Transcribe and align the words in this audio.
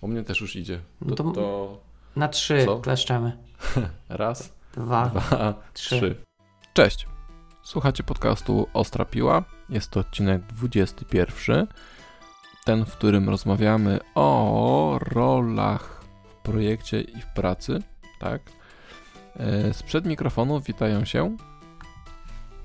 U 0.00 0.08
mnie 0.08 0.22
też 0.24 0.40
już 0.40 0.56
idzie. 0.56 0.80
No 1.00 1.14
To, 1.16 1.24
to- 1.24 1.32
to 1.32 1.78
Na 2.16 2.28
trzy 2.28 2.64
Co? 2.64 2.78
kleszczemy. 2.78 3.38
raz, 4.08 4.52
Dwa. 4.72 5.06
dwa, 5.06 5.54
trzy. 5.74 5.96
trzy. 5.96 6.16
Cześć. 6.74 7.06
Słuchacie 7.62 8.02
podcastu 8.02 8.66
Ostra 8.74 9.04
Piła. 9.04 9.44
Jest 9.68 9.90
to 9.90 10.00
odcinek 10.00 10.42
21. 10.46 11.66
Ten, 12.64 12.84
w 12.84 12.92
którym 12.96 13.28
rozmawiamy 13.28 13.98
o 14.14 14.98
rolach 15.02 16.04
w 16.30 16.42
projekcie 16.42 17.00
i 17.00 17.20
w 17.20 17.26
pracy. 17.26 17.78
Tak. 18.18 18.42
E, 19.36 19.74
Sprzed 19.74 20.06
mikrofonu 20.06 20.60
witają 20.60 21.04
się 21.04 21.36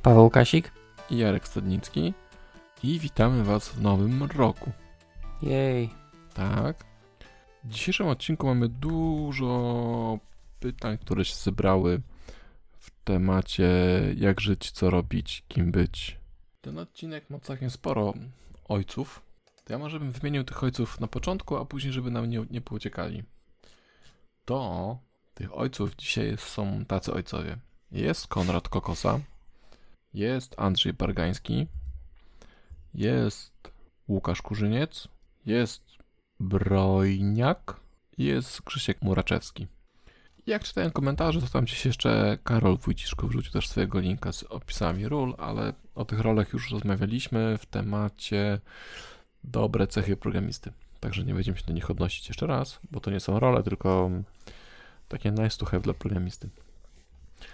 Paweł 0.02 0.30
Kasik. 0.30 0.72
i 1.10 1.18
Jarek 1.18 1.48
Stadnicki. 1.48 2.14
I 2.84 3.00
witamy 3.00 3.44
Was 3.44 3.70
w 3.70 3.82
nowym 3.82 4.24
roku. 4.24 4.72
Jej. 5.42 5.90
Tak. 6.34 6.84
W 7.64 7.70
dzisiejszym 7.70 8.08
odcinku 8.08 8.48
mamy 8.48 8.70
dużo 8.70 10.20
pytań, 10.60 10.98
które 10.98 11.26
się 11.26 11.36
zebrały 11.36 12.02
w 12.80 12.92
temacie 13.04 13.70
jak 14.16 14.42
żyć, 14.42 14.72
co 14.72 14.90
robić, 14.90 15.44
kim 15.48 15.72
być. 15.72 16.18
Ten 16.62 16.80
odcinek 16.80 17.30
ma 17.30 17.40
całkiem 17.40 17.70
sporo 17.70 18.14
ojców. 18.66 19.22
To 19.66 19.74
ja 19.74 19.80
może 19.80 20.00
bym 20.00 20.12
wymienił 20.12 20.44
tych 20.44 20.64
ojców 20.64 21.00
na 21.00 21.08
początku, 21.08 21.56
a 21.56 21.66
później, 21.66 21.94
żeby 21.94 22.12
nam 22.12 22.30
nie, 22.30 22.46
nie 22.50 22.62
pouciekali. 22.62 23.24
To 24.46 24.98
tych 25.34 25.58
ojców 25.58 25.96
dzisiaj 25.96 26.38
są 26.38 26.86
tacy 26.86 27.14
ojcowie. 27.14 27.58
Jest 27.92 28.28
Konrad 28.28 28.70
Kokosa, 28.70 29.20
jest 30.14 30.56
Andrzej 30.58 30.94
Bargański, 30.94 31.68
jest 32.94 33.54
Łukasz 34.08 34.42
Kurzyniec, 34.42 35.08
jest 35.46 35.93
Brojniak 36.44 37.80
jest 38.18 38.62
Krzysiek 38.62 39.02
Muraczewski. 39.02 39.68
Jak 40.48 40.64
czytałem 40.64 40.92
komentarze, 40.92 41.42
to 41.42 41.48
tam 41.48 41.66
gdzieś 41.66 41.86
jeszcze 41.86 42.38
Karol 42.44 42.78
Wójciszko 42.78 43.28
wrzucił 43.28 43.52
też 43.52 43.70
swojego 43.70 44.00
linka 44.00 44.32
z 44.32 44.44
opisami 44.44 45.08
ról, 45.08 45.36
ale 45.38 45.74
o 45.96 46.06
tych 46.06 46.20
rolach 46.20 46.54
już 46.54 46.72
rozmawialiśmy 46.72 47.58
w 47.58 47.66
temacie 47.66 48.60
dobre 49.44 49.88
cechy 49.88 50.18
programisty. 50.18 50.72
Także 51.00 51.24
nie 51.24 51.34
będziemy 51.34 51.58
się 51.58 51.66
do 51.68 51.74
nich 51.74 51.92
odnosić 51.92 52.28
jeszcze 52.28 52.48
raz, 52.48 52.80
bo 52.92 53.00
to 53.00 53.12
nie 53.12 53.20
są 53.20 53.40
role, 53.40 53.64
tylko 53.64 54.10
takie 55.08 55.32
nice 55.32 55.58
to 55.58 55.66
have 55.66 55.82
dla 55.82 55.94
programisty. 55.94 56.50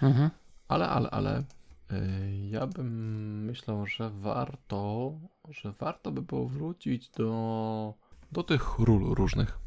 Mhm. 0.02 0.30
Ale, 0.68 0.88
ale, 0.88 1.10
ale 1.10 1.42
yy, 1.90 2.48
ja 2.48 2.66
bym 2.66 3.44
myślał, 3.44 3.86
że 3.86 4.10
warto, 4.10 5.12
że 5.48 5.72
warto 5.72 6.12
by 6.12 6.22
było 6.22 6.48
wrócić 6.48 7.10
do, 7.10 7.94
do 8.32 8.42
tych 8.42 8.78
ról 8.78 9.14
różnych. 9.14 9.58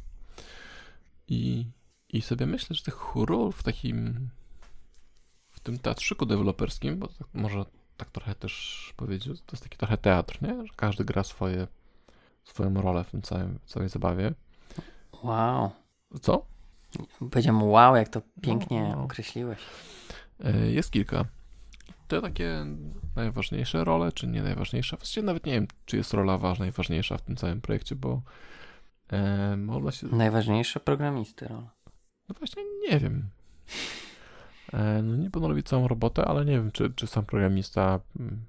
I, 1.27 1.65
I 2.09 2.21
sobie 2.21 2.45
myślę, 2.45 2.75
że 2.75 2.83
tych 2.83 3.15
ról 3.15 3.51
w 3.51 3.63
takim 3.63 4.29
w 5.51 5.59
tym 5.59 5.79
teatrzyku 5.79 6.25
deweloperskim, 6.25 6.99
bo 6.99 7.07
tak, 7.07 7.27
może 7.33 7.65
tak 7.97 8.09
trochę 8.11 8.35
też 8.35 8.93
powiedzieć, 8.97 9.41
to 9.45 9.51
jest 9.51 9.63
taki 9.63 9.77
trochę 9.77 9.97
teatr, 9.97 10.41
nie? 10.41 10.65
Że 10.67 10.73
każdy 10.75 11.05
gra 11.05 11.23
swoje, 11.23 11.67
swoją 12.43 12.81
rolę 12.81 13.03
w 13.03 13.11
tym 13.11 13.21
całym, 13.21 13.59
całej 13.65 13.89
zabawie. 13.89 14.33
Wow. 15.23 15.71
Co? 16.21 16.45
Powiedziałem 17.19 17.63
wow, 17.63 17.95
jak 17.95 18.09
to 18.09 18.21
pięknie 18.41 18.83
No, 18.83 18.95
no. 18.95 19.03
określiłeś. 19.03 19.59
E, 20.43 20.71
Jest 20.71 20.91
kilka. 20.91 21.25
Te 22.13 22.21
takie 22.21 22.65
najważniejsze 23.15 23.83
role, 23.83 24.11
czy 24.11 24.27
nie 24.27 24.43
najważniejsze. 24.43 24.97
Właściwie 24.97 25.25
nawet 25.25 25.45
nie 25.45 25.53
wiem, 25.53 25.67
czy 25.85 25.97
jest 25.97 26.13
rola 26.13 26.37
ważna 26.37 26.67
i 26.67 26.71
ważniejsza 26.71 27.17
w 27.17 27.21
tym 27.21 27.35
całym 27.35 27.61
projekcie, 27.61 27.95
bo 27.95 28.21
e, 29.11 29.57
można 29.57 29.91
się. 29.91 30.07
Najważniejsze 30.07 30.79
programisty 30.79 31.47
rola. 31.47 31.69
No 32.29 32.35
właśnie 32.39 32.63
nie 32.89 32.99
wiem. 32.99 33.29
E, 34.73 35.01
no 35.03 35.15
nie 35.15 35.29
będą 35.29 35.47
robić 35.47 35.67
całą 35.67 35.87
robotę, 35.87 36.25
ale 36.25 36.45
nie 36.45 36.51
wiem, 36.51 36.71
czy, 36.71 36.93
czy 36.95 37.07
sam 37.07 37.25
programista. 37.25 37.99
mm, 38.19 38.45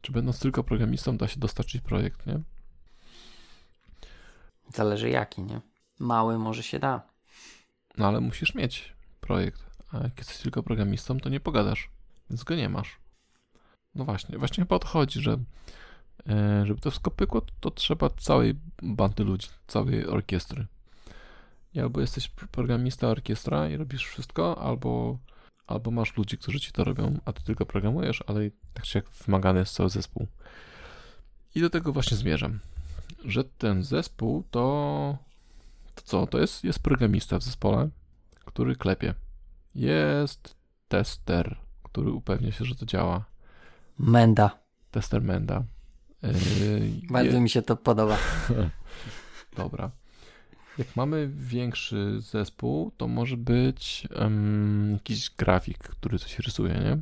Czy 0.00 0.12
będąc 0.12 0.40
tylko 0.40 0.64
programistą, 0.64 1.16
da 1.16 1.28
się 1.28 1.40
dostarczyć 1.40 1.82
projekt, 1.82 2.26
nie? 2.26 2.40
Zależy 4.74 5.10
jaki, 5.10 5.42
nie? 5.42 5.60
Mały 5.98 6.38
może 6.38 6.62
się 6.62 6.78
da. 6.78 7.02
No 7.98 8.06
ale 8.08 8.20
musisz 8.20 8.54
mieć 8.54 8.92
projekt. 9.20 9.66
A 9.92 9.98
jak 9.98 10.18
jesteś 10.18 10.38
tylko 10.38 10.62
programistą, 10.62 11.20
to 11.20 11.28
nie 11.28 11.40
pogadasz, 11.40 11.90
więc 12.32 12.44
go 12.44 12.54
nie 12.54 12.68
masz. 12.68 12.98
No 13.94 14.04
właśnie, 14.04 14.38
właśnie 14.38 14.64
chyba 14.64 14.76
o 14.76 14.78
to 14.78 14.88
chodzi, 14.88 15.20
że 15.20 15.38
e, 16.28 16.66
żeby 16.66 16.80
to 16.80 16.90
wszystko 16.90 17.10
pykło, 17.10 17.42
to, 17.60 17.70
trzeba 17.70 18.10
całej 18.10 18.54
bandy 18.82 19.24
ludzi, 19.24 19.48
całej 19.66 20.06
orkiestry. 20.06 20.66
I 21.74 21.80
albo 21.80 22.00
jesteś 22.00 22.28
programista 22.28 23.08
orkiestra 23.08 23.68
i 23.68 23.76
robisz 23.76 24.06
wszystko, 24.06 24.62
albo, 24.62 25.18
albo 25.66 25.90
masz 25.90 26.16
ludzi, 26.16 26.38
którzy 26.38 26.60
ci 26.60 26.72
to 26.72 26.84
robią, 26.84 27.18
a 27.24 27.32
ty 27.32 27.44
tylko 27.44 27.66
programujesz, 27.66 28.24
ale 28.26 28.50
tak 28.74 28.84
czy 28.84 28.98
jak 28.98 29.10
wymagany 29.10 29.60
jest 29.60 29.74
cały 29.74 29.88
zespół. 29.88 30.26
I 31.54 31.60
do 31.60 31.70
tego 31.70 31.92
właśnie 31.92 32.16
zmierzam, 32.16 32.58
że 33.24 33.44
ten 33.44 33.82
zespół 33.82 34.44
to 34.50 35.18
to 35.94 36.02
co? 36.02 36.26
To 36.26 36.38
jest, 36.38 36.64
jest 36.64 36.78
programista 36.78 37.38
w 37.38 37.42
zespole, 37.42 37.88
który 38.44 38.76
klepie. 38.76 39.14
Jest 39.74 40.56
tester, 40.88 41.56
który 41.92 42.10
upewnia 42.12 42.52
się, 42.52 42.64
że 42.64 42.74
to 42.74 42.86
działa. 42.86 43.24
Menda. 43.98 44.58
Tester 44.90 45.22
Menda. 45.22 45.62
Yy, 46.22 46.30
Bardzo 47.10 47.32
je- 47.32 47.40
mi 47.40 47.50
się 47.50 47.62
to 47.62 47.76
podoba. 47.76 48.18
Dobra. 49.56 49.90
Jak 50.78 50.96
mamy 50.96 51.30
większy 51.36 52.20
zespół, 52.20 52.90
to 52.96 53.08
może 53.08 53.36
być 53.36 54.08
em, 54.14 54.90
jakiś 54.92 55.30
grafik, 55.30 55.78
który 55.78 56.18
coś 56.18 56.38
rysuje, 56.38 56.74
nie? 56.74 56.98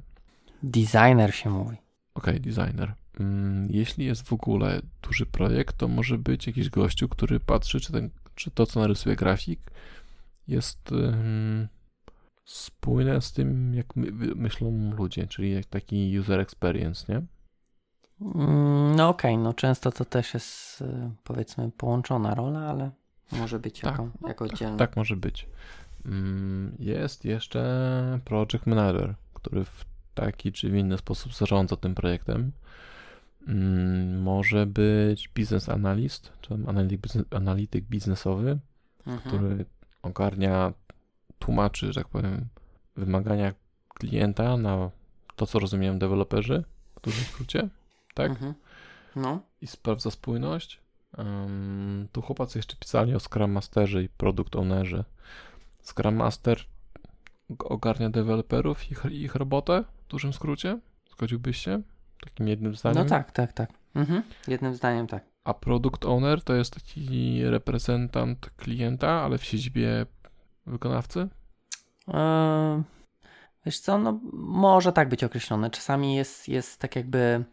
Designer 0.63 1.35
się 1.35 1.51
mówi. 1.51 1.77
Okej, 2.15 2.41
designer. 2.41 2.95
Mm, 3.21 3.69
Jeśli 3.71 4.05
jest 4.05 4.23
w 4.23 4.33
ogóle 4.33 4.81
duży 5.03 5.27
projekt, 5.27 5.77
to 5.77 5.89
może 5.89 6.19
być 6.19 6.47
jakiś 6.47 6.71
gościu, 6.71 7.09
który 7.09 7.41
patrzy, 7.41 7.81
czy, 7.81 7.93
ten, 7.93 8.11
czy 8.35 8.51
to, 8.51 8.67
co 8.67 8.81
narysuje 8.81 9.17
grafik, 9.17 9.61
jest 10.49 10.93
em, 10.93 11.69
spójne 12.53 13.21
z 13.21 13.33
tym, 13.33 13.75
jak 13.75 13.97
my, 13.97 14.13
myślą 14.35 14.93
ludzie, 14.97 15.27
czyli 15.27 15.53
jak 15.53 15.65
taki 15.67 16.19
user 16.19 16.41
experience, 16.41 17.13
nie? 17.13 17.23
Mm, 18.21 18.97
No 18.97 19.09
okej, 19.09 19.39
no 19.39 19.55
często 19.55 19.93
to 19.93 20.05
też 20.05 20.35
jest 20.35 20.81
y, 20.83 21.11
powiedzmy 21.25 21.71
połączona 21.77 22.35
rola, 22.35 22.61
ale 22.61 22.91
może 23.33 23.59
być 23.59 23.81
Tak, 23.81 23.91
jako, 23.93 24.09
no 24.21 24.29
jako 24.29 24.45
oddzielna. 24.45 24.77
Tak 24.77 24.97
może 24.97 25.17
być. 25.17 25.47
Mm, 26.05 26.77
Jest 26.79 27.25
jeszcze 27.25 28.21
project 28.25 28.67
manager, 28.67 29.15
który 29.35 29.65
w 29.65 29.85
taki 30.15 30.53
czy 30.53 30.71
w 30.71 30.75
inny 30.77 30.99
sposób 30.99 31.35
zarządza 31.35 31.77
tym 31.77 31.95
projektem. 31.95 32.53
Mm, 33.49 34.23
Może 34.23 34.67
być 34.67 35.29
business 35.29 35.69
analyst, 35.69 36.33
czy 36.41 36.55
biznes- 36.55 37.37
analityk 37.37 37.85
biznesowy, 37.85 38.59
Mhm. 39.07 39.21
który 39.21 39.65
ogarnia, 40.03 40.73
tłumaczy, 41.41 41.93
że 41.93 42.01
tak 42.01 42.09
powiem, 42.09 42.49
wymagania 42.97 43.53
klienta 43.89 44.57
na 44.57 44.91
to, 45.37 45.47
co 45.47 45.59
rozumieją 45.59 45.99
deweloperzy, 45.99 46.65
w 46.97 47.01
dużym 47.01 47.25
skrócie, 47.25 47.69
tak? 48.15 48.31
Mhm. 48.31 48.55
No. 49.17 49.41
I 49.61 49.67
sprawdza 49.67 50.11
spójność. 50.11 50.81
Ym, 51.19 52.09
tu 52.13 52.23
chłopacy 52.23 52.59
jeszcze 52.59 52.77
pisali 52.77 53.15
o 53.15 53.21
Scrum 53.21 53.51
Masterze 53.51 54.03
i 54.03 54.09
Product 54.09 54.57
Ownerze. 54.57 55.05
Scrum 55.83 56.15
Master 56.15 56.65
ogarnia 57.59 58.11
deweloperów 58.11 58.89
i 58.89 58.93
ich, 58.93 59.05
ich 59.11 59.35
robotę, 59.35 59.85
w 60.07 60.11
dużym 60.11 60.33
skrócie. 60.33 60.79
Zgodziłbyś 61.11 61.57
się? 61.57 61.83
Takim 62.25 62.49
jednym 62.49 62.75
zdaniem. 62.75 63.03
No 63.03 63.09
tak, 63.09 63.33
tak, 63.33 63.53
tak. 63.53 63.71
Mhm. 63.95 64.23
Jednym 64.49 64.75
zdaniem 64.75 65.07
tak. 65.07 65.25
A 65.45 65.55
Product 65.55 66.05
Owner 66.05 66.43
to 66.43 66.55
jest 66.55 66.75
taki 66.75 67.45
reprezentant 67.45 68.51
klienta, 68.57 69.11
ale 69.11 69.39
w 69.39 69.45
siedzibie 69.45 70.07
wykonawcy? 70.71 71.29
Eee, 72.09 72.83
wiesz 73.67 73.81
co, 73.81 73.99
no 73.99 74.21
może 74.33 74.93
tak 74.93 75.09
być 75.09 75.25
określone. 75.25 75.71
Czasami 75.71 76.15
jest, 76.17 76.49
jest 76.49 76.81
tak 76.81 76.97
jakby 76.97 77.45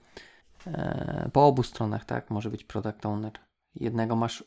e, 0.68 1.30
po 1.34 1.48
obu 1.48 1.64
stronach, 1.64 2.06
tak? 2.06 2.30
Może 2.30 2.50
być 2.50 2.64
product 2.64 3.06
owner. 3.06 3.31
Jednego 3.75 4.16
masz 4.16 4.44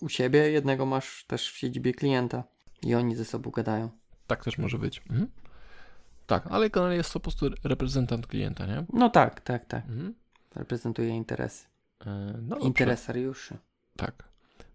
u 0.00 0.08
siebie, 0.08 0.50
jednego 0.50 0.86
masz 0.86 1.24
też 1.24 1.52
w 1.52 1.56
siedzibie 1.56 1.94
klienta 1.94 2.44
i 2.82 2.94
oni 2.94 3.16
ze 3.16 3.24
sobą 3.24 3.50
gadają. 3.50 3.90
Tak 4.26 4.44
też 4.44 4.58
może 4.58 4.78
być. 4.78 5.02
Mhm. 5.10 5.30
Tak, 6.26 6.46
ale 6.50 6.70
generalnie 6.70 6.96
jest 6.96 7.12
to 7.12 7.20
po 7.20 7.22
prostu 7.24 7.46
reprezentant 7.64 8.26
klienta, 8.26 8.66
nie? 8.66 8.84
No 8.92 9.10
tak, 9.10 9.40
tak, 9.40 9.66
tak. 9.66 9.84
Mhm. 9.84 10.14
Reprezentuje 10.54 11.08
interesy. 11.08 11.66
E, 12.06 12.34
No. 12.42 12.56
Interesariuszy. 12.56 13.56
Tak. 13.96 14.24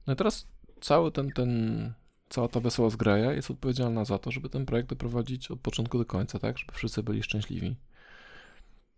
No 0.08 0.14
i 0.14 0.16
teraz 0.16 0.48
cały 0.82 1.12
ten, 1.12 1.32
ten, 1.32 1.94
cała 2.36 2.48
ta 2.48 2.60
wesoła 2.60 2.90
zgraja 2.90 3.34
jest 3.34 3.52
odpowiedzialna 3.52 4.06
za 4.06 4.18
to, 4.18 4.32
żeby 4.32 4.50
ten 4.50 4.66
projekt 4.66 4.90
doprowadzić 4.90 5.52
od 5.52 5.60
początku 5.60 5.98
do 5.98 6.06
końca, 6.06 6.40
tak? 6.40 6.58
Żeby 6.58 6.74
wszyscy 6.74 7.04
byli 7.04 7.24
szczęśliwi. 7.24 7.76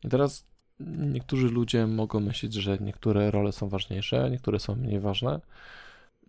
I 0.03 0.09
teraz 0.09 0.45
niektórzy 0.79 1.47
ludzie 1.47 1.87
mogą 1.87 2.19
myśleć, 2.19 2.53
że 2.53 2.77
niektóre 2.81 3.31
role 3.31 3.51
są 3.51 3.69
ważniejsze, 3.69 4.29
niektóre 4.31 4.59
są 4.59 4.75
mniej 4.75 4.99
ważne. 4.99 5.41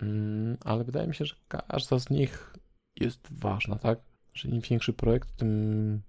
Mm, 0.02 0.56
ale 0.64 0.84
wydaje 0.84 1.08
mi 1.08 1.14
się, 1.14 1.24
że 1.24 1.34
każda 1.48 1.98
z 1.98 2.10
nich 2.10 2.54
jest 2.96 3.28
ważna, 3.30 3.76
tak? 3.76 3.98
Że 4.34 4.48
im 4.48 4.60
większy 4.60 4.92
projekt, 4.92 5.36
tym. 5.36 6.02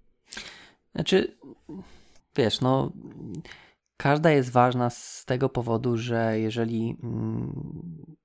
Znaczy, 0.95 1.37
wiesz, 2.35 2.61
no. 2.61 2.91
Każda 3.97 4.31
jest 4.31 4.51
ważna 4.51 4.89
z 4.89 5.25
tego 5.25 5.49
powodu, 5.49 5.97
że 5.97 6.39
jeżeli 6.39 6.97
mm, 7.03 8.15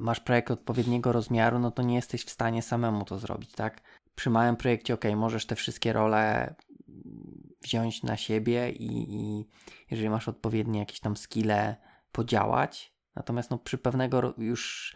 masz 0.00 0.20
projekt 0.20 0.50
odpowiedniego 0.50 1.12
rozmiaru, 1.12 1.58
no 1.58 1.70
to 1.70 1.82
nie 1.82 1.94
jesteś 1.94 2.24
w 2.24 2.30
stanie 2.30 2.62
samemu 2.62 3.04
to 3.04 3.18
zrobić, 3.18 3.52
tak? 3.52 3.82
Przy 4.14 4.30
małym 4.30 4.56
projekcie, 4.56 4.94
ok, 4.94 5.04
możesz 5.16 5.46
te 5.46 5.54
wszystkie 5.54 5.92
role 5.92 6.54
wziąć 7.62 8.02
na 8.02 8.16
siebie 8.16 8.70
i, 8.70 9.14
i 9.14 9.46
jeżeli 9.90 10.10
masz 10.10 10.28
odpowiednie 10.28 10.78
jakieś 10.78 11.00
tam 11.00 11.16
skille, 11.16 11.76
podziałać. 12.12 12.96
Natomiast 13.14 13.50
no, 13.50 13.58
przy 13.58 13.78
pewnego 13.78 14.34
już 14.38 14.94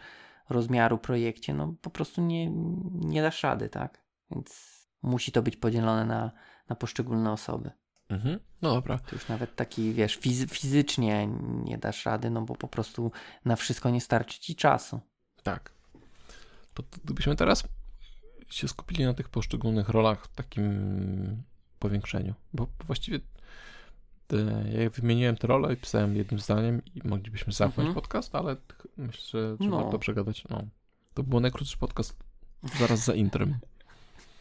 rozmiaru 0.49 0.97
projekcie, 0.97 1.53
no 1.53 1.75
po 1.81 1.89
prostu 1.89 2.21
nie, 2.21 2.49
nie 2.91 3.21
dasz 3.21 3.43
rady, 3.43 3.69
tak? 3.69 4.03
Więc 4.31 4.71
musi 5.01 5.31
to 5.31 5.41
być 5.41 5.57
podzielone 5.57 6.05
na, 6.05 6.31
na 6.69 6.75
poszczególne 6.75 7.31
osoby. 7.31 7.71
Mhm. 8.11 8.39
No 8.61 8.73
dobra. 8.73 8.97
To 8.97 9.15
już 9.15 9.27
nawet 9.27 9.55
taki, 9.55 9.93
wiesz, 9.93 10.15
fizy 10.15 10.47
fizycznie 10.47 11.27
nie 11.63 11.77
dasz 11.77 12.05
rady, 12.05 12.29
no 12.29 12.41
bo 12.41 12.55
po 12.55 12.67
prostu 12.67 13.11
na 13.45 13.55
wszystko 13.55 13.89
nie 13.89 14.01
starczy 14.01 14.39
ci 14.39 14.55
czasu. 14.55 14.99
Tak. 15.43 15.71
To 16.73 16.83
gdybyśmy 17.03 17.35
teraz 17.35 17.63
się 18.49 18.67
skupili 18.67 19.05
na 19.05 19.13
tych 19.13 19.29
poszczególnych 19.29 19.89
rolach 19.89 20.25
w 20.25 20.27
takim 20.27 21.43
powiększeniu, 21.79 22.33
bo 22.53 22.67
właściwie 22.85 23.19
ja 24.73 24.89
wymieniłem 24.89 25.37
te 25.37 25.47
role 25.47 25.73
i 25.73 25.77
pisałem 25.77 26.15
jednym 26.15 26.39
zdaniem 26.39 26.81
i 26.95 27.07
moglibyśmy 27.07 27.53
zamknąć 27.53 27.87
mhm. 27.87 28.03
podcast, 28.03 28.35
ale 28.35 28.55
myślę, 28.97 29.23
że, 29.41 29.57
że 29.59 29.69
no. 29.69 29.83
warto 29.83 29.99
przegadać. 29.99 30.43
No. 30.49 30.63
To 31.13 31.23
był 31.23 31.39
najkrótszy 31.39 31.77
podcast 31.77 32.23
zaraz 32.79 33.05
za 33.05 33.13
intrem. 33.13 33.59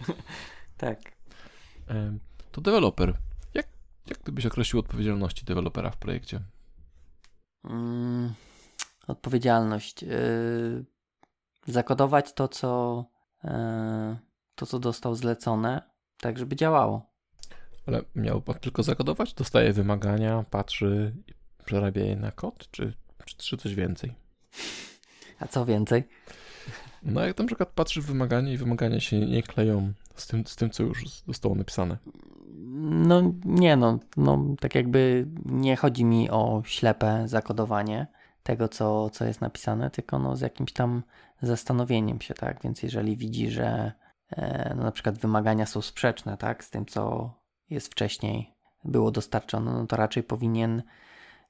tak. 0.76 1.00
To 2.52 2.60
deweloper. 2.60 3.18
Jak, 4.06 4.30
byś 4.30 4.46
określił 4.46 4.80
odpowiedzialności 4.80 5.44
dewelopera 5.44 5.90
w 5.90 5.96
projekcie? 5.96 6.40
Mm, 7.64 8.34
odpowiedzialność. 9.06 10.02
Yy, 10.02 10.84
zakodować 11.66 12.32
to, 12.32 12.48
co 12.48 13.04
yy, 13.44 13.50
to, 14.54 14.66
co 14.66 14.78
dostał 14.78 15.14
zlecone, 15.14 15.82
tak, 16.20 16.38
żeby 16.38 16.56
działało. 16.56 17.10
Ale 17.86 18.02
miał 18.14 18.42
tylko 18.60 18.82
zakodować? 18.82 19.34
Dostaje 19.34 19.72
wymagania, 19.72 20.44
patrzy, 20.50 21.14
przerabia 21.64 22.04
je 22.04 22.16
na 22.16 22.32
kod, 22.32 22.70
czy, 22.70 22.92
czy, 23.24 23.36
czy 23.36 23.56
coś 23.56 23.74
więcej? 23.74 24.14
A 25.38 25.46
co 25.46 25.66
więcej? 25.66 26.08
No 27.02 27.26
jak 27.26 27.38
na 27.38 27.46
przykład 27.46 27.68
patrzy 27.68 28.02
w 28.02 28.06
wymagania 28.06 28.52
i 28.52 28.56
wymagania 28.56 29.00
się 29.00 29.20
nie 29.20 29.42
kleją 29.42 29.92
z 30.14 30.26
tym, 30.26 30.46
z 30.46 30.56
tym 30.56 30.70
co 30.70 30.82
już 30.82 31.04
zostało 31.26 31.54
napisane. 31.54 31.96
No 32.66 33.22
nie 33.44 33.76
no, 33.76 33.98
no, 34.16 34.44
tak 34.60 34.74
jakby 34.74 35.26
nie 35.44 35.76
chodzi 35.76 36.04
mi 36.04 36.30
o 36.30 36.62
ślepe 36.64 37.28
zakodowanie 37.28 38.06
tego, 38.42 38.68
co, 38.68 39.10
co 39.10 39.24
jest 39.24 39.40
napisane, 39.40 39.90
tylko 39.90 40.18
no 40.18 40.36
z 40.36 40.40
jakimś 40.40 40.72
tam 40.72 41.02
zastanowieniem 41.42 42.20
się, 42.20 42.34
tak? 42.34 42.62
Więc 42.62 42.82
jeżeli 42.82 43.16
widzi, 43.16 43.50
że 43.50 43.92
e, 44.30 44.74
no, 44.76 44.82
na 44.82 44.92
przykład 44.92 45.18
wymagania 45.18 45.66
są 45.66 45.82
sprzeczne, 45.82 46.36
tak? 46.36 46.64
Z 46.64 46.70
tym, 46.70 46.86
co 46.86 47.32
jest 47.70 47.92
wcześniej, 47.92 48.54
było 48.84 49.10
dostarczone, 49.10 49.72
no 49.72 49.86
to 49.86 49.96
raczej 49.96 50.22
powinien, 50.22 50.82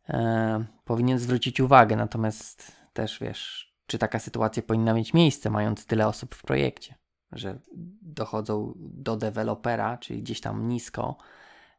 e, 0.09 0.65
powinien 0.85 1.19
zwrócić 1.19 1.61
uwagę. 1.61 1.97
Natomiast 1.97 2.73
też 2.93 3.19
wiesz, 3.21 3.75
czy 3.87 3.99
taka 3.99 4.19
sytuacja 4.19 4.63
powinna 4.63 4.95
mieć 4.95 5.15
miejsce, 5.15 5.51
mając 5.51 5.87
tyle 5.87 6.07
osób 6.07 6.35
w 6.35 6.43
projekcie, 6.43 6.95
że 7.33 7.59
dochodzą 8.03 8.75
do 8.77 9.17
dewelopera, 9.17 9.99
czyli 9.99 10.23
gdzieś 10.23 10.41
tam 10.41 10.69
nisko, 10.69 11.17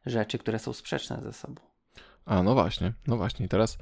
rzeczy, 0.06 0.38
które 0.38 0.58
są 0.58 0.72
sprzeczne 0.72 1.20
ze 1.22 1.32
sobą. 1.32 1.60
A, 2.24 2.42
no 2.42 2.54
właśnie, 2.54 2.92
no 3.06 3.16
właśnie. 3.16 3.48
Teraz 3.48 3.78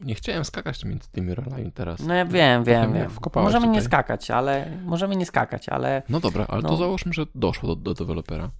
nie 0.00 0.14
chciałem 0.14 0.44
skakać 0.44 0.84
między 0.84 1.10
tymi 1.10 1.34
rolami 1.34 1.72
teraz. 1.72 2.00
No 2.00 2.14
ja 2.14 2.24
wiem, 2.24 2.64
wiem, 2.64 2.92
wiem. 2.92 3.10
Możemy 3.34 3.66
tutaj. 3.66 3.68
nie 3.68 3.82
skakać, 3.82 4.30
ale 4.30 4.78
możemy 4.84 5.16
nie 5.16 5.26
skakać, 5.26 5.68
ale. 5.68 6.02
No 6.08 6.20
dobra, 6.20 6.46
ale 6.48 6.62
no. 6.62 6.68
to 6.68 6.76
załóżmy, 6.76 7.12
że 7.12 7.26
doszło 7.34 7.68
do, 7.68 7.76
do 7.76 7.94
dewelopera. 7.94 8.50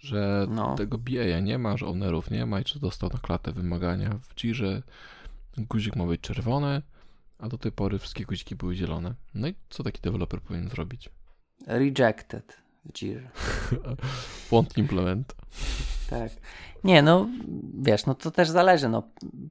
Że 0.00 0.46
no. 0.50 0.74
tego 0.74 0.98
BA 0.98 1.40
nie 1.40 1.58
ma, 1.58 1.76
że 1.76 1.86
ownerów 1.86 2.30
nie 2.30 2.46
ma 2.46 2.60
i 2.60 2.64
czy 2.64 2.80
dostał 2.80 3.10
na 3.12 3.18
klatę 3.18 3.52
wymagania 3.52 4.18
w 4.22 4.54
że 4.54 4.82
guzik 5.56 5.96
ma 5.96 6.06
być 6.06 6.20
czerwony, 6.20 6.82
a 7.38 7.48
do 7.48 7.58
tej 7.58 7.72
pory 7.72 7.98
wszystkie 7.98 8.24
guziki 8.24 8.56
były 8.56 8.74
zielone. 8.74 9.14
No 9.34 9.48
i 9.48 9.54
co 9.70 9.82
taki 9.82 10.00
deweloper 10.00 10.40
powinien 10.40 10.68
zrobić? 10.68 11.10
Rejected 11.66 12.64
w 12.84 12.92
Jirze. 12.92 13.30
Won't 14.50 14.78
implement. 14.78 15.34
Tak. 16.10 16.32
Nie, 16.84 17.02
no 17.02 17.28
wiesz, 17.74 18.06
no 18.06 18.14
to 18.14 18.30
też 18.30 18.48
zależy. 18.48 18.88
No, 18.88 19.02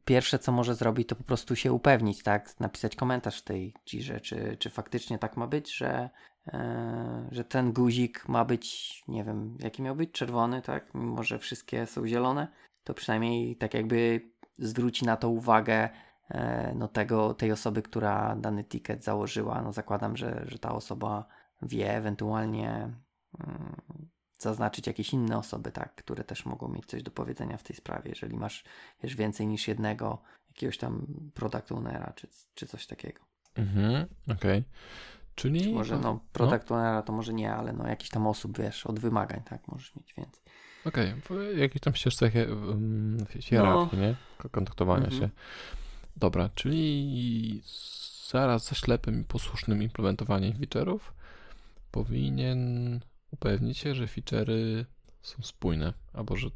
pierwsze, 0.06 0.40
co 0.40 0.52
może 0.52 0.76
zrobić, 0.76 1.08
to 1.08 1.16
po 1.16 1.24
prostu 1.24 1.56
się 1.56 1.74
upewnić, 1.74 2.24
tak? 2.24 2.60
Napisać 2.60 2.96
komentarz 2.96 3.40
w 3.40 3.44
tej 3.44 3.74
Jirze, 3.86 4.20
czy, 4.20 4.58
czy 4.60 4.70
faktycznie 4.70 5.20
tak 5.20 5.38
ma 5.38 5.48
być, 5.48 5.76
że, 5.76 6.10
e, 6.48 7.28
że 7.32 7.44
ten 7.44 7.74
guzik 7.74 8.28
ma 8.28 8.46
być, 8.46 9.04
nie 9.08 9.24
wiem, 9.24 9.58
jaki 9.60 9.82
miał 9.82 9.96
być, 9.96 10.12
czerwony, 10.12 10.62
tak? 10.62 10.94
Mimo, 10.94 11.24
że 11.24 11.40
wszystkie 11.40 11.86
są 11.86 12.08
zielone, 12.08 12.48
to 12.84 12.94
przynajmniej 12.94 13.56
tak 13.56 13.74
jakby 13.74 14.30
zwróci 14.58 15.06
na 15.06 15.18
to 15.18 15.30
uwagę 15.30 15.90
no 16.76 16.88
tego, 16.88 17.34
tej 17.34 17.52
osoby, 17.52 17.82
która 17.82 18.36
dany 18.36 18.64
ticket 18.64 19.04
założyła. 19.04 19.62
No 19.62 19.74
zakładam, 19.74 20.18
że, 20.18 20.46
że 20.48 20.60
ta 20.60 20.72
osoba 20.72 21.26
wie, 21.62 21.96
ewentualnie 21.96 22.70
mm, 23.40 23.76
zaznaczyć 24.40 24.88
jakieś 24.88 25.14
inne 25.14 25.38
osoby, 25.38 25.72
tak, 25.72 25.96
które 25.96 26.24
też 26.24 26.46
mogą 26.46 26.68
mieć 26.68 26.86
coś 26.86 27.04
do 27.04 27.12
powiedzenia 27.12 27.58
w 27.58 27.64
tej 27.64 27.76
sprawie, 27.76 28.10
jeżeli 28.10 28.36
masz 28.36 28.64
wiesz, 29.04 29.16
więcej 29.16 29.48
niż 29.48 29.68
jednego 29.68 30.22
jakiegoś 30.48 30.78
tam 30.78 31.08
product 31.34 31.72
ownera, 31.72 32.14
czy, 32.16 32.28
czy 32.54 32.68
coś 32.68 32.88
takiego. 32.88 33.20
Mhm, 33.56 34.06
okej. 34.24 34.36
Okay. 34.36 34.64
Czyli... 35.36 35.62
Czy 35.62 35.72
może, 35.72 36.00
no, 36.00 36.20
product 36.34 36.70
no. 36.70 36.76
ownera 36.76 37.02
to 37.02 37.14
może 37.14 37.34
nie, 37.34 37.54
ale 37.54 37.74
no, 37.74 37.88
jakiś 37.88 38.10
tam 38.10 38.28
osób, 38.28 38.58
wiesz, 38.58 38.86
od 38.86 39.00
wymagań, 39.00 39.42
tak, 39.46 39.68
możesz 39.68 39.96
mieć 39.96 40.14
więcej. 40.14 40.44
Okej, 40.86 41.14
okay. 41.26 41.54
jakieś 41.56 41.82
tam 41.82 41.96
ścieżce 41.96 42.32
hierarchii, 43.40 44.00
no. 44.00 44.08
nie? 44.08 44.16
Kontaktowania 44.52 45.06
mhm. 45.06 45.22
się. 45.22 45.30
Dobra, 46.18 46.50
czyli 46.56 47.62
zaraz 48.32 48.66
za 48.68 48.76
ślepym 48.76 49.22
i 49.22 49.24
posłusznym 49.24 49.84
implementowaniem 49.84 50.54
feature'ów 50.54 51.00
powinien 51.92 53.00
upewnić 53.32 53.78
się, 53.78 53.96
że 53.96 54.06
feature'y 54.06 54.86
są 55.22 55.44
spójne, 55.44 55.94
albo 56.14 56.36
że 56.36 56.48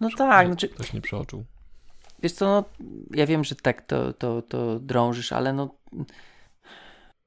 no 0.00 0.08
tak, 0.18 0.46
znaczy, 0.46 0.68
ktoś 0.68 0.92
nie 0.92 1.00
przeoczył. 1.00 1.44
Wiesz 2.22 2.32
co, 2.32 2.46
no, 2.46 2.64
ja 3.10 3.26
wiem, 3.26 3.44
że 3.44 3.54
tak 3.54 3.86
to, 3.86 4.12
to, 4.12 4.42
to 4.42 4.80
drążysz, 4.80 5.32
ale 5.32 5.52
no 5.52 5.74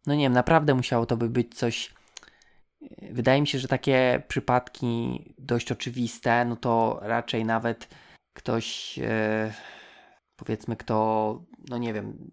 no 0.05 0.15
nie 0.15 0.23
wiem, 0.23 0.33
naprawdę 0.33 0.73
musiało 0.73 1.05
to 1.05 1.17
by 1.17 1.29
być 1.29 1.55
coś 1.55 1.93
wydaje 3.11 3.41
mi 3.41 3.47
się, 3.47 3.59
że 3.59 3.67
takie 3.67 4.23
przypadki 4.27 5.23
dość 5.37 5.71
oczywiste, 5.71 6.45
no 6.45 6.55
to 6.55 6.99
raczej 7.01 7.45
nawet 7.45 7.87
ktoś 8.33 8.99
e, 8.99 9.53
powiedzmy 10.37 10.75
kto, 10.75 11.41
no 11.69 11.77
nie 11.77 11.93
wiem, 11.93 12.31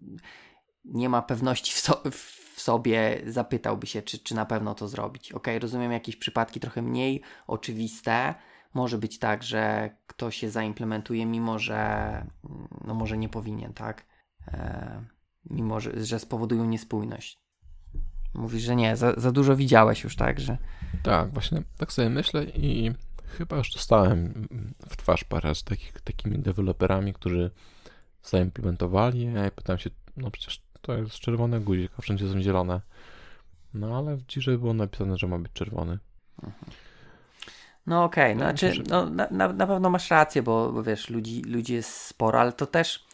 nie 0.85 1.09
ma 1.09 1.21
pewności 1.21 1.71
w, 1.73 1.79
so, 1.79 2.01
w 2.11 2.61
sobie, 2.61 3.21
zapytałby 3.27 3.87
się, 3.87 4.01
czy, 4.01 4.19
czy 4.19 4.35
na 4.35 4.45
pewno 4.45 4.75
to 4.75 4.87
zrobić. 4.87 5.31
Ok, 5.31 5.47
rozumiem 5.59 5.91
jakieś 5.91 6.15
przypadki 6.15 6.59
trochę 6.59 6.81
mniej 6.81 7.21
oczywiste. 7.47 8.35
Może 8.73 8.97
być 8.97 9.19
tak, 9.19 9.43
że 9.43 9.89
ktoś 10.07 10.35
się 10.35 10.49
zaimplementuje, 10.49 11.25
mimo 11.25 11.59
że 11.59 12.25
no 12.85 12.93
może 12.93 13.17
nie 13.17 13.29
powinien, 13.29 13.73
tak? 13.73 14.05
E, 14.47 15.05
mimo, 15.49 15.79
że, 15.79 16.05
że 16.05 16.19
spowodują 16.19 16.65
niespójność. 16.65 17.39
Mówisz, 18.33 18.63
że 18.63 18.75
nie, 18.75 18.95
za, 18.95 19.13
za 19.17 19.31
dużo 19.31 19.55
widziałeś 19.55 20.03
już, 20.03 20.15
tak? 20.15 20.39
Że... 20.39 20.57
Tak, 21.03 21.33
właśnie 21.33 21.63
tak 21.77 21.93
sobie 21.93 22.09
myślę 22.09 22.43
i 22.43 22.91
chyba 23.25 23.57
już 23.57 23.71
dostałem 23.73 24.47
w 24.89 24.97
twarz 24.97 25.23
parę 25.23 25.55
z 25.55 25.63
takich, 25.63 26.01
takimi 26.01 26.39
deweloperami, 26.39 27.13
którzy 27.13 27.51
zaimplementowali, 28.29 29.33
ja 29.33 29.51
pytam 29.51 29.77
się, 29.77 29.89
no 30.17 30.31
przecież 30.31 30.61
to 30.81 30.93
jest 30.93 31.13
czerwony 31.13 31.59
guzik, 31.59 31.91
a 31.97 32.01
wszędzie 32.01 32.29
są 32.29 32.41
zielone. 32.41 32.81
No 33.73 33.97
ale 33.97 34.15
w 34.15 34.25
Jirze 34.27 34.57
było 34.57 34.73
napisane, 34.73 35.17
że 35.17 35.27
ma 35.27 35.39
być 35.39 35.51
czerwony. 35.53 35.99
Mhm. 36.43 36.71
No 37.87 38.03
okej, 38.03 38.33
okay. 38.33 38.35
no, 38.35 38.57
znaczy, 38.57 38.83
no, 38.89 39.09
na, 39.09 39.27
na, 39.31 39.53
na 39.53 39.67
pewno 39.67 39.89
masz 39.89 40.11
rację, 40.11 40.43
bo, 40.43 40.71
bo 40.71 40.83
wiesz, 40.83 41.09
ludzi, 41.09 41.41
ludzi 41.41 41.73
jest 41.73 41.91
sporo, 41.91 42.39
ale 42.39 42.53
to 42.53 42.65
też 42.65 43.05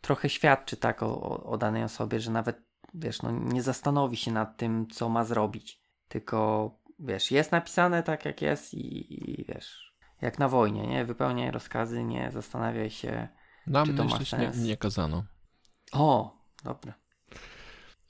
trochę 0.00 0.28
świadczy 0.28 0.76
tak 0.76 1.02
o, 1.02 1.44
o 1.44 1.58
danej 1.58 1.84
osobie, 1.84 2.20
że 2.20 2.30
nawet 2.30 2.62
wiesz, 2.94 3.22
no 3.22 3.30
nie 3.30 3.62
zastanowi 3.62 4.16
się 4.16 4.32
nad 4.32 4.56
tym, 4.56 4.86
co 4.86 5.08
ma 5.08 5.24
zrobić. 5.24 5.80
Tylko 6.08 6.70
wiesz, 6.98 7.30
jest 7.30 7.52
napisane 7.52 8.02
tak 8.02 8.24
jak 8.24 8.42
jest 8.42 8.74
i, 8.74 9.14
i 9.40 9.44
wiesz, 9.44 9.94
jak 10.22 10.38
na 10.38 10.48
wojnie, 10.48 10.86
nie? 10.86 11.04
Wypełniaj 11.04 11.50
rozkazy, 11.50 12.04
nie 12.04 12.30
zastanawiaj 12.30 12.90
się, 12.90 13.28
Nam 13.66 13.86
czy 13.86 13.94
to 13.94 14.04
ma 14.04 14.24
sens. 14.24 14.56
Nie, 14.56 14.62
nie 14.64 14.76
kazano. 14.76 15.24
O, 15.92 16.36
dobra. 16.64 16.94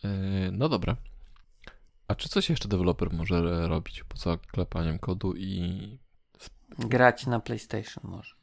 Yy, 0.04 0.10
no 0.52 0.68
dobra. 0.68 0.96
A 2.08 2.14
czy 2.14 2.28
coś 2.28 2.50
jeszcze 2.50 2.68
deweloper 2.68 3.12
może 3.12 3.68
robić 3.68 4.04
poza 4.04 4.36
klepaniem 4.36 4.98
kodu 4.98 5.34
i. 5.36 5.98
Grać 6.78 7.26
na 7.26 7.40
PlayStation 7.40 8.04
może. 8.10 8.34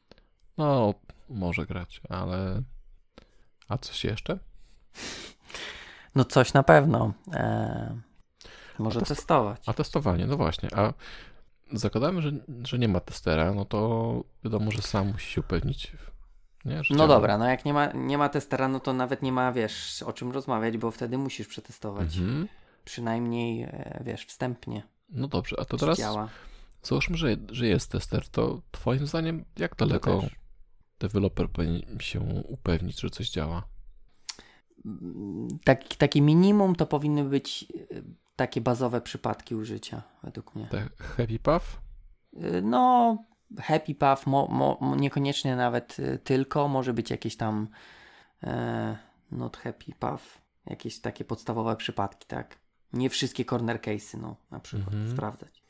No, 0.58 0.94
może 1.30 1.65
grać, 1.65 2.01
ale. 2.10 2.62
A 3.70 3.77
coś 3.77 4.03
jeszcze? 4.03 4.39
No 6.15 6.25
coś 6.25 6.53
na 6.53 6.63
pewno. 6.63 7.13
Eee, 7.34 8.01
może 8.80 9.00
A 9.00 9.03
test- 9.03 9.08
testować. 9.08 9.62
A 9.65 9.74
testowanie, 9.74 10.27
no 10.27 10.38
właśnie. 10.38 10.70
A 10.75 10.94
zakładamy, 11.74 12.22
że, 12.22 12.32
że 12.63 12.80
nie 12.80 12.88
ma 12.88 13.00
testera, 13.00 13.53
no 13.53 13.65
to 13.65 14.24
wiadomo, 14.44 14.72
że 14.72 14.82
sam 14.82 15.08
musi 15.08 15.32
się 15.32 15.41
upewnić. 15.41 15.91
Nie? 16.65 16.82
No 16.89 17.08
dobra, 17.08 17.38
no 17.38 17.46
jak 17.50 17.65
nie 17.65 17.74
ma, 17.74 17.91
nie 17.91 18.18
ma 18.18 18.30
testera, 18.30 18.68
no 18.68 18.80
to 18.80 18.94
nawet 18.94 19.22
nie 19.22 19.32
ma, 19.32 19.51
wiesz, 19.51 20.03
o 20.03 20.13
czym 20.13 20.32
rozmawiać, 20.32 20.77
bo 20.77 20.91
wtedy 20.91 21.18
musisz 21.18 21.48
przetestować. 21.48 22.18
Mhm. 22.18 22.48
Przynajmniej, 22.86 23.63
e, 23.63 24.01
wiesz, 24.06 24.25
wstępnie. 24.25 24.84
No 25.10 25.27
dobrze, 25.27 25.56
a 25.60 25.65
to 25.65 25.77
teraz 25.77 25.98
działa. 26.00 26.30
załóżmy, 26.84 27.18
że, 27.18 27.36
że 27.51 27.68
jest 27.68 27.91
tester, 27.91 28.30
to 28.30 28.62
twoim 28.72 29.08
zdaniem 29.08 29.46
jak 29.60 29.75
daleko 29.75 30.22
deweloper 31.00 31.50
powinien 31.50 32.00
się 32.00 32.20
upewnić, 32.48 33.01
że 33.01 33.10
coś 33.10 33.30
działa? 33.30 33.63
Tak, 35.63 35.84
takie 35.96 36.22
minimum 36.22 36.75
to 36.75 36.86
powinny 36.86 37.24
być 37.24 37.63
e, 37.91 38.01
takie 38.36 38.62
bazowe 38.62 39.01
przypadki 39.01 39.56
użycia, 39.56 40.01
według 40.24 40.56
mnie. 40.56 40.68
Te 40.68 40.89
happy 40.98 41.39
path? 41.39 41.65
Y, 42.34 42.62
No, 42.62 43.18
happy 43.60 43.96
path, 43.96 44.27
mo, 44.27 44.48
mo, 44.48 44.96
niekoniecznie 44.96 45.55
nawet 45.55 46.00
y, 46.00 46.20
tylko, 46.24 46.67
może 46.67 46.93
być 46.93 47.10
jakieś 47.10 47.36
tam 47.38 47.67
e, 48.43 48.98
not 49.31 49.58
happy 49.58 49.91
path, 50.00 50.24
jakieś 50.65 51.00
takie 51.00 51.25
podstawowe 51.25 51.75
przypadki, 51.75 52.27
tak? 52.27 52.58
Nie 52.93 53.10
wszystkie 53.10 53.46
corner 53.46 53.81
case'y, 53.81 54.17
no, 54.22 54.36
na 54.51 54.60
przykład, 54.60 54.93
Mhm. 54.93 55.12
sprawdzać. 55.12 55.63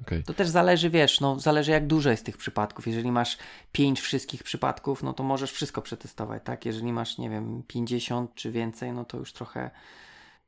Okej. 0.00 0.22
To 0.24 0.34
też 0.34 0.48
zależy, 0.48 0.90
wiesz, 0.90 1.20
no, 1.20 1.38
zależy 1.40 1.70
jak 1.70 1.86
dużo 1.86 2.10
jest 2.10 2.26
tych 2.26 2.36
przypadków. 2.36 2.86
Jeżeli 2.86 3.12
masz 3.12 3.38
5 3.72 4.00
wszystkich 4.00 4.42
przypadków, 4.42 5.02
no 5.02 5.12
to 5.12 5.22
możesz 5.22 5.52
wszystko 5.52 5.82
przetestować, 5.82 6.42
tak? 6.44 6.66
Jeżeli 6.66 6.92
masz, 6.92 7.18
nie 7.18 7.30
wiem, 7.30 7.62
50 7.66 8.34
czy 8.34 8.50
więcej, 8.52 8.92
no 8.92 9.04
to 9.04 9.16
już 9.18 9.32
trochę, 9.32 9.70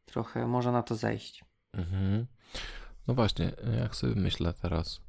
trochę 0.06 0.46
może 0.46 0.72
na 0.72 0.82
to 0.82 0.94
zejść. 0.94 1.44
Mhm. 1.72 2.26
No 3.08 3.14
właśnie, 3.14 3.52
jak 3.80 3.96
sobie 3.96 4.14
myślę 4.14 4.52
teraz, 4.52 5.00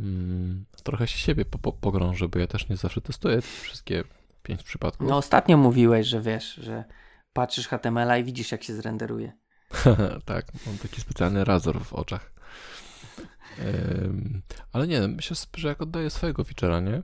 mm, 0.00 0.64
trochę 0.82 1.06
się 1.06 1.18
siebie 1.18 1.44
po, 1.44 1.58
po, 1.58 1.72
pogrążę, 1.72 2.28
bo 2.28 2.38
ja 2.38 2.46
też 2.46 2.68
nie 2.68 2.76
zawsze 2.76 3.00
testuję 3.00 3.40
wszystkie 3.40 4.04
pięć 4.42 4.62
przypadków. 4.62 5.08
No 5.08 5.16
ostatnio 5.16 5.56
mówiłeś, 5.56 6.06
że 6.06 6.20
wiesz, 6.20 6.54
że 6.54 6.84
patrzysz 7.32 7.68
HTML-a 7.68 8.18
i 8.18 8.24
widzisz 8.24 8.52
jak 8.52 8.64
się 8.64 8.74
zrenderuje. 8.74 9.32
tak, 10.24 10.46
mam 10.66 10.78
taki 10.78 11.00
specjalny 11.00 11.44
razor 11.44 11.84
w 11.84 11.92
oczach. 11.92 12.32
Ale 14.72 14.86
nie, 14.86 15.08
myślę, 15.08 15.36
że 15.56 15.68
jak 15.68 15.82
oddaję 15.82 16.10
swojego 16.10 16.42
feature'a, 16.42 16.82
nie? 16.82 17.02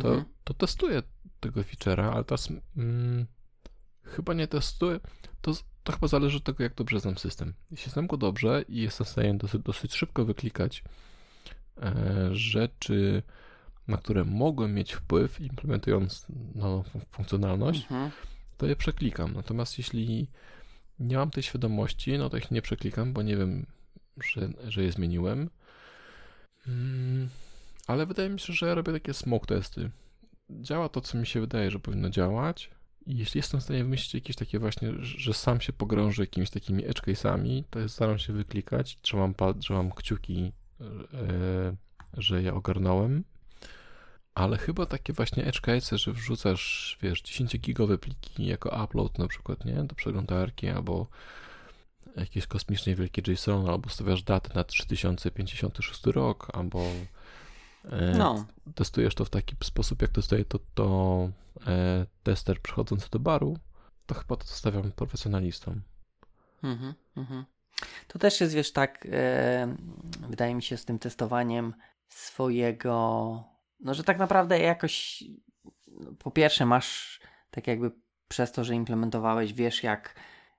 To, 0.00 0.08
Mhm. 0.08 0.24
to 0.44 0.54
testuję 0.54 1.02
tego 1.40 1.60
feature'a, 1.60 2.12
ale 2.14 2.24
teraz 2.24 2.48
mm, 2.76 3.26
chyba 4.02 4.34
nie 4.34 4.46
testuję. 4.48 5.00
To, 5.40 5.52
to 5.82 5.92
chyba 5.92 6.08
zależy 6.08 6.36
od 6.36 6.44
tego, 6.44 6.62
jak 6.62 6.74
dobrze 6.74 7.00
znam 7.00 7.18
system. 7.18 7.54
Jeśli 7.70 7.92
znam 7.92 8.06
go 8.06 8.16
dobrze 8.16 8.64
i 8.68 8.82
jestem 8.82 9.04
w 9.06 9.08
stanie 9.08 9.34
dosyć, 9.34 9.62
dosyć 9.62 9.94
szybko 9.94 10.24
wyklikać 10.24 10.84
rzeczy, 12.32 13.22
na 13.88 13.96
które 13.96 14.24
mogłem 14.24 14.74
mieć 14.74 14.92
wpływ, 14.92 15.40
implementując 15.40 16.26
nową 16.54 16.82
fun- 16.82 17.00
funkcjonalność, 17.10 17.82
Mhm. 17.82 18.10
to 18.56 18.66
je 18.66 18.76
przeklikam. 18.76 19.32
Natomiast 19.34 19.78
jeśli 19.78 20.26
nie 20.98 21.16
mam 21.16 21.30
tej 21.30 21.42
świadomości, 21.42 22.18
no 22.18 22.30
to 22.30 22.36
ich 22.36 22.50
nie 22.50 22.62
przeklikam, 22.62 23.12
bo 23.12 23.22
nie 23.22 23.36
wiem, 23.36 23.66
że, 24.32 24.48
że 24.68 24.82
je 24.84 24.92
zmieniłem. 24.92 25.50
Mm, 26.68 27.28
ale 27.86 28.06
wydaje 28.06 28.28
mi 28.28 28.40
się, 28.40 28.52
że 28.52 28.66
ja 28.66 28.74
robię 28.74 28.92
takie 28.92 29.14
smoke 29.14 29.46
testy. 29.46 29.90
Działa 30.50 30.88
to, 30.88 31.00
co 31.00 31.18
mi 31.18 31.26
się 31.26 31.40
wydaje, 31.40 31.70
że 31.70 31.78
powinno 31.80 32.10
działać. 32.10 32.70
I 33.06 33.16
jeśli 33.18 33.38
jestem 33.38 33.60
w 33.60 33.62
stanie 33.62 33.84
wymyślić 33.84 34.14
jakieś 34.14 34.36
takie 34.36 34.58
właśnie, 34.58 34.92
że 35.00 35.34
sam 35.34 35.60
się 35.60 35.72
pogrążę 35.72 36.22
jakimiś 36.22 36.50
takimi 36.50 36.84
edge 36.84 37.00
case'ami, 37.02 37.62
to 37.70 37.88
staram 37.88 38.18
się 38.18 38.32
wyklikać, 38.32 38.98
trzymam, 39.00 39.34
trzymam 39.60 39.90
kciuki, 39.90 40.42
e, 40.42 40.63
że 42.12 42.42
je 42.42 42.54
ogarnąłem. 42.54 43.24
Ale 44.34 44.58
chyba 44.58 44.86
takie 44.86 45.12
właśnie 45.12 45.52
case, 45.62 45.98
że 45.98 46.12
wrzucasz, 46.12 46.98
wiesz, 47.02 47.22
10-gigowe 47.22 47.98
pliki 47.98 48.46
jako 48.46 48.84
upload 48.84 49.18
na 49.18 49.28
przykład, 49.28 49.64
nie? 49.64 49.84
Do 49.84 49.94
przeglądarki 49.94 50.68
albo 50.68 51.06
jakieś 52.16 52.46
kosmicznie 52.46 52.96
wielkie 52.96 53.32
JSON, 53.32 53.70
albo 53.70 53.90
stawiasz 53.90 54.22
datę 54.22 54.54
na 54.54 54.64
3056 54.64 56.06
rok, 56.06 56.48
albo 56.52 56.82
e, 57.84 58.14
No, 58.18 58.46
testujesz 58.74 59.14
to 59.14 59.24
w 59.24 59.30
taki 59.30 59.56
sposób, 59.64 60.02
jak 60.02 60.10
testuje 60.10 60.44
to, 60.44 60.58
to 60.74 61.28
e, 61.66 62.06
tester 62.22 62.60
przychodzący 62.60 63.10
do 63.10 63.18
baru, 63.18 63.58
to 64.06 64.14
chyba 64.14 64.36
to 64.36 64.46
zostawiam 64.46 64.92
profesjonalistom. 64.92 65.80
mhm, 66.62 66.94
mhm. 67.16 67.44
To 68.08 68.18
też 68.18 68.40
jest, 68.40 68.54
wiesz, 68.54 68.72
tak, 68.72 69.06
e, 69.12 69.76
wydaje 70.28 70.54
mi 70.54 70.62
się 70.62 70.76
z 70.76 70.84
tym 70.84 70.98
testowaniem 70.98 71.74
swojego, 72.08 73.44
no 73.80 73.94
że 73.94 74.04
tak 74.04 74.18
naprawdę 74.18 74.58
jakoś, 74.58 75.24
no, 75.86 76.12
po 76.18 76.30
pierwsze 76.30 76.66
masz 76.66 77.20
tak 77.50 77.66
jakby 77.66 77.90
przez 78.28 78.52
to, 78.52 78.64
że 78.64 78.74
implementowałeś, 78.74 79.52
wiesz 79.52 79.82
jak, 79.82 80.14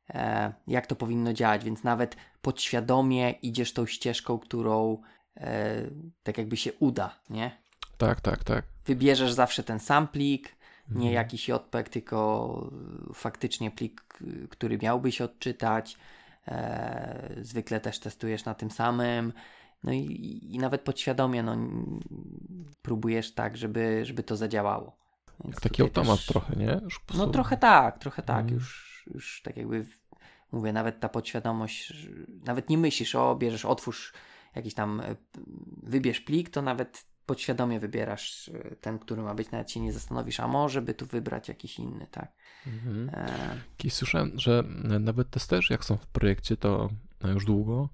e, 0.10 0.54
jak 0.68 0.88
to 0.88 0.96
powinno 0.96 1.34
działać, 1.34 1.64
więc 1.64 1.84
nawet 1.84 2.16
podświadomie 2.42 3.32
idziesz 3.32 3.74
tą 3.74 3.86
ścieżką, 3.86 4.40
którą 4.40 5.02
e, 5.38 5.76
tak 6.24 6.38
jakby 6.38 6.58
się 6.58 6.74
uda, 6.74 7.20
nie? 7.30 7.62
Tak, 7.98 8.22
tak, 8.22 8.44
tak. 8.44 8.66
Wybierzesz 8.86 9.34
zawsze 9.34 9.64
ten 9.64 9.80
sam 9.80 10.08
plik, 10.08 10.56
nie 10.90 10.96
Mhm. 10.96 11.14
jakiś 11.14 11.50
JPEG, 11.50 11.90
tylko 11.90 12.72
faktycznie 13.14 13.72
plik, 13.72 14.04
który 14.50 14.78
miałbyś 14.78 15.22
odczytać. 15.22 15.98
E, 16.48 17.36
zwykle 17.42 17.80
też 17.80 18.00
testujesz 18.00 18.46
na 18.46 18.54
tym 18.54 18.72
samym. 18.72 19.34
No 19.84 19.92
i, 19.92 20.40
i 20.52 20.60
nawet 20.60 20.82
podświadomie 20.82 21.44
no, 21.44 21.58
próbujesz 22.82 23.34
tak, 23.34 23.58
żeby, 23.58 24.06
żeby 24.06 24.24
to 24.24 24.36
zadziałało. 24.36 24.98
Więc 25.44 25.56
Jak 25.56 25.62
taki 25.62 25.82
automat 25.82 26.18
też- 26.18 26.26
trochę, 26.26 26.56
nie? 26.56 26.80
No 27.18 27.28
trochę 27.28 27.58
tak, 27.58 28.00
trochę 28.00 28.22
tak. 28.24 28.40
Mhm. 28.40 28.54
Już, 28.54 29.04
już 29.14 29.42
tak 29.42 29.58
jakby 29.58 29.86
mówię, 30.52 30.74
nawet 30.74 31.00
ta 31.00 31.10
podświadomość, 31.10 31.94
nawet 32.46 32.70
nie 32.70 32.78
myślisz, 32.78 33.16
o 33.16 33.36
bierzesz, 33.36 33.66
otwórz 33.66 34.14
jakiś 34.56 34.74
tam, 34.74 35.02
e, 35.02 35.16
wybierz 35.84 36.22
plik, 36.22 36.50
to 36.50 36.62
nawet 36.62 37.06
podświadomie 37.26 37.80
wybierasz 37.80 38.50
e, 38.50 38.76
ten, 38.76 39.00
który 39.00 39.22
ma 39.22 39.36
być, 39.36 39.52
nawet 39.52 39.72
się 39.72 39.80
nie 39.80 39.94
zastanowisz, 39.94 40.40
a 40.40 40.48
może 40.48 40.82
by 40.82 40.94
tu 40.94 41.06
wybrać 41.06 41.48
jakiś 41.48 41.80
inny, 41.80 42.08
tak? 42.12 42.32
Mhm. 42.68 43.10
E, 43.14 43.62
Kiedyś 43.78 43.94
słyszałem, 43.94 44.32
że 44.36 44.64
nawet 45.00 45.30
testerzy, 45.30 45.74
jak 45.74 45.86
są 45.86 45.98
w 45.98 46.08
projekcie, 46.08 46.58
to 46.58 46.90
no 47.24 47.30
już 47.30 47.46
długo, 47.46 47.90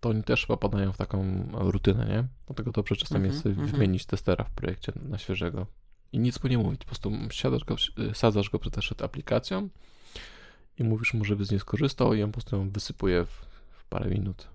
to 0.00 0.08
oni 0.08 0.24
też 0.24 0.46
popadają 0.46 0.92
w 0.92 0.96
taką 0.96 1.48
rutynę, 1.52 2.06
nie? 2.06 2.24
Dlatego 2.46 2.72
dobrze 2.72 2.96
czasem 2.96 3.16
Mhm, 3.16 3.34
jest 3.34 3.46
mhm. 3.46 3.66
wymienić 3.68 4.06
testera 4.06 4.44
w 4.44 4.50
projekcie 4.50 4.92
na 5.02 5.18
świeżego. 5.18 5.66
I 6.12 6.18
nic 6.18 6.42
mu 6.42 6.50
nie 6.50 6.58
mówić, 6.58 6.80
po 6.80 6.86
prostu 6.86 7.12
siadasz 7.30 7.64
go, 7.64 7.76
sadzasz 8.14 8.50
go 8.50 8.58
przed 8.58 9.02
aplikacją 9.02 9.68
i 10.78 10.84
mówisz 10.84 11.14
mu, 11.14 11.24
żeby 11.24 11.44
z 11.44 11.50
niej 11.50 11.60
skorzystał 11.60 12.14
i 12.14 12.22
on 12.22 12.30
po 12.30 12.34
prostu 12.34 12.56
ją 12.56 12.70
wysypuje 12.70 13.24
w, 13.24 13.46
w 13.70 13.84
parę 13.84 14.10
minut. 14.10 14.48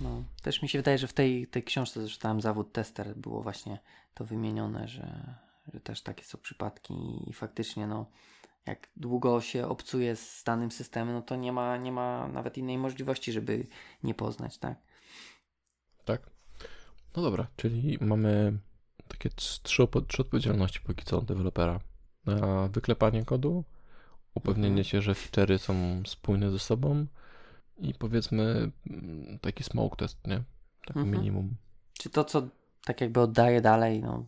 No. 0.00 0.24
Też 0.42 0.62
mi 0.62 0.68
się 0.68 0.78
wydaje, 0.78 0.98
że 0.98 1.06
w 1.06 1.12
tej, 1.12 1.46
tej 1.46 1.62
książce, 1.62 2.08
czytałem 2.08 2.40
zawód 2.40 2.72
tester, 2.72 3.16
było 3.16 3.42
właśnie 3.42 3.78
to 4.14 4.24
wymienione, 4.24 4.88
że, 4.88 5.34
że 5.74 5.80
też 5.80 6.02
takie 6.02 6.24
są 6.24 6.38
przypadki 6.38 6.94
i 7.30 7.32
faktycznie, 7.32 7.86
no, 7.86 8.06
jak 8.66 8.88
długo 8.96 9.40
się 9.40 9.66
obcuje 9.68 10.16
z 10.16 10.44
danym 10.44 10.70
systemem, 10.70 11.14
no 11.14 11.22
to 11.22 11.36
nie 11.36 11.52
ma, 11.52 11.76
nie 11.76 11.92
ma 11.92 12.28
nawet 12.28 12.58
innej 12.58 12.78
możliwości, 12.78 13.32
żeby 13.32 13.66
nie 14.02 14.14
poznać, 14.14 14.58
tak? 14.58 14.78
Tak? 16.04 16.30
No 17.16 17.22
dobra, 17.22 17.46
czyli 17.56 17.98
mamy 18.00 18.58
takie 19.08 19.28
trz- 19.28 19.62
trzy, 19.62 19.88
trzy 20.08 20.22
odpowiedzialności 20.22 20.80
póki 20.80 21.04
co 21.04 21.22
dewelopera. 21.22 21.80
Wyklepanie 22.72 23.24
kodu, 23.24 23.64
upewnienie 24.34 24.68
Mhm. 24.68 24.84
się, 24.84 25.02
że 25.02 25.12
feature'y 25.12 25.58
są 25.58 26.02
spójne 26.06 26.50
ze 26.50 26.58
sobą 26.58 27.06
i 27.78 27.94
powiedzmy 27.94 28.70
mm, 28.90 29.38
taki 29.38 29.64
smoke 29.64 29.96
test, 29.96 30.26
nie? 30.26 30.42
Tak 30.86 30.96
Mhm. 30.96 31.10
minimum. 31.10 31.54
Czy 31.98 32.10
to, 32.10 32.24
co 32.24 32.48
tak 32.84 33.00
jakby 33.00 33.20
oddaje 33.20 33.60
dalej, 33.60 34.02
no, 34.02 34.26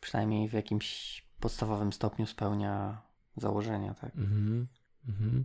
przynajmniej 0.00 0.48
w 0.48 0.52
jakimś 0.52 1.22
podstawowym 1.40 1.92
stopniu 1.92 2.26
spełnia 2.26 3.02
założenia, 3.36 3.94
tak? 3.94 4.16
Mhm. 4.16 4.66
Mhm. 5.08 5.44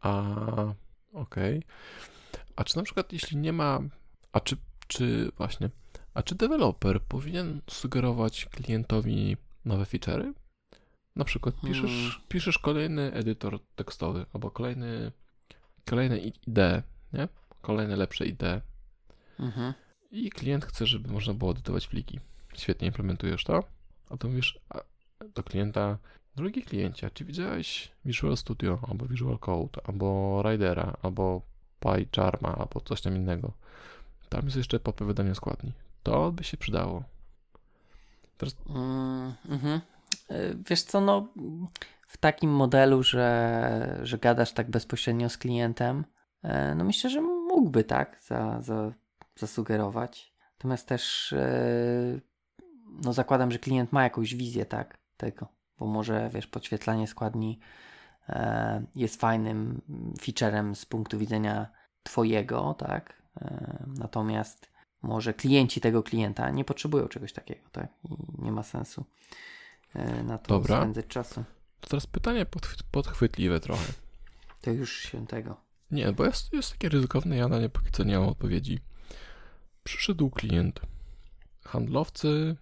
A 0.00 0.22
okej. 1.12 1.62
A 2.56 2.64
czy 2.64 2.76
na 2.76 2.82
przykład 2.82 3.12
jeśli 3.12 3.36
nie 3.36 3.52
ma, 3.52 3.80
a 4.32 4.40
czy, 4.40 4.56
czy 4.86 5.32
właśnie, 5.36 5.70
a 6.14 6.22
czy 6.22 6.34
deweloper 6.34 7.02
powinien 7.02 7.60
sugerować 7.70 8.44
klientowi 8.46 9.36
nowe 9.64 9.84
feature'y? 9.84 10.32
Na 11.16 11.24
przykład 11.24 11.54
piszesz, 11.60 11.90
Hmm. 11.90 12.10
piszesz 12.28 12.58
kolejny 12.58 13.12
edytor 13.12 13.60
tekstowy 13.76 14.26
albo 14.32 14.50
kolejny, 14.50 15.12
kolejne 15.90 16.18
idee, 16.18 16.82
nie? 17.12 17.28
Kolejne 17.62 17.96
lepsze 17.96 18.26
idee 18.26 18.60
Mhm. 19.38 19.74
i 20.10 20.30
klient 20.30 20.64
chce, 20.64 20.86
żeby 20.86 21.12
można 21.12 21.34
było 21.34 21.50
edytować 21.50 21.86
pliki. 21.86 22.20
Świetnie 22.54 22.86
implementujesz 22.86 23.44
to, 23.44 23.64
a 24.10 24.16
to 24.16 24.28
mówisz 24.28 24.60
do 25.34 25.42
klienta, 25.42 25.98
drogi 26.36 26.62
kliencie, 26.62 27.10
czy 27.10 27.24
widziałeś 27.24 27.92
Visual 28.04 28.36
Studio, 28.36 28.78
albo 28.88 29.06
Visual 29.06 29.38
Code, 29.38 29.80
albo 29.84 30.42
Ridera, 30.50 30.96
albo 31.02 31.42
PyCharma, 31.80 32.56
albo 32.58 32.80
coś 32.80 33.00
tam 33.00 33.16
innego. 33.16 33.52
Tam 34.28 34.44
jest 34.44 34.56
jeszcze 34.56 34.80
podpowiadanie 34.80 35.34
składni. 35.34 35.72
To 36.02 36.32
by 36.32 36.44
się 36.44 36.56
przydało. 36.56 37.04
Mm, 38.68 39.34
mhm. 39.48 39.80
Y, 40.30 40.56
Wiesz 40.70 40.82
co, 40.82 41.00
no 41.00 41.28
w 42.10 42.16
takim 42.16 42.50
modelu, 42.50 43.02
że, 43.02 44.00
że 44.02 44.18
gadasz 44.18 44.52
tak 44.52 44.70
bezpośrednio 44.70 45.28
z 45.28 45.38
klientem, 45.38 46.04
e, 46.42 46.74
no 46.74 46.84
myślę, 46.84 47.10
że 47.10 47.20
mógłby 47.20 47.84
tak 47.84 48.18
za, 48.22 48.60
za, 48.60 48.92
zasugerować. 49.36 50.34
Natomiast 50.52 50.88
też 50.88 51.32
e, 51.32 52.20
no 53.04 53.12
zakładam, 53.12 53.50
że 53.50 53.58
klient 53.58 53.92
ma 53.92 54.02
jakąś 54.02 54.34
wizję 54.34 54.66
tak 54.66 54.98
tego, 55.16 55.48
bo 55.78 55.86
może 55.86 56.30
wiesz, 56.34 56.46
podświetlanie 56.46 57.06
składni 57.06 57.60
e, 58.28 58.84
jest 58.94 59.20
fajnym 59.20 59.82
featurem 60.20 60.74
z 60.74 60.86
punktu 60.86 61.18
widzenia 61.18 61.70
twojego, 62.02 62.74
tak? 62.74 63.22
Natomiast 63.86 64.70
może 65.02 65.34
klienci 65.34 65.80
tego 65.80 66.02
klienta 66.02 66.50
nie 66.50 66.64
potrzebują 66.64 67.08
czegoś 67.08 67.32
takiego, 67.32 67.68
tak? 67.72 67.88
I 68.04 68.42
nie 68.42 68.52
ma 68.52 68.62
sensu 68.62 69.04
na 70.24 70.38
to 70.38 70.48
Dobra. 70.48 70.76
spędzać 70.76 71.06
czasu. 71.06 71.44
To 71.80 71.88
teraz 71.88 72.06
pytanie 72.06 72.46
podchwy- 72.46 72.82
podchwytliwe 72.90 73.60
trochę. 73.60 73.92
To 74.60 74.70
już 74.70 74.92
się 74.98 75.26
tego. 75.26 75.56
Nie, 75.90 76.12
bo 76.12 76.24
jest, 76.24 76.52
jest 76.52 76.72
takie 76.72 76.88
ryzykowne, 76.88 77.36
ja 77.36 77.48
na 77.48 77.58
nie 77.58 77.68
póki 77.68 77.90
co 77.90 78.04
nie 78.04 78.18
mam 78.18 78.28
odpowiedzi. 78.28 78.78
Przyszedł 79.84 80.30
klient. 80.30 80.80
Handlowcy 81.64 82.56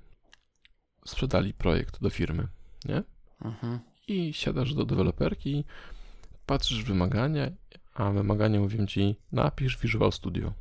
sprzedali 1.07 1.55
projekt 1.55 2.01
do 2.01 2.11
firmy, 2.11 2.49
nie? 2.85 3.03
Mhm. 3.45 3.79
I 4.09 4.33
siadasz 4.35 4.75
do 4.75 4.85
deweloperki, 4.85 5.65
patrzysz 6.47 6.83
wymagania, 6.85 7.51
a 7.95 8.11
wymagania 8.11 8.61
mówią 8.61 8.87
ci 8.87 9.17
napisz 9.33 9.79
Visual 9.79 10.13
Studio. 10.13 10.53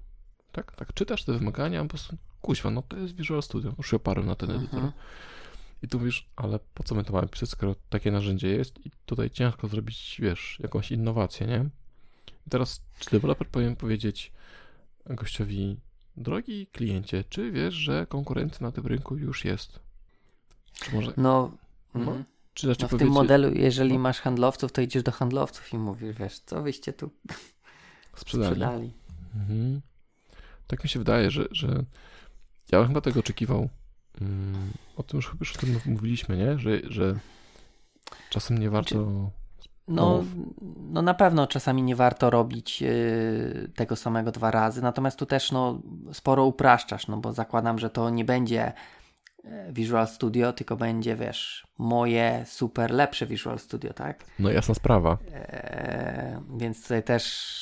Tak, 0.51 0.75
tak, 0.75 0.93
czytasz 0.93 1.23
te 1.23 1.33
wymagania, 1.33 1.79
a 1.79 1.83
po 1.83 1.89
prostu 1.89 2.17
kuźwa, 2.41 2.69
no 2.71 2.81
to 2.81 2.97
jest 2.97 3.15
Visual 3.15 3.43
Studio. 3.43 3.73
Już 3.77 3.89
się 3.89 3.95
oparłem 3.95 4.25
na 4.25 4.35
ten 4.35 4.51
edytor. 4.51 4.79
Mhm. 4.79 4.93
I 5.83 5.87
tu 5.87 5.99
mówisz, 5.99 6.29
ale 6.35 6.59
po 6.73 6.83
co 6.83 6.95
my 6.95 7.03
to 7.03 7.13
mamy 7.13 7.27
pisać, 7.27 7.49
skoro 7.49 7.75
takie 7.89 8.11
narzędzie 8.11 8.47
jest 8.49 8.85
i 8.85 8.91
tutaj 9.05 9.29
ciężko 9.29 9.67
zrobić, 9.67 10.17
wiesz, 10.19 10.57
jakąś 10.63 10.91
innowację, 10.91 11.47
nie? 11.47 11.69
I 12.47 12.49
teraz, 12.49 12.81
czy 12.99 13.09
deweloper 13.09 13.47
powinien 13.47 13.75
powiedzieć 13.75 14.31
gościowi, 15.05 15.77
drogi 16.17 16.67
kliencie, 16.67 17.23
czy 17.29 17.51
wiesz, 17.51 17.73
że 17.73 18.05
konkurencja 18.09 18.59
na 18.61 18.71
tym 18.71 18.87
rynku 18.87 19.17
już 19.17 19.45
jest? 19.45 19.79
Czy 20.73 20.95
może, 20.95 21.13
No, 21.17 21.51
No, 21.93 22.01
mhm. 22.01 22.23
czy 22.53 22.67
no 22.67 22.73
w 22.73 22.77
tym 22.77 22.89
powiedzieć, 22.89 23.13
modelu, 23.13 23.53
jeżeli 23.53 23.93
no. 23.93 23.99
masz 23.99 24.19
handlowców, 24.19 24.71
to 24.71 24.81
idziesz 24.81 25.03
do 25.03 25.11
handlowców 25.11 25.73
i 25.73 25.77
mówisz, 25.77 26.15
wiesz, 26.15 26.39
co 26.39 26.61
wyście 26.61 26.93
tu 26.93 27.09
sprzedali? 28.15 28.49
sprzedali. 28.49 28.93
Mhm. 29.35 29.81
Tak 30.67 30.83
mi 30.83 30.89
się 30.89 30.99
wydaje, 30.99 31.31
że, 31.31 31.47
że 31.51 31.83
ja 32.71 32.79
bym 32.79 32.87
chyba 32.87 33.01
tego 33.01 33.19
oczekiwał. 33.19 33.69
Mm, 34.21 34.71
o 34.97 35.03
tym 35.03 35.17
już, 35.17 35.31
już 35.39 35.55
o 35.55 35.59
tym 35.59 35.79
mówiliśmy, 35.85 36.37
nie? 36.37 36.59
Że, 36.59 36.79
że 36.89 37.15
czasem 38.29 38.57
nie 38.57 38.69
warto... 38.69 39.31
No, 39.87 40.15
Umów. 40.15 40.27
no 40.77 41.01
na 41.01 41.13
pewno 41.13 41.47
czasami 41.47 41.83
nie 41.83 41.95
warto 41.95 42.29
robić 42.29 42.81
yy, 42.81 43.69
tego 43.75 43.95
samego 43.95 44.31
dwa 44.31 44.51
razy, 44.51 44.81
natomiast 44.81 45.19
tu 45.19 45.25
też 45.25 45.51
no, 45.51 45.81
sporo 46.13 46.45
upraszczasz, 46.45 47.07
no 47.07 47.17
bo 47.17 47.33
zakładam, 47.33 47.79
że 47.79 47.89
to 47.89 48.09
nie 48.09 48.25
będzie 48.25 48.73
e, 49.43 49.73
Visual 49.73 50.07
Studio, 50.07 50.53
tylko 50.53 50.75
będzie, 50.75 51.15
wiesz, 51.15 51.67
moje 51.77 52.43
super 52.47 52.91
lepsze 52.91 53.25
Visual 53.25 53.59
Studio, 53.59 53.93
tak? 53.93 54.25
No 54.39 54.49
jasna 54.49 54.75
sprawa. 54.75 55.17
Eee, 55.33 56.37
więc 56.57 56.81
tutaj 56.81 57.03
też 57.03 57.57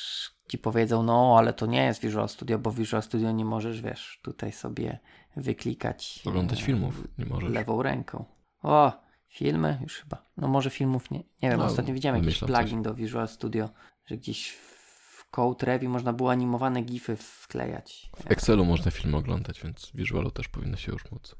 ci 0.48 0.58
powiedzą, 0.58 1.04
no 1.04 1.36
ale 1.38 1.54
to 1.54 1.66
nie 1.66 1.86
jest 1.86 2.02
Visual 2.02 2.30
Studio, 2.30 2.60
bo 2.60 2.72
Visual 2.72 3.04
Studio 3.04 3.32
nie 3.32 3.46
możesz, 3.46 3.82
wiesz, 3.82 4.20
tutaj 4.24 4.52
sobie 4.52 5.00
wyklikać 5.36 6.22
Oglądać 6.26 6.62
e, 6.62 6.64
filmów 6.66 7.04
nie 7.18 7.26
możesz. 7.26 7.50
lewą 7.52 7.82
ręką. 7.84 8.26
O, 8.64 8.92
filmy 9.28 9.80
już 9.82 9.98
chyba. 9.98 10.26
No 10.38 10.48
może 10.48 10.70
filmów 10.70 11.12
nie. 11.12 11.20
Nie 11.20 11.50
wiem, 11.50 11.60
No, 11.60 11.66
ostatnio 11.66 11.94
widziałem 11.94 12.24
jakiś 12.24 12.40
plugin 12.40 12.82
do 12.82 12.94
Visual 12.94 13.28
Studio, 13.28 13.70
że 14.06 14.18
gdzieś 14.18 14.50
w 14.52 15.30
Code 15.32 15.66
Revi 15.66 15.88
można 15.88 16.14
było 16.14 16.32
animowane 16.32 16.82
gify 16.82 17.16
wklejać. 17.16 18.10
W 18.18 18.32
Excelu 18.32 18.66
można 18.66 18.92
filmy 18.92 19.18
oglądać, 19.18 19.62
więc 19.64 19.86
w 19.86 19.96
Visualu 19.96 20.32
też 20.32 20.48
powinno 20.48 20.78
się 20.78 20.92
już 20.92 21.12
móc. 21.12 21.36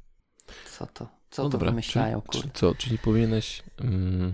Co 0.78 0.86
to? 0.88 1.08
Co 1.30 1.44
no 1.44 1.50
to 1.50 1.58
dobra, 1.58 1.70
wymyślają, 1.72 2.22
czyli, 2.22 2.26
kurde? 2.32 2.42
czyli 2.42 2.52
co, 2.54 2.76
czyli 2.76 2.98
powinieneś... 2.98 3.64
Mm, 3.82 4.34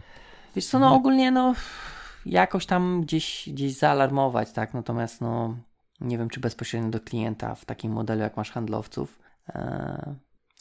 Wiesz 0.55 0.65
co, 0.65 0.79
no 0.79 0.89
No. 0.89 0.95
ogólnie 0.95 1.31
no 1.31 1.53
jakoś 2.25 2.65
tam 2.65 3.01
gdzieś, 3.01 3.49
gdzieś 3.53 3.73
zaalarmować, 3.73 4.51
tak? 4.51 4.73
Natomiast 4.73 5.21
no 5.21 5.57
nie 6.01 6.17
wiem, 6.17 6.29
czy 6.29 6.39
bezpośrednio 6.39 6.89
do 6.89 6.99
klienta 6.99 7.55
w 7.55 7.65
takim 7.65 7.91
modelu, 7.91 8.21
jak 8.21 8.37
masz 8.37 8.51
handlowców, 8.51 9.19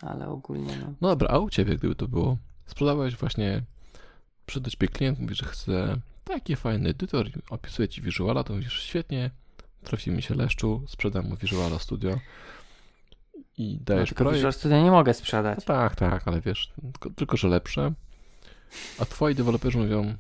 ale 0.03 0.29
ogólnie 0.29 0.77
no. 0.77 0.95
no 1.01 1.09
dobra, 1.09 1.29
a 1.29 1.39
u 1.39 1.51
Ciebie 1.51 1.77
gdyby 1.77 1.95
to 1.95 2.09
było? 2.09 2.37
Sprzedałeś 2.67 3.17
właśnie... 3.17 3.63
Przyszedł 4.47 4.65
do 4.65 4.71
Ciebie 4.71 4.89
klient, 4.89 5.19
mówi, 5.19 5.35
że 5.35 5.47
chce 5.47 5.97
taki 6.25 6.57
fajny 6.57 6.89
edytor, 6.89 7.27
opisuje 7.51 7.89
Ci 7.89 8.03
Visuala, 8.03 8.45
to 8.45 8.55
mówisz, 8.55 8.83
świetnie, 8.83 9.31
trafi 9.85 10.11
mi 10.11 10.23
się 10.23 10.35
leszczu, 10.35 10.85
sprzedam 10.89 11.29
mu 11.29 11.37
Visuala 11.37 11.79
Studio 11.79 12.21
i 13.59 13.77
no 13.79 13.85
dajesz 13.85 14.09
tylko 14.09 14.25
projekt. 14.25 14.37
Visual 14.39 14.53
Studio 14.53 14.83
nie 14.83 14.91
mogę 14.91 15.11
No 15.11 15.15
sprzedać. 15.15 15.65
tak, 15.65 15.97
tak, 15.97 16.29
ale 16.29 16.41
wiesz, 16.41 16.73
tylko, 16.93 17.11
tylko 17.11 17.37
że 17.37 17.49
lepsze. 17.49 17.93
A 18.99 19.05
twoi 19.05 19.35
deweloperzy 19.35 19.79
mówią 19.79 20.15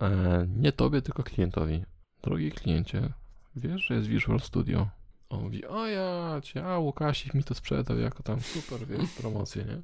e, 0.00 0.46
nie 0.56 0.72
tobie, 0.72 1.02
tylko 1.02 1.22
klientowi. 1.22 1.84
Drogi 2.22 2.52
kliencie, 2.52 3.12
wiesz, 3.56 3.86
że 3.86 3.94
jest 3.94 4.06
Visual 4.06 4.40
Studio? 4.40 4.88
On 5.30 5.42
mówi, 5.42 5.66
o 5.66 5.86
ja 5.86 6.40
cię, 6.42 6.66
a 6.66 6.78
Łukasik 6.78 7.34
mi 7.34 7.44
to 7.44 7.54
sprzedał 7.54 7.98
jako 7.98 8.22
tam 8.22 8.40
super, 8.40 8.86
wiesz, 8.86 9.10
promocję, 9.20 9.64
nie? 9.64 9.82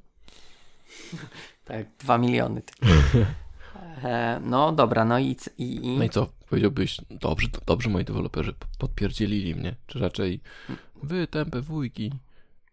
Tak, 1.65 1.85
dwa 1.99 2.17
miliony. 2.17 2.61
Eee, 4.03 4.41
no 4.51 4.71
dobra, 4.71 5.05
no 5.05 5.19
i, 5.19 5.37
i, 5.57 5.85
i 5.85 5.97
No 5.97 6.03
i 6.03 6.09
co, 6.09 6.27
powiedziałbyś, 6.49 7.01
dobrze, 7.09 7.47
dobrze 7.65 7.89
moi 7.89 8.05
deweloperzy 8.05 8.53
podpierdzielili 8.77 9.55
mnie, 9.55 9.75
czy 9.87 9.99
raczej 9.99 10.41
wy 11.03 11.27
tępe 11.27 11.61
wujki. 11.61 12.13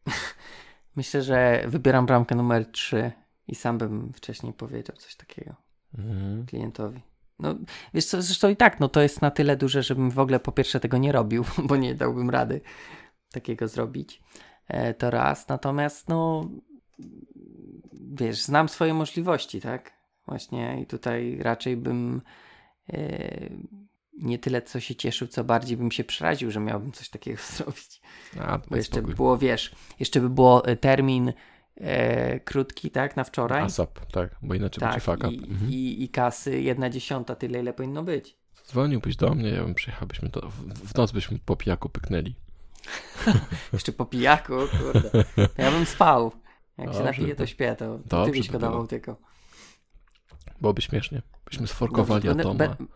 myślę, 0.96 1.22
że 1.22 1.64
wybieram 1.66 2.06
bramkę 2.06 2.34
numer 2.34 2.66
3 2.72 3.12
i 3.48 3.54
sam 3.54 3.78
bym 3.78 4.12
wcześniej 4.12 4.52
powiedział 4.52 4.96
coś 4.96 5.16
takiego. 5.16 5.54
Mhm. 5.98 6.46
klientowi. 6.46 7.00
No, 7.38 7.54
wiesz 7.94 8.04
co, 8.04 8.22
zresztą 8.22 8.48
i 8.48 8.56
tak, 8.56 8.80
no 8.80 8.88
to 8.88 9.02
jest 9.02 9.22
na 9.22 9.30
tyle 9.30 9.56
duże, 9.56 9.82
żebym 9.82 10.10
w 10.10 10.18
ogóle 10.18 10.40
po 10.40 10.52
pierwsze 10.52 10.80
tego 10.80 10.98
nie 10.98 11.12
robił, 11.12 11.44
bo 11.68 11.76
nie 11.76 11.94
dałbym 11.94 12.30
rady 12.30 12.60
takiego 13.32 13.68
zrobić. 13.68 14.22
E, 14.68 14.94
to 14.94 15.10
raz. 15.10 15.48
Natomiast, 15.48 16.08
no, 16.08 16.48
wiesz, 17.92 18.42
znam 18.42 18.68
swoje 18.68 18.94
możliwości, 18.94 19.60
tak? 19.60 19.92
Właśnie 20.26 20.80
i 20.82 20.86
tutaj 20.86 21.38
raczej 21.40 21.76
bym 21.76 22.22
e, 22.92 23.50
nie 24.18 24.38
tyle 24.38 24.62
co 24.62 24.80
się 24.80 24.94
cieszył, 24.94 25.28
co 25.28 25.44
bardziej 25.44 25.76
bym 25.76 25.90
się 25.90 26.04
przeraził, 26.04 26.50
że 26.50 26.60
miałbym 26.60 26.92
coś 26.92 27.08
takiego 27.08 27.42
zrobić. 27.56 28.00
A, 28.40 28.58
Bo 28.58 28.76
jeszcze 28.76 29.02
by 29.02 29.14
było, 29.14 29.38
wiesz, 29.38 29.74
jeszcze 30.00 30.20
by 30.20 30.30
było 30.30 30.66
e, 30.66 30.76
termin 30.76 31.32
e, 31.80 32.40
krótki, 32.40 32.90
tak, 32.90 33.16
na 33.16 33.24
wczoraj. 33.24 33.62
ASAP, 33.62 34.06
tak, 34.12 34.36
bo 34.42 34.54
inaczej 34.54 34.80
będzie 34.80 34.94
Tak, 34.94 35.02
fuck 35.02 35.24
up. 35.24 35.32
i, 35.34 35.38
Mhm. 35.50 35.70
i, 35.70 36.02
i 36.02 36.08
kasy 36.08 36.60
jedna 36.60 36.90
dziesiąta, 36.90 37.34
tyle 37.36 37.60
ile 37.60 37.72
powinno 37.72 38.02
być. 38.02 38.36
Dzwoniłbyś 38.66 39.16
do 39.16 39.34
mnie, 39.34 39.48
ja 39.48 39.62
bym 39.62 39.74
przyjechał, 39.74 40.08
byśmy 40.08 40.30
to, 40.30 40.48
w, 40.48 40.54
w 40.74 40.94
noc 40.94 41.12
byśmy 41.12 41.38
po 41.38 41.56
pijaku 41.56 41.88
pyknęli. 41.88 42.34
Jeszcze 43.72 43.92
po 43.92 44.06
pijaku, 44.06 44.52
kurde. 44.78 45.10
To 45.34 45.62
ja 45.62 45.70
bym 45.70 45.86
spał. 45.86 46.32
Jak 46.78 46.86
się 46.88 46.92
Dobrze, 46.92 47.04
napiję, 47.04 47.34
to 47.34 47.42
to- 47.42 47.46
śpię, 47.46 47.76
to, 47.78 47.98
to 47.98 48.02
dobrze 48.08 48.32
ty 48.32 48.38
byś 48.38 48.46
by 48.50 48.58
było. 48.58 48.70
dawał 48.70 48.86
tylko. 48.86 49.16
Byłoby 50.60 50.82
śmiesznie. 50.82 51.22
Byśmy 51.44 51.66
sforkowali 51.66 52.24
Dobrze, 52.24 52.40
atoma. 52.40 52.54
będę, 52.54 52.74
bę- 52.84 52.86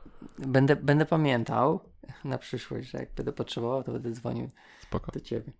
będę, 0.48 0.76
będę 0.76 1.06
pamiętał 1.06 1.80
na 2.24 2.38
przyszłość, 2.38 2.90
że 2.90 2.98
jak 2.98 3.14
będę 3.14 3.32
potrzebował, 3.32 3.82
to 3.82 3.92
będę 3.92 4.10
dzwonił 4.12 4.50
Spoko. 4.82 5.12
do 5.12 5.20
ciebie. 5.20 5.52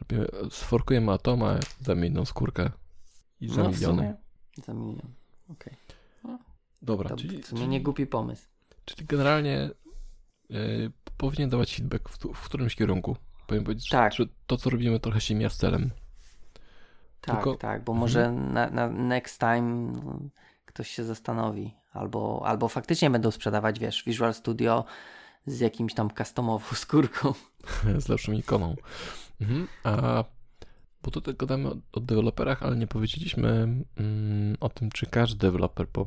Robimy, 0.00 0.26
sforkujemy 0.50 1.12
atoma, 1.12 1.58
damy 1.80 2.06
inną 2.06 2.24
skórkę 2.24 2.70
i 3.40 3.48
za 3.48 3.62
No, 3.62 3.68
miliony. 3.70 4.16
Za 4.64 4.74
milion. 4.74 5.12
Okej. 5.48 5.74
Dobra, 6.82 7.08
To 7.08 7.16
czyli, 7.16 7.42
czyli, 7.42 7.68
nie 7.68 7.80
głupi 7.80 8.06
pomysł. 8.06 8.46
czyli 8.84 9.06
generalnie 9.06 9.70
y, 10.50 10.90
powinien 11.16 11.50
dawać 11.50 11.74
feedback 11.76 12.08
w, 12.08 12.18
w 12.34 12.44
którymś 12.44 12.76
kierunku. 12.76 13.16
Powinien 13.46 13.64
powiedzieć, 13.64 13.88
Tak. 13.88 14.12
że, 14.12 14.24
że 14.24 14.30
to, 14.46 14.56
co 14.56 14.70
robimy, 14.70 15.00
trochę 15.00 15.20
się 15.20 15.34
mija 15.34 15.50
z 15.50 15.56
celem. 15.56 15.90
Tak, 17.20 17.36
Tylko- 17.36 17.54
tak, 17.54 17.84
bo 17.84 17.92
Mhm. 17.92 18.00
może 18.00 18.32
na, 18.32 18.70
na 18.70 18.88
next 18.88 19.40
time 19.40 19.92
no, 20.04 20.18
ktoś 20.64 20.88
się 20.90 21.04
zastanowi. 21.04 21.74
Albo, 21.92 22.42
albo 22.46 22.68
faktycznie 22.68 23.10
będą 23.10 23.30
sprzedawać, 23.30 23.78
wiesz, 23.78 24.04
Visual 24.04 24.34
Studio 24.34 24.84
z 25.46 25.60
jakimś 25.60 25.94
tam 25.94 26.10
customową 26.18 26.76
skórką. 26.84 27.32
z 28.04 28.08
lepszą 28.08 28.32
ikoną. 28.32 28.76
Mhm. 29.40 29.68
A 29.84 30.24
bo 31.02 31.10
tutaj 31.10 31.34
gadamy 31.34 31.68
o, 31.68 31.76
o 31.92 32.00
deweloperach, 32.00 32.62
ale 32.62 32.76
nie 32.76 32.86
powiedzieliśmy 32.86 33.48
mm, 33.96 34.56
o 34.60 34.68
tym, 34.68 34.90
czy 34.90 35.06
każdy 35.06 35.38
deweloper, 35.38 35.86
bo 35.92 36.06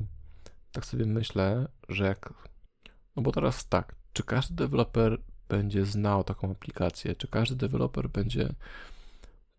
tak 0.72 0.86
sobie 0.86 1.06
myślę, 1.06 1.68
że 1.90 2.06
jak. 2.06 2.34
No 3.16 3.22
bo 3.24 3.32
teraz 3.32 3.68
tak, 3.68 3.96
czy 4.14 4.24
każdy 4.24 4.56
deweloper 4.56 5.18
będzie 5.50 5.86
znał 5.86 6.24
taką 6.24 6.52
aplikację, 6.52 7.16
czy 7.16 7.28
każdy 7.28 7.56
deweloper 7.56 8.10
będzie 8.10 8.54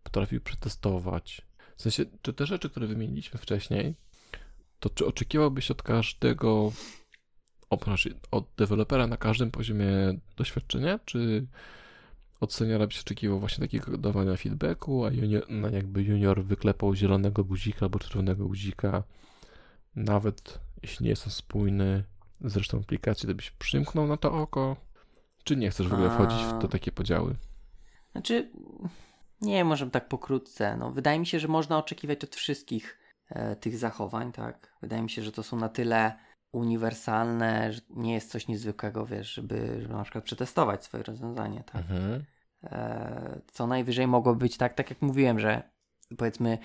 potrafił 0.03 0.41
przetestować. 0.41 1.41
W 1.77 1.81
sensie, 1.81 2.05
czy 2.21 2.33
te 2.33 2.45
rzeczy, 2.45 2.69
które 2.69 2.87
wymieniliśmy 2.87 3.39
wcześniej, 3.39 3.95
to 4.79 4.89
czy 4.89 5.05
oczekiwałbyś 5.05 5.71
od 5.71 5.83
każdego, 5.83 6.71
od 8.31 8.47
dewelopera 8.57 9.07
na 9.07 9.17
każdym 9.17 9.51
poziomie 9.51 9.87
doświadczenia, 10.37 10.99
czy 11.05 11.47
od 12.43 12.53
seniora 12.53 12.87
byś 12.87 12.99
oczekiwał 12.99 13.39
właśnie 13.39 13.67
takiego 13.67 13.97
dawania 13.97 14.37
feedbacku, 14.37 15.05
a 15.05 15.11
junior, 15.11 15.45
no 15.49 15.69
jakby 15.69 16.03
junior 16.03 16.43
wyklepał 16.43 16.95
zielonego 16.95 17.43
guzika 17.43 17.79
albo 17.81 17.99
czerwonego 17.99 18.47
guzika, 18.47 19.03
nawet 19.95 20.59
jeśli 20.81 21.03
nie 21.03 21.09
jest 21.09 21.27
on 21.27 21.31
spójny 21.31 22.03
z 22.41 22.57
resztą 22.57 22.79
aplikacji, 22.79 23.27
to 23.29 23.35
byś 23.35 23.51
przymknął 23.51 24.07
na 24.07 24.17
to 24.17 24.33
oko, 24.33 24.75
czy 25.43 25.55
nie 25.55 25.69
chcesz 25.69 25.87
w 25.87 25.93
ogóle 25.93 26.09
wchodzić 26.09 26.39
w 26.39 26.61
to 26.61 26.67
takie 26.67 26.91
podziały? 26.91 27.35
Znaczy, 28.11 28.51
nie, 29.41 29.65
może 29.65 29.89
tak 29.89 30.07
pokrótce. 30.07 30.77
No, 30.77 30.91
wydaje 30.91 31.19
mi 31.19 31.25
się, 31.25 31.39
że 31.39 31.47
można 31.47 31.77
oczekiwać 31.77 32.23
od 32.23 32.35
wszystkich 32.35 32.99
e, 33.29 33.55
tych 33.55 33.77
zachowań, 33.77 34.31
tak? 34.31 34.73
Wydaje 34.81 35.01
mi 35.01 35.09
się, 35.09 35.23
że 35.23 35.31
to 35.31 35.43
są 35.43 35.57
na 35.57 35.69
tyle 35.69 36.13
uniwersalne, 36.51 37.73
że 37.73 37.81
nie 37.89 38.13
jest 38.13 38.31
coś 38.31 38.47
niezwykłego, 38.47 39.05
wiesz, 39.05 39.33
żeby, 39.33 39.81
żeby 39.81 39.93
na 39.93 40.03
przykład 40.03 40.23
przetestować 40.23 40.83
swoje 40.83 41.03
rozwiązanie, 41.03 41.63
tak? 41.63 41.81
Mhm. 41.81 42.23
E, 42.63 43.41
co 43.51 43.67
najwyżej 43.67 44.07
mogło 44.07 44.35
być 44.35 44.57
tak, 44.57 44.73
tak 44.73 44.89
jak 44.89 45.01
mówiłem, 45.01 45.39
że 45.39 45.63
powiedzmy 46.17 46.57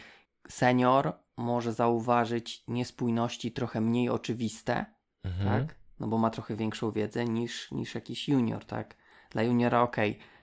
senior 0.49 1.13
może 1.37 1.73
zauważyć 1.73 2.65
niespójności 2.69 3.53
trochę 3.53 3.81
mniej 3.81 4.09
oczywiste, 4.09 4.87
mhm. 5.25 5.49
tak? 5.49 5.75
No 6.01 6.09
bo 6.09 6.19
ma 6.19 6.31
trochę 6.31 6.57
większą 6.57 6.91
wiedzę 6.91 7.25
niż, 7.25 7.73
niż 7.73 7.95
jakiś 7.95 8.29
junior, 8.29 8.65
tak? 8.65 8.97
Dla 9.31 9.43
juniora 9.43 9.83
okej. 9.83 10.11
Okay 10.11 10.39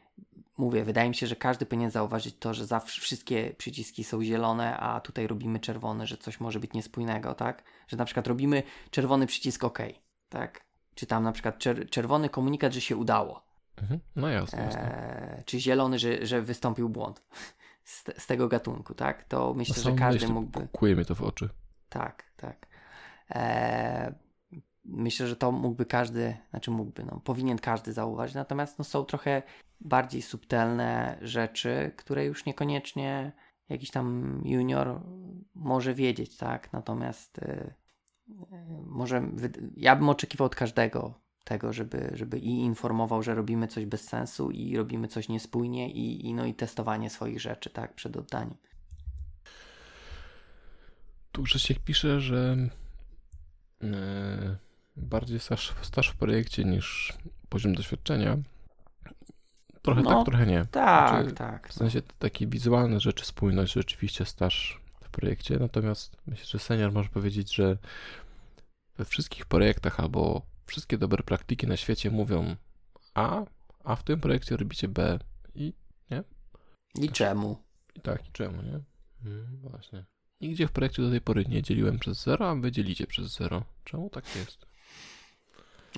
mówię, 0.58 0.84
wydaje 0.84 1.10
mi 1.10 1.15
się, 1.15 1.28
że 1.28 1.36
każdy 1.36 1.65
powinien 1.65 1.91
zauważyć 1.91 2.36
to, 2.39 2.54
że 2.54 2.65
zawsze 2.65 3.02
wszystkie 3.02 3.56
przyciski 3.58 4.04
są 4.04 4.24
zielone, 4.24 4.78
a 4.78 5.02
tutaj 5.02 5.28
robimy 5.28 5.60
czerwony, 5.60 6.08
że 6.08 6.18
coś 6.18 6.39
może 6.39 6.60
być 6.60 6.74
niespójnego, 6.74 7.36
tak? 7.36 7.63
Że 7.88 7.98
na 7.98 8.06
przykład 8.06 8.28
robimy 8.28 8.63
czerwony 8.89 9.28
przycisk 9.28 9.63
OK, 9.63 9.80
tak? 10.30 10.65
Czy 10.96 11.06
tam 11.06 11.24
na 11.24 11.32
przykład 11.32 11.58
czer 11.58 11.89
czerwony 11.89 12.30
komunikat, 12.30 12.74
że 12.74 12.82
się 12.82 12.98
udało. 12.98 13.44
Mhm. 13.81 13.99
No 14.15 14.29
jasne. 14.29 14.63
jasne. 14.63 14.81
E, 14.81 15.43
czy 15.45 15.59
zielony, 15.59 15.99
że, 15.99 16.25
że 16.25 16.41
wystąpił 16.41 16.89
błąd 16.89 17.21
z, 17.83 18.03
z 18.17 18.27
tego 18.27 18.47
gatunku, 18.47 18.93
tak? 18.93 19.23
To 19.23 19.53
myślę, 19.53 19.83
że 19.83 19.91
każdy 19.91 20.27
mógłby. 20.27 20.67
Kuje 20.71 20.95
mnie 20.95 21.05
to 21.05 21.15
w 21.15 21.21
oczy. 21.21 21.49
Tak, 21.89 22.23
tak. 22.38 22.67
E, 23.29 24.15
myślę, 24.85 25.27
że 25.27 25.35
to 25.35 25.51
mógłby 25.51 25.85
każdy, 25.85 26.38
znaczy 26.49 26.71
mógłby, 26.71 27.03
no, 27.03 27.19
powinien 27.23 27.57
każdy 27.57 27.93
zauważyć. 27.93 28.35
Natomiast 28.35 28.79
no, 28.79 28.85
są 28.85 29.05
trochę 29.05 29.43
bardziej 29.81 30.21
subtelne 30.21 31.17
rzeczy, 31.21 31.91
które 31.95 32.25
już 32.25 32.45
niekoniecznie 32.45 33.31
jakiś 33.69 33.91
tam 33.91 34.41
junior 34.45 35.01
może 35.55 35.93
wiedzieć, 35.93 36.38
tak? 36.38 36.73
Natomiast 36.73 37.38
y, 37.38 37.73
y, 38.29 38.33
może 38.85 39.29
ja 39.75 39.95
bym 39.95 40.09
oczekiwał 40.09 40.45
od 40.45 40.55
każdego 40.55 41.24
tego, 41.45 41.73
żeby, 41.73 42.12
żeby 42.13 42.39
i 42.39 42.49
informował, 42.49 43.23
że 43.23 43.36
robimy 43.36 43.67
coś 43.67 43.86
bez 43.86 44.01
sensu 44.01 44.51
i 44.51 44.77
robimy 44.77 45.08
coś 45.08 45.29
niespójnie 45.29 45.91
i, 45.91 46.27
i, 46.27 46.34
no, 46.34 46.45
i 46.45 46.53
testowanie 46.53 47.10
swoich 47.10 47.41
rzeczy, 47.41 47.69
tak, 47.69 47.93
przed 47.93 48.17
oddaniem. 48.17 48.55
Tu 51.31 51.43
Grzesiek 51.43 51.79
pisze, 51.79 52.21
że 52.21 52.58
yy, 53.81 53.89
bardziej 54.95 55.39
staż, 55.39 55.73
staż 55.81 56.08
w 56.08 56.15
projekcie 56.15 56.63
niż 56.63 57.13
poziom 57.49 57.75
doświadczenia. 57.75 58.38
Trochę 59.81 60.01
no, 60.01 60.10
tak, 60.10 60.25
trochę 60.25 60.45
nie. 60.45 60.65
Tak, 60.65 61.10
znaczy, 61.10 61.36
tak. 61.36 61.69
W 61.69 61.73
sensie 61.73 62.01
takie 62.19 62.47
wizualne 62.47 62.99
rzeczy, 62.99 63.25
spójność, 63.25 63.73
rzeczywiście 63.73 64.25
staż 64.25 64.81
w 65.01 65.10
projekcie, 65.10 65.58
natomiast 65.60 66.17
myślę, 66.27 66.45
że 66.45 66.60
senior 66.60 66.91
może 66.91 67.10
powiedzieć, 67.10 67.55
że 67.55 67.77
we 68.97 69.05
wszystkich 69.05 69.45
projektach 69.45 69.99
albo 69.99 70.41
wszystkie 70.65 70.97
dobre 70.97 71.23
praktyki 71.23 71.67
na 71.67 71.78
świecie 71.78 72.12
mówią 72.12 72.56
A, 73.13 73.45
a 73.84 73.95
w 73.95 74.04
tym 74.04 74.19
projekcie 74.19 74.58
robicie 74.58 74.88
B 74.88 75.19
i 75.56 75.73
nie? 76.12 76.23
I 76.95 77.10
czemu? 77.10 77.58
I 77.95 78.01
tak, 78.01 78.28
i 78.28 78.32
czemu, 78.32 78.62
nie? 78.62 78.80
Hmm, 79.23 79.58
właśnie. 79.62 80.06
Nigdzie 80.41 80.67
w 80.67 80.71
projekcie 80.71 81.01
do 81.01 81.10
tej 81.10 81.21
pory 81.21 81.45
nie 81.45 81.63
dzieliłem 81.63 81.99
przez 81.99 82.23
zero, 82.23 82.49
a 82.49 82.56
wy 82.56 82.71
dzielicie 82.71 83.08
przez 83.08 83.34
zero. 83.34 83.63
Czemu 83.84 84.10
tak 84.10 84.36
jest? 84.36 84.65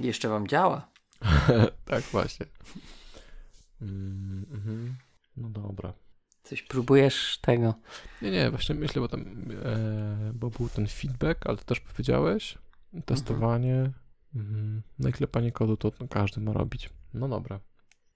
Jeszcze 0.02 0.30
wam 0.30 0.48
działa. 0.48 0.90
tak, 1.86 2.04
właśnie. 2.04 2.46
Mm, 3.82 4.46
mm, 4.52 4.96
no 5.38 5.50
dobra. 5.50 5.94
Coś 6.44 6.62
próbujesz 6.62 7.40
tego. 7.42 7.74
Nie, 8.22 8.32
nie, 8.32 8.50
właśnie 8.50 8.76
myślę, 8.76 9.02
bo 9.02 9.08
tam 9.08 9.52
e, 9.66 10.32
bo 10.34 10.50
był 10.50 10.70
ten 10.70 10.88
feedback, 10.88 11.48
ale 11.48 11.58
to 11.58 11.64
też 11.64 11.80
powiedziałeś. 11.80 12.58
Testowanie. 13.06 13.76
Mhm. 13.76 13.94
No 15.00 15.10
i 15.10 15.12
klepanie 15.12 15.52
kodu 15.52 15.78
to 15.78 15.92
każdy 16.10 16.42
ma 16.42 16.54
robić. 16.54 16.90
No 17.14 17.28
dobra. 17.28 17.60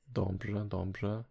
Dobrze, 0.07 0.65
dobrze. 0.65 1.23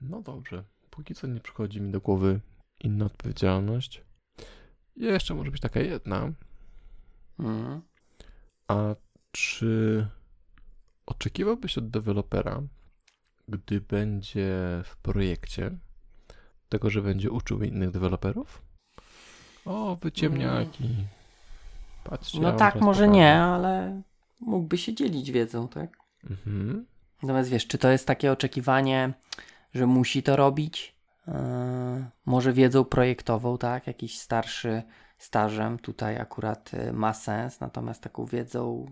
No 0.00 0.22
dobrze. 0.22 0.64
Póki 0.90 1.14
co 1.14 1.26
nie 1.26 1.40
przychodzi 1.40 1.80
mi 1.80 1.90
do 1.90 2.00
głowy 2.00 2.40
inna 2.80 3.04
odpowiedzialność. 3.04 4.04
Jeszcze 4.96 5.34
może 5.34 5.50
być 5.50 5.60
taka 5.60 5.80
jedna. 5.80 6.32
Mhm. 7.38 7.82
A 8.68 8.94
czy 9.32 10.06
oczekiwałbyś 11.06 11.78
od 11.78 11.90
dewelopera, 11.90 12.62
gdy 13.48 13.80
będzie 13.80 14.48
w 14.84 14.96
projekcie, 15.02 15.78
tego, 16.68 16.90
że 16.90 17.02
będzie 17.02 17.30
uczył 17.30 17.62
innych 17.62 17.90
deweloperów? 17.90 18.62
O, 19.64 19.96
wyciemniaki. 19.96 20.84
Mm. 20.84 21.17
Patrzcie. 22.10 22.40
No 22.40 22.52
tak, 22.52 22.80
może 22.80 23.08
nie, 23.08 23.34
ale 23.34 24.02
mógłby 24.40 24.78
się 24.78 24.94
dzielić 24.94 25.30
wiedzą, 25.30 25.68
tak? 25.68 25.98
Mhm. 26.30 26.86
Natomiast 27.22 27.50
wiesz, 27.50 27.66
czy 27.66 27.78
to 27.78 27.90
jest 27.90 28.06
takie 28.06 28.32
oczekiwanie, 28.32 29.12
że 29.74 29.86
musi 29.86 30.22
to 30.22 30.36
robić? 30.36 30.96
Yy, 31.26 31.34
może 32.26 32.52
wiedzą 32.52 32.84
projektową, 32.84 33.58
tak? 33.58 33.86
Jakiś 33.86 34.18
starszy 34.18 34.82
stażem 35.18 35.78
tutaj 35.78 36.18
akurat 36.18 36.74
y, 36.74 36.92
ma 36.92 37.14
sens, 37.14 37.60
natomiast 37.60 38.02
taką 38.02 38.24
wiedzą 38.24 38.86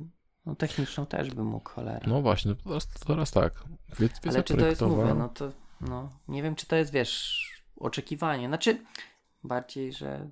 no, 0.47 0.55
techniczną 0.55 1.07
też 1.07 1.31
by 1.31 1.45
mógł, 1.45 1.71
cholera. 1.71 2.07
No 2.07 2.23
właśnie, 2.23 2.51
no 2.51 2.57
teraz, 2.65 2.89
teraz 2.89 3.31
tak. 3.31 3.53
Wiedza 3.99 4.15
Ale 4.25 4.43
czy 4.43 4.57
to 4.57 4.67
jest, 4.67 4.83
mówię, 4.83 5.15
no 5.15 5.29
to 5.29 5.53
no, 5.81 6.11
nie 6.29 6.43
wiem, 6.43 6.55
czy 6.55 6.67
to 6.67 6.77
jest, 6.77 6.93
wiesz, 6.93 7.45
oczekiwanie. 7.77 8.49
Znaczy, 8.49 8.85
bardziej, 9.45 9.93
że 9.93 10.31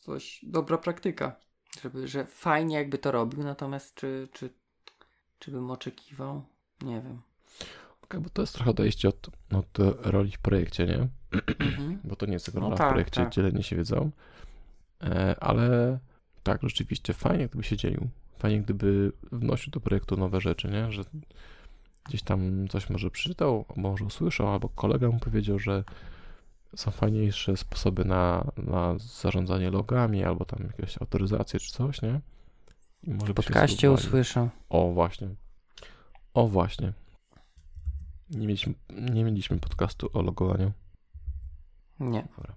coś, 0.00 0.40
dobra 0.42 0.78
praktyka, 0.78 1.36
żeby, 1.80 2.08
że 2.08 2.26
fajnie 2.26 2.76
jakby 2.76 2.98
to 2.98 3.12
robił, 3.12 3.42
natomiast 3.42 3.94
czy, 3.94 4.28
czy, 4.32 4.50
czy 5.38 5.50
bym 5.50 5.70
oczekiwał? 5.70 6.44
Nie 6.82 7.00
wiem. 7.00 7.20
Okay, 8.02 8.20
bo 8.20 8.30
to 8.30 8.42
jest 8.42 8.54
trochę 8.54 8.70
odejście 8.70 9.08
od, 9.08 9.28
od 9.52 9.78
roli 10.02 10.32
w 10.32 10.38
projekcie, 10.38 10.86
nie? 10.86 11.08
Mhm. 11.58 11.98
bo 12.04 12.16
to 12.16 12.26
nie 12.26 12.32
jest 12.32 12.48
rola 12.48 12.68
no 12.68 12.76
tak, 12.76 12.88
w 12.88 12.90
projekcie, 12.90 13.20
tak. 13.20 13.32
dzielenie 13.32 13.62
się 13.62 13.76
wiedzą. 13.76 14.10
E, 15.02 15.36
ale 15.40 15.98
tak, 16.42 16.62
rzeczywiście 16.62 17.12
fajnie, 17.12 17.48
gdyby 17.48 17.64
się 17.64 17.76
dzielił. 17.76 18.08
Fajnie, 18.38 18.60
gdyby 18.62 19.12
wnosił 19.32 19.70
do 19.70 19.80
projektu 19.80 20.16
nowe 20.16 20.40
rzeczy, 20.40 20.68
nie? 20.68 20.92
Że 20.92 21.02
gdzieś 22.04 22.22
tam 22.22 22.68
coś 22.68 22.90
może 22.90 23.10
przeczytał, 23.10 23.64
może 23.76 24.04
usłyszał, 24.04 24.52
albo 24.52 24.68
kolega 24.68 25.08
mu 25.08 25.18
powiedział, 25.18 25.58
że 25.58 25.84
są 26.76 26.90
fajniejsze 26.90 27.56
sposoby 27.56 28.04
na, 28.04 28.50
na 28.56 28.98
zarządzanie 28.98 29.70
logami, 29.70 30.24
albo 30.24 30.44
tam 30.44 30.66
jakieś 30.66 30.98
autoryzacje 30.98 31.60
czy 31.60 31.72
coś, 31.72 32.02
nie? 32.02 32.20
I 33.02 33.10
może 33.10 33.32
w 33.32 33.36
podcaście 33.36 33.92
usłyszał. 33.92 34.50
O, 34.68 34.90
właśnie. 34.90 35.28
O, 36.34 36.48
właśnie. 36.48 36.92
Nie 38.30 38.46
mieliśmy, 38.46 38.74
nie 38.90 39.24
mieliśmy 39.24 39.58
podcastu 39.58 40.10
o 40.12 40.22
logowaniu. 40.22 40.72
Nie. 42.00 42.28
Dobra. 42.36 42.54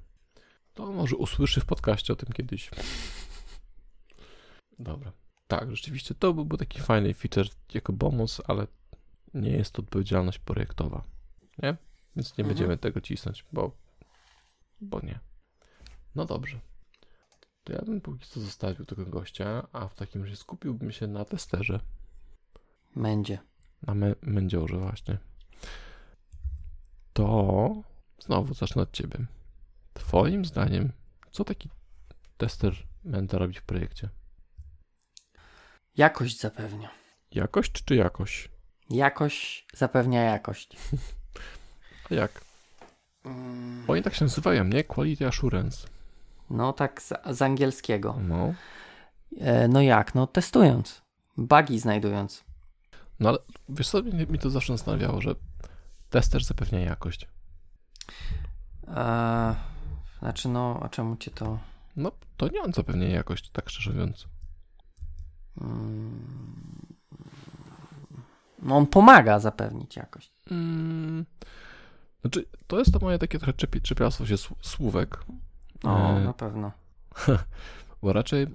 To 0.73 0.91
może 0.91 1.15
usłyszy 1.15 1.61
w 1.61 1.65
podcaście 1.65 2.13
o 2.13 2.15
tym 2.15 2.33
kiedyś. 2.33 2.71
Dobra. 4.79 5.11
Tak, 5.47 5.71
rzeczywiście 5.71 6.15
to 6.15 6.33
byłby 6.33 6.57
taki 6.57 6.79
fajny 6.79 7.13
feature 7.13 7.47
jako 7.73 7.93
bonus, 7.93 8.41
ale 8.47 8.67
nie 9.33 9.51
jest 9.51 9.73
to 9.73 9.81
odpowiedzialność 9.81 10.39
projektowa. 10.39 11.03
Nie? 11.63 11.77
Więc 12.15 12.37
nie 12.37 12.41
mhm. 12.41 12.47
będziemy 12.47 12.77
tego 12.77 13.01
cisnąć, 13.01 13.45
bo, 13.53 13.71
bo 14.81 14.99
nie. 14.99 15.19
No 16.15 16.25
dobrze. 16.25 16.59
to 17.63 17.73
ja 17.73 17.81
bym 17.81 18.01
póki 18.01 18.25
co 18.27 18.39
zostawił 18.39 18.85
tego 18.85 19.05
gościa, 19.05 19.67
a 19.73 19.87
w 19.87 19.95
takim 19.95 20.23
razie 20.23 20.35
skupiłbym 20.35 20.91
się 20.91 21.07
na 21.07 21.25
testerze. 21.25 21.79
Będzie. 22.95 23.39
Na 23.81 23.93
me- 23.95 24.15
mędziorze 24.21 24.77
właśnie. 24.77 25.17
To 27.13 27.69
znowu 28.19 28.53
zacznę 28.53 28.81
od 28.81 28.91
ciebie. 28.91 29.25
Twoim 29.93 30.45
zdaniem, 30.45 30.91
co 31.31 31.43
taki 31.43 31.69
tester 32.37 32.73
menta 33.03 33.37
robi 33.37 33.53
w 33.53 33.63
projekcie? 33.63 34.09
Jakość 35.97 36.39
zapewnia. 36.39 36.89
Jakość 37.31 37.71
czy 37.85 37.95
jakość? 37.95 38.49
Jakość 38.89 39.67
zapewnia 39.73 40.21
jakość. 40.21 40.77
A 42.11 42.13
jak? 42.13 42.41
Mm, 43.25 43.83
Oni 43.87 44.01
tak 44.01 44.13
się 44.13 44.25
nazywają, 44.25 44.63
nie? 44.63 44.83
Quality 44.83 45.27
Assurance. 45.27 45.87
No 46.49 46.73
tak 46.73 47.01
z, 47.01 47.13
z 47.25 47.41
angielskiego. 47.41 48.17
No. 48.27 48.53
E, 49.39 49.67
no 49.67 49.81
jak? 49.81 50.15
No 50.15 50.27
testując. 50.27 51.01
Bugi 51.37 51.79
znajdując. 51.79 52.43
No 53.19 53.29
ale 53.29 53.37
wiesz 53.69 53.89
co, 53.89 54.01
mnie, 54.01 54.25
mi 54.25 54.39
to 54.39 54.49
zawsze 54.49 54.73
zastanawiało, 54.73 55.21
że 55.21 55.35
tester 56.09 56.43
zapewnia 56.43 56.79
jakość. 56.79 57.27
E, 58.87 59.55
znaczy 60.19 60.49
no, 60.49 60.79
a 60.83 60.89
czemu 60.89 61.15
cię 61.17 61.31
to... 61.31 61.59
No, 61.95 62.11
to 62.37 62.47
nie 62.47 62.61
on 62.61 62.73
zapewnia 62.73 63.07
jakość, 63.07 63.49
tak 63.49 63.69
szczerze 63.69 63.91
mówiąc. 63.91 64.27
Mm, 65.61 66.95
no 68.61 68.77
on 68.77 68.87
pomaga 68.87 69.39
zapewnić 69.39 69.95
jakość. 69.95 70.31
Mm, 70.51 71.25
znaczy, 72.21 72.45
to 72.67 72.79
jest 72.79 72.93
to 72.93 72.99
moje 72.99 73.19
takie 73.19 73.37
trochę 73.39 73.53
czepi, 73.53 73.81
czepialstwo 73.81 74.25
się 74.25 74.35
sł- 74.35 74.55
słówek, 74.61 75.17
O, 75.83 76.09
E, 76.17 76.19
na 76.23 76.33
pewno. 76.33 76.71
bo 78.01 78.13
raczej 78.13 78.47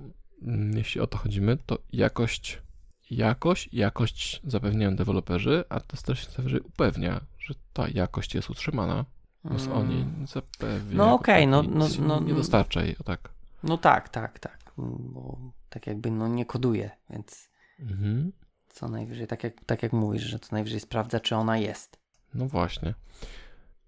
mm, 0.43 0.77
jeśli 0.77 1.01
o 1.01 1.07
to 1.07 1.19
chodzimy, 1.19 1.57
to 1.67 1.79
jakość, 1.93 2.63
jakość, 3.11 3.69
jakość 3.73 4.41
zapewniają 4.45 4.97
deweloperzy, 4.97 5.65
a 5.69 5.81
tester 5.81 6.19
się 6.19 6.31
zawsze 6.31 6.61
upewnia, 6.61 7.21
że 7.39 7.55
ta 7.73 7.89
jakość 7.89 8.35
jest 8.35 8.51
utrzymana, 8.51 9.05
więc 9.45 9.67
Mm. 9.67 9.79
oni 9.79 10.07
zapewniają. 10.27 10.97
No 10.97 11.15
okej, 11.15 11.47
no- 11.47 11.63
taki- 11.63 11.75
no- 11.75 11.89
no- 12.07 12.21
Nie 12.21 12.35
dostarcza 12.35 12.83
jej, 12.83 12.99
o 12.99 13.03
tak. 13.03 13.31
No 13.63 13.79
tak, 13.79 14.09
tak, 14.09 14.39
tak. 14.39 14.73
Bo 14.79 15.39
tak 15.69 15.87
jakby 15.87 16.11
no 16.11 16.29
nie 16.29 16.47
koduje, 16.47 16.91
więc 17.11 17.49
Mhm. 17.81 18.33
co 18.69 18.89
najwyżej, 18.89 19.27
tak 19.27 19.45
jak, 19.45 19.65
tak 19.65 19.83
jak 19.83 19.93
mówisz, 19.93 20.23
że 20.23 20.39
co 20.39 20.49
najwyżej 20.53 20.81
sprawdza, 20.81 21.21
czy 21.21 21.37
ona 21.37 21.59
jest. 21.59 21.99
No 22.35 22.47
właśnie. 22.49 22.95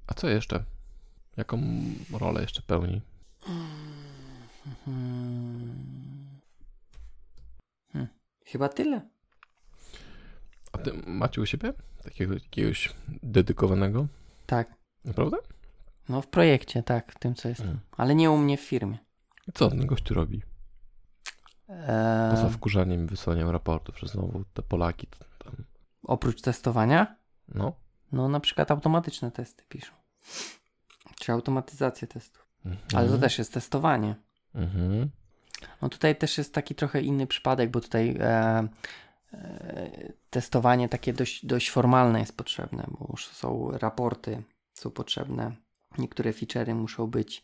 A 0.09 0.15
co 0.15 0.29
jeszcze? 0.29 0.65
Jaką 1.37 1.61
rolę 2.13 2.41
jeszcze 2.43 2.63
pełni? 2.63 3.01
Hmm. 3.41 3.69
Hmm. 7.93 8.09
Chyba 8.45 8.69
tyle. 8.69 9.01
A 10.73 10.79
ty 10.79 10.93
macie 11.07 11.41
u 11.41 11.47
siebie 11.47 11.73
takiego 12.05 12.35
jakiegoś 12.35 12.95
dedykowanego? 13.23 14.07
Tak. 14.47 14.75
Naprawdę? 15.05 15.37
No 16.09 16.23
w 16.23 16.27
projekcie, 16.27 16.83
tak, 16.83 17.13
w 17.13 17.19
tym 17.19 17.35
co 17.35 17.49
jest. 17.49 17.61
Mm. 17.61 17.79
Ale 17.97 18.15
nie 18.15 18.31
u 18.31 18.39
mnie 18.39 18.57
w 18.57 18.61
firmie. 18.61 18.99
I 19.49 19.53
co 19.53 19.69
ten 19.71 19.87
gościu 19.87 20.15
robi? 20.15 20.43
Poza 22.31 22.47
Eee, 22.47 22.51
wkurzaniem 22.53 23.05
i 23.05 23.07
wysłaniem 23.07 23.51
raportów, 23.51 23.99
że 23.99 24.09
znowu 24.09 24.45
te 24.55 24.63
Polaki 24.63 25.07
tam... 25.07 25.53
oprócz 26.03 26.41
testowania, 26.43 27.17
No. 27.49 27.73
no 28.13 28.29
na 28.29 28.41
przykład 28.41 28.71
automatyczne 28.71 29.31
testy 29.31 29.65
piszą. 29.69 29.93
Czy 31.21 31.33
automatyzację 31.33 32.09
testów. 32.09 32.49
Mhm. 32.65 32.87
Ale 32.95 33.09
to 33.09 33.19
też 33.19 33.39
jest 33.39 33.53
testowanie. 33.53 34.15
Mhm. 34.55 35.11
No 35.83 35.89
tutaj 35.89 36.17
też 36.17 36.39
jest 36.39 36.55
taki 36.55 36.75
trochę 36.75 37.01
inny 37.01 37.27
przypadek, 37.27 37.71
bo 37.71 37.81
tutaj 37.81 38.17
e, 38.21 38.69
e, 39.33 40.13
testowanie 40.31 40.89
takie 40.89 41.13
dość, 41.13 41.47
dość 41.47 41.71
formalne 41.71 42.21
jest 42.21 42.37
potrzebne, 42.37 42.87
bo 42.89 43.07
już 43.11 43.27
są 43.27 43.71
raporty, 43.71 44.43
są 44.75 44.91
potrzebne. 44.91 45.53
Niektóre 45.99 46.31
feature'y 46.31 46.75
muszą 46.75 47.07
być, 47.07 47.43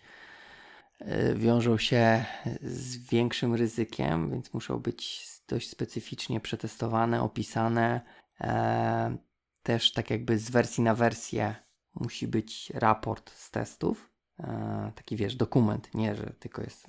e, 0.99 1.35
wiążą 1.35 1.79
się 1.79 2.25
z 2.63 2.97
większym 2.97 3.55
ryzykiem, 3.55 4.31
więc 4.31 4.55
muszą 4.55 4.79
być 4.79 5.29
dość 5.49 5.71
specyficznie 5.71 6.41
przetestowane, 6.41 7.23
opisane. 7.23 8.01
E, 8.41 9.17
też 9.63 9.93
tak 9.93 10.11
jakby 10.11 10.39
z 10.39 10.51
wersji 10.51 10.83
na 10.83 10.95
wersję 10.95 11.55
musi 11.95 12.29
być 12.29 12.73
raport 12.75 13.31
z 13.31 13.51
testów. 13.51 14.11
E, 14.41 14.93
taki 14.95 15.17
wiesz, 15.17 15.37
dokument, 15.37 15.95
nie, 15.95 16.15
że 16.15 16.33
tylko 16.39 16.63
jest 16.63 16.87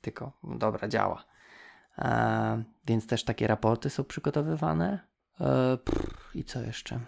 tylko 0.00 0.32
dobra, 0.44 0.88
działa. 0.88 1.24
E, 1.98 2.62
więc 2.86 3.06
też 3.06 3.24
takie 3.24 3.46
raporty 3.46 3.90
są 3.90 4.04
przygotowywane. 4.04 4.98
E, 5.40 5.76
pff, 5.76 6.30
I 6.34 6.44
co 6.44 6.60
jeszcze? 6.60 7.00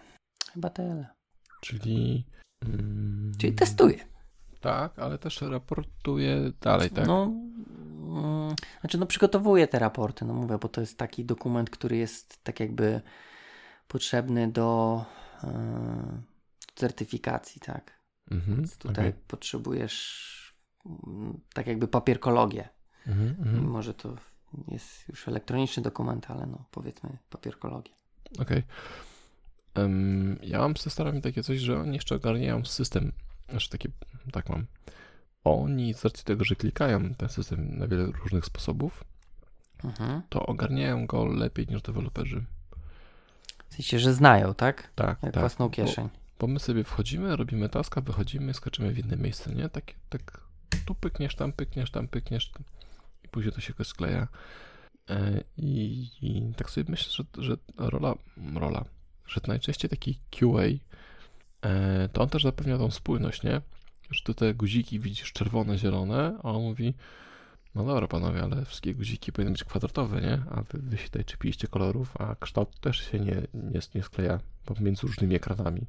Chyba 0.52 0.70
tyle. 0.70 1.06
Czyli... 1.60 2.26
Mm, 2.64 3.32
Czyli 3.38 3.52
testuję. 3.52 3.98
Tak, 4.60 4.98
ale 4.98 5.18
też 5.18 5.40
raportuje 5.40 6.52
dalej, 6.60 6.90
tak? 6.90 7.06
No, 7.06 7.22
mm, 7.22 8.56
znaczy, 8.80 8.98
no 8.98 9.06
przygotowuję 9.06 9.68
te 9.68 9.78
raporty, 9.78 10.24
no 10.24 10.34
mówię, 10.34 10.58
bo 10.58 10.68
to 10.68 10.80
jest 10.80 10.98
taki 10.98 11.24
dokument, 11.24 11.70
który 11.70 11.96
jest 11.96 12.44
tak 12.44 12.60
jakby 12.60 13.00
potrzebny 13.88 14.52
do 14.52 15.04
e, 15.44 16.22
certyfikacji, 16.74 17.60
tak? 17.60 17.92
Mhm. 18.30 18.56
Więc 18.56 18.76
tutaj 18.76 19.08
okej. 19.08 19.20
potrzebujesz 19.28 20.54
mm, 21.06 21.40
tak 21.54 21.66
jakby 21.66 21.88
papierkologię. 21.88 22.68
Mhm, 23.06 23.28
mhm. 23.28 23.60
Mimo, 23.60 23.82
że 23.82 23.94
to 23.94 24.16
jest 24.68 25.08
już 25.08 25.28
elektroniczny 25.28 25.82
dokument, 25.82 26.30
ale 26.30 26.46
no 26.46 26.64
powiedzmy 26.70 27.18
papierkologię. 27.30 27.92
Okej. 28.38 28.62
Em, 29.74 30.38
ja 30.42 30.58
mam 30.58 30.76
z 30.76 30.84
testerami 30.84 31.22
takie 31.22 31.42
coś, 31.42 31.58
że 31.58 31.80
oni 31.80 31.94
jeszcze 31.94 32.14
ogarniają 32.14 32.64
system. 32.64 33.12
Znaczy 33.50 33.70
takie, 33.70 33.88
tak 34.32 34.48
mam. 34.48 34.66
Oni 35.44 35.94
z 35.94 36.04
racji 36.04 36.24
tego, 36.24 36.44
że 36.44 36.56
klikają 36.56 37.14
ten 37.14 37.28
system 37.28 37.78
na 37.78 37.86
wiele 37.86 38.06
różnych 38.06 38.44
sposobów, 38.44 39.04
Mhm. 39.84 40.22
to 40.28 40.46
ogarniają 40.46 41.06
go 41.06 41.24
lepiej 41.24 41.66
niż 41.66 41.82
deweloperzy. 41.82 42.44
W 43.68 43.74
sensie, 43.74 43.98
że 43.98 44.14
znają, 44.14 44.54
tak? 44.54 44.90
Tak, 44.94 45.22
Jak 45.22 45.32
tak. 45.32 45.42
własną 45.42 45.70
kieszeń. 45.70 46.08
Bo 46.08 46.21
my 46.46 46.60
sobie 46.60 46.84
wchodzimy, 46.84 47.36
robimy 47.36 47.68
taska, 47.68 48.00
wychodzimy, 48.00 48.54
skoczymy 48.54 48.92
w 48.92 48.98
inne 48.98 49.16
miejsce, 49.16 49.54
nie? 49.54 49.68
Tak, 49.68 49.84
tak 50.08 50.40
tu 50.86 50.94
pykniesz, 50.94 51.34
tam 51.34 51.52
pykniesz, 51.52 51.90
tam 51.90 52.08
pykniesz 52.08 52.52
i 53.24 53.28
później 53.28 53.52
to 53.52 53.60
się 53.60 53.74
skleja. 53.84 54.28
E, 55.10 55.44
I, 55.56 56.08
I 56.22 56.54
tak 56.56 56.70
sobie 56.70 56.90
myślę, 56.90 57.12
że, 57.12 57.42
że 57.42 57.56
rola, 57.78 58.14
rola, 58.54 58.84
że 59.26 59.40
najczęściej 59.46 59.90
taki 59.90 60.18
QA, 60.30 60.62
e, 61.62 62.08
to 62.08 62.22
on 62.22 62.28
też 62.28 62.42
zapewnia 62.42 62.78
tą 62.78 62.90
spójność, 62.90 63.42
nie? 63.42 63.60
Że 64.10 64.22
ty 64.24 64.34
te 64.34 64.54
guziki 64.54 65.00
widzisz 65.00 65.32
czerwone, 65.32 65.78
zielone, 65.78 66.38
a 66.42 66.50
on 66.50 66.62
mówi, 66.62 66.94
no 67.74 67.84
dobra 67.84 68.08
panowie, 68.08 68.42
ale 68.42 68.64
wszystkie 68.64 68.94
guziki 68.94 69.32
powinny 69.32 69.52
być 69.52 69.64
kwadratowe, 69.64 70.20
nie? 70.20 70.42
A 70.50 70.62
wy, 70.62 70.78
wy 70.78 70.98
się 70.98 71.04
tutaj 71.04 71.24
czepiliście 71.24 71.68
kolorów, 71.68 72.20
a 72.20 72.36
kształt 72.40 72.80
też 72.80 73.10
się 73.10 73.20
nie, 73.20 73.42
nie, 73.54 73.80
nie 73.94 74.02
skleja 74.02 74.40
pomiędzy 74.64 75.06
różnymi 75.06 75.34
ekranami 75.34 75.86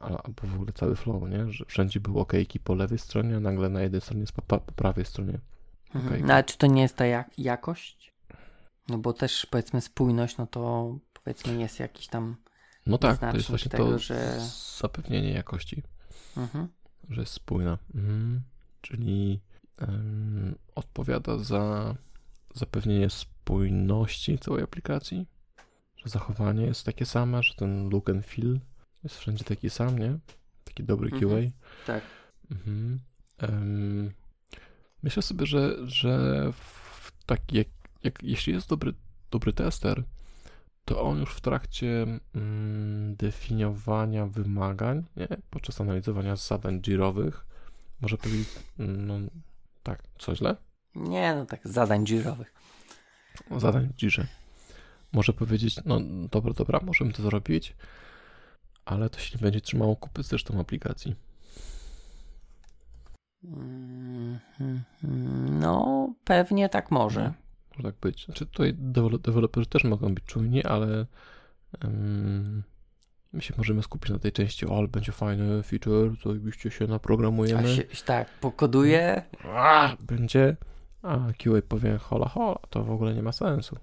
albo 0.00 0.32
w 0.42 0.54
ogóle 0.54 0.72
cały 0.72 0.96
flow, 0.96 1.22
nie? 1.30 1.52
Że 1.52 1.64
wszędzie 1.64 2.00
były 2.00 2.20
okejki 2.20 2.60
po 2.60 2.74
lewej 2.74 2.98
stronie, 2.98 3.36
a 3.36 3.40
nagle 3.40 3.68
na 3.68 3.82
jednej 3.82 4.00
stronie 4.00 4.20
jest 4.20 4.32
po, 4.32 4.42
po 4.42 4.72
prawej 4.72 5.04
stronie. 5.04 5.38
Mhm. 5.94 6.26
No 6.26 6.34
ale 6.34 6.44
czy 6.44 6.58
to 6.58 6.66
nie 6.66 6.82
jest 6.82 6.96
ta 6.96 7.06
jak- 7.06 7.38
jakość? 7.38 8.12
No 8.88 8.98
bo 8.98 9.12
też 9.12 9.46
powiedzmy 9.46 9.80
spójność, 9.80 10.36
no 10.36 10.46
to 10.46 10.94
powiedzmy 11.24 11.60
jest 11.60 11.80
jakiś 11.80 12.06
tam. 12.06 12.36
No 12.86 12.98
tak, 12.98 13.18
to 13.20 13.36
jest 13.36 13.48
właśnie 13.48 13.70
tego, 13.70 13.84
to 13.90 13.98
że- 13.98 14.40
zapewnienie 14.80 15.32
jakości, 15.32 15.82
Mhm. 16.36 16.68
że 17.10 17.20
jest 17.20 17.32
spójna. 17.32 17.78
Mhm. 17.94 18.40
Czyli 18.80 19.40
odpowiada 20.74 21.38
za 21.38 21.94
zapewnienie 22.54 23.10
spójności 23.10 24.38
całej 24.38 24.62
aplikacji, 24.64 25.26
że 25.96 26.08
zachowanie 26.10 26.62
jest 26.66 26.84
takie 26.86 27.06
same, 27.06 27.42
że 27.42 27.54
ten 27.54 27.88
look 27.88 28.10
and 28.10 28.26
feel 28.26 28.60
jest 29.04 29.18
wszędzie 29.18 29.44
taki 29.44 29.70
sam, 29.70 29.98
nie? 29.98 30.18
Taki 30.64 30.84
dobry 30.84 31.10
QA. 31.10 31.16
Mhm. 31.18 31.50
Tak. 31.86 32.02
Mhm. 32.50 33.00
Em, 33.38 34.12
myślę 35.02 35.22
sobie, 35.22 35.46
że, 35.46 35.76
że 35.88 36.44
w 36.52 37.12
taki, 37.26 37.56
jak, 37.56 37.68
jak, 38.04 38.22
jeśli 38.22 38.52
jest 38.52 38.68
dobry, 38.68 38.94
dobry 39.30 39.52
tester, 39.52 40.04
to 40.84 41.02
on 41.02 41.18
już 41.18 41.34
w 41.34 41.40
trakcie 41.40 42.06
mm, 42.34 43.16
definiowania 43.16 44.26
wymagań, 44.26 45.04
nie, 45.16 45.28
podczas 45.50 45.80
analizowania 45.80 46.36
zadań 46.36 46.80
jirowych, 46.80 47.46
może 48.00 48.18
powiedzieć, 48.18 48.48
no 48.78 49.18
tak, 49.82 50.02
co 50.18 50.36
źle? 50.36 50.56
Nie, 50.94 51.34
no 51.34 51.46
tak, 51.46 51.60
zadań 51.64 52.06
dziurowych. 52.06 52.54
Zadań 53.56 53.88
w. 53.96 54.26
Może 55.12 55.32
powiedzieć, 55.32 55.76
no 55.84 56.00
dobra, 56.30 56.52
dobra, 56.52 56.80
możemy 56.82 57.12
to 57.12 57.22
zrobić, 57.22 57.76
ale 58.90 59.10
to 59.10 59.18
się 59.18 59.36
nie 59.38 59.42
będzie 59.42 59.60
trzymało 59.60 59.96
kupy 59.96 60.22
z 60.22 60.32
resztą 60.32 60.60
aplikacji. 60.60 61.16
Mm, 63.44 64.38
No, 65.60 66.08
pewnie 66.24 66.68
tak 66.68 66.90
może. 66.90 67.32
Może 67.76 67.82
tak 67.92 68.00
być. 68.00 68.24
Znaczy 68.24 68.46
tutaj 68.46 68.74
dewelo- 68.74 69.18
deweloperzy 69.18 69.66
też 69.66 69.84
mogą 69.84 70.14
być 70.14 70.24
czujni, 70.24 70.64
ale 70.64 71.06
um, 71.84 72.62
my 73.32 73.42
się 73.42 73.54
możemy 73.58 73.82
skupić 73.82 74.10
na 74.12 74.18
tej 74.18 74.32
części, 74.32 74.66
o, 74.66 74.78
ale 74.78 74.88
będzie 74.88 75.12
fajny 75.12 75.62
feature, 75.62 76.12
to 76.22 76.34
byście 76.34 76.70
się 76.70 76.84
A 76.84 76.88
naprogramujemy. 76.88 77.68
się, 77.74 77.82
tak, 78.06 78.28
pokoduję. 78.40 79.22
A, 79.44 79.96
będzie, 80.00 80.56
a 81.02 81.16
QA 81.38 81.62
powie 81.68 81.98
hola 81.98 82.28
hola, 82.28 82.58
to 82.70 82.84
w 82.84 82.90
ogóle 82.90 83.14
nie 83.14 83.22
ma 83.22 83.32
sensu. 83.32 83.76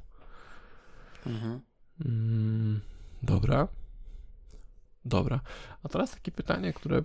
Mhm. 1.28 1.60
Mm, 2.06 2.82
dobra. 3.24 3.68
Dobra. 5.08 5.40
A 5.84 5.90
teraz 5.90 6.12
takie 6.12 6.32
pytanie, 6.32 6.74
które 6.74 7.02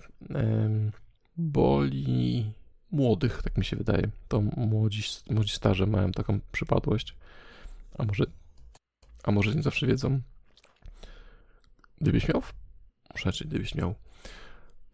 boli 1.37 2.53
młodych, 2.91 3.43
tak 3.43 3.59
mi 3.59 3.65
się 3.65 3.77
wydaje. 3.77 4.09
To 4.29 4.41
młodzi, 4.57 5.03
młodzi 5.31 5.53
starzy 5.55 5.87
mają 5.87 6.13
taką 6.13 6.41
przypadłość. 6.53 7.17
A 7.99 8.03
może, 8.05 8.25
a 9.25 9.31
może 9.31 9.55
nie 9.55 9.63
zawsze 9.63 9.87
wiedzą. 9.87 10.21
Gdybyś 12.01 12.29
miał, 12.29 12.41
w- 12.41 12.55
rzeczy, 13.15 13.45
gdybyś 13.45 13.75
miał, 13.75 13.95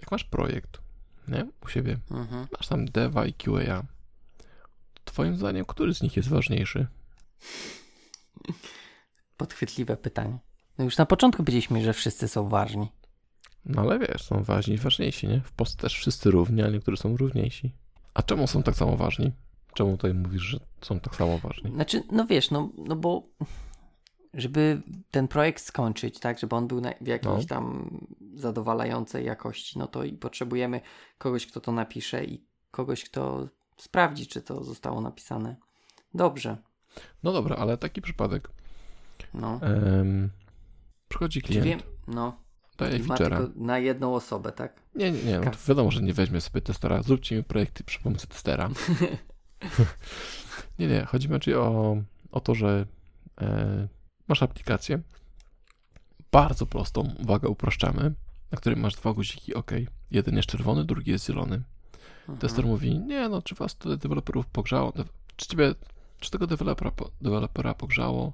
jak 0.01 0.11
masz 0.11 0.25
projekt, 0.25 0.79
nie? 1.29 1.47
U 1.65 1.69
siebie, 1.69 1.99
Mhm. 2.11 2.47
masz 2.59 2.69
tam 2.69 2.85
deva 2.87 3.27
i 3.27 3.33
QA. 3.33 3.83
Twoim 5.05 5.37
zdaniem, 5.37 5.65
który 5.65 5.95
z 5.95 6.03
nich 6.03 6.17
jest 6.17 6.29
ważniejszy? 6.29 6.87
Podchwytliwe 9.37 9.97
pytanie. 9.97 10.39
No 10.79 10.85
już 10.85 10.97
na 10.97 11.07
początku 11.07 11.43
powiedzieliśmy, 11.43 11.83
że 11.85 11.93
wszyscy 11.93 12.29
są 12.29 12.49
ważni. 12.49 12.89
No 13.65 13.83
ale 13.83 13.99
wiesz, 13.99 14.23
są 14.23 14.43
ważni 14.43 14.75
i 14.75 14.79
ważniejsi, 14.79 15.29
nie? 15.29 15.41
W 15.41 15.53
Polsce 15.53 15.77
też 15.77 15.95
wszyscy 15.95 16.31
równi, 16.31 16.63
a 16.63 16.69
niektórzy 16.69 16.97
są 16.97 17.17
równiejsi. 17.17 17.73
A 18.15 18.23
czemu 18.23 18.47
są 18.47 18.63
tak 18.63 18.75
samo 18.75 18.97
ważni? 18.97 19.33
Czemu 19.75 19.91
tutaj 19.91 20.15
mówisz, 20.15 20.43
że 20.43 20.59
są 20.81 21.01
tak 21.01 21.17
samo 21.17 21.39
ważni? 21.39 21.71
Znaczy, 21.71 22.03
no 22.13 22.27
wiesz, 22.27 22.51
no, 22.51 22.71
no 22.77 22.97
bo 22.97 23.23
żeby 24.35 24.83
ten 25.11 25.29
projekt 25.29 25.65
skończyć, 25.65 26.21
tak, 26.21 26.39
żeby 26.39 26.57
on 26.57 26.69
był 26.69 26.81
w 27.01 27.07
jakiejś 27.07 27.43
No. 27.43 27.45
tam 27.49 27.91
zadowalającej 28.35 29.25
jakości, 29.25 29.79
no 29.79 29.87
to 29.87 30.05
i 30.05 30.13
potrzebujemy 30.13 30.81
kogoś, 31.19 31.47
kto 31.47 31.61
to 31.61 31.73
napisze 31.73 32.25
i 32.25 32.45
kogoś, 32.71 33.05
kto 33.05 33.49
sprawdzi, 33.77 34.27
czy 34.27 34.43
to 34.43 34.65
zostało 34.65 35.01
napisane 35.01 35.57
dobrze. 36.15 36.57
No 37.23 37.33
dobra, 37.33 37.57
ale 37.57 37.77
taki 37.77 38.03
przypadek. 38.03 38.51
No. 39.35 39.61
Em, 39.63 40.31
przychodzi 41.09 41.43
klient, 41.43 41.65
wiem, 41.67 41.81
no. 42.09 42.41
Daje 42.79 42.97
I 42.97 43.03
ma 43.03 43.17
feature'a. 43.17 43.51
na 43.57 43.79
jedną 43.79 44.15
osobę, 44.15 44.53
tak? 44.53 44.83
Nie, 44.95 45.13
nie, 45.13 45.23
nie, 45.23 45.41
no 45.41 45.51
wiadomo, 45.69 45.91
że 45.91 46.03
nie 46.03 46.15
weźmie 46.15 46.41
sobie 46.41 46.61
testera. 46.61 47.03
Zróbcie 47.03 47.37
mi 47.37 47.45
projekty 47.45 47.85
przy 47.85 48.01
pomocy 48.01 48.27
testera. 48.27 48.71
nie, 50.79 50.87
nie, 50.87 51.05
chodzi 51.05 51.29
mi 51.29 51.35
raczej 51.35 51.55
o, 51.55 51.97
o 52.33 52.41
to, 52.41 52.55
że 52.55 52.87
e, 53.41 53.89
masz 54.29 54.43
aplikację 54.43 54.99
bardzo 56.33 56.67
prostą, 56.67 57.15
uwaga, 57.19 57.49
upraszczamy, 57.49 58.15
na 58.51 58.59
której 58.59 58.79
masz 58.79 58.95
dwa 58.95 59.13
guziki, 59.13 59.55
ok. 59.55 59.71
Jeden 60.11 60.37
jest 60.37 60.49
czerwony, 60.49 60.85
drugi 60.85 61.11
jest 61.11 61.27
zielony. 61.27 61.63
Mhm. 62.21 62.39
Tester 62.39 62.67
mówi, 62.67 62.99
nie 62.99 63.29
no, 63.29 63.43
czy 63.43 63.55
was 63.55 63.77
to 63.77 63.97
deweloperów 63.97 64.47
pogrzało, 64.47 64.93
czy 65.37 65.47
ciebie, 65.47 65.75
czy 66.21 66.31
tego 66.31 66.47
dewelopera, 66.47 66.93
dewelopera 67.21 67.75
pogrzało, 67.75 68.33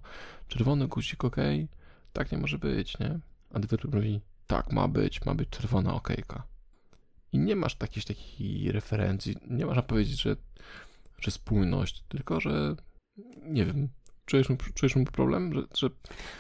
czerwony 0.49 0.89
guzik, 0.89 1.25
ok, 1.25 1.37
tak 2.13 2.33
nie 2.33 2.39
może 2.39 2.59
być, 2.59 2.99
nie? 2.99 3.19
A 3.55 3.59
deweloper 3.59 3.95
mówi, 3.95 4.21
tak, 4.47 4.73
ma 4.73 4.89
być, 4.89 5.25
ma 5.25 5.35
być 5.35 5.49
czerwona 5.49 5.95
okejka. 5.95 6.43
I 7.33 7.39
nie 7.39 7.57
masz 7.57 7.77
jakiejś 7.81 8.05
takiej 8.05 8.73
referencji, 8.73 9.37
nie 9.49 9.67
można 9.67 9.83
powiedzieć, 9.83 10.23
że, 10.23 10.37
że 11.21 11.31
spójność, 11.31 12.05
tylko 12.09 12.41
że, 12.41 12.75
nie 13.43 13.67
wiem, 13.67 13.89
czujesz 14.27 14.49
mu, 14.49 14.57
czujesz 14.75 14.97
mu 14.97 15.05
problem, 15.05 15.53
że, 15.55 15.63
że 15.75 15.89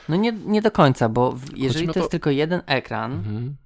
No 0.09 0.17
nie, 0.17 0.33
nie 0.33 0.62
do 0.62 0.71
końca, 0.71 1.09
bo 1.09 1.38
jeżeli 1.57 1.87
to 1.87 1.93
jest 1.93 2.07
to- 2.07 2.11
tylko 2.11 2.31
jeden 2.31 2.62
ekran, 2.67 3.12
mhm. 3.12 3.57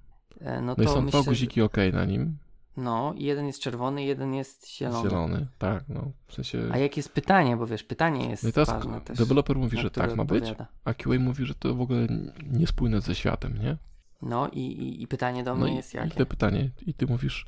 e, 0.41 0.61
no 0.61 0.75
no 0.77 0.83
i 0.83 0.85
to 0.87 0.93
są 0.93 1.01
myślę, 1.01 1.21
dwa 1.21 1.29
guziki 1.31 1.61
ok 1.61 1.77
na 1.93 2.05
nim, 2.05 2.37
no 2.77 3.13
jeden 3.17 3.47
jest 3.47 3.61
czerwony, 3.61 4.03
jeden 4.03 4.33
jest 4.33 4.69
zielony. 4.77 5.09
zielony, 5.09 5.47
tak, 5.57 5.83
no, 5.89 6.11
w 6.27 6.33
sensie... 6.33 6.69
A 6.71 6.77
jakie 6.77 6.99
jest 6.99 7.13
pytanie, 7.13 7.57
bo 7.57 7.67
wiesz, 7.67 7.83
pytanie 7.83 8.29
jest 8.29 8.43
No 8.43 8.51
teraz 8.51 8.69
ważne 8.69 9.01
też. 9.01 9.17
deweloper 9.17 9.55
mówi, 9.57 9.77
że 9.77 9.91
tak 9.91 10.15
ma 10.15 10.25
być, 10.25 10.43
odpowiada. 10.43 10.67
a 10.85 10.93
QA 10.93 11.19
mówi, 11.19 11.45
że 11.45 11.55
to 11.55 11.75
w 11.75 11.81
ogóle 11.81 12.07
niespójne 12.49 13.01
ze 13.01 13.15
światem, 13.15 13.57
nie? 13.61 13.77
No 14.21 14.47
i, 14.49 14.59
i, 14.59 15.01
i 15.03 15.07
pytanie 15.07 15.43
do 15.43 15.55
No 15.55 15.63
mnie 15.65 15.73
i, 15.73 15.75
jest 15.75 15.93
i 15.93 15.97
jakie? 15.97 16.15
te 16.15 16.25
pytanie, 16.25 16.69
i 16.87 16.93
ty 16.93 17.07
mówisz, 17.07 17.45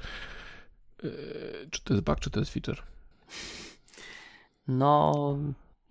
yy, 1.04 1.68
czy 1.72 1.84
to 1.84 1.94
jest 1.94 2.06
bug, 2.06 2.20
czy 2.20 2.30
to 2.30 2.40
jest 2.40 2.52
feature. 2.54 2.84
No, 4.68 5.14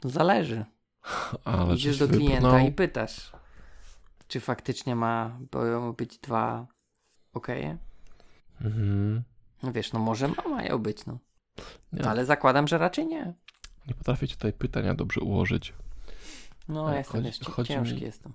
zależy. 0.05 0.65
Ale 1.45 1.75
Idziesz 1.75 1.99
do 1.99 2.09
klienta 2.09 2.61
i 2.63 2.73
pytasz, 2.73 3.33
czy 4.29 4.41
faktycznie 4.41 4.97
ma, 4.97 5.39
być 5.97 6.19
dwa 6.19 6.67
okeje? 7.33 7.79
Mhm. 8.61 9.23
No 9.63 9.73
wiesz, 9.73 9.93
no 9.93 9.99
może 9.99 10.29
ma, 10.29 10.43
mają 10.49 10.79
być, 10.79 11.07
no. 11.07 11.19
Nie, 11.93 12.09
Ale 12.09 12.25
zakładam, 12.27 12.69
że 12.69 12.79
raczej 12.79 13.07
nie. 13.07 13.33
nie 13.87 13.95
potrafię 13.95 14.29
ci 14.29 14.35
tutaj 14.37 14.53
pytania 14.53 14.95
dobrze 14.95 15.21
ułożyć. 15.21 15.73
No, 16.69 16.89
E, 16.89 16.93
ja 16.93 16.99
jestem, 16.99 17.33
ci- 17.33 17.45
chodzi 17.45 17.69
ciężki 17.69 17.95
mi- 17.95 18.01
jestem. 18.01 18.33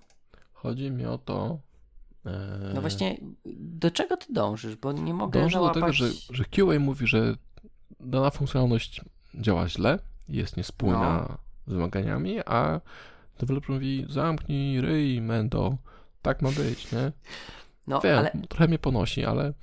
Chodzi 0.54 0.92
mi 0.92 1.06
o 1.06 1.18
to... 1.18 1.60
e, 2.26 2.72
No 2.74 2.82
właśnie, 2.82 3.18
do 3.60 3.92
czego 3.92 4.18
ty 4.18 4.34
dążysz? 4.34 4.76
Bo 4.76 4.92
nie 4.92 5.14
mogę 5.14 5.42
Dążę 5.42 5.58
do 5.60 5.64
załapać... 5.64 5.82
tego, 5.82 5.94
że, 5.94 6.10
że 6.30 6.44
QA 6.46 6.80
mówi, 6.80 7.08
że 7.08 7.36
dana 8.00 8.30
funkcjonalność 8.30 9.02
działa 9.36 9.68
źle, 9.70 10.00
jest 10.30 10.58
niespójna 10.58 11.26
No. 11.30 11.38
z 11.68 11.74
wymaganiami, 11.74 12.40
a 12.46 12.82
deweloper 13.40 13.70
mówi, 13.70 14.06
zamknij 14.10 14.82
ryj, 14.82 15.22
mendo, 15.22 15.78
tak 16.22 16.42
ma 16.42 16.50
być, 16.52 16.92
nie? 16.92 17.12
No, 17.88 18.02
Wiem, 18.02 18.18
ale... 18.18 18.32
trochę 18.50 18.68
mnie 18.68 18.80
ponosi, 18.80 19.26
ale 19.26 19.54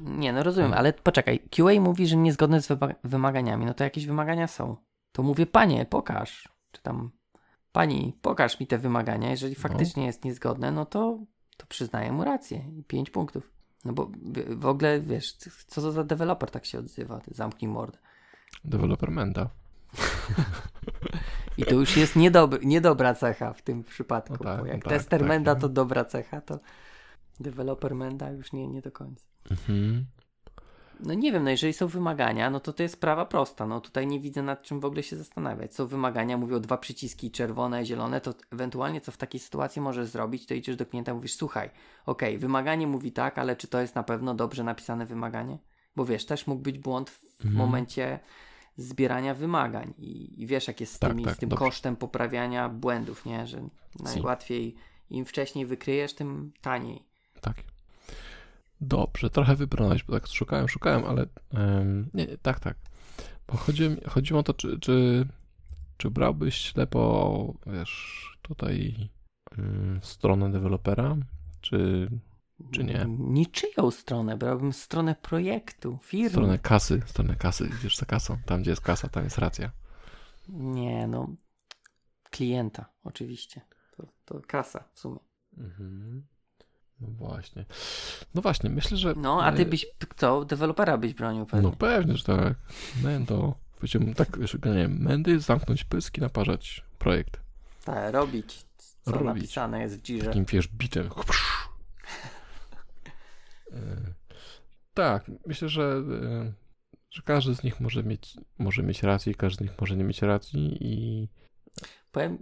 Nie, 0.00 0.32
no 0.32 0.42
rozumiem, 0.42 0.70
Hmm. 0.70 0.78
ale 0.78 0.92
poczekaj. 0.92 1.40
QA 1.50 1.80
mówi, 1.80 2.06
że 2.06 2.16
niezgodne 2.16 2.62
z 2.62 2.68
wyma- 2.68 2.94
wymaganiami. 3.04 3.66
No 3.66 3.74
to 3.74 3.84
jakieś 3.84 4.06
wymagania 4.06 4.46
są. 4.46 4.76
To 5.12 5.22
mówię, 5.22 5.46
panie, 5.46 5.86
pokaż. 5.90 6.48
Czy 6.72 6.82
tam, 6.82 7.10
pani, 7.72 8.16
pokaż 8.22 8.60
mi 8.60 8.66
te 8.66 8.78
wymagania. 8.78 9.30
Jeżeli 9.30 9.54
faktycznie 9.54 10.06
jest 10.06 10.24
niezgodne, 10.24 10.72
no 10.72 10.86
to, 10.86 11.18
to 11.62 11.66
przyznaję 11.68 12.12
mu 12.12 12.24
rację. 12.24 12.64
I 12.78 12.84
pięć 12.84 13.10
punktów. 13.10 13.50
No 13.84 13.92
bo 13.92 14.10
w- 14.56 14.66
ogóle, 14.66 15.00
wiesz, 15.00 15.32
co 15.66 15.82
to 15.82 15.92
za 15.92 16.04
deweloper 16.04 16.50
tak 16.50 16.64
się 16.66 16.78
odzywa? 16.78 17.20
Ty 17.20 17.34
zamknij 17.34 17.68
mordę. 17.70 17.98
deweloper 18.64 19.10
menda. 19.10 19.50
I 21.58 21.64
to 21.64 21.74
już 21.74 21.96
jest 21.96 22.16
niedobry, 22.16 22.60
niedobra 22.66 23.14
cecha 23.14 23.52
w 23.52 23.62
tym 23.62 23.84
przypadku. 23.84 24.36
No 24.40 24.44
tak, 24.44 24.58
bo 24.58 24.64
no 24.64 24.72
jak 24.72 24.84
tak, 24.84 24.92
tester 24.92 25.20
tak, 25.20 25.28
menda 25.28 25.54
no. 25.54 25.60
to 25.60 25.68
dobra 25.68 26.04
cecha, 26.04 26.40
to 26.40 26.60
deweloper 27.40 27.94
menda 27.94 28.30
już 28.30 28.52
nie, 28.52 28.68
nie 28.68 28.82
do 28.82 28.92
końca. 28.92 29.26
Mhm. 29.50 30.06
No 31.02 31.14
nie 31.14 31.32
wiem, 31.32 31.44
no 31.44 31.50
jeżeli 31.50 31.72
są 31.72 31.86
wymagania, 31.86 32.50
no 32.50 32.60
to 32.60 32.72
to 32.72 32.82
jest 32.82 32.94
sprawa 32.94 33.26
prosta. 33.26 33.66
No 33.66 33.80
tutaj 33.80 34.06
nie 34.06 34.20
widzę 34.20 34.42
nad 34.42 34.62
czym 34.62 34.80
w 34.80 34.84
ogóle 34.84 35.02
się 35.02 35.16
zastanawiać. 35.16 35.74
Są 35.74 35.86
wymagania, 35.86 36.38
mówią 36.38 36.60
dwa 36.60 36.78
przyciski 36.78 37.30
czerwone, 37.30 37.84
zielone, 37.84 38.20
to 38.20 38.34
ewentualnie 38.52 39.00
co 39.00 39.12
w 39.12 39.16
takiej 39.16 39.40
sytuacji 39.40 39.82
możesz 39.82 40.06
zrobić, 40.08 40.46
to 40.46 40.54
idziesz 40.54 40.76
do 40.76 40.86
klienta 40.86 41.12
i 41.12 41.14
mówisz, 41.14 41.34
słuchaj, 41.34 41.70
okej, 42.06 42.38
wymaganie 42.38 42.86
mówi 42.86 43.12
tak, 43.12 43.38
ale 43.38 43.56
czy 43.56 43.68
to 43.68 43.80
jest 43.80 43.94
na 43.94 44.02
pewno 44.02 44.34
dobrze 44.34 44.64
napisane 44.64 45.06
wymaganie? 45.06 45.58
Bo 45.96 46.04
wiesz, 46.04 46.26
też 46.26 46.46
mógł 46.46 46.62
być 46.62 46.78
błąd 46.78 47.10
w 47.10 47.44
Mhm. 47.44 47.54
momencie 47.56 48.18
zbierania 48.76 49.34
wymagań 49.34 49.94
i, 49.98 50.42
i 50.42 50.46
wiesz 50.46 50.68
jak 50.68 50.80
jest 50.80 50.92
z, 50.94 50.98
Tak, 50.98 51.10
tymi, 51.10 51.24
tak, 51.24 51.34
z 51.34 51.38
tym 51.38 51.48
dobrze. 51.48 51.64
kosztem 51.64 51.96
poprawiania 51.96 52.68
błędów, 52.68 53.26
nie? 53.26 53.46
Że 53.46 53.68
najłatwiej 54.00 54.74
im 55.10 55.24
wcześniej 55.24 55.66
wykryjesz, 55.66 56.14
tym 56.14 56.52
taniej. 56.60 57.02
Tak. 57.40 57.56
Dobrze, 58.82 59.30
trochę 59.30 59.56
wybrnąłeś, 59.56 60.04
bo 60.04 60.12
tak 60.12 60.26
szukałem, 60.26 60.68
szukałem, 60.68 61.04
ale 61.04 61.26
em, 61.50 62.10
nie, 62.14 62.26
tak, 62.38 62.60
tak. 62.60 62.76
Bo 63.46 63.56
chodziło, 63.56 63.90
mi- 63.90 64.00
chodziło 64.08 64.40
o 64.40 64.42
to, 64.42 64.54
czy, 64.54 64.78
czy, 64.80 65.26
czy 65.96 66.10
brałbyś 66.10 66.54
ślepo, 66.56 67.54
wiesz, 67.66 68.22
tutaj 68.42 69.08
mm, 69.58 70.00
stronę 70.02 70.52
dewelopera, 70.52 71.16
czy 71.60 72.08
Czy 72.70 72.84
nie? 72.84 73.06
Niczyją 73.18 73.90
stronę, 73.90 74.36
brałbym 74.36 74.72
stronę 74.72 75.14
projektu, 75.14 75.98
firmy. 76.02 76.30
stronę 76.30 76.58
kasy, 76.58 77.02
stronę 77.06 77.36
kasy, 77.36 77.70
idziesz 77.78 77.96
za 77.96 78.06
kasą, 78.06 78.38
tam 78.46 78.62
gdzie 78.62 78.70
jest 78.70 78.82
kasa, 78.82 79.08
tam 79.08 79.24
jest 79.24 79.38
racja. 79.38 79.70
Nie, 80.48 81.06
no. 81.06 81.28
Klienta, 82.30 82.84
oczywiście. 83.04 83.60
To, 83.96 84.06
to 84.24 84.40
kasa 84.46 84.84
w 84.94 84.98
sumie. 85.00 85.18
Mhm. 85.58 86.26
No 87.02 87.08
właśnie. 87.08 87.64
No 88.34 88.42
właśnie, 88.42 88.70
myślę, 88.70 88.96
że... 88.96 89.14
No, 89.16 89.42
a 89.44 89.52
ty 89.52 89.62
e, 89.62 89.66
byś, 89.66 89.86
co, 90.16 90.44
dewelopera 90.44 90.98
byś 90.98 91.14
bronił 91.14 91.46
pewnie. 91.46 91.68
No 91.68 91.76
pewnie, 91.76 92.16
że 92.16 92.24
tak. 92.24 92.54
Mendo. 93.02 93.54
Powiedziałbym 93.76 94.14
tak, 94.14 94.38
wiesz, 94.38 94.54
nie 94.54 94.74
wiem, 94.74 94.98
Mendy, 94.98 95.40
zamknąć 95.40 95.84
pyski, 95.84 96.20
naparzać 96.20 96.84
projekt. 96.98 97.40
Tak, 97.84 98.14
robić, 98.14 98.64
co 99.02 99.10
Robić. 99.10 99.26
napisane 99.26 99.80
jest 99.80 99.98
w 99.98 100.02
dzirze. 100.02 100.26
Takim, 100.26 100.44
wiesz, 100.44 100.68
bitem. 100.68 101.08
E, 103.72 103.76
Tak, 104.94 105.30
myślę, 105.46 105.68
że, 105.68 105.82
e, 105.82 106.52
że 107.10 107.22
każdy 107.22 107.54
z 107.54 107.62
nich 107.62 107.80
może 107.80 108.02
mieć, 108.02 108.36
może 108.58 108.82
mieć 108.82 109.02
rację, 109.02 109.34
każdy 109.34 109.56
z 109.56 109.60
nich 109.60 109.80
może 109.80 109.96
nie 109.96 110.04
mieć 110.04 110.22
racji 110.22 110.78
i 110.80 111.28
Powiem, 112.12 112.38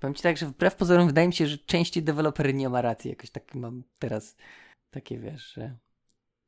powiem 0.00 0.14
ci 0.14 0.22
tak, 0.22 0.36
że 0.36 0.46
wbrew 0.46 0.76
pozorom 0.76 1.06
wydaje 1.06 1.26
mi 1.28 1.34
się, 1.34 1.46
że 1.46 1.58
częściej 1.58 2.02
deweloper 2.02 2.54
nie 2.54 2.68
ma 2.68 2.80
racji. 2.82 3.10
Jakoś 3.10 3.30
tak 3.30 3.54
mam 3.54 3.82
teraz 3.98 4.36
takie, 4.90 5.18
wiesz, 5.18 5.52
że 5.54 5.76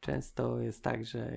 często 0.00 0.60
jest 0.60 0.82
tak, 0.82 1.06
że 1.06 1.36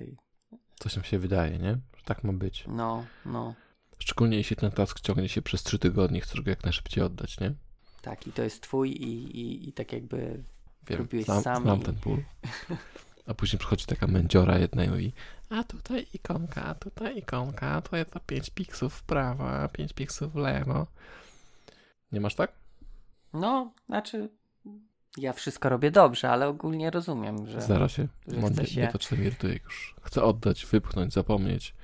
coś 0.74 0.96
nam 0.96 1.04
się 1.04 1.18
wydaje, 1.18 1.58
nie? 1.58 1.72
Że 1.96 2.04
tak 2.04 2.24
ma 2.24 2.32
być. 2.32 2.64
no, 2.68 3.04
no, 3.24 3.54
Szczególnie 3.98 4.36
jeśli 4.36 4.56
ten 4.56 4.70
task 4.70 5.00
ciągnie 5.00 5.28
się 5.28 5.42
przez 5.42 5.62
trzy 5.62 5.78
tygodnie, 5.78 6.20
chcesz 6.20 6.40
go 6.40 6.50
jak 6.50 6.64
najszybciej 6.64 7.04
oddać, 7.04 7.40
nie? 7.40 7.54
tak 8.02 8.26
i 8.26 8.32
to 8.32 8.42
jest 8.42 8.62
twój 8.62 8.90
i, 8.90 9.38
i, 9.40 9.68
i 9.68 9.72
tak 9.72 9.92
jakby 9.92 10.42
Wiem, 10.86 10.98
Robiłeś 10.98 11.24
znam, 11.26 11.42
sam 11.42 11.62
znam 11.62 11.80
i- 11.80 11.82
ten 11.84 11.94
ból. 11.94 12.22
A 13.26 13.34
później 13.34 13.58
przychodzi 13.58 13.86
taka 13.86 14.06
mędziora 14.06 14.58
jedna 14.58 14.84
i 14.84 14.88
mówi 14.90 15.12
a 15.50 15.64
tutaj 15.64 16.06
ikonka, 16.14 16.64
a 16.64 16.74
tutaj 16.74 17.18
ikonka, 17.18 17.82
to 17.82 17.96
jest 17.96 18.10
to 18.10 18.20
5 18.20 18.50
piksów 18.50 18.94
w 18.94 19.02
prawo, 19.02 19.50
a 19.50 19.68
5 19.68 19.92
piksów 19.92 20.32
w 20.32 20.36
lewo. 20.36 20.86
Nie 22.12 22.20
masz 22.20 22.34
tak? 22.34 22.52
No, 23.32 23.72
znaczy, 23.86 24.28
ja 25.16 25.32
wszystko 25.32 25.68
robię 25.68 25.90
dobrze, 25.90 26.30
ale 26.30 26.48
ogólnie 26.48 26.90
rozumiem, 26.90 27.46
że. 27.46 27.62
Zdarza 27.62 27.88
się. 27.88 28.08
że 28.28 28.40
Mam- 28.40 28.52
chce 28.52 28.62
nie, 28.62 28.68
się- 28.68 28.88
to 28.92 28.98
czasem 28.98 29.24
irytuje, 29.24 29.60
już 29.64 29.94
chcę 30.02 30.22
oddać, 30.22 30.66
wypchnąć, 30.66 31.12
zapomnieć. 31.12 31.74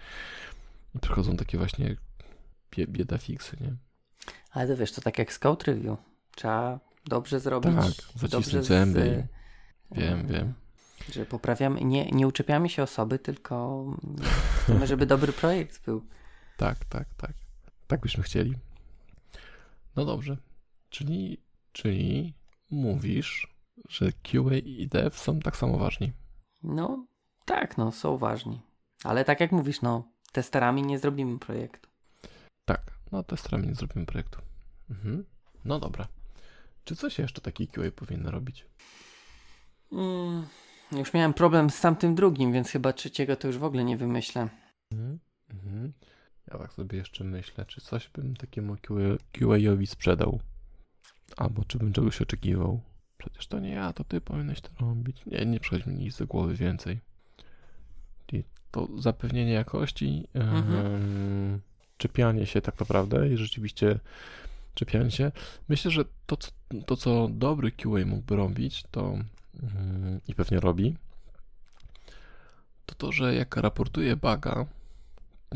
I 0.95 0.99
przychodzą 0.99 1.37
takie 1.37 1.59
właśnie 1.59 1.97
bie, 2.70 2.87
bieda 2.87 3.18
fiksy, 3.18 3.57
nie? 3.61 3.73
Ale 4.51 4.68
to 4.68 4.77
wiesz, 4.77 4.93
to 4.93 5.01
tak 5.01 5.18
jak 5.18 5.33
z 5.33 5.39
code 5.39 5.64
review. 5.66 5.99
Trzeba 6.37 6.79
dobrze 7.07 7.41
zrobić. 7.41 7.75
Tak, 7.75 8.20
zacisnąć 8.20 8.64
z- 8.64 8.68
zęby 8.68 9.27
Wiem, 9.91 10.20
e, 10.20 10.25
wiem. 10.25 10.55
Że 11.12 11.27
poprawiamy, 11.27 11.81
nie, 11.85 12.11
nie 12.11 12.27
uczepiamy 12.27 12.68
się 12.68 12.83
osoby, 12.83 13.18
tylko 13.18 13.85
chcemy, 14.64 14.87
żeby 14.87 15.07
dobry 15.07 15.33
projekt 15.33 15.85
był. 15.85 16.07
Tak, 16.57 16.85
tak, 16.85 17.07
tak. 17.16 17.33
Tak 17.87 18.01
byśmy 18.01 18.23
chcieli. 18.23 18.55
No 19.97 20.05
dobrze. 20.05 20.36
Czyli, 20.90 21.43
czyli 21.72 22.34
mówisz, 22.70 23.55
że 23.88 24.12
QA 24.12 24.57
i 24.64 24.88
dev 24.88 25.16
są 25.16 25.40
tak 25.40 25.57
samo 25.57 25.78
ważni. 25.78 26.12
No, 26.62 27.07
tak, 27.45 27.78
no, 27.78 27.93
są 27.93 28.18
ważni. 28.18 28.61
Ale 29.05 29.24
tak 29.24 29.40
jak 29.40 29.53
mówisz, 29.53 29.82
no, 29.82 30.09
testerami 30.32 30.82
nie 30.82 30.99
zrobimy 30.99 31.38
projektu. 31.38 31.90
Tak, 32.64 32.99
no 33.12 33.22
testerami 33.22 33.68
nie 33.68 33.74
zrobimy 33.74 34.07
projektu. 34.07 34.38
Mhm. 34.90 35.24
No 35.64 35.78
dobra. 35.78 36.09
Czy 36.84 36.97
coś 36.97 37.18
jeszcze 37.18 37.40
taki 37.40 37.68
QA 37.68 37.90
powinno 37.97 38.30
robić? 38.30 38.66
Mm, 39.93 40.47
już 40.93 41.12
miałem 41.12 41.34
problem 41.34 41.70
z 41.70 41.80
tamtym 41.80 42.14
drugim, 42.14 42.53
więc 42.53 42.70
chyba 42.70 42.93
trzeciego 42.93 43.36
to 43.36 43.47
już 43.47 43.59
w 43.59 43.64
ogóle 43.64 43.84
nie 43.84 43.97
wymyślę. 43.97 44.49
Mhm. 44.93 45.18
Mhm. 45.51 45.93
Ja 46.51 46.59
tak 46.59 46.72
sobie 46.72 46.99
jeszcze 46.99 47.24
myślę, 47.24 47.64
czy 47.66 47.80
coś 47.80 48.09
bym 48.09 48.36
takiemu 48.36 48.76
QA, 48.76 48.95
QA-owi 49.32 49.86
sprzedał. 49.86 50.40
Albo 51.36 51.64
czy 51.64 51.78
bym 51.78 51.93
czegoś 51.93 52.22
oczekiwał. 52.22 52.80
Przecież 53.18 53.47
to 53.47 53.61
nie 53.61 53.70
ja, 53.70 53.93
to 53.93 54.05
ty 54.05 54.20
powinieneś 54.20 54.61
to 54.61 54.70
robić. 54.80 55.26
Nie, 55.26 55.47
nie 55.47 55.61
przychodzi 55.61 55.90
mi 55.90 55.97
nic 55.97 56.18
do 56.18 56.26
głowy 56.26 56.55
więcej. 56.55 57.01
I 58.32 58.45
to 58.70 58.88
zapewnienie 58.99 59.53
jakości, 59.53 60.28
Mhm. 60.34 60.86
em, 60.86 61.61
czepianie 61.97 62.47
się 62.47 62.61
tak 62.61 62.80
naprawdę 62.80 63.28
i 63.28 63.36
rzeczywiście 63.36 63.99
czepianie 64.74 65.11
się. 65.11 65.32
Myślę, 65.68 65.90
że 65.90 66.05
to, 66.26 66.36
co, 66.36 66.51
to, 66.86 66.97
co 66.97 67.28
dobry 67.28 67.72
QA 67.72 68.07
mógłby 68.07 68.36
robić, 68.36 68.82
to 68.90 69.14
mm, 69.62 70.20
i 70.28 70.34
pewnie 70.34 70.61
robi, 70.61 70.97
to 72.86 72.95
to, 72.95 73.12
że 73.12 73.34
jak 73.34 73.57
raportuje 73.57 74.16
nie 74.16 74.66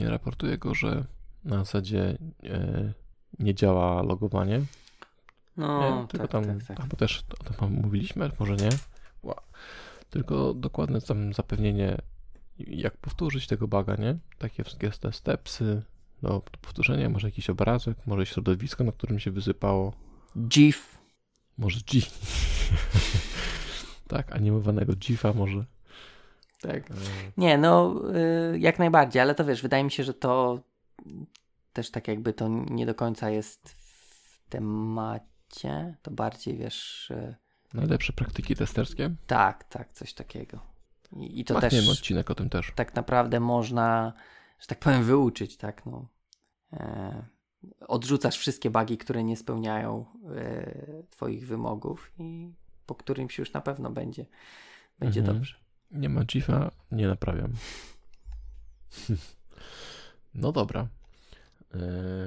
raportuje 0.04 0.58
go, 0.58 0.74
że 0.74 1.04
na 1.44 1.58
zasadzie 1.58 2.18
e, 2.44 2.92
nie 3.38 3.54
działa 3.54 4.02
logowanie, 4.02 4.60
No, 5.56 6.00
nie, 6.02 6.08
tylko 6.08 6.28
tak, 6.28 6.44
tam, 6.46 6.58
tak, 6.58 6.66
tak. 6.68 6.82
chyba 6.82 6.96
też 6.96 7.24
o 7.40 7.44
tym 7.44 7.72
mówiliśmy, 7.72 8.30
może 8.38 8.56
nie, 8.56 8.68
Ła. 9.22 9.42
tylko 10.10 10.54
dokładne 10.54 11.00
tam 11.00 11.32
zapewnienie, 11.32 11.96
jak 12.58 12.96
powtórzyć 12.96 13.46
tego 13.46 13.68
buga, 13.68 13.94
nie? 13.96 14.18
Takie 14.38 14.64
wszystkie 14.64 14.90
te 14.90 15.12
stepsy 15.12 15.82
do 16.22 16.40
powtórzenia, 16.60 17.08
może 17.08 17.28
jakiś 17.28 17.50
obrazek, 17.50 17.96
może 18.06 18.26
środowisko, 18.26 18.84
na 18.84 18.92
którym 18.92 19.18
się 19.18 19.30
wysypało, 19.30 19.92
GIF. 20.48 20.98
może 21.58 21.80
G. 21.92 22.00
tak, 24.08 24.32
animowanego 24.32 24.92
GIFa 24.96 25.32
może. 25.32 25.64
Tak. 26.60 26.90
E, 26.90 26.94
Nie, 27.36 27.58
no, 27.58 28.02
y, 28.54 28.58
jak 28.58 28.78
najbardziej, 28.78 29.22
ale 29.22 29.34
to 29.34 29.44
wiesz, 29.44 29.62
wydaje 29.62 29.84
mi 29.84 29.90
się, 29.90 30.04
że 30.04 30.14
to 30.14 30.60
też 31.72 31.90
tak 31.90 32.08
jakby 32.08 32.32
to 32.32 32.48
nie 32.48 32.86
do 32.86 32.94
końca 32.94 33.30
jest 33.30 33.68
w 33.68 34.48
temacie. 34.48 35.96
To 36.02 36.10
bardziej 36.10 36.56
wiesz. 36.56 37.10
y, 37.10 37.34
Najlepsze 37.74 38.12
praktyki 38.12 38.56
testerskie? 38.56 39.10
tak, 39.26 39.64
tak, 39.64 39.92
coś 39.92 40.14
takiego. 40.14 40.58
I, 41.16 41.40
i 41.40 41.44
to 41.44 41.54
Machniemy 41.54 41.86
też 41.86 41.88
odcinek 41.98 42.30
o 42.30 42.34
tym 42.34 42.48
też. 42.50 42.72
tak 42.74 42.94
naprawdę 42.94 43.40
można, 43.40 44.12
że 44.60 44.66
tak 44.66 44.78
powiem, 44.78 45.04
wyuczyć, 45.04 45.56
tak? 45.56 45.86
No. 45.86 46.08
E, 46.72 47.26
odrzucasz 47.88 48.38
wszystkie 48.38 48.70
bugi, 48.70 48.98
które 48.98 49.24
nie 49.24 49.36
spełniają 49.36 50.06
e, 50.36 51.02
Twoich 51.10 51.46
wymogów 51.46 52.12
i 52.18 52.52
po 52.86 52.94
którymś 52.94 53.38
już 53.38 53.52
na 53.52 53.60
pewno 53.60 53.90
będzie, 53.90 54.26
będzie 54.98 55.20
Mhm. 55.20 55.36
dobrze. 55.38 55.56
Nie 55.90 56.08
ma 56.08 56.24
GIFa, 56.24 56.70
nie 56.92 57.06
naprawiam. 57.08 57.52
No 60.34 60.52
dobra. 60.52 60.86
E, 61.74 61.78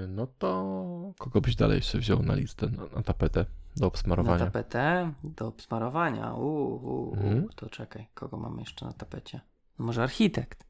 No 0.07 0.28
to 0.28 1.14
kogo 1.18 1.41
byś 1.41 1.55
dalej 1.55 1.82
sobie 1.82 2.01
wziął 2.01 2.24
na 2.24 2.36
listę, 2.36 2.68
na, 2.68 2.84
na 2.95 3.01
tapetę 3.03 3.45
do 3.76 3.82
Na 3.82 3.88
obsmarowania? 3.88 4.45
tapetę 4.45 5.14
do 5.24 5.47
obsmarowania. 5.47 6.34
Uuu, 6.34 6.86
uu, 6.86 7.14
Mhm. 7.14 7.49
to 7.55 7.70
czekaj, 7.70 8.07
kogo 8.14 8.38
mamy 8.38 8.60
jeszcze 8.60 8.86
na 8.86 8.93
tapecie? 8.93 9.41
Może 9.78 10.03
architekt? 10.03 10.64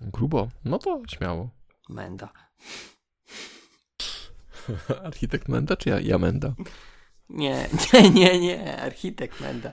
Grubo. 0.00 0.48
No 0.64 0.78
to 0.78 1.02
śmiało. 1.08 1.50
Menda. 1.88 2.28
Architekt 5.04 5.48
Menda 5.48 5.76
czy 5.76 5.88
ja, 5.88 6.00
ja 6.00 6.18
Menda? 6.18 6.54
Nie, 7.28 7.68
nie, 7.92 8.10
nie, 8.10 8.40
nie, 8.40 8.82
architekt 8.82 9.40
Menda. 9.40 9.72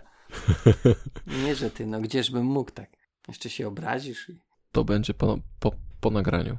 Nie, 1.28 1.56
że 1.56 1.72
ty, 1.72 1.86
no 1.86 2.02
gdzieżbym 2.02 2.46
mógł 2.46 2.72
tak. 2.72 2.90
Jeszcze 3.28 3.50
się 3.50 3.68
obrazisz 3.68 4.30
i... 4.30 4.40
To 4.72 4.84
będzie 4.84 5.14
po, 5.14 5.38
po, 5.60 5.72
po 6.00 6.10
nagraniu. 6.10 6.58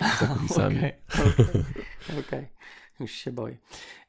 Okej, 0.50 0.92
okej, 1.08 2.18
okej. 2.20 2.48
Już 3.00 3.12
się 3.12 3.32
boję. 3.32 3.58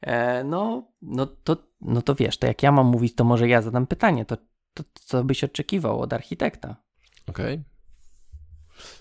E, 0.00 0.44
no, 0.44 0.88
no, 1.02 1.26
to, 1.26 1.56
no 1.80 2.02
to 2.02 2.14
wiesz, 2.14 2.38
to 2.38 2.46
jak 2.46 2.62
ja 2.62 2.72
mam 2.72 2.86
mówić, 2.86 3.14
to 3.14 3.24
może 3.24 3.48
ja 3.48 3.62
zadam 3.62 3.86
pytanie. 3.86 4.24
To, 4.24 4.36
to 4.74 4.84
co 4.94 5.24
byś 5.24 5.44
oczekiwał 5.44 6.00
od 6.00 6.12
architekta? 6.12 6.76
Okej. 7.26 7.62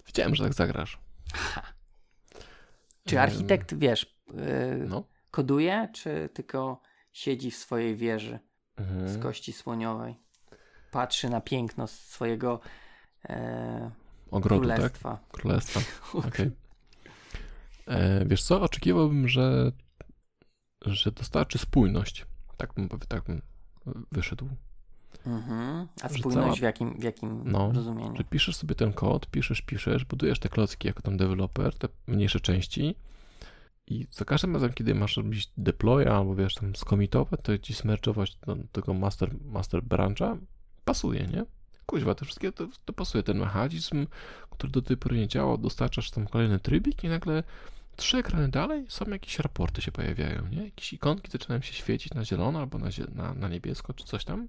Wiedziałem, 0.08 0.36
że 0.36 0.44
tak 0.44 0.54
zagrasz. 0.54 1.00
Czy 3.08 3.16
Em, 3.16 3.24
architekt, 3.24 3.74
wiesz, 3.78 4.20
yy, 4.34 4.86
No. 4.88 5.08
koduje, 5.32 5.90
czy 5.94 6.30
tylko 6.34 6.82
siedzi 7.12 7.52
w 7.52 7.56
swojej 7.56 7.96
wieży 7.96 8.40
z 8.78 8.82
Mhm. 8.82 9.20
kości 9.22 9.54
słoniowej? 9.54 10.16
Patrzy 10.92 11.30
na 11.30 11.42
piękno 11.42 11.88
swojego 11.88 12.60
e, 13.30 13.92
Ogrodu, 14.32 14.68
tak? 14.68 14.76
królestwa. 14.78 15.20
Królestwa. 15.32 15.80
Okej. 16.28 16.52
E, 17.88 18.26
Wiesz 18.26 18.44
co, 18.44 18.62
oczekiwałbym, 18.62 19.28
że, 19.28 19.72
że 20.86 21.12
dostarczy 21.12 21.58
spójność. 21.58 22.26
Tak 22.58 22.74
bym, 22.74 22.90
tak 23.08 23.24
bym 23.24 23.42
wyszedł. 24.12 24.50
Mhm. 25.26 25.88
A 26.02 26.10
spójność 26.10 26.34
cała- 26.34 26.56
w 26.56 26.62
jakim, 26.62 27.00
w 27.00 27.04
jakim 27.04 27.42
No, 27.52 27.72
rozumieniu? 27.72 28.16
Że 28.18 28.24
piszesz 28.24 28.56
sobie 28.56 28.76
ten 28.76 28.94
kod, 28.94 29.28
piszesz, 29.28 29.62
piszesz, 29.62 30.06
budujesz 30.06 30.40
te 30.40 30.50
klocki 30.50 30.88
jako 30.88 31.02
tam 31.02 31.18
deweloper, 31.18 31.78
te 31.78 31.88
mniejsze 32.08 32.40
części 32.40 32.96
i 33.88 34.08
za 34.12 34.26
każdym 34.26 34.54
razem, 34.54 34.74
kiedy 34.74 34.96
masz 34.96 35.18
robić 35.18 35.52
deploya 35.58 36.08
albo 36.08 36.36
wiesz, 36.36 36.56
tam 36.56 36.76
skomitować, 36.76 37.40
to 37.44 37.58
ci 37.58 37.74
smerczować 37.74 38.36
do 38.36 38.58
tego 38.72 38.94
master, 38.94 39.30
master 39.46 39.84
brancha, 39.84 40.38
pasuje, 40.86 41.28
nie? 41.28 41.46
Kuźwa, 41.86 42.16
to 42.16 42.26
wszystkie 42.26 42.52
to, 42.52 42.68
to 42.86 42.94
pasuje. 42.94 43.24
Ten 43.24 43.38
mechanizm, 43.40 44.08
który 44.50 44.72
do 44.72 44.82
tej 44.82 44.98
pory 44.98 45.18
nie 45.18 45.28
działał, 45.28 45.58
dostarczasz 45.58 46.12
tam 46.12 46.28
kolejny 46.28 46.60
trybik 46.60 47.04
i 47.04 47.10
nagle 47.10 47.44
trzy 47.96 48.18
ekrany 48.18 48.50
dalej 48.50 48.86
są 48.90 49.06
jakieś 49.06 49.40
raporty 49.40 49.82
się 49.82 49.92
pojawiają, 49.92 50.48
nie? 50.48 50.66
Jakieś 50.66 50.94
ikonki 50.94 51.32
zaczynają 51.32 51.62
się 51.62 51.74
świecić 51.74 52.14
na 52.14 52.26
zielono 52.26 52.60
albo 52.60 52.78
na, 52.78 52.90
na, 53.16 53.34
na 53.34 53.48
niebiesko 53.48 53.94
czy 53.94 54.06
coś 54.06 54.26
tam. 54.26 54.48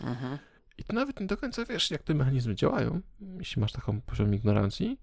Mhm. 0.00 0.38
I 0.78 0.84
ty 0.84 0.92
nawet 0.94 1.20
nie 1.20 1.26
do 1.26 1.36
końca 1.36 1.64
wiesz, 1.64 1.90
jak 1.90 2.02
te 2.02 2.14
mechanizmy 2.14 2.54
działają, 2.54 3.00
jeśli 3.38 3.60
masz 3.60 3.72
taką 3.72 4.00
poziom 4.00 4.34
ignorancji. 4.34 5.00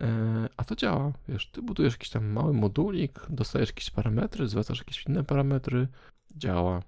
E, 0.00 0.48
a 0.56 0.64
to 0.64 0.76
działa, 0.76 1.12
wiesz, 1.28 1.50
ty 1.50 1.62
budujesz 1.62 1.94
jakiś 1.94 2.10
tam 2.10 2.26
mały 2.26 2.52
modulik, 2.52 3.20
dostajesz 3.28 3.68
jakieś 3.68 3.90
parametry, 3.90 4.48
zwracasz 4.48 4.78
jakieś 4.78 5.06
inne 5.06 5.24
parametry, 5.24 5.88
działa. 6.36 6.82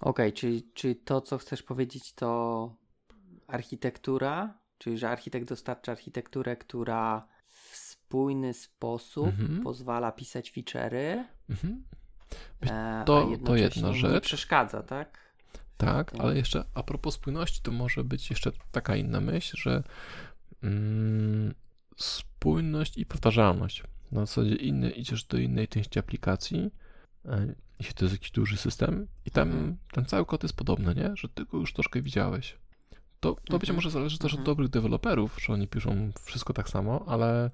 Okej, 0.00 0.32
czyli, 0.32 0.70
czyli 0.74 0.96
to, 0.96 1.20
co 1.20 1.38
chcesz 1.38 1.62
powiedzieć, 1.62 2.12
to 2.12 2.74
architektura 3.46 4.54
Czyli, 4.78 4.98
że 4.98 5.08
architekt 5.10 5.48
dostarcza 5.48 5.92
architekturę, 5.92 6.56
która 6.56 7.28
w 7.46 7.76
spójny 7.76 8.54
sposób 8.54 9.26
Mhm. 9.26 9.62
pozwala 9.62 10.12
pisać 10.12 10.52
feature'y, 10.52 11.24
Mhm. 11.50 11.84
e, 12.62 13.02
to- 13.06 13.28
to 13.44 13.56
jedna 13.56 13.88
nie 13.88 13.94
rzecz. 13.94 14.24
przeszkadza, 14.24 14.82
tak? 14.82 15.34
Tak, 15.76 16.10
Tak. 16.10 16.20
ale 16.20 16.36
jeszcze 16.36 16.64
a 16.74 16.82
propos 16.82 17.14
spójności, 17.14 17.62
to 17.62 17.72
może 17.72 18.04
być 18.04 18.30
jeszcze 18.30 18.52
taka 18.72 18.96
inna 18.96 19.20
myśl, 19.20 19.56
że 19.60 19.82
mm, 20.62 21.54
spójność 21.96 22.98
i 22.98 23.06
powtarzalność. 23.06 23.82
Na 24.12 24.20
zasadzie 24.20 24.54
inny, 24.54 24.90
idziesz 24.90 25.24
do 25.24 25.38
innej 25.38 25.68
części 25.68 25.98
aplikacji, 25.98 26.70
jeśli 27.78 27.94
to 27.94 28.04
jest 28.04 28.14
jakiś 28.14 28.30
duży 28.30 28.56
system, 28.56 29.06
i 29.24 29.30
tam 29.30 29.48
Mhm. 29.48 29.76
ten 29.92 30.04
cały 30.06 30.26
kod 30.26 30.42
jest 30.42 30.56
podobny, 30.56 30.94
nie? 30.94 31.10
Że 31.16 31.28
ty 31.28 31.44
go 31.44 31.58
już 31.58 31.72
troszkę 31.72 32.02
widziałeś. 32.02 32.56
To, 33.20 33.34
to 33.34 33.58
być 33.58 33.70
Mhm. 33.70 33.74
może 33.74 33.90
zależy 33.90 34.18
też 34.18 34.32
od 34.32 34.38
Mhm. 34.38 34.44
dobrych 34.44 34.68
deweloperów, 34.68 35.38
że 35.42 35.52
oni 35.52 35.68
piszą 35.68 36.10
wszystko 36.24 36.52
tak 36.52 36.68
samo, 36.68 37.04
ale 37.08 37.50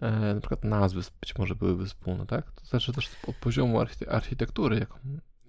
e, 0.00 0.34
na 0.34 0.40
przykład 0.40 0.64
nazwy 0.64 1.00
być 1.20 1.38
może 1.38 1.54
byłyby 1.54 1.86
wspólne, 1.86 2.26
tak? 2.26 2.50
To 2.52 2.66
zależy 2.66 2.92
też 2.92 3.10
od 3.26 3.36
poziomu 3.36 3.78
archite- 3.80 4.08
architektury, 4.10 4.78
jaką, 4.78 4.98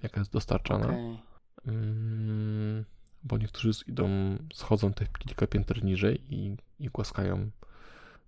jaka 0.03 0.21
jest 0.21 0.31
dostarczana. 0.31 0.85
Okej. 0.87 1.19
Mm, 1.67 2.85
bo 3.23 3.37
niektórzy 3.37 3.71
idą, 3.87 4.37
schodzą 4.53 4.93
te 4.93 5.05
kilka 5.05 5.47
pięter 5.47 5.83
niżej 5.83 6.33
i, 6.35 6.57
i 6.79 6.87
głaskają 6.89 7.49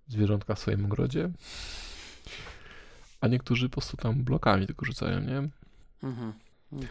zwierzątka 0.08 0.54
w 0.54 0.58
swoim 0.58 0.84
ogrodzie. 0.84 1.30
A 3.20 3.28
niektórzy 3.28 3.68
po 3.68 3.72
prostu 3.72 3.96
tam 3.96 4.24
blokami 4.24 4.66
tylko 4.66 4.84
rzucają, 4.86 5.20
nie? 5.20 5.48
Mhm. 6.02 6.32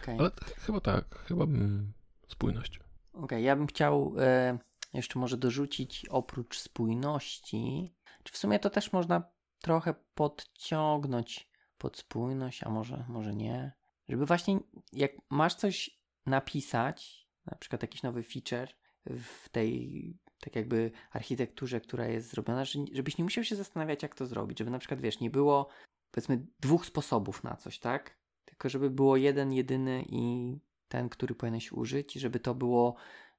Okej. 0.00 0.18
Ale 0.18 0.30
ch- 0.30 0.60
chyba 0.66 0.80
tak, 0.80 1.18
chyba 1.18 1.46
bym 1.46 1.92
spójność. 2.28 2.80
Okej, 3.12 3.44
ja 3.44 3.56
bym 3.56 3.66
chciał 3.66 4.14
e, 4.18 4.58
jeszcze 4.94 5.18
może 5.18 5.36
dorzucić 5.36 6.06
oprócz 6.10 6.58
spójności, 6.58 7.94
czy 8.22 8.32
w 8.32 8.36
sumie 8.36 8.58
to 8.58 8.70
też 8.70 8.92
można 8.92 9.22
trochę 9.60 9.94
podciągnąć 10.14 11.48
pod 11.78 11.98
spójność, 11.98 12.64
a 12.64 12.70
może, 12.70 13.04
może 13.08 13.34
nie. 13.34 13.72
Żeby 14.08 14.26
właśnie 14.26 14.58
jak 14.92 15.10
masz 15.30 15.54
coś 15.54 15.90
napisać, 16.26 17.28
na 17.46 17.56
przykład 17.56 17.82
jakiś 17.82 18.02
nowy 18.02 18.22
feature 18.22 18.68
w 19.06 19.48
tej 19.48 20.18
tak 20.42 20.56
jakby 20.56 20.90
architekturze, 21.12 21.80
która 21.80 22.06
jest 22.06 22.30
zrobiona, 22.30 22.64
że- 22.64 22.84
żebyś 22.92 23.18
nie 23.18 23.24
musiał 23.24 23.44
się 23.44 23.56
zastanawiać, 23.56 24.02
jak 24.02 24.14
to 24.14 24.26
zrobić. 24.26 24.58
Żeby 24.58 24.70
na 24.70 24.78
przykład, 24.78 25.00
wiesz, 25.00 25.20
nie 25.20 25.30
było 25.30 25.68
powiedzmy 26.10 26.46
dwóch 26.60 26.86
sposobów 26.86 27.44
na 27.44 27.56
coś, 27.56 27.78
tak? 27.78 28.16
Tylko 28.44 28.68
żeby 28.68 28.90
było 28.90 29.16
jeden, 29.16 29.52
jedyny 29.52 30.04
i 30.08 30.56
ten, 30.88 31.08
który 31.08 31.34
powinieneś 31.34 31.72
użyć, 31.72 32.12
żeby 32.12 32.40
to 32.40 32.54
było 32.54 32.94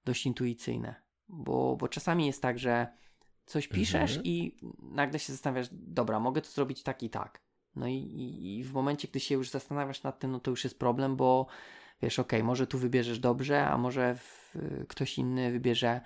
dość 0.06 0.26
intuicyjne. 0.26 0.96
Bo, 1.28 1.76
bo 1.80 1.88
czasami 1.88 2.26
jest 2.26 2.42
tak, 2.42 2.60
że 2.60 2.88
coś 3.46 3.68
piszesz 3.68 4.12
Mhm. 4.12 4.26
i 4.26 4.58
nagle 4.82 5.20
się 5.20 5.34
zastanawiasz, 5.34 5.68
dobra, 5.72 6.20
mogę 6.20 6.42
to 6.42 6.50
zrobić 6.50 6.84
tak 6.84 7.04
i 7.04 7.10
tak. 7.10 7.42
No 7.76 7.88
i, 7.88 7.94
i, 7.94 8.58
i 8.60 8.64
w 8.64 8.74
momencie, 8.74 9.08
gdy 9.08 9.20
się 9.20 9.36
już 9.36 9.50
zastanawiasz 9.50 10.04
nad 10.04 10.20
tym, 10.20 10.32
no 10.32 10.40
to 10.40 10.52
już 10.52 10.64
jest 10.64 10.80
problem, 10.80 11.16
bo 11.16 11.48
wiesz, 12.02 12.20
okej, 12.20 12.44
może 12.44 12.68
tu 12.68 12.78
wybierzesz 12.78 13.20
dobrze, 13.20 13.68
a 13.68 13.78
może 13.78 14.16
w, 14.16 14.56
ktoś 14.88 15.18
inny 15.18 15.52
wybierze 15.52 16.02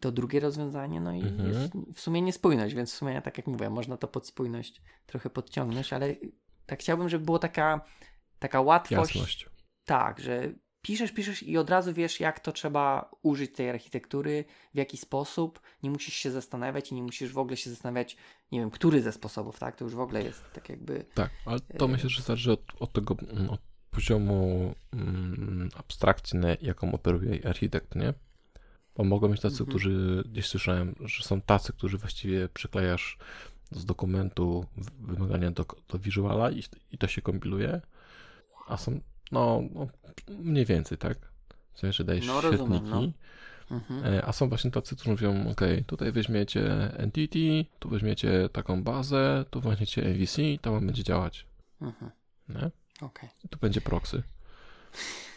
to 0.00 0.12
drugie 0.12 0.40
rozwiązanie, 0.40 1.00
no 1.00 1.12
i 1.12 1.20
Mhm. 1.22 1.48
jest 1.48 1.72
w 1.94 2.00
sumie 2.00 2.22
niespójność, 2.22 2.74
więc 2.74 2.92
w 2.92 2.96
sumie, 2.96 3.22
tak 3.22 3.36
jak 3.38 3.46
mówię, 3.46 3.70
można 3.70 3.96
to 3.96 4.08
pod 4.08 4.26
spójność 4.26 4.82
trochę 5.06 5.30
podciągnąć, 5.30 5.92
ale 5.92 6.14
tak 6.66 6.80
chciałbym, 6.80 7.08
żeby 7.08 7.24
była 7.24 7.38
taka, 7.38 7.80
taka 8.38 8.60
łatwość, 8.60 9.14
Jasność. 9.14 9.48
tak, 9.84 10.20
że 10.20 10.52
piszesz, 10.82 11.12
piszesz 11.12 11.42
i 11.42 11.58
od 11.58 11.70
razu 11.70 11.92
wiesz, 11.94 12.20
jak 12.20 12.40
to 12.40 12.52
trzeba 12.52 13.10
użyć 13.22 13.52
tej 13.52 13.70
architektury, 13.70 14.44
w 14.74 14.76
jaki 14.76 14.96
sposób. 14.96 15.60
Nie 15.82 15.90
musisz 15.90 16.14
się 16.14 16.30
zastanawiać 16.30 16.92
i 16.92 16.94
nie 16.94 17.02
musisz 17.02 17.32
w 17.32 17.38
ogóle 17.38 17.56
się 17.56 17.70
zastanawiać, 17.70 18.16
nie 18.52 18.60
wiem, 18.60 18.70
który 18.70 19.02
ze 19.02 19.12
sposobów, 19.12 19.58
tak? 19.58 19.76
To 19.76 19.84
już 19.84 19.94
w 19.94 20.00
ogóle 20.00 20.22
jest 20.22 20.44
tak 20.52 20.68
jakby. 20.68 21.04
Tak, 21.14 21.30
ale 21.46 21.60
to 21.60 21.84
E, 21.84 21.88
myślę, 21.88 22.10
że 22.10 22.22
zależy 22.22 22.52
od, 22.52 22.62
od 22.80 22.92
tego 22.92 23.16
mm, 23.30 23.50
od 23.50 23.60
poziomu 23.90 24.74
mm, 24.92 25.68
abstrakcji, 25.76 26.38
jaką 26.60 26.92
operuje 26.92 27.48
architekt, 27.48 27.94
nie? 27.94 28.14
Bo 28.96 29.04
mogą 29.04 29.28
być 29.28 29.40
tacy, 29.40 29.54
Mhm. 29.54 29.68
którzy 29.70 30.24
gdzieś 30.32 30.46
słyszałem, 30.46 30.94
że 31.00 31.24
są 31.24 31.40
tacy, 31.40 31.72
którzy 31.72 31.98
właściwie 31.98 32.48
przyklejasz 32.48 33.18
z 33.70 33.84
dokumentu 33.84 34.66
wymagania 35.00 35.50
do, 35.50 35.64
do 35.88 35.98
visuala 35.98 36.50
i, 36.50 36.62
i 36.92 36.98
to 36.98 37.06
się 37.06 37.22
kompiluje, 37.22 37.80
a 38.66 38.76
są, 38.76 39.00
no, 39.32 39.62
no 39.74 39.86
mniej 40.28 40.64
więcej, 40.64 40.98
tak? 40.98 41.18
W 41.72 41.78
sensie, 41.78 41.96
że 41.96 42.04
dajesz 42.04 42.26
No, 42.26 42.40
rozumiem, 42.40 42.86
świetniki, 42.86 43.12
Mhm. 43.70 44.04
E, 44.04 44.24
A 44.24 44.32
są 44.32 44.48
właśnie 44.48 44.70
tacy, 44.70 44.96
którzy 44.96 45.10
mówią, 45.10 45.50
ok, 45.50 45.60
tutaj 45.86 46.12
weźmiecie 46.12 46.72
entity, 46.96 47.64
tu 47.78 47.88
weźmiecie 47.88 48.48
taką 48.48 48.82
bazę, 48.82 49.44
tu 49.50 49.60
weźmiecie 49.60 50.02
MVC, 50.02 50.42
to 50.60 50.72
wam 50.72 50.86
będzie 50.86 51.04
działać. 51.04 51.46
Mhm. 51.80 52.10
Nie? 52.48 52.70
I 53.44 53.48
tu 53.48 53.58
będzie 53.58 53.80
proxy. 53.80 54.22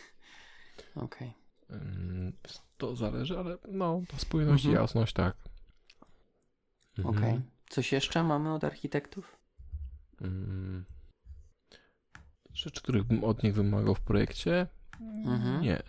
okej. 0.95 1.33
Ym, 1.71 2.33
To 2.77 2.95
zależy, 2.95 3.39
ale 3.39 3.57
no, 3.71 4.01
ta 4.07 4.17
spójność 4.17 4.65
i 4.65 4.67
Mhm. 4.67 4.81
jasność, 4.83 5.13
tak. 5.13 5.35
Mhm. 6.97 7.17
Okej. 7.17 7.41
Coś 7.69 7.91
jeszcze 7.91 8.23
mamy 8.23 8.53
od 8.53 8.63
architektów? 8.63 9.37
Ym, 10.21 10.85
Rzeczy, 12.53 12.81
których 12.81 13.03
bym 13.03 13.23
od 13.23 13.43
nich 13.43 13.53
wymagał 13.53 13.95
w 13.95 14.01
projekcie? 14.01 14.67
Mhm. 15.25 15.61
Nie. 15.61 15.83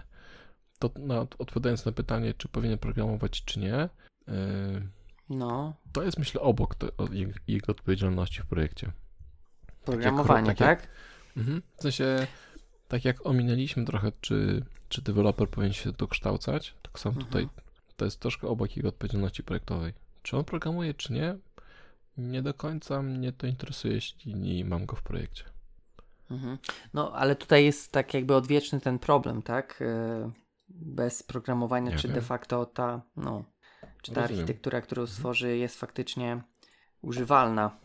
To 0.79 0.91
na, 0.99 1.21
odpowiadając 1.21 1.85
na 1.87 1.93
pytanie, 1.93 2.35
czy 2.35 2.49
powinien 2.49 2.79
programować, 2.79 3.45
czy 3.45 3.61
nie, 3.61 3.89
yy, 4.29 4.89
No, 5.31 5.75
to 5.93 6.03
jest 6.03 6.19
myślę 6.19 6.41
obok 6.41 6.75
te, 6.75 6.87
jego, 7.13 7.33
jego 7.47 7.67
odpowiedzialności 7.73 8.43
w 8.43 8.47
projekcie. 8.47 8.93
programowanie, 9.85 10.47
tak 10.47 10.59
tak? 10.59 10.81
jak- 10.81 10.89
Mhm. 11.37 11.63
W 11.79 11.83
sensie, 11.83 12.27
tak 12.89 13.05
jak 13.05 13.27
ominęliśmy 13.27 13.85
trochę, 13.85 14.13
czy, 14.21 14.65
czy 14.89 15.03
deweloper 15.03 15.49
powinien 15.49 15.73
się 15.73 15.93
dokształcać, 15.93 16.75
tak 16.83 16.99
samo 16.99 17.13
Mhm. 17.17 17.27
tutaj 17.27 17.49
to 17.97 18.05
jest 18.05 18.21
troszkę 18.21 18.49
obok 18.49 18.77
jego 18.77 18.89
odpowiedzialności 18.89 19.43
projektowej. 19.43 19.93
Czy 20.23 20.37
on 20.37 20.45
programuje, 20.45 20.95
czy 20.95 21.13
nie, 21.13 21.37
nie 22.17 22.43
do 22.43 22.55
końca 22.55 23.03
mnie 23.03 23.33
to 23.33 23.47
interesuje, 23.47 23.95
jeśli 23.95 24.35
nie 24.35 24.65
mam 24.65 24.87
go 24.87 24.97
w 24.97 25.03
projekcie. 25.03 25.45
Mhm. 26.31 26.59
No, 26.95 27.13
ale 27.13 27.37
tutaj 27.37 27.65
jest 27.65 27.93
tak 27.93 28.15
jakby 28.15 28.35
odwieczny 28.35 28.81
ten 28.81 28.99
problem, 28.99 29.43
tak? 29.43 29.83
E, 29.83 30.31
Bez 30.71 31.23
programowania, 31.23 31.91
Nie 31.91 31.97
czy 31.97 32.09
wiem. 32.09 32.15
de 32.15 32.21
facto 32.23 32.67
ta, 32.67 33.03
no, 33.17 33.45
czy 34.03 34.13
ta 34.13 34.21
Rozumiem. 34.21 34.41
architektura, 34.41 34.81
którą 34.81 35.07
stworzy, 35.07 35.57
jest 35.57 35.81
faktycznie 35.81 36.43
używalna. 37.03 37.79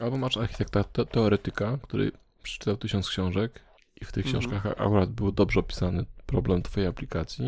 Albo 0.00 0.16
masz 0.16 0.36
architekta 0.36 0.84
te, 0.84 1.06
teoretyka, 1.06 1.78
który 1.82 2.12
przeczytał 2.44 2.76
tysiąc 2.76 3.08
książek 3.08 3.60
i 4.00 4.04
w 4.04 4.12
tych 4.12 4.26
Mhm. 4.26 4.40
książkach 4.42 4.66
akurat 4.66 5.10
był 5.10 5.32
dobrze 5.32 5.60
opisany 5.60 6.04
problem 6.26 6.62
twojej 6.62 6.88
aplikacji 6.88 7.46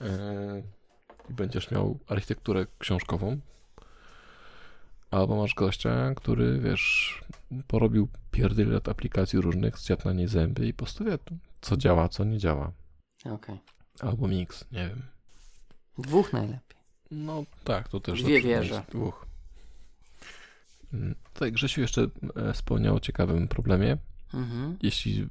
yy, 0.00 0.08
i 1.30 1.32
będziesz 1.34 1.70
miał 1.70 1.98
architekturę 2.08 2.66
książkową. 2.78 3.40
Albo 5.10 5.36
masz 5.36 5.54
gościa, 5.54 6.14
który, 6.16 6.60
wiesz, 6.60 7.20
porobił 7.66 8.08
pierdyle 8.30 8.74
lat 8.74 8.88
aplikacji 8.88 9.40
różnych, 9.40 9.78
zjadł 9.78 10.02
na 10.04 10.12
niej 10.12 10.28
zęby 10.28 10.66
i 10.66 10.72
po 10.72 10.84
prostu 10.84 11.04
wie, 11.04 11.18
co 11.60 11.76
działa, 11.76 12.08
co 12.08 12.24
nie 12.24 12.38
działa. 12.38 12.72
Okej. 13.24 13.58
Albo 14.00 14.28
miks, 14.28 14.64
nie 14.72 14.88
wiem. 14.88 15.02
Dwóch 15.98 16.32
najlepiej. 16.32 16.80
No 17.10 17.44
tak, 17.64 17.88
to 17.88 18.00
też 18.00 18.22
Dwie 18.22 18.40
wieże. 18.42 18.82
Dwóch. 18.90 19.26
Tutaj 21.34 21.52
Grzesiu 21.52 21.80
jeszcze 21.80 22.06
e, 22.36 22.52
wspomniał 22.52 22.96
o 22.96 23.00
ciekawym 23.00 23.48
problemie. 23.48 23.96
Mhm. 24.34 24.78
Jeśli, 24.82 25.28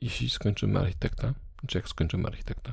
jeśli 0.00 0.30
skończymy 0.30 0.78
architekta, 0.80 1.34
czy 1.66 1.78
jak 1.78 1.88
skończymy 1.88 2.28
architekta? 2.28 2.72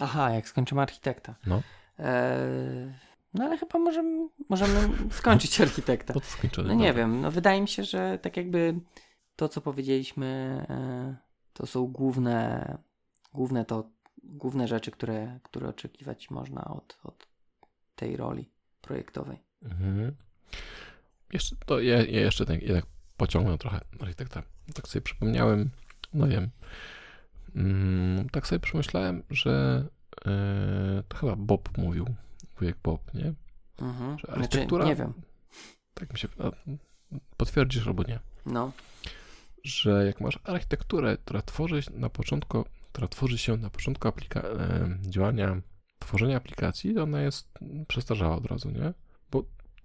Aha, 0.00 0.30
jak 0.30 0.48
skończymy 0.48 0.82
architekta. 0.82 1.34
No. 1.46 1.62
Eee, 1.98 2.94
no 3.34 3.44
ale 3.44 3.58
chyba 3.58 3.78
możemy, 3.78 4.28
możemy 4.48 4.88
skończyć 5.10 5.60
architekta. 5.60 6.14
To 6.14 6.20
skończony. 6.20 6.68
No 6.68 6.74
nie 6.74 6.88
dobra. 6.88 7.02
wiem, 7.02 7.20
no 7.20 7.30
wydaje 7.30 7.60
mi 7.60 7.68
się, 7.68 7.84
że 7.84 8.18
tak 8.22 8.36
jakby 8.36 8.80
to, 9.36 9.48
co 9.48 9.60
powiedzieliśmy, 9.60 10.26
e, 10.70 11.16
to 11.52 11.66
są 11.66 11.86
główne, 11.86 12.78
główne 13.34 13.64
to, 13.64 13.90
główne 14.22 14.68
rzeczy, 14.68 14.90
które, 14.90 15.40
które 15.42 15.68
oczekiwać 15.68 16.30
można 16.30 16.64
od, 16.64 16.98
od 17.04 17.26
tej 17.96 18.16
roli 18.16 18.50
projektowej. 18.80 19.38
Mhm. 19.62 20.16
Jeszcze, 21.32 21.56
to 21.66 21.80
jeszcze 21.80 22.46
tak, 22.46 22.62
jednak 22.62 22.86
pociągnę 23.16 23.58
trochę 23.58 23.80
architekta. 24.00 24.42
Tak 24.74 24.88
sobie 24.88 25.02
przypomniałem, 25.02 25.70
no 26.14 26.26
wiem, 26.28 26.50
mm, 27.56 28.28
tak 28.28 28.46
sobie 28.46 28.60
przemyślałem, 28.60 29.22
że 29.30 29.84
e, 30.26 31.02
to 31.08 31.16
chyba 31.16 31.36
Bob 31.36 31.78
mówił, 31.78 32.06
wujek 32.58 32.76
Bob, 32.82 33.14
nie? 33.14 33.34
Mhm. 33.78 34.18
Że 34.18 34.26
Znaczy, 34.26 34.40
architektura- 34.40 34.84
nie 34.86 34.96
wiem. 34.96 35.12
Tak 35.94 36.12
mi 36.12 36.18
się, 36.18 36.28
potwierdzisz 37.36 37.86
albo 37.86 38.02
nie. 38.02 38.18
No. 38.46 38.72
że 39.64 40.06
jak 40.06 40.20
masz 40.20 40.38
architekturę, 40.44 41.16
która 41.16 41.42
tworzy 41.42 41.82
się 41.82 41.90
na 41.90 42.10
początku, 42.10 42.64
która 42.92 43.08
tworzy 43.08 43.38
się 43.38 43.56
na 43.56 43.70
początku 43.70 44.08
aplika- 44.08 44.44
e, 44.60 44.98
działania 45.10 45.60
tworzenia 45.98 46.36
aplikacji, 46.36 46.98
ona 46.98 47.20
jest 47.22 47.48
przestarzała 47.88 48.36
od 48.36 48.46
razu, 48.46 48.70
nie? 48.70 48.92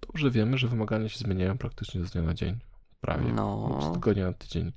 Dobrze 0.06 0.30
wiemy, 0.30 0.58
że 0.58 0.68
wymagania 0.68 1.08
się 1.08 1.18
zmieniają 1.18 1.58
praktycznie 1.58 2.04
z 2.04 2.10
dnia 2.10 2.22
na 2.22 2.34
dzień. 2.34 2.58
Prawie. 3.00 3.32
No. 3.32 3.78
Z 3.82 3.94
tygodnia 3.94 4.26
na 4.26 4.32
tydzień. 4.32 4.72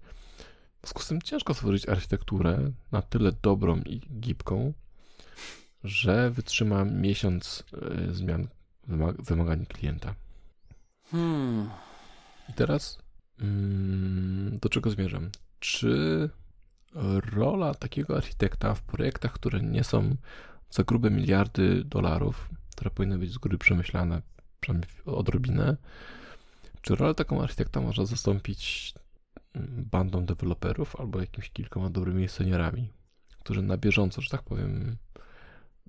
W 0.82 0.82
związku 0.82 1.02
z 1.02 1.08
tym 1.08 1.22
ciężko 1.22 1.54
stworzyć 1.54 1.90
architekturę 1.90 2.72
na 2.92 3.02
tyle 3.02 3.32
dobrą 3.42 3.78
i 3.78 4.00
gibką, 4.00 4.74
że 5.84 6.32
wytrzyma 6.32 6.86
miesiąc 6.86 7.64
y, 8.10 8.14
zmian 8.16 8.48
wymagań 9.20 9.66
klienta. 9.66 10.16
Hmm. 11.12 11.70
I 12.50 12.54
teraz 12.54 13.00
mm, 13.40 14.58
do 14.62 14.70
czego 14.70 14.90
zmierzam? 14.90 15.30
Czy 15.60 16.30
rola 17.34 17.74
takiego 17.74 18.18
architekta 18.18 18.74
w 18.74 18.82
projektach, 18.82 19.34
które 19.34 19.62
nie 19.62 19.84
są 19.84 20.16
za 20.70 20.84
grube 20.84 21.10
miliardy 21.10 21.84
dolarów, 21.84 22.50
które 22.72 22.92
powinny 22.92 23.18
być 23.18 23.32
z 23.32 23.38
góry 23.38 23.58
przemyślane, 23.58 24.22
przynajmniej 24.60 24.90
odrobinę, 25.06 25.78
czy 26.82 26.96
rolę 26.96 27.16
taką 27.16 27.44
architekta 27.44 27.82
można 27.82 28.06
zastąpić 28.06 28.94
mm, 29.54 29.86
bandą 29.92 30.26
deweloperów 30.26 30.96
albo 30.96 31.20
jakimiś 31.20 31.50
kilkoma 31.50 31.90
dobrymi 31.90 32.28
seniorami, 32.28 32.90
którzy 33.40 33.62
na 33.62 33.78
bieżąco, 33.78 34.22
że 34.22 34.30
tak 34.30 34.44
powiem, 34.44 34.98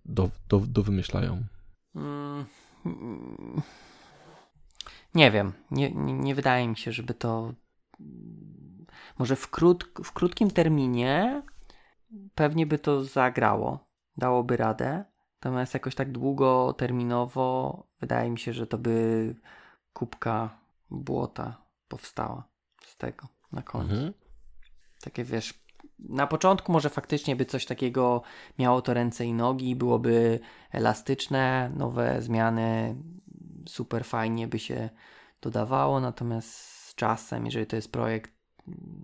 do, 0.04 0.30
do, 0.48 0.60
do 0.60 0.82
wymyślają? 0.82 1.44
Mm. 1.94 2.44
Nie 5.14 5.30
wiem. 5.30 5.52
Nie, 5.70 5.90
nie, 5.90 6.12
nie 6.12 6.34
wydaje 6.34 6.68
mi 6.68 6.76
się, 6.76 6.92
żeby 6.92 7.14
to. 7.14 7.54
Może 9.18 9.36
w, 9.36 9.50
krót, 9.50 9.90
w 10.04 10.12
krótkim 10.12 10.50
terminie 10.50 11.42
pewnie 12.34 12.66
by 12.66 12.78
to 12.78 13.04
zagrało, 13.04 13.88
dałoby 14.16 14.56
radę. 14.56 15.04
Natomiast 15.34 15.74
jakoś 15.74 15.94
tak 15.94 16.12
długoterminowo 16.12 17.86
wydaje 18.00 18.30
mi 18.30 18.38
się, 18.38 18.52
że 18.52 18.66
to 18.66 18.78
by 18.78 19.34
kubka 19.92 20.58
błota 20.90 21.62
powstała 21.88 22.44
z 22.86 22.96
tego 22.96 23.28
na 23.52 23.62
końcu. 23.62 23.94
Mhm. 23.94 24.12
Takie 25.00 25.24
wiesz, 25.24 25.54
na 25.98 26.26
początku 26.26 26.72
może 26.72 26.90
faktycznie 26.90 27.36
by 27.36 27.44
coś 27.44 27.66
takiego 27.66 28.22
miało 28.58 28.82
to 28.82 28.94
ręce 28.94 29.24
i 29.24 29.32
nogi, 29.32 29.76
byłoby 29.76 30.40
elastyczne, 30.70 31.72
nowe 31.76 32.22
zmiany, 32.22 32.96
super 33.68 34.04
fajnie 34.04 34.48
by 34.48 34.58
się 34.58 34.90
dodawało, 35.40 36.00
natomiast 36.00 36.50
z 36.60 36.94
czasem, 36.94 37.44
jeżeli 37.44 37.66
to 37.66 37.76
jest 37.76 37.92
projekt 37.92 38.30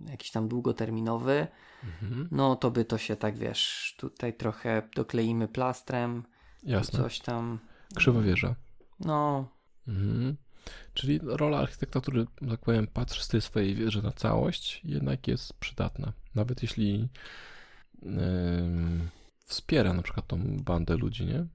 jakiś 0.09 0.31
tam 0.31 0.47
długoterminowy, 0.47 1.47
mhm. 1.83 2.27
no 2.31 2.55
to 2.55 2.71
by 2.71 2.85
to 2.85 2.97
się 2.97 3.15
tak, 3.15 3.37
wiesz, 3.37 3.95
tutaj 3.99 4.33
trochę 4.33 4.81
dokleimy 4.95 5.47
plastrem, 5.47 6.23
Jasne. 6.63 6.99
coś 6.99 7.19
tam. 7.19 7.59
Krzywowierza. 7.95 8.55
No. 8.99 9.49
Mhm. 9.87 10.37
Czyli 10.93 11.19
rola 11.23 11.59
architekta, 11.59 12.01
który, 12.01 12.25
tak 12.49 12.59
powiem, 12.59 12.87
patrzy 12.87 13.23
z 13.23 13.27
tej 13.27 13.41
swojej 13.41 13.75
wieży 13.75 14.01
na 14.01 14.11
całość, 14.11 14.81
jednak 14.83 15.27
jest 15.27 15.53
przydatna. 15.53 16.13
Nawet 16.35 16.61
jeśli 16.61 17.09
yy, 18.01 18.11
wspiera 19.45 19.93
na 19.93 20.01
przykład 20.01 20.27
tą 20.27 20.57
bandę 20.63 20.97
ludzi, 20.97 21.25
nie? 21.25 21.45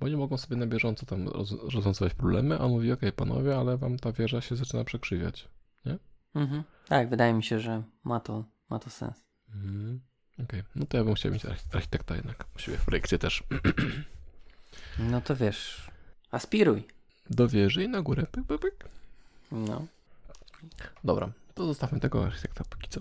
Bo 0.00 0.06
oni 0.06 0.16
mogą 0.16 0.36
sobie 0.36 0.56
na 0.56 0.66
bieżąco 0.66 1.06
tam 1.06 1.28
roz, 1.28 1.52
rozwiązywać 1.74 2.14
problemy, 2.14 2.54
a 2.54 2.58
on 2.58 2.70
mówi, 2.70 2.92
okej, 2.92 3.08
okay, 3.08 3.26
panowie, 3.26 3.56
ale 3.56 3.76
wam 3.76 3.98
ta 3.98 4.12
wieża 4.12 4.40
się 4.40 4.56
zaczyna 4.56 4.84
przekrzywiać, 4.84 5.48
nie? 5.86 5.98
Mhm. 6.34 6.62
Tak, 6.88 7.10
wydaje 7.10 7.34
mi 7.34 7.44
się, 7.44 7.60
że 7.60 7.82
ma 8.04 8.20
to, 8.20 8.44
ma 8.70 8.78
to 8.78 8.90
sens. 8.90 9.24
Mhm. 9.54 10.00
Okej, 10.34 10.60
okay. 10.60 10.64
no 10.74 10.86
to 10.86 10.96
ja 10.96 11.04
bym 11.04 11.14
chciał 11.14 11.32
mieć 11.32 11.42
architekta 11.72 12.16
jednak 12.16 12.46
u 12.56 12.58
siebie 12.58 12.78
w 12.78 12.84
projekcie 12.84 13.18
też. 13.18 13.42
No 14.98 15.20
to 15.20 15.36
wiesz, 15.36 15.90
aspiruj. 16.30 16.86
Do 17.30 17.48
wieży 17.48 17.84
i 17.84 17.88
na 17.88 18.02
górę, 18.02 18.26
pyk, 18.32 18.46
pyk, 18.46 18.60
pyk. 18.60 18.88
No. 19.52 19.86
Dobra, 21.04 21.30
to 21.54 21.66
zostawmy 21.66 22.00
tego 22.00 22.24
architekta 22.24 22.64
póki 22.70 22.88
co. 22.88 23.00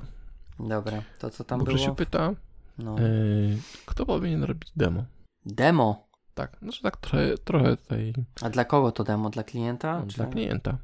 Dobra, 0.60 1.04
to 1.20 1.30
co 1.30 1.44
tam 1.44 1.60
Bo 1.60 1.66
było? 1.66 1.78
się 1.78 1.96
pyta, 1.96 2.34
no. 2.78 3.00
yy, 3.00 3.58
kto 3.86 4.06
powinien 4.06 4.44
robić 4.44 4.72
demo? 4.76 5.06
Demo? 5.46 6.08
Tak, 6.34 6.58
znaczy 6.62 6.82
tak 6.82 6.98
trochę, 6.98 7.38
trochę 7.38 7.78
tej... 7.78 8.14
A 8.42 8.50
dla 8.50 8.66
kogo 8.66 8.92
to 8.92 9.04
demo? 9.04 9.30
Dla 9.30 9.44
klienta? 9.44 10.00
No, 10.00 10.08
czy... 10.08 10.18
Dla 10.18 10.26
klienta. 10.26 10.78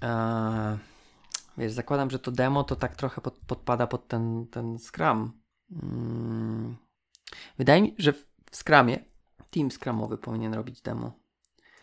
Eee, 0.00 0.78
wiesz, 1.58 1.72
zakładam, 1.72 2.10
że 2.10 2.18
to 2.18 2.32
demo 2.32 2.64
to 2.64 2.76
tak 2.76 2.96
trochę 2.96 3.20
pod, 3.20 3.38
podpada 3.38 3.86
pod 3.86 4.08
ten, 4.08 4.46
ten 4.50 4.78
Scrum. 4.78 5.32
Hmm. 5.80 6.76
Wydaje 7.58 7.82
mi 7.82 7.88
się, 7.88 7.94
że 7.98 8.12
w 8.50 8.56
Scrumie 8.56 9.04
team 9.54 9.70
Scrumowy 9.70 10.18
powinien 10.18 10.54
robić 10.54 10.80
demo. 10.80 11.12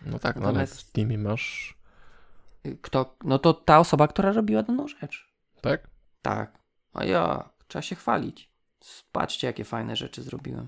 No 0.05 0.19
tak, 0.19 0.35
no 0.35 0.47
ale 0.47 0.67
w 0.67 0.83
teamie 0.83 1.17
masz... 1.17 1.77
Kto? 2.81 3.15
No 3.23 3.39
to 3.39 3.53
ta 3.53 3.79
osoba, 3.79 4.07
która 4.07 4.31
robiła 4.31 4.63
daną 4.63 4.87
rzecz. 4.87 5.33
Tak? 5.61 5.89
Tak. 6.21 6.59
A 6.93 7.05
ja, 7.05 7.49
trzeba 7.67 7.81
się 7.81 7.95
chwalić. 7.95 8.51
Patrzcie, 9.11 9.47
jakie 9.47 9.63
fajne 9.63 9.95
rzeczy 9.95 10.23
zrobiłem. 10.23 10.67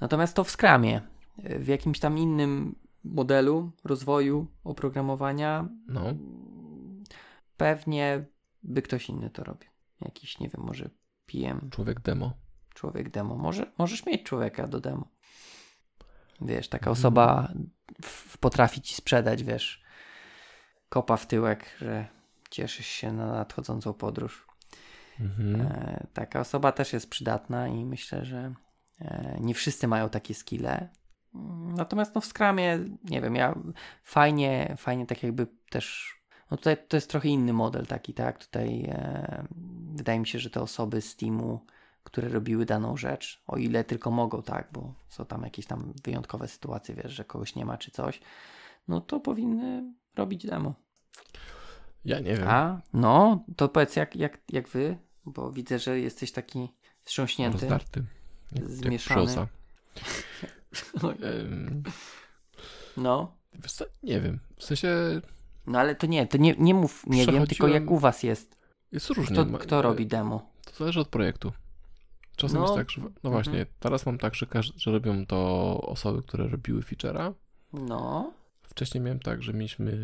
Natomiast 0.00 0.36
to 0.36 0.44
w 0.44 0.50
Scrumie, 0.50 1.00
w 1.38 1.66
jakimś 1.66 2.00
tam 2.00 2.18
innym 2.18 2.78
modelu 3.04 3.72
rozwoju 3.84 4.46
oprogramowania, 4.64 5.68
no. 5.88 6.04
pewnie 7.56 8.24
by 8.62 8.82
ktoś 8.82 9.08
inny 9.08 9.30
to 9.30 9.44
robił. 9.44 9.70
Jakiś, 10.00 10.38
nie 10.38 10.48
wiem, 10.48 10.62
może 10.66 10.90
PM. 11.26 11.70
Człowiek 11.70 12.00
demo. 12.00 12.32
Człowiek 12.74 13.10
demo. 13.10 13.36
Może, 13.36 13.72
możesz 13.78 14.06
mieć 14.06 14.22
człowieka 14.22 14.66
do 14.66 14.80
demo. 14.80 15.13
Wiesz, 16.40 16.68
taka 16.68 16.90
mhm. 16.90 16.92
osoba 16.92 17.52
w, 18.02 18.38
potrafi 18.38 18.80
ci 18.80 18.94
sprzedać, 18.94 19.44
wiesz, 19.44 19.82
kopa 20.88 21.16
w 21.16 21.26
tyłek, 21.26 21.66
że 21.80 22.06
cieszysz 22.50 22.86
się 22.86 23.12
na 23.12 23.26
nadchodzącą 23.26 23.92
podróż. 23.92 24.46
Mhm. 25.20 25.60
E, 25.60 26.06
taka 26.12 26.40
osoba 26.40 26.72
też 26.72 26.92
jest 26.92 27.10
przydatna 27.10 27.68
i 27.68 27.84
myślę, 27.84 28.24
że 28.24 28.54
E, 29.00 29.36
nie 29.40 29.54
wszyscy 29.54 29.88
mają 29.88 30.08
takie 30.08 30.34
skille. 30.34 30.88
Natomiast 31.76 32.14
no 32.14 32.20
w 32.20 32.26
Scrumie, 32.26 32.78
nie 33.04 33.20
wiem, 33.20 33.36
ja 33.36 33.58
fajnie, 34.02 34.74
fajnie 34.78 35.06
tak 35.06 35.22
jakby 35.22 35.46
też, 35.70 36.14
no 36.50 36.56
tutaj 36.56 36.76
to 36.88 36.96
jest 36.96 37.10
trochę 37.10 37.28
inny 37.28 37.52
model 37.52 37.86
taki, 37.86 38.14
tak, 38.14 38.38
tutaj 38.38 38.84
e, 38.88 39.44
wydaje 39.94 40.20
mi 40.20 40.26
się, 40.26 40.38
że 40.38 40.50
te 40.50 40.60
osoby 40.60 41.00
z 41.00 41.16
teamu, 41.16 41.60
które 42.04 42.28
robiły 42.28 42.66
daną 42.66 42.96
rzecz, 42.96 43.42
o 43.46 43.56
ile 43.56 43.84
tylko 43.84 44.10
mogą, 44.10 44.42
tak, 44.42 44.68
bo 44.72 44.94
są 45.08 45.26
tam 45.26 45.42
jakieś 45.42 45.66
tam 45.66 45.92
wyjątkowe 46.04 46.48
sytuacje, 46.48 46.94
wiesz, 46.94 47.12
że 47.12 47.24
kogoś 47.24 47.54
nie 47.54 47.64
ma 47.64 47.78
czy 47.78 47.90
coś, 47.90 48.20
no 48.88 49.00
to 49.00 49.20
powinny 49.20 49.94
robić 50.16 50.46
demo. 50.46 50.74
Ja 52.04 52.20
nie 52.20 52.34
wiem. 52.36 52.48
A, 52.48 52.80
no, 52.92 53.44
to 53.56 53.68
powiedz 53.68 53.96
jak, 53.96 54.16
jak, 54.16 54.38
jak 54.48 54.68
wy, 54.68 54.96
bo 55.26 55.52
widzę, 55.52 55.78
że 55.78 56.00
jesteś 56.00 56.32
taki 56.32 56.68
wstrząśnięty. 57.04 57.58
Rozdarty 57.60 58.04
zmieszany. 58.52 59.32
no. 62.96 63.36
Wiesz 63.54 63.72
co, 63.72 63.84
nie 64.02 64.20
wiem. 64.20 64.40
W 64.56 64.64
sensie... 64.64 65.20
No 65.66 65.78
ale 65.78 65.94
to 65.94 66.06
nie, 66.06 66.26
to 66.26 66.38
nie, 66.38 66.54
nie 66.58 66.74
mów 66.74 67.06
nie 67.06 67.26
wiem, 67.26 67.46
tylko 67.46 67.68
jak 67.68 67.90
u 67.90 67.98
was 67.98 68.22
jest. 68.22 68.56
Jest 68.92 69.10
różnie. 69.10 69.36
Kto, 69.36 69.58
kto 69.58 69.82
robi 69.82 70.06
demo? 70.06 70.50
To 70.64 70.76
zależy 70.76 71.00
od 71.00 71.08
projektu. 71.08 71.52
Czasem 72.36 72.58
no. 72.58 72.62
jest 72.62 72.74
tak, 72.74 72.90
że... 72.90 73.00
No 73.00 73.06
mhm. 73.08 73.32
właśnie, 73.32 73.66
teraz 73.80 74.06
mam 74.06 74.18
tak, 74.18 74.34
że, 74.34 74.46
że 74.76 74.92
robią 74.92 75.26
to 75.26 75.80
osoby, 75.80 76.22
które 76.22 76.48
robiły 76.48 76.80
feature'a. 76.80 77.32
No. 77.72 78.32
Wcześniej 78.62 79.04
miałem 79.04 79.20
tak, 79.20 79.42
że 79.42 79.52
mieliśmy 79.52 79.98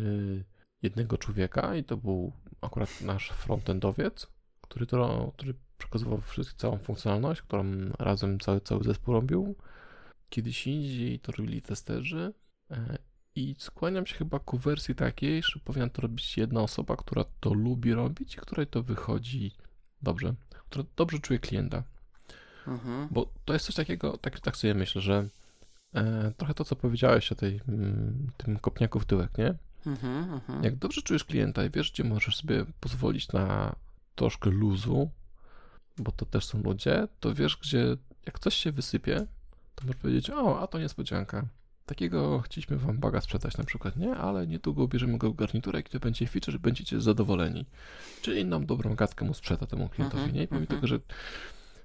jednego 0.81 1.17
człowieka 1.17 1.75
i 1.75 1.83
to 1.83 1.97
był 1.97 2.31
akurat 2.61 3.01
nasz 3.01 3.29
frontendowiec, 3.29 4.27
który, 4.61 4.85
to, 4.85 5.31
który 5.37 5.53
przekazywał 5.77 6.21
wszystko, 6.21 6.57
całą 6.57 6.77
funkcjonalność, 6.77 7.41
którą 7.41 7.63
razem 7.99 8.39
cały, 8.39 8.61
cały 8.61 8.83
zespół 8.83 9.13
robił. 9.13 9.55
Kiedyś 10.29 10.67
indziej 10.67 11.19
to 11.19 11.31
robili 11.31 11.61
testerzy 11.61 12.33
e, 12.71 12.97
i 13.35 13.55
skłaniam 13.59 14.05
się 14.05 14.15
chyba 14.15 14.39
ku 14.39 14.57
wersji 14.57 14.95
takiej, 14.95 15.43
że 15.43 15.59
powinna 15.59 15.89
to 15.89 16.01
robić 16.01 16.37
jedna 16.37 16.61
osoba, 16.61 16.95
która 16.95 17.23
to 17.39 17.53
lubi 17.53 17.93
robić 17.93 18.35
i 18.35 18.37
której 18.37 18.67
to 18.67 18.83
wychodzi 18.83 19.51
dobrze, 20.01 20.33
która 20.69 20.85
dobrze 20.95 21.19
czuje 21.19 21.39
klienta. 21.39 21.83
Mhm. 22.67 23.07
Bo 23.11 23.33
to 23.45 23.53
jest 23.53 23.65
coś 23.65 23.75
takiego, 23.75 24.17
tak, 24.17 24.39
tak 24.39 24.57
sobie 24.57 24.73
myślę, 24.73 25.01
że 25.01 25.27
e, 25.93 26.31
trochę 26.37 26.53
to, 26.53 26.65
co 26.65 26.75
powiedziałeś 26.75 27.31
o 27.31 27.35
tej, 27.35 27.61
m, 27.67 27.83
mm, 27.83 28.27
tym 28.37 28.59
kopniaku 28.59 28.99
w 28.99 29.05
tyłek, 29.05 29.37
nie? 29.37 29.53
Mhm, 29.85 30.33
mhm, 30.33 30.63
Jak 30.63 30.75
dobrze 30.75 31.01
czujesz 31.01 31.23
klienta 31.23 31.65
i 31.65 31.69
wiesz, 31.69 31.91
gdzie 31.91 32.03
możesz 32.03 32.35
sobie 32.35 32.65
pozwolić 32.79 33.31
na 33.31 33.75
troszkę 34.15 34.49
luzu, 34.49 35.09
bo 35.97 36.11
to 36.11 36.25
też 36.25 36.45
są 36.45 36.63
ludzie, 36.63 37.07
to 37.19 37.33
wiesz, 37.33 37.57
gdzie 37.57 37.97
jak 38.25 38.39
coś 38.39 38.55
się 38.55 38.71
wysypie, 38.71 39.25
to 39.75 39.85
możesz 39.85 40.01
powiedzieć, 40.01 40.29
o, 40.29 40.59
a 40.61 40.67
to 40.67 40.79
niespodzianka. 40.79 41.45
Takiego 41.85 42.39
chcieliśmy 42.39 42.77
wam 42.77 42.97
baga 42.97 43.21
sprzedać 43.21 43.57
na 43.57 43.63
przykład, 43.63 43.97
nie? 43.97 44.15
Ale 44.15 44.47
niedługo 44.47 44.87
bierzemy 44.87 45.17
go 45.17 45.31
w 45.31 45.35
garniturę, 45.35 45.83
gdzie 45.83 45.99
będzie 45.99 46.27
feature, 46.27 46.59
będziecie 46.59 47.01
zadowoleni. 47.01 47.65
Czyli 48.21 48.41
inną 48.41 48.65
dobrą 48.65 48.95
gadkę 48.95 49.25
mu 49.25 49.33
sprzeda 49.33 49.65
temu 49.65 49.89
klientowi, 49.89 50.33
nie? 50.33 50.43
I 50.43 50.47
pomimo 50.47 50.65
uh-huh. 50.65 50.69
tego, 50.69 50.87
że 50.87 50.99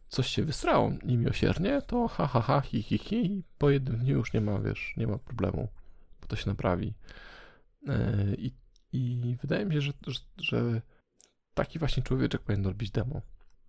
coś 0.09 0.27
się 0.27 0.43
wystrało 0.43 0.93
niemiłosiernie, 1.05 1.83
to 1.83 2.09
ha, 2.09 2.27
ha, 2.27 2.41
ha, 2.41 2.61
hi, 2.61 2.83
hi, 2.83 2.99
hi, 2.99 3.43
po 3.59 3.71
jednym 3.71 3.99
dniu 3.99 4.17
już 4.17 4.33
nie 4.33 4.41
ma, 4.41 4.59
wiesz, 4.59 4.95
nie 4.97 5.07
ma 5.07 5.19
problemu, 5.19 5.69
bo 6.21 6.27
to 6.27 6.37
się 6.37 6.51
naprawi. 6.51 6.95
E, 7.89 8.35
I, 8.39 8.53
i 8.93 9.37
wydaje 9.41 9.67
mi 9.67 9.75
się, 9.75 9.81
że, 9.81 9.93
że, 10.07 10.21
że 10.39 10.83
taki 11.55 11.79
właśnie 11.79 12.03
człowieczek 12.03 12.43
powinien 12.43 12.67
robić 12.67 12.91
demo. 12.91 13.21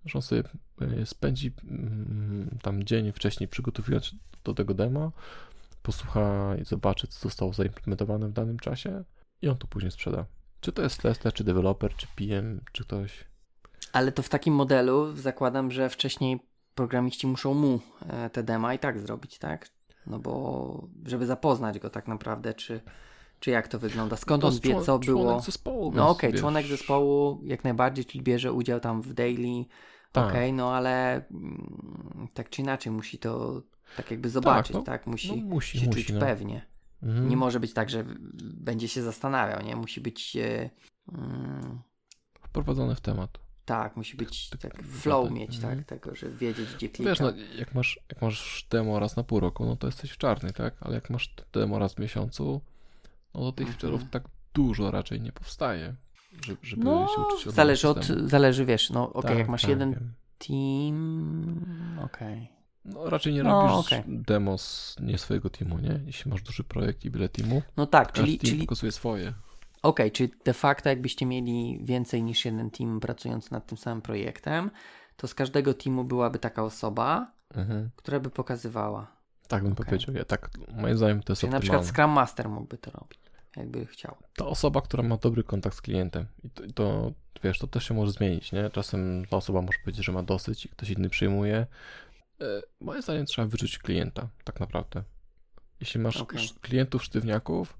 Że 0.05 0.17
on 0.17 0.21
sobie 0.21 0.43
e, 0.81 1.05
spędzi 1.05 1.53
mm, 1.63 2.57
tam 2.61 2.83
dzień 2.83 3.11
wcześniej 3.11 3.47
przygotowując 3.47 4.15
do 4.43 4.53
tego 4.53 4.73
demo, 4.73 5.11
posłucha 5.81 6.55
i 6.61 6.65
zobaczy, 6.65 7.07
co 7.07 7.19
zostało 7.19 7.53
zaimplementowane 7.53 8.27
w 8.27 8.33
danym 8.33 8.59
czasie 8.59 9.03
i 9.41 9.47
on 9.47 9.57
to 9.57 9.67
później 9.67 9.91
sprzeda. 9.91 10.25
Czy 10.59 10.71
to 10.71 10.81
jest 10.81 11.01
tester, 11.01 11.33
czy 11.33 11.43
deweloper, 11.43 11.95
czy 11.95 12.07
PM, 12.15 12.61
czy 12.71 12.83
ktoś. 12.83 13.25
Ale 13.93 14.11
to 14.11 14.23
w 14.23 14.29
takim 14.29 14.53
modelu 14.53 15.15
zakładam, 15.15 15.71
że 15.71 15.89
wcześniej 15.89 16.39
programiści 16.75 17.27
muszą 17.27 17.53
mu 17.53 17.79
e, 18.09 18.29
te 18.29 18.43
dema 18.43 18.73
i 18.73 18.79
tak 18.79 18.99
zrobić, 18.99 19.39
tak? 19.39 19.69
No 20.07 20.19
bo 20.19 20.87
żeby 21.05 21.25
zapoznać 21.25 21.79
go 21.79 21.89
tak 21.89 22.07
naprawdę, 22.07 22.53
czy, 22.53 22.81
czy 23.39 23.51
jak 23.51 23.67
to 23.67 23.79
wygląda, 23.79 24.15
skąd 24.17 24.41
To 24.41 24.47
on 24.47 24.53
jest 24.53 24.63
wie, 24.63 24.81
co 24.81 24.99
członek 24.99 25.05
było. 25.05 25.39
zespołu, 25.39 25.91
No 25.95 26.09
okej, 26.09 26.31
wiesz, 26.31 26.41
członek 26.41 26.65
zespołu 26.67 27.41
jak 27.43 27.63
najbardziej, 27.63 28.05
czyli 28.05 28.23
bierze 28.23 28.53
udział 28.53 28.79
tam 28.79 29.01
w 29.01 29.13
daily, 29.13 29.65
Tak. 30.11 30.29
okej, 30.29 30.53
no 30.53 30.73
ale 30.75 31.25
mm, 31.31 32.27
tak 32.33 32.49
czy 32.49 32.61
inaczej 32.61 32.91
musi 32.91 33.17
to 33.17 33.61
tak 33.97 34.11
jakby 34.11 34.29
zobaczyć, 34.29 34.73
no, 34.73 34.81
tak? 34.81 35.07
Musi, 35.07 35.41
No 35.41 35.47
musi, 35.49 35.79
się 35.79 35.85
musi. 35.87 36.05
czuć 36.05 36.13
no. 36.13 36.19
pewnie. 36.19 36.65
Mhm. 37.03 37.29
Nie 37.29 37.37
może 37.37 37.59
być 37.59 37.73
tak, 37.73 37.89
że 37.89 38.05
będzie 38.43 38.87
się 38.87 39.01
zastanawiał, 39.01 39.61
nie? 39.61 39.75
Musi 39.75 40.01
być 40.01 40.35
e, 40.37 40.69
mm, 41.13 41.81
Wprowadzony 42.41 42.95
w 42.95 43.01
temat. 43.01 43.29
Tak, 43.67 43.97
musi 43.97 44.17
być 44.17 44.49
Tak, 44.49 44.61
tak 44.61 44.83
flow 44.83 45.23
tak, 45.25 45.33
mieć, 45.33 45.55
mhm. 45.55 45.77
tak? 45.77 45.85
Tego, 45.87 46.15
że 46.15 46.29
wiedzieć 46.29 46.73
gdzie 46.75 46.89
klikać. 46.89 47.05
Wiesz, 47.05 47.19
no, 47.19 47.31
jak 47.57 47.75
masz, 47.75 47.99
jak 48.09 48.21
masz 48.21 48.67
demo 48.69 48.99
raz 48.99 49.15
na 49.15 49.23
pół 49.23 49.39
roku, 49.39 49.65
no 49.65 49.75
to 49.75 49.87
jesteś 49.87 50.11
w 50.11 50.17
czarnej, 50.17 50.53
tak? 50.53 50.73
Ale 50.81 50.95
jak 50.95 51.09
masz 51.09 51.33
demo 51.53 51.79
raz 51.79 51.93
w 51.93 51.99
miesiącu, 51.99 52.61
no 53.33 53.39
to 53.39 53.51
tych 53.51 53.67
Mhm. 53.67 53.93
feature'ów 53.93 54.09
tak 54.09 54.23
dużo 54.53 54.91
raczej 54.91 55.21
nie 55.21 55.31
powstaje, 55.31 55.95
żeby, 56.45 56.57
żeby 56.63 56.83
no, 56.83 57.07
się 57.07 57.21
uczyć 57.21 57.47
od 57.47 57.53
zależy 57.53 57.87
od, 57.89 58.05
zależy, 58.05 58.65
wiesz, 58.65 58.89
no 58.89 59.13
okej, 59.13 59.29
Tak, 59.29 59.37
jak 59.39 59.47
masz 59.49 59.61
tak, 59.61 59.69
jeden 59.69 59.91
wiem. 59.93 60.13
team, 60.37 61.99
okej. 62.03 62.49
No 62.85 63.09
raczej 63.09 63.33
nie 63.33 63.43
No, 63.43 63.61
robisz 63.61 63.87
okej. 63.87 64.03
demo 64.07 64.57
z 64.57 64.95
nie 64.99 65.17
swojego 65.17 65.49
teamu, 65.49 65.79
nie? 65.79 65.99
Jeśli 66.05 66.31
masz 66.31 66.41
duży 66.41 66.63
projekt 66.63 67.05
i 67.05 67.11
wiele 67.11 67.29
teamów, 67.29 67.63
No 67.77 67.85
tak, 67.87 68.11
czyli, 68.11 68.39
team 68.39 68.49
czyli 68.51 68.63
pokazuje 68.63 68.91
swoje. 68.91 69.33
Okej, 69.87 70.11
czyli 70.11 70.31
de 70.45 70.53
facto 70.53 70.89
jakbyście 70.89 71.25
mieli 71.25 71.79
więcej 71.83 72.23
niż 72.23 72.45
jeden 72.45 72.71
team 72.71 72.99
pracując 72.99 73.51
nad 73.51 73.67
tym 73.67 73.77
samym 73.77 74.01
projektem, 74.01 74.71
to 75.17 75.27
z 75.27 75.33
każdego 75.35 75.73
teamu 75.73 76.03
byłaby 76.03 76.39
taka 76.39 76.63
osoba, 76.63 77.31
Mhm. 77.55 77.89
która 77.95 78.19
by 78.19 78.29
pokazywała. 78.29 79.07
Tak 79.47 79.63
bym 79.63 79.71
Okej. 79.71 79.85
powiedział. 79.85 80.15
Ja 80.15 80.25
tak, 80.25 80.49
moim 80.81 80.97
zdaniem 80.97 81.23
to 81.23 81.31
jest 81.33 81.39
Czyli 81.41 81.51
na 81.53 81.59
przykład. 81.59 81.85
Scrum 81.85 82.11
Master 82.11 82.49
mógłby 82.49 82.77
to 82.77 82.91
robić, 82.91 83.19
jakby 83.57 83.85
chciał. 83.85 84.15
To 84.35 84.49
osoba, 84.49 84.81
która 84.81 85.03
ma 85.03 85.17
dobry 85.17 85.43
kontakt 85.43 85.75
z 85.75 85.81
klientem. 85.81 86.25
I 86.43 86.49
to, 86.49 86.63
to, 86.73 87.11
wiesz, 87.43 87.59
to 87.59 87.67
też 87.67 87.87
się 87.87 87.93
może 87.93 88.11
zmienić, 88.11 88.51
nie? 88.51 88.69
Czasem 88.69 89.25
ta 89.29 89.37
osoba 89.37 89.61
może 89.61 89.77
powiedzieć, 89.83 90.05
że 90.05 90.11
ma 90.11 90.23
dosyć 90.23 90.65
i 90.65 90.69
ktoś 90.69 90.89
inny 90.89 91.09
przyjmuje. 91.09 91.67
E, 92.41 92.45
Moim 92.81 93.01
zdaniem 93.01 93.25
trzeba 93.25 93.47
wyrzucić 93.47 93.79
klienta, 93.79 94.27
tak 94.43 94.59
naprawdę. 94.59 95.03
Jeśli 95.79 95.99
masz 95.99 96.15
sz- 96.21 96.59
klientów 96.61 97.03
sztywniaków, 97.03 97.77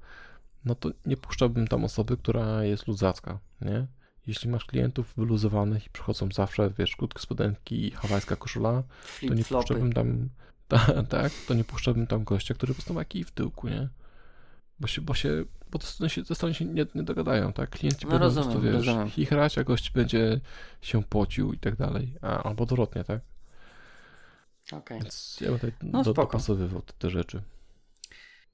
no 0.67 0.75
to 0.75 0.89
nie 1.05 1.17
puszczałbym 1.17 1.67
tam 1.67 1.83
osoby, 1.83 2.17
która 2.17 2.63
jest 2.63 2.87
luzacka, 2.87 3.39
nie? 3.61 3.87
Jeśli 4.27 4.49
masz 4.49 4.65
klientów 4.65 5.13
wyluzowanych 5.17 5.85
i 5.85 5.89
przychodzą 5.89 6.29
zawsze, 6.33 6.71
wiesz, 6.77 6.95
krótkie 6.95 7.19
spodenki 7.19 7.87
i 7.87 7.91
hawajska 7.91 8.35
koszula, 8.35 8.83
to 9.27 9.33
nie 9.33 9.43
puszczałbym 9.43 9.93
tam, 9.93 10.29
ta, 10.67 11.03
tak, 11.03 11.31
to 11.47 11.53
nie 11.53 11.63
puszczałbym 11.63 12.07
tam 12.07 12.23
gościa, 12.23 12.53
który 12.53 12.73
po 12.73 12.75
prostu 12.75 12.93
ma 12.93 13.05
kij 13.05 13.23
w 13.23 13.31
tyłku, 13.31 13.69
nie? 13.69 13.89
Bo 14.79 14.87
się, 14.87 15.01
bo 15.01 15.13
się, 15.13 15.45
bo 15.71 15.79
strony 15.81 16.09
się, 16.09 16.23
te 16.23 16.35
strony 16.35 16.53
się 16.53 16.65
nie, 16.65 16.85
nie 16.95 17.03
dogadają, 17.03 17.53
tak? 17.53 17.69
Klienci 17.69 18.05
No 18.05 18.11
będą 18.11 18.19
po 18.19 18.35
rozumiem, 18.35 18.71
prostu, 18.71 18.95
wiesz, 18.95 19.13
chichrać, 19.13 19.57
a 19.57 19.63
gość 19.63 19.91
będzie 19.91 20.39
się 20.81 21.03
pocił 21.03 21.53
i 21.53 21.59
tak 21.59 21.75
dalej, 21.75 22.15
a, 22.21 22.43
albo 22.43 22.63
odwrotnie, 22.63 23.03
tak? 23.03 23.21
Okej. 24.71 24.99
Więc 24.99 25.37
ja 25.41 25.47
bym 25.47 25.59
tutaj 25.59 25.73
No 25.83 26.03
do, 26.03 26.13
dopasowywał 26.13 26.81
te, 26.81 26.93
te 26.93 27.09
rzeczy. 27.09 27.41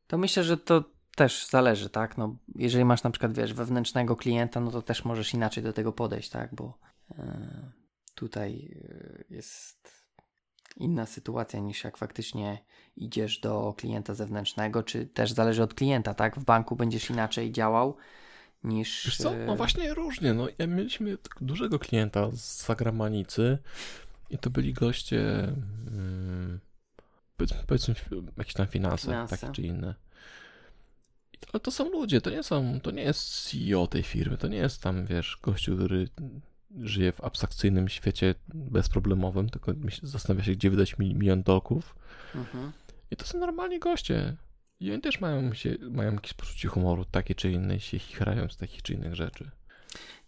To 0.07 0.18
myślę, 0.18 0.43
że 0.43 0.57
to 0.57 0.84
też 1.16 1.47
zależy, 1.47 1.89
tak? 1.89 2.18
No, 2.18 2.36
jeżeli 2.55 2.86
masz 2.86 3.03
na 3.03 3.09
przykład, 3.09 3.34
wiesz, 3.34 3.53
wewnętrznego 3.53 4.16
klienta, 4.16 4.59
no 4.59 4.72
to 4.72 4.82
też 4.82 5.05
możesz 5.05 5.34
inaczej 5.34 5.64
do 5.64 5.74
tego 5.74 5.91
podejść, 5.91 6.30
tak? 6.30 6.55
Bo 6.55 6.78
e, 7.11 7.72
tutaj 8.16 8.78
e, 8.89 9.24
jest 9.30 10.03
inna 10.78 11.05
sytuacja 11.05 11.59
niż 11.59 11.84
jak 11.84 11.97
faktycznie 11.97 12.57
idziesz 12.95 13.39
do 13.39 13.74
klienta 13.78 14.14
zewnętrznego, 14.14 14.84
czy 14.84 15.05
też 15.05 15.32
zależy 15.32 15.64
od 15.64 15.74
klienta, 15.74 16.14
tak? 16.14 16.39
W 16.39 16.45
banku 16.45 16.76
będziesz 16.76 17.09
inaczej 17.09 17.51
działał 17.51 17.97
niż... 18.64 19.05
Wiesz 19.05 19.18
co, 19.18 19.32
no 19.32 19.53
e, 19.53 19.57
właśnie 19.57 19.93
różnie, 19.93 20.34
no 20.34 20.47
ja 20.57 20.68
mieliśmy 20.68 21.18
tak 21.18 21.38
dużego 21.41 21.80
klienta 21.80 22.32
z 22.32 22.66
Zagramanicy 22.66 23.57
i 24.30 24.38
to 24.38 24.49
byli 24.49 24.74
goście, 24.74 25.43
mm, 25.88 26.59
powiedzmy, 27.38 27.57
powiedzmy 27.68 27.95
jakieś 28.38 28.53
tam 28.53 28.68
finanse, 28.68 29.05
Finanse. 29.05 29.38
takie 29.38 29.53
czy 29.53 29.61
inne. 29.61 29.95
Ale 31.53 31.59
to 31.59 31.71
są 31.71 31.89
ludzie, 31.89 32.21
to 32.21 32.29
nie 32.29 32.43
są, 32.43 32.79
to 32.83 32.91
nie 32.91 33.03
jest 33.03 33.49
CEO 33.49 33.87
tej 33.87 34.03
firmy, 34.03 34.37
to 34.37 34.47
nie 34.47 34.57
jest 34.57 34.81
tam, 34.81 35.05
wiesz, 35.05 35.37
gościu, 35.43 35.75
który 35.75 36.07
żyje 36.79 37.11
w 37.11 37.23
abstrakcyjnym 37.23 37.89
świecie 37.89 38.35
bezproblemowym, 38.53 39.49
tylko 39.49 39.71
zastanawia 40.03 40.43
się, 40.43 40.51
gdzie 40.51 40.69
wydać 40.69 40.93
mil- 40.97 41.15
milion 41.15 41.43
dolków. 41.43 41.95
mhm. 42.35 42.71
I 43.11 43.15
to 43.15 43.25
są 43.25 43.39
normalni 43.39 43.79
goście. 43.79 44.35
I 44.79 44.91
oni 44.91 45.01
też 45.01 45.21
mają, 45.21 45.53
się, 45.53 45.75
mają 45.91 46.13
jakieś 46.13 46.33
poczucie 46.33 46.67
humoru, 46.67 47.05
takie 47.05 47.35
czy 47.35 47.51
inne, 47.51 47.79
się 47.79 47.99
chichrają 47.99 48.49
z 48.49 48.57
takich 48.57 48.81
czy 48.81 48.93
innych 48.93 49.15
rzeczy. 49.15 49.51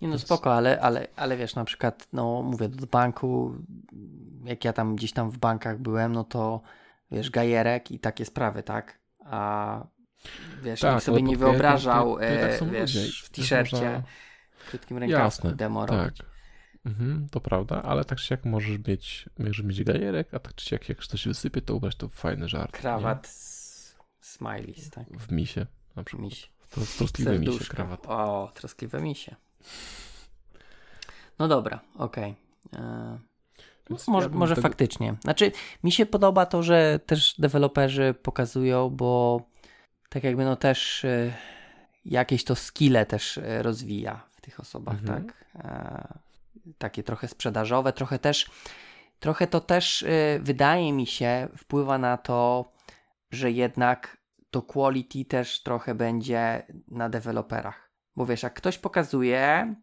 Nie 0.02 0.08
no 0.08 0.14
Więc- 0.14 0.22
spoko, 0.26 0.54
ale, 0.54 0.82
ale, 0.82 1.08
ale 1.16 1.38
wiesz, 1.38 1.56
na 1.56 1.66
przykład, 1.66 2.08
no 2.14 2.42
mówię, 2.42 2.70
do 2.70 2.88
banku, 2.88 3.56
jak 4.44 4.66
ja 4.66 4.74
tam 4.74 4.96
gdzieś 4.96 5.12
tam 5.14 5.30
w 5.32 5.38
bankach 5.38 5.80
byłem, 5.80 6.12
no 6.12 6.24
to 6.24 6.62
wiesz, 7.12 7.30
gajerek 7.30 7.92
i 7.92 8.00
takie 8.00 8.26
sprawy, 8.26 8.64
tak? 8.64 9.00
A 9.26 9.88
wiesz, 10.64 10.80
Tak, 10.80 10.94
nikt 10.94 11.06
sobie 11.06 11.22
nie 11.22 11.38
wyobrażał, 11.38 12.16
tak 12.20 12.24
e, 12.30 12.66
wiesz, 12.72 12.94
ludzie 12.96 13.12
w 13.24 13.30
t-shircie, 13.30 13.76
można- 13.76 14.04
w 14.58 14.70
krótkim 14.70 14.98
rękawku 14.98 15.24
Jasne, 15.24 15.56
demo 15.56 15.86
tak. 15.86 15.98
robić. 16.00 16.18
Mhm, 16.86 17.28
to 17.32 17.40
prawda, 17.42 17.84
ale 17.84 18.06
tak 18.06 18.18
czy 18.18 18.26
siak 18.28 18.46
możesz 18.46 18.78
mieć, 18.88 19.30
możesz 19.40 19.62
mieć 19.62 19.84
gajerek, 19.84 20.34
a 20.34 20.40
tak 20.40 20.56
czy 20.56 20.66
siak 20.66 20.90
jak 20.90 21.06
coś 21.06 21.28
wysypie, 21.28 21.62
to 21.62 21.76
ubrać 21.76 21.96
to 21.96 22.10
fajny 22.10 22.48
żart. 22.50 22.72
Krawat 22.72 23.28
z 23.28 23.96
smileys, 24.22 24.90
tak? 24.90 25.08
W 25.20 25.32
misie 25.32 25.66
na 25.96 26.04
przykład. 26.04 26.26
Miś. 26.30 26.50
To 26.72 26.82
troskliwy 26.98 27.40
misie 27.40 27.66
krawat. 27.66 28.06
O, 28.08 28.52
troskliwe 28.56 29.02
misie. 29.02 29.36
No 31.40 31.48
dobra, 31.48 31.80
okej. 31.98 32.36
E, 32.74 33.18
No, 33.90 33.96
Więc 33.96 34.08
może 34.08 34.30
ja 34.30 34.36
może 34.36 34.56
tego- 34.56 34.68
faktycznie. 34.68 35.16
Znaczy, 35.22 35.52
mi 35.84 35.92
się 35.92 36.06
podoba 36.06 36.46
to, 36.46 36.64
że 36.64 37.00
też 37.06 37.36
deweloperzy 37.40 38.16
pokazują, 38.24 38.90
bo 38.90 39.42
tak 40.10 40.24
jakby 40.24 40.46
no 40.46 40.56
też 40.56 41.06
e, 41.06 41.34
jakieś 42.06 42.44
to 42.44 42.56
skille 42.56 43.06
też 43.06 43.38
e, 43.38 43.64
rozwija 43.64 44.24
w 44.32 44.42
tych 44.42 44.60
osobach, 44.60 45.00
Mhm. 45.00 45.26
tak? 45.26 45.46
E, 45.56 46.08
takie 46.78 47.04
trochę 47.04 47.28
sprzedażowe, 47.28 47.94
trochę 47.94 48.20
też, 48.20 48.50
trochę 49.20 49.48
to 49.48 49.60
też 49.60 50.04
e, 50.04 50.40
wydaje 50.40 50.94
mi 50.94 51.08
się 51.08 51.48
wpływa 51.58 51.98
na 51.98 52.18
to, 52.18 52.72
że 53.32 53.52
jednak 53.52 54.18
to 54.52 54.62
quality 54.62 55.26
też 55.26 55.64
trochę 55.64 55.96
będzie 55.96 56.66
na 56.88 57.10
deweloperach. 57.10 57.92
Bo 58.16 58.26
wiesz, 58.26 58.44
jak 58.44 58.54
ktoś 58.54 58.78
pokazuje, 58.78 59.76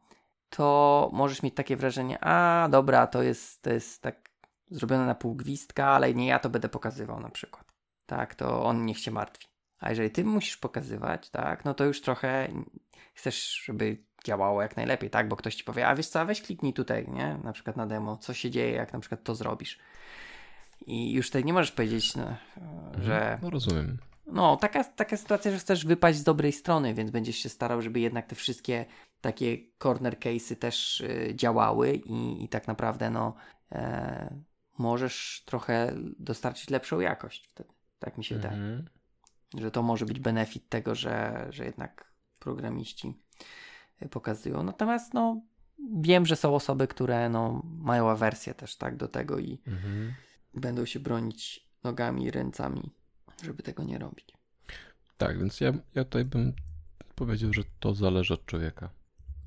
to 0.48 1.10
możesz 1.12 1.42
mieć 1.42 1.54
takie 1.54 1.76
wrażenie, 1.76 2.24
a 2.24 2.68
dobra, 2.70 3.06
to 3.06 3.22
jest, 3.22 3.62
to 3.62 3.70
jest 3.70 4.02
tak 4.02 4.30
zrobione 4.70 5.06
na 5.06 5.14
pół 5.14 5.34
gwizdka, 5.34 5.86
ale 5.86 6.14
nie 6.14 6.26
ja 6.26 6.38
to 6.38 6.50
będę 6.50 6.68
pokazywał 6.68 7.20
na 7.20 7.28
przykład. 7.30 7.72
Tak, 8.06 8.34
to 8.34 8.64
on 8.64 8.84
niech 8.86 8.98
się 8.98 9.10
martwi. 9.10 9.51
A 9.82 9.90
jeżeli 9.90 10.10
ty 10.10 10.24
musisz 10.24 10.56
pokazywać, 10.56 11.30
tak, 11.30 11.64
no 11.64 11.74
to 11.74 11.84
już 11.84 12.00
trochę 12.00 12.48
chcesz, 13.14 13.62
żeby 13.64 13.96
działało 14.24 14.62
jak 14.62 14.76
najlepiej, 14.76 15.10
tak, 15.10 15.28
bo 15.28 15.36
ktoś 15.36 15.54
ci 15.54 15.64
powie, 15.64 15.88
a 15.88 15.94
wiesz 15.94 16.08
co, 16.08 16.26
weź 16.26 16.42
kliknij 16.42 16.72
tutaj, 16.72 17.08
nie, 17.08 17.38
na 17.44 17.52
przykład 17.52 17.76
na 17.76 17.86
demo, 17.86 18.16
co 18.16 18.34
się 18.34 18.50
dzieje, 18.50 18.72
jak 18.72 18.92
na 18.92 19.00
przykład 19.00 19.24
to 19.24 19.34
zrobisz. 19.34 19.78
I 20.86 21.12
już 21.12 21.26
tutaj 21.26 21.44
nie 21.44 21.52
możesz 21.52 21.72
powiedzieć, 21.72 22.16
no, 22.16 22.36
że 23.00 23.38
No 23.42 23.50
rozumiem. 23.50 23.98
no, 24.26 24.56
taka, 24.56 24.84
taka 24.84 25.16
sytuacja, 25.16 25.50
że 25.50 25.58
chcesz 25.58 25.86
wypaść 25.86 26.18
z 26.18 26.24
dobrej 26.24 26.52
strony, 26.52 26.94
więc 26.94 27.10
będziesz 27.10 27.36
się 27.36 27.48
starał, 27.48 27.82
żeby 27.82 28.00
jednak 28.00 28.26
te 28.26 28.34
wszystkie 28.34 28.84
takie 29.20 29.58
corner 29.78 30.18
case'y 30.18 30.56
też 30.56 31.00
y, 31.00 31.32
działały 31.34 31.92
i, 31.92 32.44
i 32.44 32.48
tak 32.48 32.68
naprawdę 32.68 33.10
no 33.10 33.34
e, 33.72 34.34
możesz 34.78 35.42
trochę 35.46 35.92
dostarczyć 36.18 36.70
lepszą 36.70 37.00
jakość 37.00 37.48
wtedy. 37.48 37.70
Tak 37.98 38.18
mi 38.18 38.24
się 38.24 38.34
wydaje. 38.34 38.54
Mhm. 38.54 38.88
Że 39.58 39.70
to 39.70 39.82
może 39.82 40.06
być 40.06 40.20
benefit 40.20 40.68
tego, 40.68 40.94
że, 40.94 41.46
że 41.50 41.64
jednak 41.64 42.12
programiści 42.38 43.18
pokazują. 44.10 44.62
Natomiast 44.62 45.14
no 45.14 45.40
wiem, 46.00 46.26
że 46.26 46.36
są 46.36 46.54
osoby, 46.54 46.86
które 46.88 47.28
no, 47.28 47.62
mają 47.64 48.10
awersję 48.10 48.54
też 48.54 48.76
tak 48.76 48.96
do 48.96 49.08
tego 49.08 49.38
i 49.38 49.58
Mhm. 49.66 50.14
będą 50.54 50.84
się 50.84 51.00
bronić 51.00 51.68
nogami 51.84 52.24
i 52.24 52.30
ręcami, 52.30 52.90
żeby 53.44 53.62
tego 53.62 53.82
nie 53.84 53.98
robić. 53.98 54.32
Tak, 55.18 55.38
więc 55.38 55.60
ja, 55.60 55.72
ja 55.94 56.04
tutaj 56.04 56.24
bym 56.24 56.52
powiedział, 57.14 57.52
że 57.52 57.62
to 57.80 57.94
zależy 57.94 58.34
od 58.34 58.46
człowieka. 58.46 58.90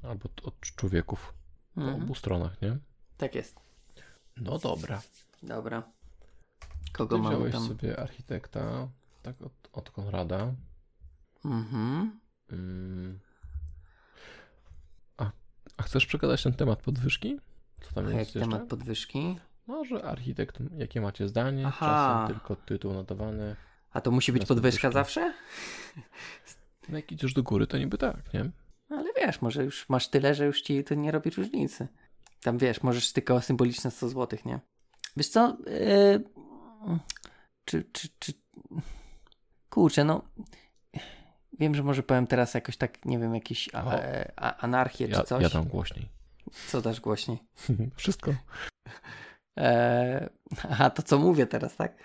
Albo 0.04 0.30
od 0.44 0.60
człowieków. 0.60 1.34
Po 1.76 1.82
Mhm. 1.82 2.04
obu 2.04 2.16
stronach, 2.16 2.62
nie? 2.62 2.78
Tak 3.18 3.36
jest. 3.36 3.56
No 4.38 4.60
dobra. 4.60 5.02
Dobra. 5.44 5.84
Kogo 6.92 7.18
mamy 7.18 7.52
tam? 7.52 7.68
sobie 7.68 8.00
architekta, 8.00 8.88
tak, 9.26 9.42
od, 9.42 9.70
od 9.72 9.92
Konrada. 9.92 10.54
Mhm. 11.46 12.20
Mm. 12.52 13.20
A, 15.18 15.32
a 15.78 15.84
chcesz 15.84 16.06
przegadać 16.06 16.44
ten 16.44 16.54
temat 16.54 16.82
podwyżki? 16.82 17.40
Co 17.82 17.94
tam 17.94 18.06
A 18.06 18.10
jest 18.10 18.20
jaki 18.20 18.40
jeszcze? 18.40 18.52
temat 18.52 18.70
podwyżki? 18.70 19.40
Może 19.68 20.04
architekt, 20.04 20.60
jakie 20.78 21.02
macie 21.02 21.28
zdanie? 21.28 21.68
Aha. 21.68 21.86
Czasem 21.86 22.36
tylko 22.36 22.56
tytuł 22.56 22.94
notowany. 22.94 23.56
A 23.92 24.02
to 24.02 24.12
musi 24.12 24.32
być 24.32 24.46
podwyżka 24.46 24.88
podwyżki. 24.88 24.94
zawsze? 24.94 25.34
No 26.90 26.98
jak 26.98 27.12
idziesz 27.12 27.34
do 27.34 27.44
góry, 27.44 27.68
to 27.68 27.78
niby 27.78 27.98
tak, 27.98 28.34
nie? 28.34 28.52
Ale 28.90 29.14
wiesz, 29.18 29.42
może 29.42 29.64
już 29.64 29.90
masz 29.90 30.08
tyle, 30.08 30.36
że 30.36 30.46
już 30.46 30.62
ci 30.62 30.84
to 30.84 30.96
nie 30.96 31.12
robi 31.12 31.30
różnicy. 31.30 31.88
Tam 32.42 32.58
wiesz, 32.58 32.84
możesz 32.84 33.14
tylko 33.14 33.42
symboliczne 33.42 33.92
100 33.92 34.10
zł, 34.10 34.40
nie? 34.46 34.60
Wiesz 35.18 35.30
co? 35.30 35.58
Yy... 35.68 36.24
Czy, 37.66 37.84
czy, 37.92 38.08
czy... 38.20 38.34
Kurczę, 39.76 40.04
no... 40.04 40.22
Wiem, 41.60 41.76
że 41.76 41.84
może 41.84 42.04
powiem 42.04 42.28
teraz 42.28 42.54
jakoś 42.54 42.78
tak, 42.78 43.06
nie 43.06 43.20
wiem, 43.20 43.36
jakiś 43.36 43.70
a, 43.74 43.96
e, 43.96 44.32
a, 44.36 44.58
anarchię 44.58 45.08
Ja, 45.08 45.18
czy 45.18 45.24
coś. 45.24 45.44
ja 45.44 45.50
dam 45.50 45.64
głośniej. 45.66 46.10
Co 46.68 46.82
dasz 46.82 47.02
głośniej? 47.02 47.38
Wszystko. 47.96 48.34
Eee, 49.56 50.30
a 50.80 50.90
to 50.90 51.04
co 51.04 51.20
mówię 51.20 51.48
teraz, 51.48 51.76
tak? 51.76 51.98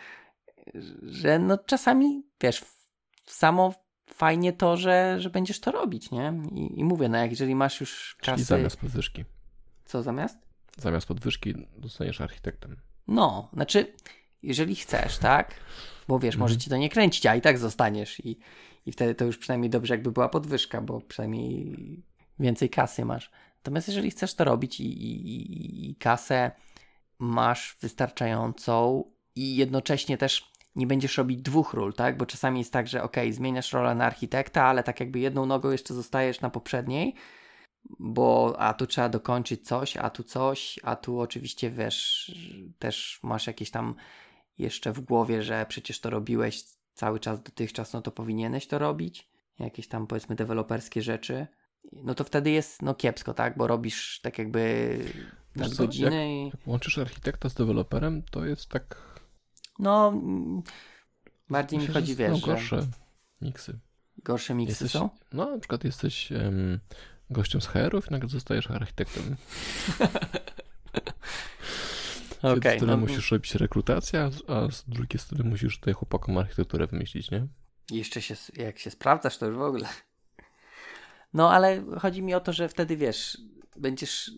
Że 1.02 1.38
no 1.38 1.58
czasami, 1.58 2.22
wiesz, 2.40 2.64
samo 3.26 3.74
fajnie 4.06 4.52
to, 4.52 4.76
że, 4.76 5.16
że 5.20 5.30
będziesz 5.30 5.60
to 5.60 5.72
robić, 5.72 6.10
nie? 6.10 6.32
I, 6.52 6.80
i 6.80 6.84
mówię, 6.84 7.08
no 7.08 7.18
jak 7.18 7.30
jeżeli 7.30 7.54
masz 7.54 7.80
już 7.80 8.16
Czyli 8.20 8.36
kasy... 8.36 8.44
zamiast 8.44 8.76
podwyżki. 8.76 9.24
Co 9.84 10.02
zamiast? 10.02 10.38
Zamiast 10.76 11.06
podwyżki 11.06 11.54
dostaniesz 11.76 12.20
architektem. 12.20 12.76
No, 13.08 13.50
znaczy, 13.52 13.92
jeżeli 14.42 14.76
chcesz, 14.76 15.18
tak? 15.18 15.54
Bo 16.11 16.18
wiesz, 16.18 16.36
może 16.36 16.52
Mhm. 16.54 16.61
ci 16.61 16.70
to 16.70 16.76
nie 16.76 16.88
kręcić, 16.88 17.26
a 17.26 17.34
i 17.36 17.40
tak 17.40 17.58
zostaniesz 17.58 18.20
i, 18.26 18.38
i 18.86 18.92
wtedy 18.92 19.14
to 19.14 19.24
już 19.24 19.38
przynajmniej 19.38 19.70
dobrze 19.70 19.94
jakby 19.94 20.12
była 20.12 20.28
podwyżka, 20.28 20.80
bo 20.80 21.00
przynajmniej 21.00 21.76
więcej 22.38 22.70
kasy 22.70 23.04
masz. 23.04 23.30
Natomiast 23.56 23.88
jeżeli 23.88 24.11
chcesz 24.11 24.34
to 24.34 24.44
robić 24.44 24.80
i, 24.80 24.84
i, 24.84 25.26
i- 25.36 25.90
i 25.90 25.94
kasę 25.96 26.50
masz 27.18 27.76
wystarczającą 27.80 29.04
i 29.36 29.56
jednocześnie 29.56 30.18
też 30.18 30.50
nie 30.76 30.86
będziesz 30.86 31.18
robić 31.18 31.42
dwóch 31.42 31.74
ról, 31.74 31.94
tak? 31.94 32.16
Bo 32.16 32.26
czasami 32.26 32.58
jest 32.58 32.72
tak, 32.72 32.88
że 32.88 33.02
ok, 33.02 33.16
zmieniasz 33.30 33.72
rolę 33.72 33.94
na 33.94 34.04
architekta, 34.04 34.64
ale 34.64 34.82
tak 34.82 35.00
jakby 35.00 35.18
jedną 35.18 35.46
nogą 35.46 35.70
jeszcze 35.70 35.94
zostajesz 35.94 36.40
na 36.40 36.50
poprzedniej, 36.50 37.14
bo 37.98 38.54
a 38.58 38.74
tu 38.74 38.86
trzeba 38.86 39.08
dokończyć 39.08 39.66
coś, 39.66 39.96
a 39.96 40.11
tu 40.11 40.22
coś, 40.22 40.78
a 40.82 40.96
tu 40.96 41.20
oczywiście 41.20 41.70
wiesz, 41.70 42.32
też 42.78 43.20
masz 43.22 43.46
jakieś 43.46 43.70
tam 43.70 43.94
jeszcze 44.61 44.92
w 44.92 45.00
głowie, 45.00 45.42
że 45.42 45.66
przecież 45.68 46.00
to 46.00 46.11
robiłeś 46.11 46.64
cały 46.94 47.20
czas 47.20 47.42
dotychczas, 47.42 47.92
no 47.92 48.02
to 48.02 48.11
powinieneś 48.11 48.66
to 48.66 48.78
robić. 48.78 49.30
Jakieś 49.58 49.88
tam 49.88 50.06
powiedzmy 50.06 50.36
deweloperskie 50.36 51.02
rzeczy. 51.02 51.46
No 51.92 52.14
to 52.14 52.24
wtedy 52.24 52.50
jest 52.50 52.82
no 52.82 52.94
kiepsko, 52.94 53.34
tak? 53.34 53.56
Bo 53.56 53.66
robisz 53.66 54.20
tak 54.22 54.38
jakby 54.38 54.98
nadgodziny 55.56 56.34
i 56.34 56.44
Jak 56.46 56.66
łączysz 56.66 56.98
architekta 56.98 57.48
z 57.48 57.54
deweloperem, 57.54 58.22
to 58.30 58.44
jest 58.44 58.68
tak... 58.68 58.96
no 59.78 60.12
bardziej 61.48 61.78
mi 61.78 61.84
myślę, 61.86 62.00
chodzi, 62.00 62.14
że 62.16 62.28
są 62.28 62.34
wiesz, 62.34 62.40
że 62.40 62.46
gorsze 62.46 62.86
miksy. 63.40 63.78
gorsze 64.24 64.54
miksy 64.54 64.84
Jesteś, 64.84 64.92
są. 64.92 65.11
no 65.32 65.50
na 65.50 65.58
przykład 65.58 65.84
jesteś 65.84 66.32
em, 66.32 66.80
gościem 67.30 67.61
z 67.61 67.66
HR-ów 67.66 68.08
i 68.08 68.11
nagle 68.11 68.28
zostajesz 68.28 68.70
architektem. 68.70 69.36
Z 72.41 72.45
jednej 72.45 72.76
strony 72.76 72.93
no, 72.93 72.97
musisz 72.97 73.30
robić 73.30 73.55
rekrutację, 73.55 74.30
a 74.49 74.70
z- 74.70 74.84
drugiej 74.88 75.20
strony 75.20 75.45
musisz 75.45 75.78
tutaj 75.78 75.95
chłopakom 75.95 76.38
architekturę 76.38 76.86
wymyślić, 76.86 77.30
nie? 77.30 77.47
Jeszcze 77.91 78.22
się, 78.22 78.34
jak 78.57 78.78
się 78.78 78.91
sprawdzasz, 78.91 79.38
to 79.38 79.47
już 79.47 79.57
w 79.57 79.62
ogóle. 79.62 79.88
No, 81.34 81.53
ale 81.53 81.84
chodzi 81.99 82.22
mi 82.22 82.34
o 82.34 82.41
to, 82.41 82.53
że 82.53 82.68
wtedy 82.68 82.97
wiesz, 82.97 83.38
będziesz 83.76 84.30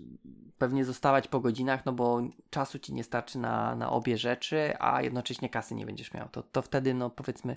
pewnie 0.59 0.85
zostawać 0.85 1.29
po 1.29 1.41
godzinach, 1.41 1.87
no 1.87 1.93
bo 1.93 2.23
czasu 2.51 2.79
ci 2.79 2.95
nie 2.95 3.05
starczy 3.05 3.39
na, 3.39 3.77
na 3.77 3.91
obie 3.91 4.19
rzeczy, 4.19 4.73
a 4.79 5.03
jednocześnie 5.03 5.49
kasy 5.49 5.75
nie 5.75 5.87
będziesz 5.87 6.15
miał. 6.15 6.29
To, 6.29 6.43
to 6.43 6.63
wtedy, 6.63 6.95
no 6.95 7.11
powiedzmy, 7.11 7.57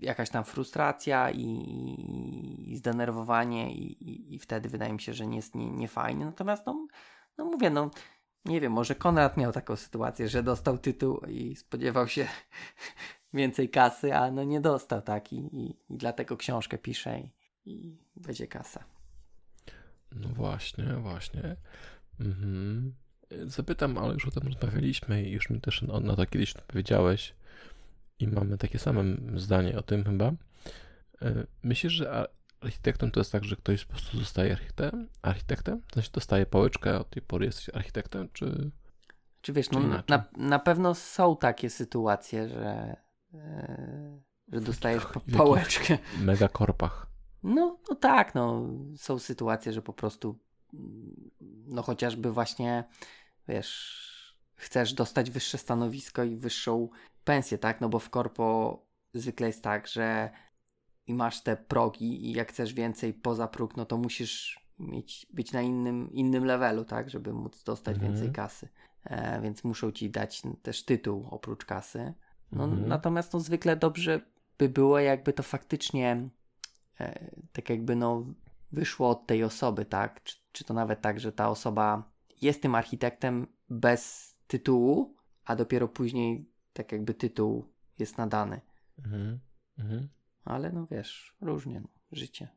jakaś 0.00 0.30
tam 0.30 0.44
frustracja 0.44 1.30
i, 1.30 1.44
i 2.66 2.76
zdenerwowanie, 2.76 3.74
i, 3.74 4.10
i, 4.10 4.34
i 4.34 4.38
wtedy 4.38 4.68
wydaje 4.68 4.92
mi 4.92 5.00
się, 5.00 5.14
że 5.14 5.26
nie 5.26 5.36
jest 5.36 5.54
nie, 5.54 5.70
nie 5.70 5.88
fajnie. 5.88 6.24
Natomiast, 6.24 6.66
no, 6.66 6.86
no 7.38 7.44
mówię, 7.44 7.70
no 7.70 7.90
nie 8.48 8.60
wiem, 8.60 8.72
może 8.72 8.94
Konrad 8.94 9.36
miał 9.36 9.52
taką 9.52 9.76
sytuację, 9.76 10.28
że 10.28 10.42
dostał 10.42 10.78
tytuł 10.78 11.20
i 11.28 11.56
spodziewał 11.56 12.08
się 12.08 12.26
więcej 13.34 13.68
kasy, 13.68 14.14
a 14.14 14.30
no 14.30 14.44
nie 14.44 14.60
dostał, 14.60 15.02
tak? 15.02 15.32
I, 15.32 15.36
i, 15.36 15.76
i 15.88 15.96
dlatego 15.96 16.36
książkę 16.36 16.78
pisze 16.78 17.20
i, 17.20 17.30
i 17.64 17.98
będzie 18.16 18.46
kasa. 18.46 18.84
No 20.12 20.28
właśnie, 20.28 20.84
właśnie. 20.84 21.56
Mhm. 22.20 22.94
Zapytam, 23.44 23.98
ale 23.98 24.14
już 24.14 24.26
o 24.26 24.30
tym 24.30 24.42
rozmawialiśmy 24.42 25.22
i 25.22 25.30
już 25.30 25.50
mi 25.50 25.60
też 25.60 25.82
na, 25.82 26.16
to 26.16 26.26
kiedyś 26.26 26.56
odpowiedziałeś 26.56 27.34
i 28.18 28.28
mamy 28.28 28.58
takie 28.58 28.78
same 28.78 29.04
zdanie 29.36 29.78
o 29.78 29.82
tym 29.82 30.04
chyba. 30.04 30.32
E, 31.22 31.46
Myślisz, 31.62 31.92
że 31.92 32.26
architektem 32.60 33.10
to 33.10 33.20
jest 33.20 33.32
tak, 33.32 33.44
że 33.44 33.56
ktoś 33.56 33.84
po 33.84 33.92
prostu 33.92 34.18
zostaje 34.18 34.52
architektem? 34.52 35.08
Architektem? 35.22 35.82
W 35.90 35.94
sensie 35.94 36.10
dostaje 36.12 36.46
pałeczkę, 36.46 36.94
a 36.94 36.98
od 36.98 37.10
tej 37.10 37.22
pory 37.22 37.46
jesteś 37.46 37.68
architektem, 37.74 38.28
czy... 38.32 38.70
Czy 39.40 39.52
wiesz, 39.52 39.68
Czy 39.68 39.74
no, 39.80 40.02
na, 40.08 40.24
na 40.36 40.58
pewno 40.58 40.94
są 40.94 41.36
takie 41.36 41.70
sytuacje, 41.70 42.48
że, 42.48 42.96
e, 43.34 44.20
że 44.52 44.60
dostajesz 44.60 45.02
w 45.02 45.36
pałeczkę. 45.36 45.98
megakorpach? 46.20 47.06
No, 47.42 47.78
no 47.90 47.96
tak, 47.96 48.34
no. 48.34 48.68
Są 48.96 49.18
sytuacje, 49.18 49.72
że 49.72 49.82
po 49.82 49.92
prostu 49.92 50.38
no 51.66 51.82
chociażby 51.82 52.32
właśnie 52.32 52.84
wiesz, 53.48 54.36
chcesz 54.54 54.92
dostać 54.92 55.30
wyższe 55.30 55.58
stanowisko 55.58 56.24
i 56.24 56.36
wyższą 56.36 56.88
pensję, 57.24 57.58
tak? 57.58 57.80
No 57.80 57.88
bo 57.88 57.98
w 57.98 58.10
korpo 58.10 58.78
zwykle 59.14 59.46
jest 59.46 59.62
tak, 59.62 59.86
że 59.86 60.30
i 61.06 61.14
masz 61.14 61.42
te 61.42 61.56
progi 61.56 62.26
i 62.26 62.32
jak 62.32 62.48
chcesz 62.48 62.74
więcej 62.74 63.14
poza 63.14 63.48
próg, 63.48 63.76
no 63.76 63.86
to 63.86 63.96
musisz 63.98 64.60
mieć, 64.78 65.26
być 65.32 65.52
na 65.52 65.62
innym, 65.62 66.10
innym 66.12 66.44
levelu, 66.44 66.84
tak? 66.84 67.10
Żeby 67.10 67.32
móc 67.32 67.64
dostać 67.64 67.96
Mhm. 67.96 68.12
więcej 68.12 68.32
kasy. 68.32 68.68
E, 69.04 69.40
więc 69.40 69.64
muszą 69.64 69.92
ci 69.92 70.10
dać 70.10 70.42
też 70.62 70.84
tytuł 70.84 71.28
oprócz 71.30 71.64
kasy. 71.64 72.14
No, 72.52 72.64
Mhm. 72.64 72.88
Natomiast 72.88 73.32
no, 73.32 73.40
zwykle 73.40 73.76
dobrze 73.76 74.20
by 74.58 74.68
było, 74.68 74.98
jakby 74.98 75.32
to 75.32 75.42
faktycznie 75.42 76.28
e, 77.00 77.30
tak 77.52 77.70
jakby 77.70 77.96
no 77.96 78.26
wyszło 78.72 79.10
od 79.10 79.26
tej 79.26 79.44
osoby, 79.44 79.84
tak? 79.84 80.22
Czy, 80.22 80.36
czy 80.52 80.64
to 80.64 80.74
nawet 80.74 81.00
tak, 81.00 81.20
że 81.20 81.32
ta 81.32 81.48
osoba 81.50 82.10
jest 82.42 82.62
tym 82.62 82.74
architektem 82.74 83.46
bez 83.70 84.34
tytułu, 84.46 85.14
a 85.44 85.56
dopiero 85.56 85.88
później 85.88 86.50
tak 86.72 86.92
jakby 86.92 87.14
tytuł 87.14 87.72
jest 87.98 88.18
nadany. 88.18 88.60
Mhm. 88.98 89.38
Mhm. 89.78 90.08
Ale 90.46 90.72
no 90.72 90.86
wiesz, 90.90 91.36
różnie, 91.40 91.80
no, 91.80 91.88
życie. 92.12 92.48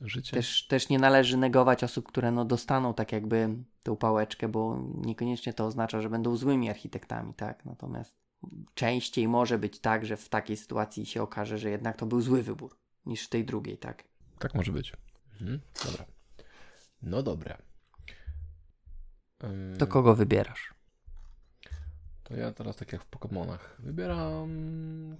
Życie. 0.00 0.36
Też, 0.36 0.66
też 0.66 0.88
nie 0.88 0.98
należy 0.98 1.36
negować 1.36 1.84
osób, 1.84 2.08
które 2.08 2.30
no 2.30 2.44
dostaną 2.44 2.94
tak 2.94 3.12
jakby 3.12 3.48
tą 3.82 3.96
pałeczkę, 3.96 4.48
bo 4.48 4.82
niekoniecznie 4.94 5.52
to 5.52 5.66
oznacza, 5.66 6.00
że 6.00 6.10
będą 6.10 6.36
złymi 6.36 6.70
architektami, 6.70 7.34
tak? 7.34 7.64
Natomiast 7.64 8.14
częściej 8.74 9.28
może 9.28 9.58
być 9.58 9.80
tak, 9.80 10.06
że 10.06 10.16
w 10.16 10.28
takiej 10.28 10.56
sytuacji 10.56 11.06
się 11.06 11.22
okaże, 11.22 11.58
że 11.58 11.70
jednak 11.70 11.96
to 11.96 12.06
był 12.06 12.20
zły 12.20 12.42
wybór 12.42 12.78
niż 13.06 13.26
w 13.26 13.28
tej 13.28 13.44
drugiej, 13.44 13.78
tak? 13.78 14.04
Tak 14.38 14.54
może 14.54 14.72
być. 14.72 14.92
Mhm. 15.32 15.60
Dobra. 15.84 16.04
No 17.02 17.22
dobra. 17.22 17.58
To 19.78 19.86
kogo 19.86 20.14
wybierasz? 20.14 20.77
To 22.28 22.36
ja 22.36 22.52
teraz 22.52 22.76
tak 22.76 22.92
jak 22.92 23.02
w 23.04 23.10
Pokémonach 23.10 23.58
wybieram. 23.78 24.48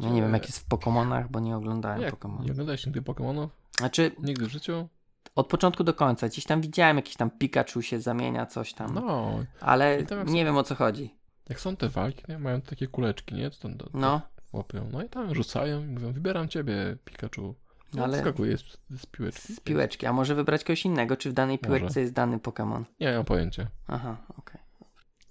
Ja 0.01 0.11
nie 0.11 0.23
wiem, 0.23 0.33
jak 0.33 0.47
jest 0.47 0.59
w 0.59 0.69
Pokémonach, 0.69 1.29
bo 1.31 1.41
nie 1.41 1.57
oglądałem 1.57 2.01
Jak? 2.01 2.15
Pokémonów. 2.15 2.45
Nie 2.45 2.53
oglądałeś 2.53 2.87
nigdy 2.87 3.03
Pokémonów? 3.03 3.49
Znaczy, 3.79 4.13
Nigdy 4.23 4.47
w 4.47 4.51
życiu? 4.51 4.89
od 5.35 5.47
początku 5.47 5.85
do 5.85 5.95
końca. 5.95 6.29
Gdzieś 6.29 6.45
tam 6.45 6.61
widziałem, 6.61 6.97
jakiś 6.97 7.17
tam 7.17 7.31
Pikachu 7.31 7.83
się 7.83 8.01
zamienia, 8.01 8.47
coś 8.47 8.75
tam. 8.75 8.95
No, 8.95 9.39
ale 9.61 10.03
tam 10.03 10.29
nie 10.29 10.45
wiem 10.45 10.57
o 10.57 10.63
co 10.63 10.75
chodzi. 10.75 11.15
jak 11.49 11.61
są 11.61 11.77
te 11.77 11.89
walki, 11.89 12.23
nie? 12.29 12.39
Mają 12.39 12.61
takie 12.61 12.87
kuleczki, 12.87 13.35
nie? 13.35 13.51
Co 13.51 13.63
tam 13.63 13.77
do, 13.77 13.87
No, 13.95 14.21
łapią. 14.53 14.89
No 14.93 15.03
i 15.03 15.09
tam 15.09 15.35
rzucają 15.35 15.83
i 15.85 15.87
mówią, 15.87 16.13
wybieram 16.13 16.49
ciebie, 16.49 16.97
Pikachu. 17.05 17.55
No, 17.95 18.05
ale 18.05 18.21
Skakuje 18.21 18.59
z, 18.59 18.63
z 18.91 19.07
piłeczki. 19.07 19.53
z 19.55 19.61
piłeczki. 19.61 20.07
A 20.07 20.13
może 20.13 20.35
wybrać 20.35 20.65
kogoś 20.65 20.85
innego? 20.85 21.17
Czy 21.17 21.31
w 21.31 21.33
danej 21.33 21.59
Może. 21.63 21.79
piłeczce 21.79 22.01
jest 22.01 22.13
dany 22.13 22.39
Pokémon? 22.39 22.85
Nie 23.01 23.13
mam 23.13 23.25
pojęcia. 23.25 23.67
Aha, 23.87 24.17
okej. 24.39 24.58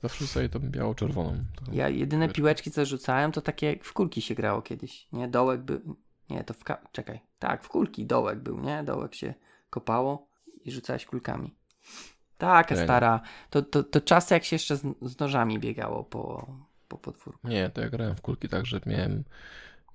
Zawsze 0.02 0.28
sobie 0.28 0.50
tą 0.50 0.60
biało-czerwoną. 0.60 1.44
Ja 1.72 1.90
jedyne 1.90 2.26
piłeczkę. 2.26 2.36
piłeczki, 2.36 2.72
co 2.72 2.86
rzucałem, 2.86 3.32
to 3.32 3.42
takie 3.42 3.80
w 3.82 3.94
kulki 3.94 4.22
się 4.22 4.36
grało 4.36 4.62
kiedyś. 4.62 5.08
Nie, 5.12 5.28
dołek 5.28 5.62
był. 5.62 5.96
Nie, 6.30 6.44
to 6.44 6.54
w. 6.54 6.64
Ka... 6.64 6.82
Czekaj. 6.92 7.20
Tak, 7.40 7.64
w 7.64 7.68
kulki 7.68 8.06
dołek 8.06 8.40
był, 8.40 8.60
nie? 8.60 8.84
Dołek 8.84 9.16
się 9.16 9.34
kopało 9.70 10.28
i 10.66 10.72
rzucałeś 10.72 11.06
kulkami. 11.06 11.56
Taka 12.38 12.76
nie. 12.76 12.84
stara. 12.84 13.22
To, 13.50 13.62
to, 13.62 13.84
to 13.84 14.02
czasy, 14.02 14.34
jak 14.34 14.44
się 14.44 14.56
jeszcze 14.56 14.78
z, 14.78 14.86
z 15.02 15.20
nożami 15.20 15.60
biegało 15.60 16.04
po, 16.04 16.48
po 16.88 16.98
podwórku. 16.98 17.48
Nie, 17.48 17.70
to 17.70 17.82
ja 17.82 17.90
grałem 17.90 18.16
w 18.16 18.22
kulki 18.22 18.50
tak, 18.50 18.66
że 18.66 18.82
miałem 18.86 19.24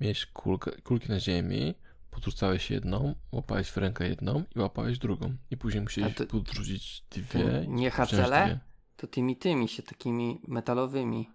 mieć 0.00 0.26
kulkę, 0.26 0.70
kulki 0.70 1.08
na 1.08 1.20
ziemi, 1.20 1.74
podrzucałeś 2.10 2.70
jedną, 2.70 3.14
łapałeś 3.32 3.70
w 3.70 3.76
rękę 3.76 4.08
jedną 4.08 4.44
i 4.56 4.58
łapałeś 4.58 4.98
drugą. 4.98 5.34
I 5.50 5.56
później 5.56 5.82
musiałeś 5.82 6.14
to- 6.14 6.26
podrzucić 6.26 7.04
dwie. 7.10 7.64
Nie 7.68 7.90
hacele? 7.90 8.60
To 9.02 9.06
tymi 9.06 9.36
tymi 9.36 9.68
się 9.68 9.82
takimi 9.82 10.40
metalowymi. 10.48 11.30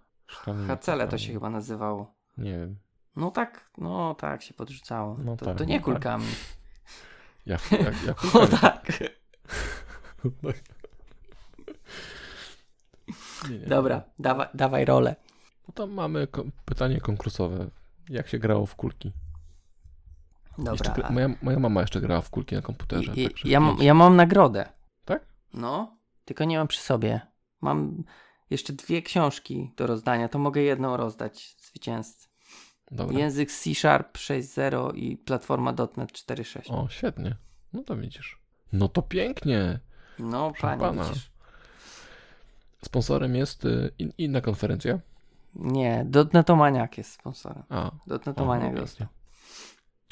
Hacele 0.68 1.04
to 1.04 1.10
kulkami. 1.10 1.20
się 1.28 1.34
chyba 1.34 1.50
nazywało. 1.50 2.16
Nie 2.38 2.52
wiem. 2.52 2.78
No 3.16 3.32
tak, 3.32 3.72
no 3.78 4.16
tak 4.16 4.42
się 4.42 4.54
podrzucało. 4.54 5.18
No 5.20 5.38
to, 5.38 5.46
tak, 5.46 5.58
to 5.58 5.64
no 5.64 5.70
nie 5.70 5.76
tak. 5.76 5.86
kulkami. 5.86 6.26
Ja, 7.46 7.58
jak, 7.86 8.04
jak 8.04 8.26
O 8.26 8.32
kulkami. 8.32 8.58
tak. 8.62 8.88
Nie, 13.50 13.60
nie. 13.60 13.66
Dobra, 13.66 14.02
dawaj, 14.20 14.48
dawaj 14.54 14.86
rolę. 14.86 15.16
No 15.68 15.74
to 15.74 15.88
mamy 15.88 16.28
ko- 16.28 16.44
pytanie 16.66 17.02
konkursowe. 17.02 17.70
Jak 18.10 18.28
się 18.28 18.40
grało 18.40 18.66
w 18.66 18.76
kulki? 18.76 19.12
Dobra. 20.58 20.72
Jeszcze, 20.72 21.14
moja, 21.14 21.30
moja 21.42 21.60
mama 21.60 21.82
jeszcze 21.82 22.02
grała 22.02 22.22
w 22.22 22.30
kulki 22.30 22.56
na 22.56 22.62
komputerze. 22.62 23.14
I, 23.16 23.30
ja, 23.46 23.76
ja 23.80 23.94
mam 23.94 24.16
nagrodę. 24.16 24.70
Tak? 25.06 25.26
No, 25.54 25.98
tylko 26.26 26.44
nie 26.44 26.58
mam 26.58 26.68
przy 26.68 26.82
sobie. 26.82 27.22
Mam 27.62 28.04
jeszcze 28.50 28.74
dwie 28.74 29.02
książki 29.02 29.72
do 29.78 29.88
rozdania, 29.88 30.30
to 30.30 30.40
mogę 30.40 30.62
jedną 30.62 30.98
rozdać 30.98 31.56
zwycięzcy. 31.60 32.28
Dobra. 32.92 33.20
Język 33.20 33.52
C 33.52 33.76
Sharp 33.76 34.18
6.0 34.18 34.96
i 34.98 35.18
platforma 35.18 35.72
.NET 35.72 36.12
4.6. 36.12 36.74
O, 36.74 36.90
świetnie. 36.90 37.36
No 37.74 37.84
to 37.84 37.98
widzisz. 37.98 38.40
No 38.74 38.88
to 38.88 39.02
pięknie. 39.02 39.80
No, 40.20 40.52
proszę 40.52 40.78
panie, 40.80 41.04
widzisz. 41.04 41.32
Sponsorem 42.86 43.36
jest 43.36 43.66
y, 43.66 43.92
in, 44.00 44.14
inna 44.18 44.42
konferencja. 44.42 45.00
Nie, 45.56 46.06
Dotnetomaniak 46.10 46.98
jest 46.98 47.12
sponsorem. 47.12 47.64
A, 47.70 47.92
Dotnetomaniak 48.08 48.74
no 48.74 48.82
dostał. 48.82 49.08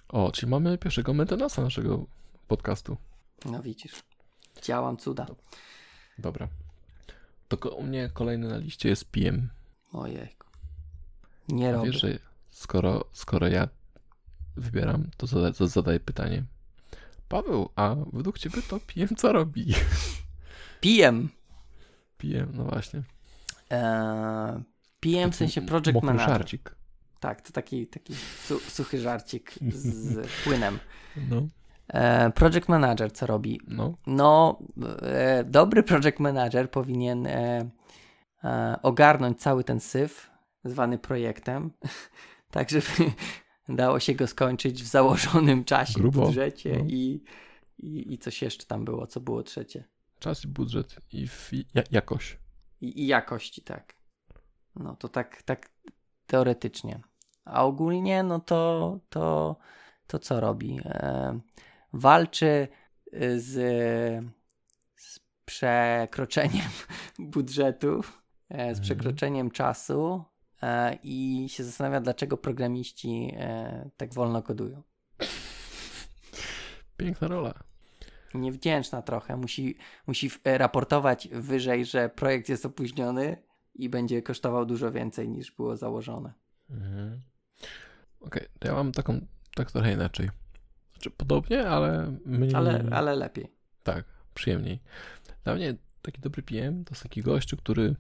o, 0.09 0.31
czyli 0.31 0.49
mamy 0.49 0.77
pierwszego 0.77 1.13
mecenasa 1.13 1.61
naszego 1.61 2.05
podcastu. 2.47 2.97
No 3.45 3.61
widzisz. 3.61 4.03
Działam 4.61 4.97
cuda. 4.97 5.25
Dobra. 6.17 6.47
To 7.47 7.69
u 7.69 7.83
mnie 7.83 8.09
kolejny 8.13 8.47
na 8.47 8.57
liście 8.57 8.89
jest 8.89 9.11
PM. 9.11 9.49
Ojejku. 9.91 10.47
Nie 11.49 11.71
robię. 11.71 11.91
Wiesz, 11.91 12.01
że 12.01 12.19
skoro, 12.49 13.05
skoro 13.13 13.47
ja 13.47 13.67
wybieram, 14.55 15.09
to, 15.17 15.27
zada, 15.27 15.53
to 15.53 15.67
zadaję 15.67 15.99
pytanie. 15.99 16.43
Paweł, 17.29 17.69
a 17.75 17.95
według 18.13 18.39
ciebie 18.39 18.61
to 18.61 18.79
PM 18.79 19.15
co 19.15 19.31
robi? 19.31 19.73
PM. 20.81 21.29
PM, 22.17 22.51
no 22.53 22.63
właśnie. 22.63 23.03
Eee, 23.69 24.63
PM 24.99 25.31
w 25.31 25.35
sensie 25.35 25.61
Project 25.61 25.93
Mokry 25.93 26.07
Manager. 26.07 26.29
żarcik. 26.29 26.75
Tak, 27.19 27.41
to 27.41 27.51
taki, 27.51 27.87
taki 27.87 28.15
su 28.15 28.59
suchy 28.59 28.99
żarcik 29.01 29.51
z 29.69 30.27
płynem. 30.43 30.79
No, 31.29 31.47
project 32.35 32.69
Manager 32.69 33.11
co 33.11 33.25
robi? 33.25 33.59
no. 33.67 33.93
No, 34.07 34.59
e, 35.01 35.43
dobry 35.43 35.83
project 35.83 36.19
manager 36.19 36.71
powinien 36.71 37.27
e, 37.27 37.69
e, 38.43 38.79
ogarnąć 38.83 39.39
cały 39.39 39.63
ten 39.63 39.79
syf, 39.79 40.29
zwany 40.63 40.97
projektem, 40.97 41.71
tak 42.51 42.69
żeby 42.69 43.11
dało 43.69 43.99
się 43.99 44.13
go 44.13 44.27
skończyć 44.27 44.83
w 44.83 44.87
założonym 44.87 45.63
czasie, 45.63 45.99
Grubo. 45.99 46.25
budżecie 46.25 46.77
No. 46.77 46.85
i, 46.87 47.23
i, 47.77 48.13
i 48.13 48.17
coś 48.17 48.41
jeszcze 48.41 48.65
tam 48.65 48.85
było, 48.85 49.07
co 49.07 49.19
było 49.19 49.43
trzecie. 49.43 49.83
Czas 50.19 50.45
i 50.45 50.47
budżet 50.47 50.95
i 51.11 51.27
w, 51.27 51.51
ja, 51.73 51.83
jakość. 51.91 52.37
I, 52.81 53.01
I 53.01 53.07
jakości, 53.07 53.61
tak. 53.61 53.95
No 54.75 54.95
to 54.95 55.09
tak, 55.09 55.43
tak 55.43 55.69
teoretycznie. 56.27 56.99
A 57.45 57.65
ogólnie, 57.65 58.23
no 58.23 58.39
to, 58.39 58.99
to, 59.09 59.55
to 60.07 60.19
co 60.19 60.39
robi? 60.39 60.79
E, 60.85 61.39
walczy 61.95 62.67
y, 63.13 63.39
z, 63.41 63.53
z 64.95 65.19
przekroczeniem 65.45 66.69
budżetu, 67.19 67.99
e, 68.49 68.57
z 68.57 68.59
Mhm. 68.59 68.81
przekroczeniem 68.81 69.51
czasu 69.51 70.23
e, 70.61 70.97
i 71.03 71.45
się 71.49 71.63
zastanawia, 71.63 72.01
dlaczego 72.01 72.37
programiści 72.37 73.33
e, 73.37 73.89
tak 73.97 74.13
wolno 74.13 74.41
kodują. 74.43 74.81
Piękna 76.97 77.27
rola. 77.27 77.53
Niewdzięczna 78.33 79.01
trochę. 79.01 79.37
Musi, 79.37 79.77
musi 80.07 80.29
raportować 80.43 81.27
wyżej, 81.31 81.85
że 81.85 82.09
projekt 82.09 82.49
jest 82.49 82.65
opóźniony 82.65 83.37
i 83.75 83.89
będzie 83.89 84.21
kosztował 84.21 84.65
dużo 84.65 84.91
więcej 84.91 85.29
niż 85.29 85.51
było 85.51 85.77
założone. 85.77 86.33
Mhm. 86.69 87.21
Okej, 88.19 88.47
to 88.59 88.67
ja 88.67 88.73
mam 88.73 88.91
taką, 88.91 89.19
tak 89.55 89.71
trochę 89.71 89.93
inaczej. 89.93 90.29
Podobnie, 91.11 91.67
ale 91.69 92.17
mniej... 92.25 92.55
Ale, 92.55 92.85
ale 92.91 93.15
lepiej. 93.15 93.51
Tak, 93.83 94.05
przyjemniej. 94.33 94.79
Dla 95.43 95.55
mnie 95.55 95.75
taki 96.01 96.21
dobry 96.21 96.43
PM 96.43 96.83
to 96.83 96.91
jest 96.91 97.03
taki 97.03 97.21
gościu, 97.21 97.57
który 97.57 97.95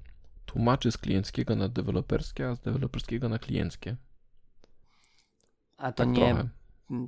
tłumaczy 0.45 0.91
z 0.91 0.97
klienckiego 0.97 1.55
na 1.55 1.69
deweloperskie, 1.69 2.49
a 2.49 2.55
z 2.55 2.61
deweloperskiego 2.61 3.29
na 3.29 3.39
klienckie. 3.39 3.95
A 5.77 5.91
to 5.91 6.03
Tak 6.03 6.09
nie 6.09 6.33
trochę. 6.33 6.49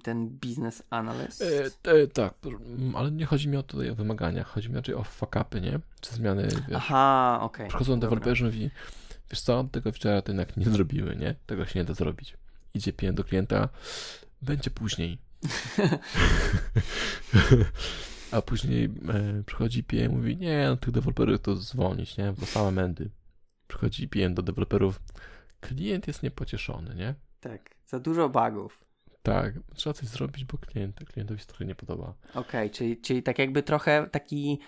ten 0.04 0.30
business 0.30 0.84
analyst. 0.90 1.42
E, 1.42 1.92
e, 1.92 2.08
tak, 2.08 2.34
ale 2.96 3.12
nie 3.12 3.26
chodzi 3.26 3.48
mi 3.50 3.58
o 3.58 3.64
tutaj 3.64 3.90
o 3.90 3.96
wymagania, 3.96 4.44
chodzi 4.44 4.70
mi 4.70 4.76
raczej 4.76 4.96
o 4.96 5.04
fuck-upy, 5.04 5.62
nie? 5.62 5.80
Czy 6.02 6.16
zmiany, 6.16 6.44
wiesz, 6.44 6.76
Aha, 6.76 7.40
okej. 7.42 7.68
przychodzą 7.68 7.94
dobra. 8.00 8.10
deweloperzy 8.10 8.44
i 8.44 8.46
mówi, 8.46 8.70
wiesz 9.32 9.42
co, 9.42 9.64
tego 9.64 9.92
wczoraj 9.92 10.24
to 10.24 10.32
jednak 10.32 10.58
nie 10.58 10.66
zrobiły, 10.66 11.16
nie? 11.16 11.36
Tego 11.46 11.66
się 11.66 11.80
nie 11.80 11.86
da 11.86 11.94
zrobić. 11.94 12.38
Idzie 12.74 12.94
PM 12.94 13.16
do 13.16 13.24
klienta, 13.24 13.70
będzie 14.42 14.72
później. 14.72 15.18
A 18.32 18.42
później 18.42 18.86
e, 18.86 18.90
przychodzi 19.46 19.84
PM 19.84 20.12
i 20.12 20.16
mówi, 20.16 20.38
nie, 20.38 20.66
no, 20.70 20.78
tych 20.78 20.92
deweloperów 20.92 21.42
to 21.42 21.56
zwolnić, 21.56 22.18
nie? 22.18 22.34
To 22.40 22.46
same 22.46 22.72
mędy. 22.72 23.10
Przychodzi 23.68 24.08
PM 24.08 24.34
do 24.34 24.42
deweloperów, 24.42 25.02
klient 25.60 26.08
jest 26.08 26.24
niepocieszony, 26.24 26.96
nie? 26.96 27.16
Tak, 27.40 27.76
za 27.88 28.00
dużo 28.00 28.30
bugów. 28.30 28.84
Tak, 29.24 29.54
trzeba 29.76 29.94
coś 29.94 30.08
zrobić, 30.08 30.46
bo 30.46 30.58
klient, 30.58 31.00
klientowi 31.06 31.40
się 31.40 31.46
trochę 31.46 31.66
nie 31.66 31.76
podoba. 31.76 32.14
Okej, 32.34 32.70
czyli, 32.72 33.02
czyli 33.02 33.24
tak 33.24 33.40
jakby 33.40 33.64
trochę 33.64 34.08
taki 34.12 34.60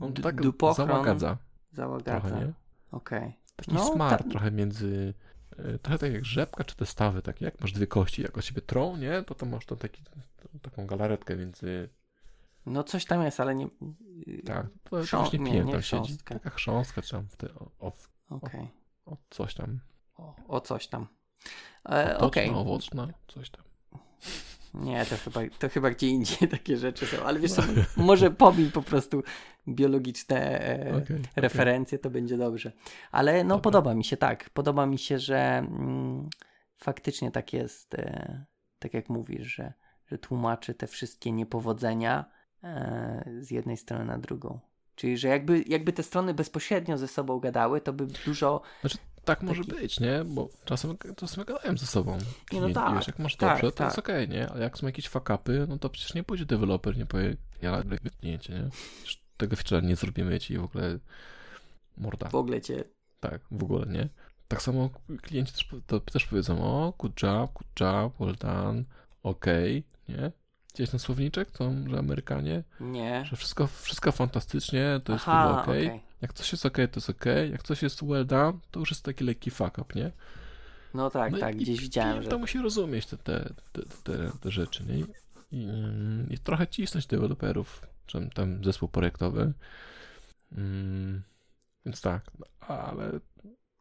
On 0.00 0.12
tak 0.12 0.40
dupochron 0.42 0.88
załagadza 0.88 1.38
załagadza. 1.72 2.28
trochę, 2.28 2.46
nie? 2.46 2.52
Okej. 2.90 3.38
Taki 3.56 3.74
No, 3.74 3.92
smart 3.94 4.22
tak. 4.22 4.30
trochę 4.30 4.50
między, 4.50 5.14
trochę 5.82 5.98
tak 5.98 6.12
jak 6.12 6.24
rzepka 6.24 6.64
czy 6.64 6.76
te 6.76 6.86
stawy, 6.86 7.22
takie 7.22 7.44
jak 7.44 7.60
masz 7.60 7.72
dwie 7.72 7.86
kości, 7.86 8.22
jak 8.22 8.38
o 8.38 8.40
siebie 8.40 8.62
trą, 8.62 8.96
nie? 8.96 9.22
To 9.22 9.34
to 9.34 9.46
masz 9.46 9.66
to 9.66 9.76
taki, 9.76 10.02
taką 10.62 10.86
galaretkę 10.86 11.36
między, 11.36 11.88
No 12.66 12.84
coś 12.84 13.04
tam 13.04 13.22
jest, 13.22 13.40
ale 13.40 13.54
nie... 13.54 13.68
tak, 14.46 14.66
to 14.90 14.96
Chrząst- 14.96 15.38
właśnie 15.38 15.64
tam 15.72 15.82
siedzi. 15.82 16.18
Taka 16.18 16.50
chrząstka, 16.50 17.02
czy 17.02 17.10
tam 17.10 17.28
w 17.28 17.36
te, 17.36 17.54
o, 17.54 17.70
o, 17.78 17.92
Okej. 18.30 18.68
o 19.06 19.16
coś 19.30 19.54
tam. 19.54 19.80
O, 20.16 20.34
o 20.48 20.60
coś 20.60 20.88
tam. 20.88 21.06
E, 21.88 22.04
Otoczna, 22.18 22.26
Okej. 22.26 22.50
owocna, 22.50 23.08
coś 23.28 23.50
tam. 23.50 23.64
Nie, 24.76 25.06
to 25.06 25.16
chyba, 25.16 25.40
to 25.58 25.68
chyba 25.68 25.90
gdzie 25.90 26.08
indziej 26.08 26.48
takie 26.58 26.76
rzeczy 26.76 27.06
są, 27.06 27.22
ale 27.22 27.40
wiesz 27.40 27.52
co, 27.52 27.62
może 27.96 28.30
pomiń 28.30 28.70
po 28.70 28.82
prostu 28.82 29.22
biologiczne 29.68 30.60
e, 30.60 30.96
Okej, 30.96 31.22
referencje, 31.36 31.98
to 31.98 32.10
będzie 32.10 32.36
dobrze. 32.36 32.72
Ale 33.12 33.44
no 33.44 33.48
Dobra. 33.48 33.62
podoba 33.62 33.94
mi 33.94 34.04
się, 34.04 34.16
tak, 34.16 34.50
podoba 34.50 34.86
mi 34.86 34.98
się, 34.98 35.18
że 35.18 35.38
mm, 35.38 36.28
faktycznie 36.76 37.30
tak 37.30 37.52
jest, 37.52 37.94
e, 37.94 38.44
tak 38.78 38.94
jak 38.94 39.08
mówisz, 39.08 39.46
że, 39.46 39.72
że 40.06 40.18
tłumaczy 40.18 40.74
te 40.74 40.86
wszystkie 40.86 41.32
niepowodzenia 41.32 42.24
e, 42.64 43.24
z 43.40 43.50
jednej 43.50 43.76
strony 43.76 44.04
na 44.04 44.18
drugą. 44.18 44.60
Czyli, 44.94 45.18
że 45.18 45.28
jakby, 45.28 45.64
jakby 45.66 45.92
te 45.92 46.02
strony 46.02 46.34
bezpośrednio 46.34 46.98
ze 46.98 47.08
sobą 47.08 47.40
gadały, 47.40 47.80
to 47.80 47.92
by 47.92 48.06
dużo 48.26 48.62
Tak 49.26 49.42
może 49.42 49.64
Taki- 49.64 49.80
być, 49.80 50.00
nie? 50.00 50.24
Bo 50.24 50.48
czasem, 50.64 50.96
czasem 51.16 51.44
gadają 51.44 51.76
ze 51.76 51.86
sobą. 51.86 52.18
Nie, 52.52 52.60
no 52.60 52.68
I 52.68 52.72
tak, 52.74 52.94
Wiesz, 52.94 53.06
jak 53.06 53.18
masz 53.18 53.36
tak, 53.36 53.50
dobrze, 53.50 53.70
to 53.72 53.78
tak. 53.78 53.86
jest 53.86 53.98
okej, 53.98 54.28
nie? 54.28 54.48
Ale 54.50 54.62
jak 54.62 54.78
są 54.78 54.86
jakieś 54.86 55.08
fuck-upy, 55.08 55.66
no 55.68 55.78
to 55.78 55.90
przecież 55.90 56.14
nie 56.14 56.22
pójdzie 56.24 56.46
deweloper, 56.46 56.96
nie 56.96 57.06
powie, 57.06 57.36
ja 57.62 57.82
wytnięcie, 58.02 58.52
nie? 58.54 58.68
Przecież 59.02 59.22
tego 59.36 59.56
feature'a 59.56 59.82
nie 59.82 59.96
zrobimy 59.96 60.40
ci 60.40 60.58
w 60.58 60.64
ogóle 60.64 60.98
morda. 61.96 62.28
w 62.28 62.34
ogóle 62.34 62.60
cię 62.60 62.84
Tak, 63.20 63.40
w 63.50 63.62
ogóle, 63.62 63.86
nie? 63.86 64.08
Tak 64.48 64.62
samo 64.62 64.90
klienci 65.22 65.52
też, 65.52 65.68
to 65.86 66.00
też 66.00 66.26
powiedzą, 66.26 66.64
o, 66.64 66.92
good 66.98 67.22
job, 67.22 67.52
good 67.52 67.80
job, 67.80 68.12
well 68.20 68.36
done, 68.36 68.84
okej, 69.22 69.84
nie? 70.08 70.32
Widziałeś 70.72 70.90
ten 70.90 71.00
słowniczek, 71.00 71.50
to, 71.50 71.70
że 71.90 71.98
Amerykanie, 71.98 72.62
Nie. 72.80 73.24
że 73.24 73.36
wszystko, 73.36 73.66
wszystko 73.66 74.12
fantastycznie, 74.12 75.00
to 75.04 75.12
jest 75.12 75.24
Aha, 75.28 75.50
ok. 75.62 75.68
okej. 75.68 76.00
Jak 76.22 76.32
coś 76.32 76.52
jest 76.52 76.66
ok, 76.66 76.76
to 76.76 76.82
jest 76.94 77.10
ok. 77.10 77.24
Jak 77.50 77.62
coś 77.62 77.82
jest 77.82 78.04
well 78.04 78.26
done, 78.26 78.58
to 78.70 78.80
już 78.80 78.90
jest 78.90 79.04
taki 79.04 79.24
lekki 79.24 79.50
fuck 79.50 79.78
up, 79.78 79.94
nie? 79.94 80.12
No 80.94 81.10
tak, 81.10 81.32
No 81.32 81.38
tak, 81.38 81.56
gdzieś 81.56 81.80
widziałem, 81.80 82.22
że... 82.22 82.28
to 82.28 82.38
musi 82.38 82.58
rozumieć 82.58 83.06
te, 83.06 83.16
te, 83.16 83.54
te, 83.72 83.82
te, 84.04 84.30
te 84.40 84.50
rzeczy, 84.50 84.84
nie? 84.84 85.04
I, 85.52 85.68
I 86.30 86.38
trochę 86.38 86.66
cisnąć 86.66 87.06
deweloperów, 87.06 87.82
czy 88.06 88.28
tam 88.34 88.64
zespół 88.64 88.88
projektowy. 88.88 89.52
Mm, 90.52 91.22
więc 91.86 92.00
tak, 92.00 92.30
no, 92.38 92.46
ale 92.60 93.20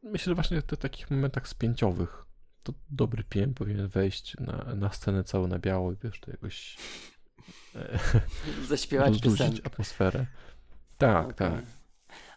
myślę, 0.03 0.31
że 0.31 0.35
właśnie 0.35 0.61
w 0.61 0.77
takich 0.77 1.11
momentach 1.11 1.47
spięciowych 1.47 2.25
to 2.63 2.73
dobry 2.89 3.23
PM 3.23 3.53
powinien 3.53 3.87
wejść 3.87 4.37
na, 4.39 4.75
na 4.75 4.91
scenę 4.91 5.23
cały 5.23 5.47
na 5.47 5.59
biało 5.59 5.91
i 5.93 5.95
wiesz, 6.03 6.19
to 6.19 6.31
jakoś 6.31 6.77
e, 7.75 7.99
Zaśpiewać 8.67 9.21
piosenkę. 9.23 9.65
atmosferę. 9.65 10.25
Tak, 10.97 11.25
Okej. 11.25 11.35
tak. 11.35 11.65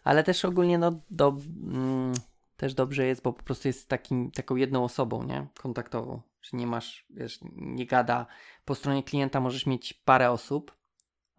Ale 0.03 0.23
też 0.23 0.45
ogólnie, 0.45 0.77
no, 0.77 1.01
do, 1.09 1.37
mm, 1.73 2.13
też 2.57 2.73
dobrze 2.73 3.05
jest, 3.05 3.21
bo 3.21 3.33
po 3.33 3.43
prostu 3.43 3.67
jest 3.67 3.89
takim, 3.89 4.31
taką 4.31 4.55
jedną 4.55 4.83
osobą, 4.83 5.23
nie? 5.23 5.47
Kontaktową. 5.57 6.21
Że 6.41 6.57
nie 6.57 6.67
masz, 6.67 7.05
wiesz, 7.09 7.39
nie 7.55 7.85
gada. 7.85 8.25
Po 8.65 8.75
stronie 8.75 9.03
klienta 9.03 9.39
możesz 9.39 9.65
mieć 9.65 9.93
parę 9.93 10.31
osób. 10.31 10.79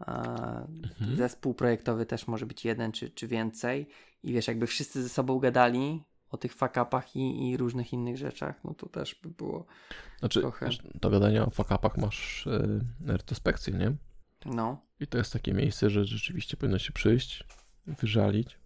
Mhm. 0.06 1.16
Zespół 1.16 1.54
projektowy 1.54 2.06
też 2.06 2.26
może 2.26 2.46
być 2.46 2.64
jeden 2.64 2.92
czy, 2.92 3.11
czy 3.11 3.28
więcej. 3.28 3.88
I 4.22 4.32
wiesz, 4.32 4.48
jakby 4.48 4.66
wszyscy 4.66 5.02
ze 5.02 5.08
sobą 5.08 5.38
gadali 5.38 6.02
o 6.30 6.36
tych 6.36 6.56
fuck-upach 6.56 7.16
i, 7.16 7.50
i 7.50 7.56
różnych 7.56 7.92
innych 7.92 8.16
rzeczach, 8.16 8.64
no 8.64 8.74
to 8.74 8.88
też 8.88 9.14
by 9.22 9.30
było, 9.30 9.66
Znaczy, 10.18 10.40
Trochę. 10.40 10.68
do 10.94 11.11
gadania 11.11 11.46
o 11.46 11.50
fuck-upach 11.50 11.98
masz 11.98 12.46
e, 12.46 12.80
retrospekcję, 13.06 13.72
nie? 13.74 13.92
no, 14.44 14.82
I 15.00 15.06
to 15.06 15.18
jest 15.18 15.32
takie 15.32 15.52
miejsce, 15.54 15.90
że 15.90 16.04
rzeczywiście 16.04 16.56
powinno 16.56 16.78
się 16.78 16.92
przyjść, 16.92 17.44
wyżalić 17.87 18.59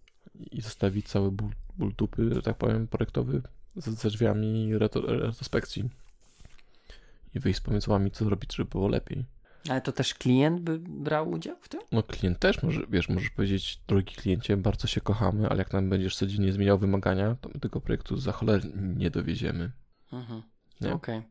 i 0.51 0.61
zostawić 0.61 1.07
cały 1.07 1.31
ból, 1.31 1.49
ból 1.77 1.93
dupy, 1.97 2.33
że 2.33 2.41
tak 2.41 2.57
powiem, 2.57 2.87
projektowy 2.87 3.41
ze, 3.75 4.09
drzwiami 4.09 4.77
retro, 4.77 5.01
retrospekcji. 5.01 5.89
I 7.35 7.39
wyjść 7.39 7.59
z 7.59 7.61
pomysłami, 7.61 8.11
co 8.11 8.25
zrobić, 8.25 8.55
żeby 8.55 8.69
było 8.69 8.87
lepiej. 8.87 9.25
ale 9.69 9.81
to 9.81 9.91
też 9.91 10.13
klient 10.13 10.61
by 10.61 10.79
brał 10.79 11.29
udział 11.31 11.55
w 11.61 11.69
tym? 11.69 11.81
No 11.91 12.03
klient 12.03 12.39
też 12.39 12.63
może, 12.63 12.81
wiesz, 12.89 13.09
możesz 13.09 13.29
powiedzieć, 13.29 13.79
drogi 13.87 14.15
kliencie, 14.15 14.57
bardzo 14.57 14.87
się 14.87 15.01
kochamy, 15.01 15.49
ale 15.49 15.57
jak 15.57 15.73
nam 15.73 15.89
będziesz 15.89 16.15
codziennie 16.15 16.53
zmieniał 16.53 16.77
wymagania, 16.77 17.35
to 17.41 17.49
my 17.53 17.59
tego 17.59 17.81
projektu 17.81 18.17
za 18.17 18.31
cholerę 18.31 18.63
nie 18.75 19.09
dowieziemy. 19.09 19.71
Mhm. 20.13 20.41
Nie? 20.81 20.93
Okej. 20.93 21.21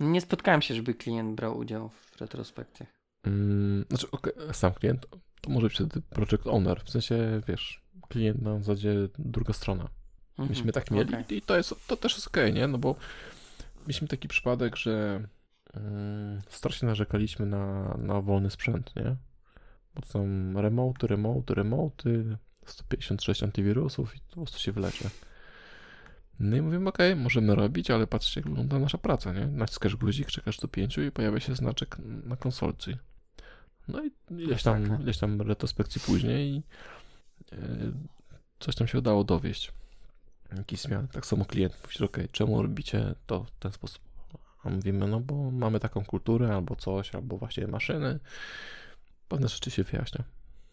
No 0.00 0.08
Nie 0.08 0.20
spotkałem 0.20 0.62
się, 0.62 0.74
żeby 0.74 0.94
klient 0.94 1.34
brał 1.36 1.58
udział 1.58 1.88
w 1.88 2.20
retrospekcjach. 2.20 2.88
Mm, 3.24 3.84
znaczy, 3.88 4.10
okej, 4.10 4.32
sam 4.52 4.72
klient 4.72 5.06
to 5.40 5.50
może 5.50 5.66
być 5.66 5.74
wtedy 5.74 6.02
project 6.02 6.46
owner, 6.46 6.82
w 6.84 6.90
sensie, 6.90 7.40
wiesz, 7.48 7.82
klient 8.08 8.42
na 8.42 8.58
zasadzie 8.58 8.94
druga 9.18 9.52
strona. 9.52 9.88
Mhm. 10.30 10.48
Myśmy 10.48 10.72
tak 10.72 10.90
mieli 10.90 11.14
Okej. 11.14 11.38
i 11.38 11.42
to, 11.42 11.56
jest, 11.56 11.74
to 11.86 11.96
też 11.96 12.14
jest 12.14 12.26
okej, 12.26 12.52
nie? 12.52 12.66
No 12.66 12.78
bo 12.78 12.96
mieliśmy 13.80 14.08
taki 14.08 14.28
przypadek, 14.28 14.76
że 14.76 15.22
mm, 15.74 16.40
strasznie 16.48 16.88
narzekaliśmy 16.88 17.46
na, 17.46 17.94
na 17.98 18.20
wolny 18.20 18.50
sprzęt, 18.50 18.96
nie? 18.96 19.16
Bo 19.94 20.02
to 20.02 20.08
są 20.08 20.52
remoty, 20.54 21.06
remoty, 21.06 21.54
remoty, 21.54 22.36
156 22.66 23.42
antywirusów 23.42 24.16
i 24.16 24.20
to 24.20 24.28
po 24.28 24.34
prostu 24.34 24.58
się 24.58 24.72
wylecie. 24.72 25.10
No 26.40 26.56
i 26.56 26.60
mówimy, 26.62 26.88
okej, 26.88 27.16
możemy 27.16 27.54
robić, 27.54 27.90
ale 27.90 28.06
patrzcie, 28.06 28.40
jak 28.40 28.48
wygląda 28.48 28.78
nasza 28.78 28.98
praca, 28.98 29.32
nie? 29.32 29.46
Naciskasz 29.46 29.96
guzik, 29.96 30.28
czekasz 30.28 30.58
do 30.58 30.68
pięciu 30.68 31.02
i 31.02 31.10
pojawia 31.10 31.40
się 31.40 31.54
znaczek 31.54 31.96
na 32.24 32.36
konsolci. 32.36 32.96
No 33.88 34.04
i 34.04 34.10
ileś 34.30 34.62
tam, 34.62 35.02
ileś 35.02 35.18
tam 35.18 35.40
retrospekcji 35.40 36.00
później 36.00 36.62
e, 37.52 37.56
coś 38.58 38.74
tam 38.74 38.86
się 38.86 38.98
udało 38.98 39.24
dowieść. 39.24 39.72
Jakieś 40.56 40.80
zmiany. 40.80 41.08
Tak 41.08 41.26
samo 41.26 41.44
klient 41.44 41.78
mówi, 41.82 42.04
okej, 42.04 42.28
czemu 42.32 42.62
robicie 42.62 43.14
to 43.26 43.44
w 43.44 43.50
ten 43.50 43.72
sposób? 43.72 44.02
A 44.64 44.70
mówimy, 44.70 45.06
no 45.08 45.20
bo 45.20 45.50
mamy 45.50 45.80
taką 45.80 46.04
kulturę, 46.04 46.54
albo 46.54 46.76
coś, 46.76 47.14
albo 47.14 47.38
właśnie 47.38 47.66
maszyny. 47.66 48.20
Pewne 49.28 49.48
rzeczy 49.48 49.70
się 49.70 49.82
wyjaśnia. 49.82 50.24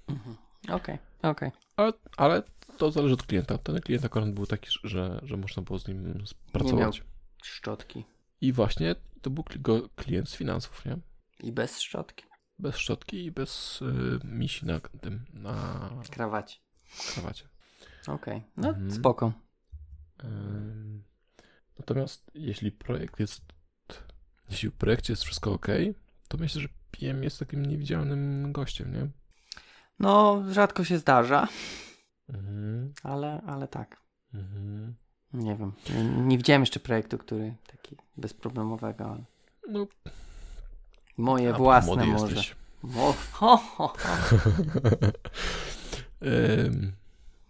Mhm. 0.08 0.36
Okej, 0.70 0.98
okej. 1.22 1.52
Ale, 1.76 1.94
ale 2.18 2.44
to 2.78 2.92
zależy 2.92 3.14
od 3.14 3.24
klienta. 3.24 3.58
Ten 3.58 3.82
klient 3.82 4.06
akurat 4.06 4.32
był 4.32 4.46
taki, 4.46 4.70
że, 4.84 5.20
że 5.24 5.38
można 5.38 5.64
było 5.64 5.80
z 5.80 5.88
nim 5.88 6.24
pracować. 6.52 7.04
Szczotki. 7.44 8.06
I 8.42 8.54
właśnie 8.54 8.96
to 9.22 9.30
był 9.30 9.44
klient 9.96 10.30
z 10.30 10.36
finansów, 10.36 10.86
nie? 10.86 10.98
I 11.40 11.52
bez 11.52 11.80
szczotki. 11.80 12.26
Bez 12.60 12.76
szczotki 12.78 13.26
i 13.26 13.32
bez 13.32 13.82
y, 13.82 14.20
misi 14.24 14.66
na 14.66 14.80
tym, 14.80 15.26
na 15.34 15.90
Krawacie. 16.12 16.58
krawacie. 17.14 17.44
Okej. 18.08 18.44
No 18.58 18.70
Mhm. 18.70 18.92
spoko. 18.92 19.34
Ym, 20.24 21.04
Natomiast 21.80 22.32
jeśli 22.34 22.72
projekt 22.72 23.20
jest, 23.20 23.42
jeśli 24.50 24.70
w 24.70 24.74
projekcie 24.74 25.14
jest 25.14 25.24
wszystko 25.24 25.54
ok, 25.54 25.68
to 26.28 26.38
myślę, 26.38 26.62
że 26.62 26.68
PM 26.92 27.24
jest 27.24 27.40
takim 27.40 27.66
niewidzialnym 27.66 28.52
gościem, 28.52 28.94
nie? 28.94 29.08
No, 30.00 30.44
rzadko 30.52 30.84
się 30.84 30.98
zdarza, 30.98 31.48
Mhm, 32.30 32.94
ale, 33.04 33.42
ale 33.48 33.68
tak. 33.68 34.02
mhm. 34.34 34.96
Nie 35.34 35.56
wiem. 35.56 35.72
Nie, 35.94 36.04
nie 36.04 36.38
widziałem 36.38 36.62
jeszcze 36.62 36.80
projektu, 36.80 37.18
który 37.18 37.56
taki 37.68 37.96
bezproblemowego, 38.18 39.06
ale 39.12 39.24
No, 39.70 39.88
moje 41.18 41.50
a 41.54 41.58
własne 41.58 42.06
może. 42.06 42.36
jesteś. 42.36 42.56
Mo- 42.84 43.16
ho, 43.32 43.58
ho, 43.58 43.88
ho. 43.88 43.94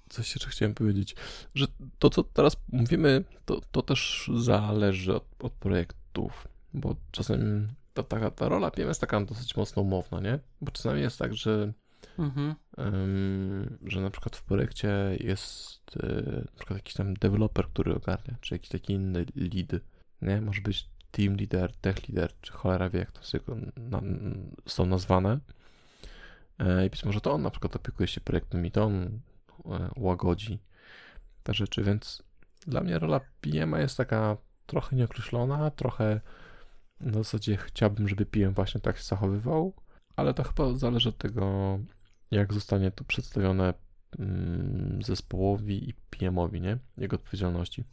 Coś 0.09 0.35
jeszcze 0.35 0.49
chciałem 0.49 0.73
powiedzieć, 0.73 1.15
że 1.55 1.65
to, 1.99 2.09
co 2.09 2.23
teraz 2.23 2.57
mówimy, 2.71 3.23
to, 3.45 3.61
to 3.71 3.81
też 3.81 4.31
zależy 4.37 5.15
od, 5.15 5.25
od 5.39 5.53
projektów, 5.53 6.47
bo 6.73 6.95
czasem 7.11 7.67
ta, 7.93 8.03
ta, 8.03 8.31
ta 8.31 8.49
rola 8.49 8.71
PM 8.71 8.87
jest 8.87 9.01
taka 9.01 9.21
dosyć 9.21 9.57
mocno 9.57 9.81
umowna, 9.81 10.19
nie? 10.19 10.39
Bo 10.61 10.71
czasami 10.71 11.01
jest 11.01 11.19
tak, 11.19 11.33
że 11.35 11.73
Mhm. 12.19 12.55
Że 13.85 14.01
na 14.01 14.09
przykład 14.09 14.35
w 14.35 14.43
projekcie 14.43 15.17
jest 15.19 15.97
y, 15.97 16.41
na 16.45 16.51
przykład 16.55 16.77
jakiś 16.79 16.93
tam 16.93 17.13
deweloper, 17.13 17.67
który 17.67 17.95
ogarnia, 17.95 18.35
czy 18.41 18.55
jakiś 18.55 18.69
taki 18.69 18.93
inny 18.93 19.25
lead, 19.35 19.81
nie? 20.21 20.41
Może 20.41 20.61
być 20.61 20.89
team 21.15 21.35
leader, 21.35 21.73
tech 21.73 22.09
leader, 22.09 22.33
czy 22.41 22.53
cholera 22.53 22.89
wie, 22.89 22.99
jak 22.99 23.11
to 23.11 23.21
są 24.65 24.85
nazwane. 24.85 25.39
E, 26.59 26.85
I 26.85 26.89
być 26.89 27.05
może 27.05 27.21
to 27.21 27.33
on 27.33 27.41
na 27.41 27.49
przykład 27.49 27.75
opiekuje 27.75 28.07
się 28.07 28.21
projektem 28.21 28.65
i 28.65 28.71
to 28.71 28.83
on 28.83 29.19
e, 29.65 29.89
łagodzi 29.95 30.59
te 31.43 31.53
rzeczy, 31.53 31.83
więc 31.83 32.23
dla 32.67 32.81
mnie 32.81 32.99
rola 32.99 33.21
PM 33.41 33.75
jest 33.75 33.97
taka 33.97 34.37
trochę 34.65 34.95
nieokreślona, 34.95 35.71
trochę 35.71 36.21
na 36.99 37.13
zasadzie 37.13 37.57
chciałbym, 37.57 38.07
żeby 38.07 38.25
PM 38.25 38.53
właśnie 38.53 38.81
tak 38.81 38.97
się 38.97 39.03
zachowywał, 39.03 39.73
ale 40.15 40.33
to 40.33 40.43
chyba 40.43 40.73
zależy 40.73 41.09
od 41.09 41.17
tego, 41.17 41.79
jak 42.31 42.53
zostanie 42.53 42.91
to 42.91 43.03
przedstawione 43.03 43.73
mm, 44.19 44.99
zespołowi 45.03 45.89
i 45.89 45.93
PM-owi, 45.93 46.61
nie? 46.61 46.77
Jego 46.97 47.15
odpowiedzialności. 47.15 47.83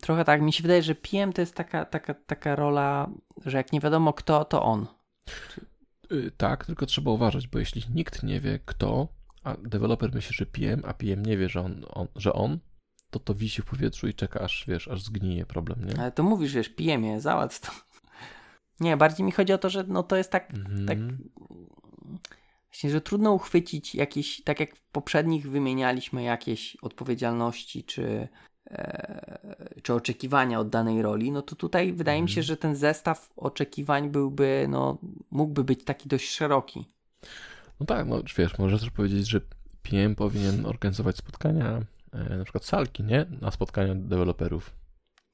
Trochę 0.00 0.24
tak. 0.24 0.42
Mi 0.42 0.52
się 0.52 0.62
wydaje, 0.62 0.82
że 0.82 0.94
PM 0.94 1.32
to 1.32 1.42
jest 1.42 1.54
taka, 1.54 1.84
taka, 1.84 2.14
taka 2.14 2.56
rola, 2.56 3.10
że 3.46 3.56
jak 3.56 3.72
nie 3.72 3.80
wiadomo 3.80 4.12
kto, 4.12 4.44
to 4.44 4.62
on. 4.62 4.86
Y, 6.12 6.30
tak, 6.36 6.66
tylko 6.66 6.86
trzeba 6.86 7.10
uważać, 7.10 7.48
bo 7.48 7.58
jeśli 7.58 7.82
nikt 7.94 8.22
nie 8.22 8.40
wie 8.40 8.58
kto, 8.64 9.08
a 9.42 9.56
deweloper 9.56 10.14
myśli, 10.14 10.36
że 10.36 10.46
PM, 10.46 10.82
a 10.84 10.94
PM 10.94 11.26
nie 11.26 11.36
wie, 11.36 11.48
że 11.48 11.60
on, 11.60 11.84
on, 11.88 12.08
że 12.16 12.32
on 12.32 12.58
to 13.10 13.18
to 13.18 13.34
wisi 13.34 13.62
w 13.62 13.64
powietrzu 13.64 14.08
i 14.08 14.14
czeka, 14.14 14.40
aż 14.40 14.64
wiesz, 14.68 14.88
aż 14.88 15.02
zgnije 15.02 15.46
problem, 15.46 15.84
nie? 15.84 16.00
Ale 16.00 16.12
to 16.12 16.22
mówisz, 16.22 16.54
wiesz, 16.54 16.68
PM-ie, 16.68 17.20
załatw 17.20 17.60
to. 17.60 17.72
Nie, 18.80 18.96
bardziej 18.96 19.26
mi 19.26 19.32
chodzi 19.32 19.52
o 19.52 19.58
to, 19.58 19.70
że 19.70 19.84
no 19.88 20.02
to 20.02 20.16
jest 20.16 20.30
tak, 20.30 20.50
Mhm. 20.54 20.86
tak 20.86 20.98
właśnie, 22.70 22.90
że 22.90 23.00
trudno 23.00 23.32
uchwycić 23.32 23.94
jakieś, 23.94 24.42
tak 24.44 24.60
jak 24.60 24.76
w 24.76 24.82
poprzednich 24.82 25.50
wymienialiśmy 25.50 26.22
jakieś 26.22 26.76
odpowiedzialności 26.76 27.84
czy, 27.84 28.28
czy 29.82 29.94
oczekiwania 29.94 30.60
od 30.60 30.68
danej 30.68 31.02
roli, 31.02 31.32
no 31.32 31.42
to 31.42 31.56
tutaj 31.56 31.92
wydaje 31.92 32.22
mi 32.22 32.28
się, 32.28 32.40
Mhm. 32.40 32.44
że 32.46 32.56
ten 32.56 32.76
zestaw 32.76 33.32
oczekiwań 33.36 34.10
byłby, 34.10 34.66
no 34.68 34.98
mógłby 35.30 35.64
być 35.64 35.84
taki 35.84 36.08
dość 36.08 36.30
szeroki. 36.30 36.84
No 37.80 37.86
tak, 37.86 38.06
no 38.06 38.22
wiesz, 38.38 38.58
możesz 38.58 38.80
też 38.80 38.90
powiedzieć, 38.90 39.28
że 39.28 39.40
PM 39.82 40.14
powinien 40.14 40.66
organizować 40.66 41.16
spotkania, 41.16 41.80
e, 42.12 42.36
na 42.36 42.44
przykład 42.44 42.64
salki, 42.64 43.04
nie? 43.04 43.26
Na 43.40 43.50
spotkania 43.50 43.94
deweloperów, 43.94 44.70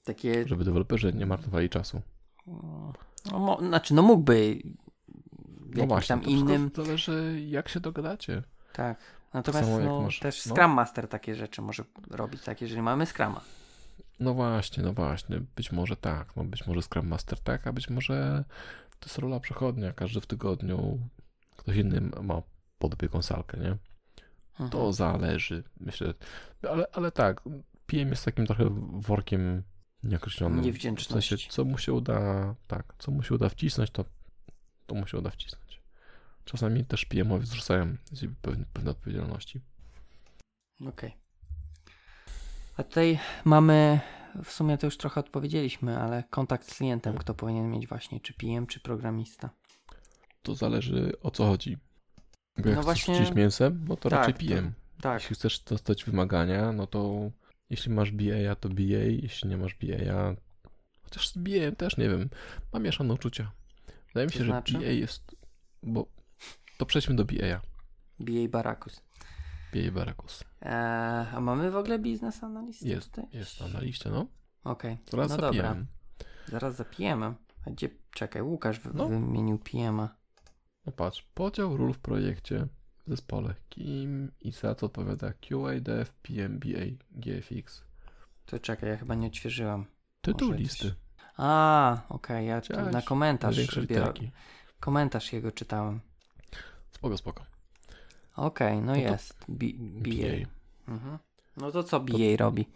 Takie, 0.04 0.48
żeby 0.48 0.64
deweloperzy 0.64 1.12
nie 1.12 1.26
marnowali 1.26 1.68
czasu. 1.68 2.00
no, 2.46 3.38
mo, 3.38 3.58
znaczy 3.60 3.94
no 3.94 4.02
mógłby 4.02 4.58
w 4.58 5.76
No 5.76 5.82
jakimś 5.82 5.88
właśnie, 5.88 6.16
tam 6.16 6.24
innym, 6.24 6.70
zależy 6.76 7.40
jak 7.48 7.68
się 7.68 7.80
dogadacie. 7.80 8.42
tak. 8.72 8.98
Natomiast 9.34 9.64
samo 9.68 9.80
jak 9.80 9.88
no, 9.88 10.00
masz- 10.02 10.18
też 10.18 10.46
no. 10.46 10.54
Scrum 10.54 10.70
Master 10.70 11.08
takie 11.08 11.34
rzeczy 11.34 11.62
może 11.62 11.84
robić, 12.10 12.42
tak, 12.42 12.60
jeżeli 12.60 12.82
mamy 12.82 13.06
Scrama. 13.06 13.40
No 14.20 14.34
właśnie, 14.34 14.82
no 14.82 14.92
właśnie. 14.92 15.40
Być 15.56 15.72
może 15.72 15.96
tak. 15.96 16.36
No 16.36 16.44
być 16.44 16.66
może 16.66 16.82
Scrum 16.82 17.08
Master 17.08 17.40
tak, 17.40 17.66
a 17.66 17.72
być 17.72 17.90
może 17.90 18.44
to 19.00 19.06
jest 19.06 19.18
rola 19.18 19.40
przechodnia. 19.40 19.92
Każdy 19.92 20.20
w 20.20 20.26
tygodniu 20.26 20.98
ktoś 21.56 21.76
inny 21.76 22.00
ma 22.22 22.42
pod 22.78 22.94
opieką 22.94 23.22
salkę, 23.22 23.58
nie? 23.58 23.76
Mhm. 24.50 24.70
To 24.70 24.92
zależy, 24.92 25.64
myślę. 25.80 26.14
Ale, 26.70 26.86
ale 26.92 27.12
tak, 27.12 27.42
PM 27.86 28.08
jest 28.10 28.24
takim 28.24 28.46
trochę 28.46 28.64
workiem 28.92 29.62
nieokreślonym. 30.02 30.60
W 30.60 30.64
Niewdzięczności. 30.64 31.28
sensie, 31.28 31.50
co 31.50 31.64
mu 31.64 31.78
się 31.78 31.92
uda, 31.92 32.54
tak, 32.66 32.94
co 32.98 33.10
mu 33.10 33.22
się 33.22 33.34
uda 33.34 33.48
wcisnąć, 33.48 33.90
to, 33.90 34.04
to 34.86 34.94
mu 34.94 35.06
się 35.06 35.18
uda 35.18 35.30
wcisnąć. 35.30 35.69
Czasami 36.50 36.84
też 36.84 37.04
PM-owi 37.04 37.46
zrzucają 37.46 37.96
z 38.12 38.24
pewne, 38.42 38.64
pewne 38.72 38.90
odpowiedzialności. 38.90 39.60
Okej. 40.86 41.16
A 42.76 42.82
tutaj 42.82 43.18
mamy, 43.44 44.00
w 44.44 44.50
sumie 44.52 44.78
to 44.78 44.86
już 44.86 44.96
trochę 44.96 45.20
odpowiedzieliśmy, 45.20 45.98
ale 45.98 46.24
kontakt 46.30 46.70
z 46.70 46.74
klientem, 46.74 47.18
kto 47.18 47.34
powinien 47.34 47.70
mieć 47.70 47.86
właśnie, 47.86 48.20
czy 48.20 48.32
PM, 48.34 48.66
czy 48.66 48.80
programista. 48.80 49.50
To 50.42 50.54
zależy 50.54 51.12
o 51.22 51.30
co 51.30 51.46
chodzi. 51.46 51.78
Bo 52.58 52.68
jak 52.68 52.76
No 52.78 52.82
chcesz 52.82 53.06
właśnie- 53.06 53.34
mięsem, 53.34 53.84
no 53.88 53.96
to 53.96 54.08
Tak, 54.10 54.18
raczej 54.18 54.34
to- 54.34 54.40
PM. 54.54 54.72
Tak, 55.00 55.20
Jeśli 55.22 55.36
chcesz 55.36 55.60
dostać 55.60 56.04
wymagania, 56.04 56.72
no 56.72 56.86
to 56.86 57.30
jeśli 57.70 57.92
masz 57.92 58.10
BA, 58.10 58.54
to 58.54 58.68
BA, 58.68 58.82
jeśli 59.22 59.48
nie 59.50 59.56
masz 59.56 59.74
BA, 59.74 60.36
chociaż 61.02 61.28
z 61.28 61.36
BA 61.38 61.72
też 61.76 61.96
nie 61.96 62.08
wiem, 62.08 62.30
mam 62.72 62.82
mieszane 62.82 63.14
uczucia. 63.14 63.52
Wydaje 64.06 64.26
mi 64.26 64.32
To 64.32 64.38
się, 64.38 64.44
znaczy? 64.44 64.72
że 64.72 64.78
BA 64.78 64.84
jest, 64.84 65.36
bo 65.82 66.06
to 66.80 66.86
przejdźmy 66.86 67.14
do 67.16 67.24
BA, 67.24 67.60
BA 68.18 68.48
Barakus. 68.50 69.02
BA 69.74 69.90
Barakus. 69.92 70.44
Eee, 70.62 71.26
a 71.34 71.40
mamy 71.40 71.70
w 71.70 71.76
ogóle 71.76 71.98
biznes 71.98 72.44
analistę 72.44 72.88
Jest, 72.88 73.10
tutaj? 73.10 73.24
jest 73.32 73.72
na 73.74 73.80
liście, 73.80 74.10
no. 74.10 74.26
Okej, 74.64 74.98
Zaraz 75.10 75.28
no 75.30 75.36
za 75.36 75.42
dobra. 75.42 75.62
PM. 75.74 75.86
Zaraz 76.48 76.76
za 76.76 76.84
PM-em. 76.84 77.34
A 77.66 77.70
gdzie, 77.70 77.88
czekaj, 78.10 78.42
Łukasz 78.42 78.80
No. 78.94 79.08
wymienił 79.08 79.58
PM-a. 79.58 80.08
No 80.86 80.92
patrz, 80.92 81.22
podział 81.34 81.76
ról 81.76 81.92
w 81.92 81.98
projekcie 81.98 82.66
w 83.06 83.10
zespole. 83.10 83.54
Kim 83.68 84.32
i 84.40 84.52
za 84.52 84.74
co 84.74 84.86
odpowiada 84.86 85.32
QA, 85.32 85.80
Dev, 85.80 86.10
PM, 86.22 86.58
BA, 86.58 86.84
GFX. 87.10 87.84
To 88.46 88.58
czekaj, 88.58 88.90
ja 88.90 88.96
chyba 88.96 89.14
nie 89.14 89.26
odświeżyłam. 89.26 89.86
Tytuł 90.20 90.48
Może 90.48 90.60
listy. 90.60 90.94
A, 91.36 92.02
okej, 92.08 92.46
ja 92.46 92.60
tu 92.60 92.72
na 92.92 93.02
komentarz, 93.02 93.86
biorę, 93.86 94.12
komentarz 94.80 95.32
jego 95.32 95.52
czytałem. 95.52 96.00
Spoko, 97.00 97.16
spoko. 97.16 97.44
Okej, 98.36 98.80
no 98.80 98.92
to 98.94 98.98
jest. 99.00 99.44
B, 99.48 99.66
BA. 99.76 100.10
BA. 100.10 100.92
Mhm. 100.94 101.18
No 101.56 101.72
to 101.72 101.82
co 101.82 102.00
BA 102.00 102.36
robi? 102.38 102.66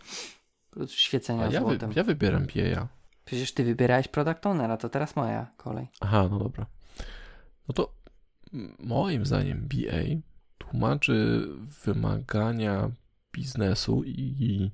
Plus 0.70 0.92
świecenia 0.92 1.42
A 1.42 1.50
ja, 1.50 1.60
wy, 1.60 1.66
złotem. 1.66 1.92
ja 1.96 2.02
wybieram 2.04 2.46
BA. 2.46 2.88
Przecież 3.24 3.52
ty 3.54 3.64
wybierałeś 3.64 4.08
product 4.08 4.46
ownera, 4.46 4.76
to 4.76 4.88
teraz 4.88 5.16
moja 5.16 5.46
kolej. 5.56 5.86
Aha, 6.00 6.28
no 6.30 6.38
dobra. 6.38 6.66
No 7.68 7.72
to 7.74 7.94
moim 8.78 9.26
zdaniem 9.26 9.68
BA 9.68 9.98
tłumaczy 10.58 11.46
wymagania 11.84 12.90
biznesu 13.32 14.02
i, 14.04 14.70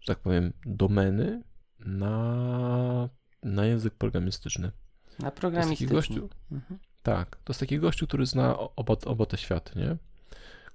że 0.00 0.06
tak 0.14 0.18
powiem, 0.22 0.52
domeny 0.66 1.42
na, 1.78 3.08
na 3.42 3.66
język 3.66 3.94
programistyczny. 3.94 4.70
Na 5.18 5.30
To 5.30 5.36
programistyczny. 5.36 5.94
gościu, 5.96 6.28
Mhm. 6.52 6.78
Tak, 7.06 7.36
to 7.36 7.50
jest 7.52 7.60
taki 7.60 7.78
gościu, 7.78 8.06
który 8.06 8.26
zna 8.26 8.58
oba, 8.58 8.96
oba 9.06 9.26
te 9.26 9.36
światy, 9.36 9.78
nie? 9.78 9.96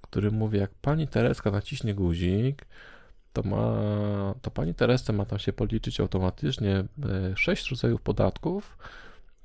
Który 0.00 0.30
mówi, 0.30 0.58
jak 0.58 0.70
pani 0.74 1.08
Tereska 1.08 1.50
naciśnie 1.50 1.94
guzik, 1.94 2.66
to 3.32 3.42
ma, 3.42 4.34
to 4.42 4.50
pani 4.50 4.74
Teresce 4.74 5.12
ma 5.12 5.24
tam 5.24 5.38
się 5.38 5.52
policzyć 5.52 6.00
automatycznie 6.00 6.76
e, 6.76 6.84
sześć 7.36 7.70
rodzajów 7.70 8.02
podatków, 8.02 8.78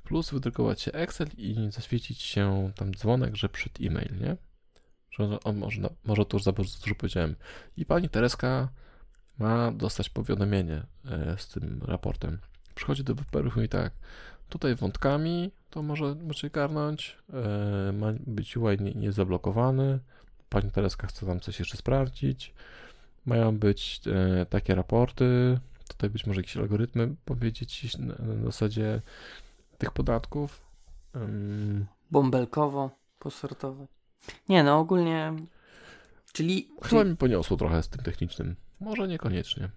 plus 0.04 0.30
wydrukować 0.30 0.80
się 0.80 0.92
Excel 0.92 1.28
i 1.36 1.68
zaświecić 1.70 2.22
się 2.22 2.72
tam 2.76 2.94
dzwonek, 2.94 3.36
że 3.36 3.48
przed 3.48 3.80
e-mail, 3.80 4.20
nie? 4.20 4.36
Że 5.10 5.40
on, 5.44 5.56
może, 5.56 5.80
może 6.04 6.24
to 6.24 6.36
już 6.36 6.44
za 6.44 6.52
dużo 6.52 6.94
powiedziałem. 6.98 7.36
I 7.76 7.86
pani 7.86 8.08
Tereska 8.08 8.68
ma 9.38 9.72
dostać 9.72 10.08
powiadomienie 10.08 10.82
e, 11.04 11.36
z 11.38 11.48
tym 11.48 11.80
raportem. 11.84 12.38
Przychodzi 12.74 13.04
do 13.04 13.14
wyperów 13.14 13.56
i 13.56 13.68
tak, 13.68 13.92
tutaj 14.48 14.74
wątkami 14.74 15.50
to 15.70 15.82
może 15.82 16.14
możecie 16.14 16.50
garnąć, 16.50 17.16
e, 17.32 17.92
ma 17.92 18.12
być 18.26 18.56
UI 18.56 18.80
nie, 18.80 18.94
nie 18.94 19.12
zablokowany, 19.12 19.98
pani 20.48 20.70
Tereska 20.70 21.06
chce 21.06 21.26
tam 21.26 21.40
coś 21.40 21.58
jeszcze 21.58 21.76
sprawdzić, 21.76 22.54
mają 23.26 23.58
być 23.58 24.00
e, 24.06 24.46
takie 24.46 24.74
raporty, 24.74 25.58
tutaj 25.88 26.10
być 26.10 26.26
może 26.26 26.40
jakieś 26.40 26.56
algorytmy 26.56 27.14
powiedzieć 27.24 27.98
na, 27.98 28.14
na 28.14 28.44
zasadzie 28.44 29.00
tych 29.78 29.90
podatków. 29.90 30.68
Bąbelkowo 32.10 32.90
posortować. 33.18 33.88
Nie 34.48 34.64
no, 34.64 34.78
ogólnie... 34.78 35.32
Czyli, 36.32 36.68
chyba 36.82 37.04
mi 37.04 37.16
poniosło 37.16 37.56
trochę 37.56 37.82
z 37.82 37.88
tym 37.88 38.02
technicznym. 38.02 38.56
Może 38.80 39.08
niekoniecznie. 39.08 39.68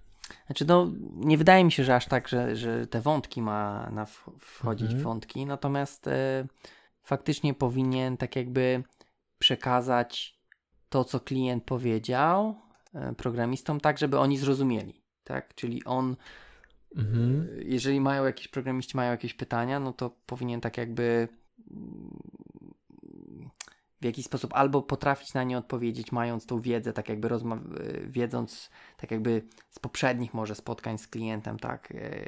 Znaczy, 0.46 0.66
no, 0.66 0.92
nie 1.16 1.38
wydaje 1.38 1.64
mi 1.64 1.72
się, 1.72 1.84
że 1.84 1.96
aż 1.96 2.06
tak, 2.06 2.28
że, 2.28 2.56
że 2.56 2.88
te 2.88 3.02
wątki 3.02 3.42
ma 3.42 3.90
na 3.92 4.06
wchodzić 4.40 4.86
Mhm. 4.88 5.00
w 5.00 5.04
wątki, 5.04 5.46
natomiast 5.46 6.08
e, 6.08 6.46
faktycznie 7.04 7.54
powinien 7.54 8.18
tak 8.18 8.36
jakby 8.36 8.84
przekazać 9.40 10.40
to, 10.90 11.04
co 11.04 11.20
klient 11.20 11.64
powiedział 11.64 12.56
e, 12.94 13.14
programistom, 13.14 13.80
tak, 13.80 13.98
żeby 13.98 14.20
oni 14.20 14.38
zrozumieli, 14.38 15.02
tak? 15.24 15.56
Czyli 15.56 15.84
on, 15.86 16.16
Mhm. 16.96 17.48
e, 17.60 17.64
jeżeli 17.64 18.02
mają 18.02 18.26
jakieś 18.26 18.48
programiści, 18.48 18.98
mają 18.98 19.12
jakieś 19.12 19.34
pytania, 19.34 19.80
no 19.80 19.94
to 19.94 20.10
powinien 20.26 20.62
tak 20.62 20.78
jakby 20.78 21.28
w 24.02 24.06
jakiś 24.06 24.26
sposób 24.26 24.54
albo 24.54 24.82
potrafić 24.82 25.34
na 25.34 25.44
nie 25.44 25.58
odpowiedzieć, 25.58 26.12
mając 26.12 26.46
tą 26.46 26.60
wiedzę, 26.62 26.94
tak 26.94 27.10
jakby 27.10 27.28
rozma- 27.28 27.80
e, 27.80 28.08
wiedząc, 28.08 28.70
tak 28.98 29.12
jakby 29.12 29.42
z 29.70 29.80
poprzednich 29.80 30.34
może 30.34 30.56
spotkań 30.56 30.98
z 30.98 31.08
klientem, 31.08 31.60
tak, 31.60 31.92
e, 31.92 32.26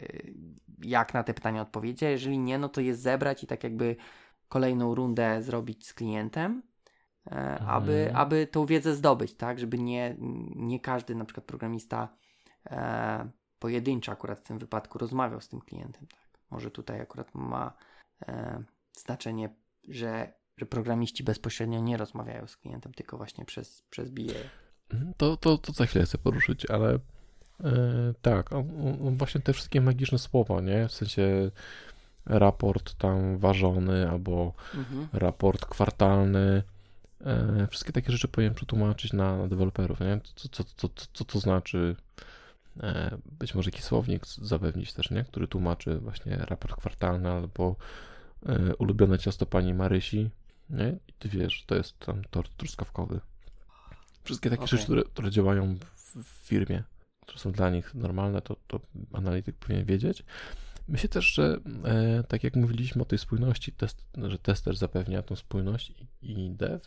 jak 0.84 1.14
na 1.14 1.24
te 1.24 1.34
pytania 1.34 1.62
odpowiedzieć, 1.62 2.04
a 2.04 2.10
jeżeli 2.10 2.40
nie, 2.40 2.58
no 2.58 2.70
to 2.70 2.82
je 2.82 2.96
zebrać 2.96 3.44
i 3.44 3.48
tak 3.48 3.64
jakby 3.64 3.96
kolejną 4.50 4.96
rundę 4.96 5.42
zrobić 5.42 5.88
z 5.88 5.94
klientem, 5.94 6.64
e, 7.32 7.60
aby, 7.60 7.94
Mhm. 7.94 8.16
aby 8.16 8.48
tą 8.48 8.66
wiedzę 8.66 8.96
zdobyć, 8.96 9.34
tak, 9.34 9.60
żeby 9.60 9.80
nie, 9.80 10.16
nie 10.56 10.80
każdy 10.80 11.16
na 11.16 11.26
przykład 11.26 11.46
programista 11.46 12.10
e, 12.66 13.30
pojedynczo 13.60 14.12
akurat 14.12 14.40
w 14.40 14.44
tym 14.44 14.60
wypadku 14.60 14.98
rozmawiał 14.98 15.42
z 15.42 15.50
tym 15.50 15.62
klientem, 15.62 16.08
tak. 16.08 16.20
Może 16.52 16.72
tutaj 16.72 17.02
akurat 17.02 17.36
ma 17.36 17.74
e, 18.28 18.64
znaczenie, 18.98 19.50
że, 19.88 20.34
że 20.58 20.66
programiści 20.66 21.24
bezpośrednio 21.24 21.80
nie 21.80 21.98
rozmawiają 21.98 22.48
z 22.48 22.58
klientem, 22.58 22.94
tylko 22.94 23.18
właśnie 23.18 23.46
przez, 23.46 23.84
przez 23.90 24.10
BA. 24.10 24.22
Mhm, 24.94 25.14
To, 25.18 25.38
to, 25.38 25.58
to 25.58 25.74
za 25.74 25.86
chwilę 25.86 26.06
chcę 26.06 26.18
poruszyć, 26.18 26.66
ale 26.70 26.94
e, 26.94 27.00
tak, 28.22 28.50
właśnie 29.18 29.42
te 29.42 29.54
wszystkie 29.54 29.82
magiczne 29.82 30.18
słowa, 30.20 30.62
nie? 30.62 30.88
W 30.88 30.92
sensie 30.92 31.52
raport 32.26 32.94
tam 32.96 33.38
ważony 33.38 34.10
albo 34.10 34.54
Mhm. 34.76 35.08
raport 35.14 35.66
kwartalny. 35.66 36.64
E, 37.26 37.68
wszystkie 37.70 37.92
takie 37.94 38.12
rzeczy 38.12 38.28
powinien 38.28 38.54
przetłumaczyć 38.54 39.14
na, 39.14 39.38
na 39.38 39.48
deweloperów, 39.48 40.00
nie? 40.00 40.20
Co, 40.36 40.50
co, 40.50 40.64
co, 40.64 40.90
co, 40.96 41.08
co 41.14 41.26
to 41.26 41.40
znaczy? 41.40 41.96
E, 42.80 43.18
być 43.40 43.56
może 43.56 43.68
jakiś 43.70 43.84
słownik 43.84 44.28
zapewnić 44.28 44.94
też, 44.94 45.12
nie? 45.12 45.24
Który 45.24 45.48
tłumaczy 45.48 46.00
właśnie 46.00 46.36
raport 46.38 46.76
kwartalny 46.76 47.30
albo 47.32 47.76
e, 48.46 48.76
ulubione 48.76 49.20
ciasto 49.20 49.46
pani 49.46 49.74
Marysi, 49.74 50.30
nie? 50.70 50.98
I 51.08 51.14
ty 51.14 51.30
wiesz, 51.30 51.64
to 51.66 51.76
jest 51.76 52.00
tam 52.00 52.24
tort 52.24 52.58
truskawkowy. 52.58 53.20
Wszystkie 54.24 54.50
takie 54.50 54.64
Okej. 54.64 54.72
rzeczy, 54.72 54.84
które, 54.84 55.04
które 55.04 55.32
działają 55.32 55.76
w, 55.96 56.24
w 56.24 56.48
firmie, 56.48 56.84
które 57.22 57.40
są 57.40 57.52
dla 57.52 57.70
nich 57.70 57.96
normalne, 57.96 58.42
to, 58.42 58.56
to 58.68 58.80
analityk 59.14 59.56
powinien 59.56 59.86
wiedzieć. 59.86 60.24
Myślę 60.88 61.10
też, 61.10 61.26
że 61.26 61.60
e, 61.86 62.24
tak 62.24 62.44
jak 62.44 62.56
mówiliśmy 62.56 63.02
o 63.02 63.06
tej 63.06 63.20
spójności, 63.20 63.72
test, 63.72 64.06
że 64.18 64.40
tester 64.40 64.76
zapewnia 64.76 65.22
tą 65.22 65.36
spójność 65.36 65.90
i, 65.90 66.32
i 66.32 66.52
dev, 66.52 66.80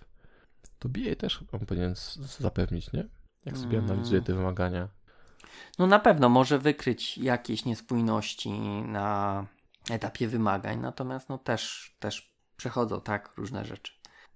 to 0.78 0.88
BA 0.88 1.14
też 1.18 1.44
on 1.52 1.66
powinien 1.66 1.94
zapewnić, 2.38 2.92
nie? 2.92 3.04
Jak 3.44 3.58
sobie 3.58 3.78
Mm. 3.78 3.90
analizuje 3.90 4.22
te 4.22 4.34
wymagania. 4.34 4.88
No 5.78 5.86
na 5.86 5.98
pewno 5.98 6.28
może 6.28 6.58
wykryć 6.58 7.18
jakieś 7.18 7.64
niespójności 7.64 8.50
na 8.82 9.46
etapie 9.90 10.28
wymagań, 10.28 10.80
natomiast 10.80 11.28
no 11.28 11.38
też, 11.38 11.94
też 11.98 12.35
przechodzą 12.56 13.00
tak 13.00 13.32
różne 13.36 13.64
rzeczy. 13.64 13.92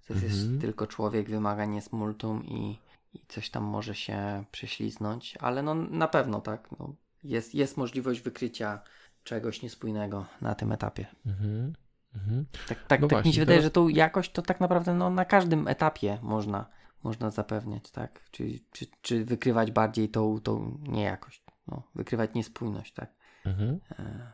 To 0.09 0.15
Mhm. 0.15 0.33
jest 0.33 0.61
tylko 0.61 0.87
człowiek, 0.87 1.29
wymagań 1.31 1.75
jest 1.75 1.93
multum 1.93 2.45
i, 2.45 2.79
i 3.15 3.21
coś 3.29 3.51
tam 3.51 3.65
może 3.65 3.95
się 3.95 4.45
prześliznąć, 4.53 5.37
ale 5.41 5.63
no 5.63 5.75
na 5.75 6.09
pewno 6.09 6.41
tak, 6.41 6.69
no, 6.79 6.95
jest, 7.25 7.55
jest 7.55 7.77
możliwość 7.77 8.21
wykrycia 8.21 8.81
czegoś 9.25 9.63
niespójnego 9.63 10.27
na 10.41 10.55
tym 10.55 10.73
etapie. 10.73 11.07
Mhm. 11.27 11.73
Mhm. 12.15 12.47
Tak, 12.69 12.87
tak, 12.87 13.01
No 13.01 13.09
tak 13.09 13.19
mi 13.19 13.23
właśnie, 13.23 13.33
się 13.33 13.41
wydaje, 13.41 13.59
teraz- 13.59 13.65
że 13.65 13.71
tą 13.71 13.89
jakość 13.89 14.33
to 14.33 14.43
tak 14.43 14.61
naprawdę 14.61 14.95
no, 14.95 15.11
na 15.11 15.25
każdym 15.25 15.69
etapie 15.69 16.19
można, 16.23 16.67
można 17.03 17.31
zapewniać, 17.31 17.91
tak? 17.91 18.31
Czy, 18.31 18.61
czy, 18.73 18.87
czy 19.03 19.25
wykrywać 19.25 19.71
bardziej 19.71 20.09
tą, 20.09 20.41
tą 20.41 20.79
niejakość, 20.83 21.43
no, 21.67 21.83
wykrywać 21.95 22.35
niespójność, 22.35 22.93
tak? 22.95 23.13
Mhm. 23.45 23.81
E, 23.99 24.33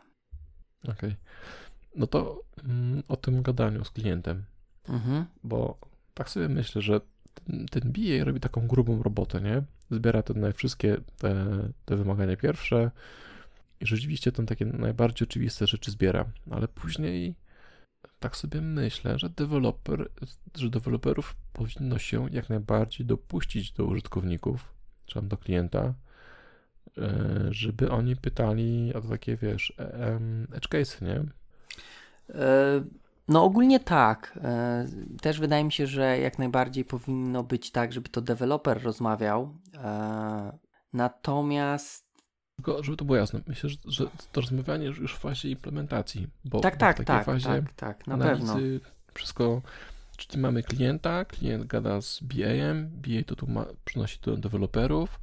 Okej. 0.88 1.16
No 1.96 2.06
to 2.06 2.42
mm, 2.64 3.02
o 3.08 3.16
tym 3.16 3.42
gadaniu 3.42 3.84
z 3.84 3.90
klientem, 3.90 4.44
Mhm. 4.88 5.24
bo 5.44 5.78
tak 6.14 6.30
sobie 6.30 6.48
myślę, 6.48 6.82
że 6.82 7.00
ten, 7.34 7.66
ten 7.66 7.92
BA 7.92 8.24
robi 8.24 8.40
taką 8.40 8.66
grubą 8.66 9.02
robotę, 9.02 9.40
nie? 9.40 9.62
Zbiera 9.90 10.22
te 10.22 10.52
wszystkie 10.52 10.96
te, 11.18 11.46
te 11.84 11.96
wymagania 11.96 12.36
pierwsze 12.36 12.90
i 13.80 13.86
rzeczywiście 13.86 14.32
tam 14.32 14.46
takie 14.46 14.64
najbardziej 14.64 15.28
oczywiste 15.28 15.66
rzeczy 15.66 15.90
zbiera, 15.90 16.24
ale 16.50 16.68
później 16.68 17.34
tak 18.20 18.36
sobie 18.36 18.60
myślę, 18.60 19.18
że 19.18 19.30
deweloper, 19.30 20.08
że 20.54 20.70
deweloperów 20.70 21.36
powinno 21.52 21.98
się 21.98 22.28
jak 22.30 22.48
najbardziej 22.48 23.06
dopuścić 23.06 23.72
do 23.72 23.84
użytkowników, 23.84 24.74
czy 25.06 25.14
tam 25.14 25.28
do 25.28 25.36
klienta, 25.36 25.94
e, 26.98 27.48
żeby 27.50 27.90
oni 27.90 28.16
pytali 28.16 28.94
o 28.94 29.00
takie, 29.00 29.36
wiesz, 29.36 29.72
e, 29.78 30.20
edge 30.52 30.68
case, 30.68 31.04
nie? 31.04 31.24
E, 32.30 32.84
No 33.28 33.44
ogólnie 33.44 33.80
tak. 33.80 34.38
E, 34.44 34.86
Też 35.22 35.40
wydaje 35.40 35.64
mi 35.64 35.72
się, 35.72 35.86
że 35.86 36.18
jak 36.18 36.38
najbardziej 36.38 36.84
powinno 36.84 37.42
być 37.42 37.70
tak, 37.70 37.92
żeby 37.92 38.08
to 38.08 38.20
deweloper 38.20 38.82
rozmawiał. 38.82 39.56
E, 39.74 40.58
Natomiast 40.92 42.06
Tylko, 42.56 42.82
żeby 42.82 42.96
to 42.96 43.04
było 43.04 43.16
jasne, 43.16 43.40
myślę, 43.46 43.70
że, 43.70 43.76
że 43.84 44.04
to 44.32 44.40
rozmawianie 44.40 44.86
już, 44.86 45.14
w 45.14 45.18
fazie 45.18 45.50
implementacji, 45.50 46.26
bo 46.44 46.60
tak, 46.60 46.74
w 46.74 46.78
tak, 46.78 46.96
takiej 46.96 47.06
tak, 47.06 47.24
fazie 47.24 47.48
tak, 47.48 47.72
tak, 47.72 48.06
na 48.06 48.14
analizy 48.14 48.80
pewno. 48.80 48.90
wszystko, 49.14 49.62
czyli 50.16 50.42
mamy 50.42 50.62
klienta, 50.62 51.24
klient 51.24 51.66
gada 51.66 52.00
z 52.00 52.20
BA-em, 52.22 52.88
BA 52.88 53.22
to 53.26 53.36
tu 53.36 53.46
ma, 53.46 53.66
przynosi 53.84 54.18
to 54.18 54.30
do 54.30 54.36
deweloperów, 54.36 55.20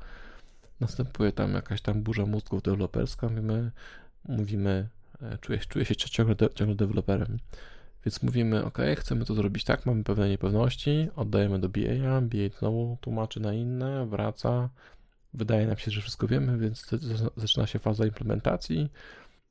następuje 0.80 1.32
tam 1.32 1.54
jakaś 1.54 1.82
tam 1.82 2.04
burza 2.04 2.26
mózgów 2.26 2.62
deweloperska, 2.62 3.30
mówimy, 3.30 3.72
mówimy 4.26 4.88
czuję, 5.41 5.60
czuję 5.60 5.85
się 5.85 5.95
ciągle, 5.95 6.35
de, 6.35 6.49
ciągle 6.49 6.76
deweloperem, 6.76 7.38
więc 8.06 8.23
mówimy, 8.23 8.65
ok, 8.65 8.77
chcemy 8.95 9.26
to 9.26 9.34
zrobić 9.34 9.64
tak, 9.64 9.85
mamy 9.85 10.03
pewne 10.03 10.30
niepewności, 10.30 11.10
oddajemy 11.15 11.60
do 11.60 11.69
BA, 11.69 12.22
BA 12.22 12.57
znowu 12.60 12.98
tłumaczy 13.02 13.40
na 13.40 13.53
inne, 13.53 14.06
wraca, 14.06 14.69
wydaje 15.34 15.68
nam 15.68 15.77
się, 15.77 15.91
że 15.91 16.02
wszystko 16.02 16.27
wiemy, 16.27 16.57
więc 16.57 16.85
zaczyna 17.38 17.68
się 17.68 17.80
faza 17.80 18.06
implementacji, 18.06 18.90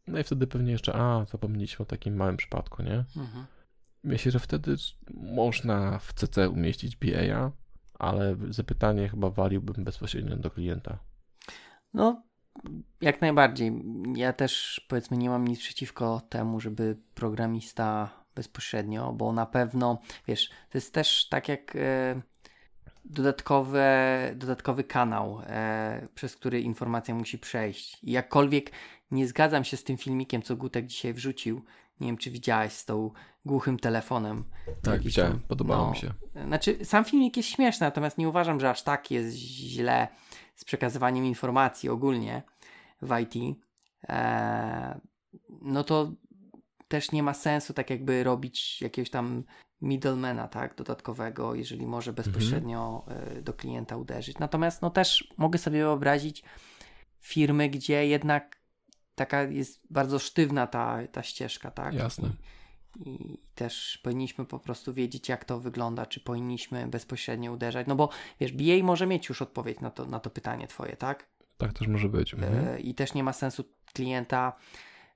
no 0.06 0.18
i 0.18 0.22
wtedy 0.22 0.46
pewnie 0.46 0.72
jeszcze, 0.72 0.92
a, 0.94 1.24
zapomnieliśmy 1.30 1.82
o 1.82 1.86
takim 1.86 2.16
małym 2.16 2.36
przypadku, 2.36 2.82
nie? 2.82 3.04
Mhm. 3.16 3.46
Myślę, 4.04 4.32
że 4.32 4.38
wtedy 4.38 4.76
można 5.14 5.98
w 5.98 6.12
CC 6.12 6.48
umieścić 6.48 6.96
BA, 6.96 7.52
ale 7.98 8.36
zapytanie 8.50 9.08
chyba 9.08 9.30
waliłbym 9.30 9.84
bezpośrednio 9.84 10.36
do 10.36 10.50
klienta. 10.50 10.98
No, 11.94 12.22
jak 13.00 13.20
najbardziej. 13.20 13.72
Ja 14.14 14.32
też 14.32 14.80
powiedzmy 14.88 15.16
nie 15.16 15.30
mam 15.30 15.48
nic 15.48 15.60
przeciwko 15.60 16.22
temu, 16.28 16.60
żeby 16.60 16.96
programista 17.14 18.10
bezpośrednio, 18.34 19.12
bo 19.12 19.32
na 19.32 19.46
pewno, 19.46 20.00
wiesz, 20.28 20.48
to 20.48 20.78
jest 20.78 20.94
też 20.94 21.28
tak 21.28 21.48
jak 21.48 21.76
e, 21.76 22.22
dodatkowe, 23.04 24.30
dodatkowy 24.36 24.84
kanał, 24.84 25.40
e, 25.46 26.08
przez 26.14 26.36
który 26.36 26.60
informacja 26.60 27.14
musi 27.14 27.38
przejść. 27.38 27.98
I 28.02 28.12
jakkolwiek 28.12 28.70
nie 29.10 29.26
zgadzam 29.26 29.64
się 29.64 29.76
z 29.76 29.84
tym 29.84 29.96
filmikiem, 29.96 30.42
co 30.42 30.56
Gutek 30.56 30.86
dzisiaj 30.86 31.14
wrzucił, 31.14 31.64
nie 32.00 32.06
wiem, 32.06 32.16
czy 32.16 32.30
widziałeś 32.30 32.72
z 32.72 32.84
tą 32.84 33.10
głuchym 33.44 33.78
telefonem. 33.78 34.44
Tak, 34.82 34.94
Jakiś 34.94 35.06
widziałem, 35.06 35.40
podobało 35.40 35.84
no, 35.84 35.90
mi 35.90 35.96
się. 35.96 36.12
Znaczy, 36.46 36.84
sam 36.84 37.04
filmik 37.04 37.36
jest 37.36 37.48
śmieszny, 37.48 37.86
natomiast 37.86 38.18
nie 38.18 38.28
uważam, 38.28 38.60
że 38.60 38.70
aż 38.70 38.82
tak 38.82 39.10
jest 39.10 39.36
źle 39.36 40.08
z 40.62 40.64
przekazywaniem 40.64 41.24
informacji 41.24 41.88
ogólnie 41.88 42.42
w 43.02 43.18
IT. 43.20 43.58
Eee, 44.08 45.00
no 45.62 45.84
to 45.84 46.12
też 46.88 47.12
nie 47.12 47.22
ma 47.22 47.34
sensu 47.34 47.74
tak 47.74 47.90
jakby 47.90 48.24
robić 48.24 48.82
jakiegoś 48.82 49.10
tam 49.10 49.44
middlemana, 49.80 50.48
tak, 50.48 50.74
dodatkowego, 50.74 51.54
jeżeli 51.54 51.86
może 51.86 52.12
bezpośrednio 52.12 53.04
e, 53.08 53.42
do 53.42 53.52
klienta 53.52 53.96
uderzyć. 53.96 54.38
Natomiast 54.38 54.82
no 54.82 54.90
też 54.90 55.34
mogę 55.36 55.58
sobie 55.58 55.78
wyobrazić 55.78 56.42
firmy, 57.20 57.68
gdzie 57.68 58.06
jednak 58.06 58.60
taka 59.14 59.42
jest 59.42 59.82
bardzo 59.90 60.18
sztywna 60.18 60.66
ta, 60.66 60.98
ta 61.12 61.22
ścieżka, 61.22 61.70
tak? 61.70 61.94
Jasne. 61.94 62.30
I, 62.96 63.38
też 63.54 63.98
powinniśmy 64.02 64.44
po 64.44 64.58
prostu 64.58 64.94
wiedzieć, 64.94 65.28
jak 65.28 65.44
to 65.44 65.60
wygląda, 65.60 66.06
czy 66.06 66.20
powinniśmy 66.20 66.86
bezpośrednio 66.88 67.52
uderzać. 67.52 67.86
No 67.86 67.96
bo 67.96 68.08
wiesz, 68.40 68.52
BA 68.52 68.82
może 68.84 69.06
mieć 69.06 69.28
już 69.28 69.42
odpowiedź 69.42 69.80
na 69.80 69.90
to, 69.90 70.06
na 70.06 70.20
to 70.20 70.30
pytanie 70.30 70.66
twoje, 70.68 70.96
tak? 70.96 71.28
Tak 71.56 71.72
też 71.72 71.88
może 71.88 72.08
być. 72.08 72.34
Mhm. 72.34 72.68
E, 72.68 72.80
I 72.80 72.94
też 72.94 73.14
nie 73.14 73.24
ma 73.24 73.32
sensu 73.32 73.64
klienta, 73.94 74.52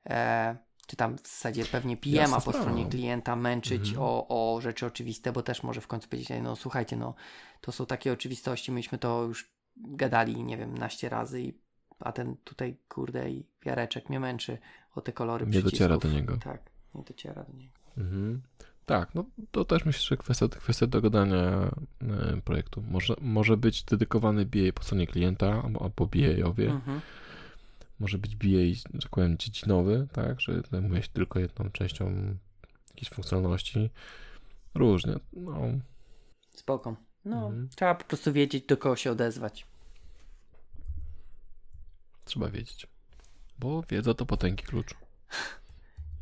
e, 0.06 0.56
czy 0.86 0.96
tam 0.96 1.16
w 1.18 1.20
zasadzie 1.20 1.64
pewnie 1.64 1.96
Jasna 2.06 2.40
po 2.40 2.52
stronie 2.52 2.86
klienta 2.86 3.36
męczyć 3.36 3.88
Mhm. 3.88 4.02
o, 4.02 4.26
o 4.54 4.60
rzeczy 4.60 4.86
oczywiste, 4.86 5.32
bo 5.32 5.42
też 5.42 5.62
może 5.62 5.80
w 5.80 5.86
końcu 5.86 6.08
powiedzieć, 6.08 6.30
"Ej, 6.30 6.42
no 6.42 6.56
słuchajcie, 6.56 6.96
no 6.96 7.14
to 7.60 7.72
są 7.72 7.86
takie 7.86 8.12
oczywistości, 8.12 8.72
myśmy 8.72 8.98
to 8.98 9.22
już 9.22 9.50
gadali, 9.76 10.44
nie 10.44 10.56
wiem, 10.56 10.78
naście 10.78 11.08
razy, 11.08 11.42
i, 11.42 11.58
a 11.98 12.12
ten 12.12 12.36
tutaj, 12.36 12.76
kurde, 12.88 13.30
i 13.30 13.46
Jareczek 13.64 14.08
mnie 14.08 14.20
męczy 14.20 14.58
o 14.94 15.00
te 15.00 15.12
kolory 15.12 15.46
Nie 15.46 15.50
przycisków. 15.50 15.72
dociera 15.72 15.96
do 15.98 16.08
niego. 16.08 16.36
Tak, 16.36 16.70
nie 16.96 17.04
dociera 17.04 17.44
do 17.44 17.52
niego. 17.52 17.72
Mhm. 17.98 18.42
Tak, 18.86 19.14
no 19.14 19.24
to 19.50 19.64
też 19.64 19.84
myślę, 19.84 20.02
że 20.02 20.16
kwestia, 20.16 20.48
kwestia 20.48 20.86
dogadania 20.86 21.70
e, 22.02 22.40
projektu. 22.44 22.82
Może, 22.90 23.14
może 23.20 23.56
być 23.56 23.82
dedykowany 23.84 24.46
BA 24.46 24.72
po 24.74 24.82
stronie 24.82 25.06
klienta 25.06 25.62
albo, 25.64 25.82
albo 25.82 26.06
BA-owie. 26.06 26.70
Mhm. 26.70 27.00
Może 28.00 28.18
być 28.18 28.36
BA, 28.36 28.74
że 28.94 29.00
tak 29.00 29.10
powiem, 29.10 29.38
dziedzinowy, 29.38 30.06
tak, 30.12 30.40
że 30.40 30.62
zajmuje 30.70 31.02
się 31.02 31.08
tylko 31.08 31.38
jedną 31.38 31.70
częścią 31.70 32.36
jakiejś 32.88 33.10
funkcjonalności. 33.10 33.90
Różnie. 34.74 35.14
No, 35.32 35.60
Spoko. 36.50 36.96
No, 37.24 37.36
Mhm. 37.46 37.68
trzeba 37.76 37.94
po 37.94 38.04
prostu 38.04 38.32
wiedzieć, 38.32 38.66
do 38.66 38.76
kogo 38.76 38.96
się 38.96 39.10
odezwać. 39.12 39.66
trzeba 42.24 42.48
wiedzieć. 42.48 42.86
Bo 43.58 43.82
wiedza 43.90 44.14
to 44.14 44.26
potęgi 44.26 44.64
klucz. 44.64 44.94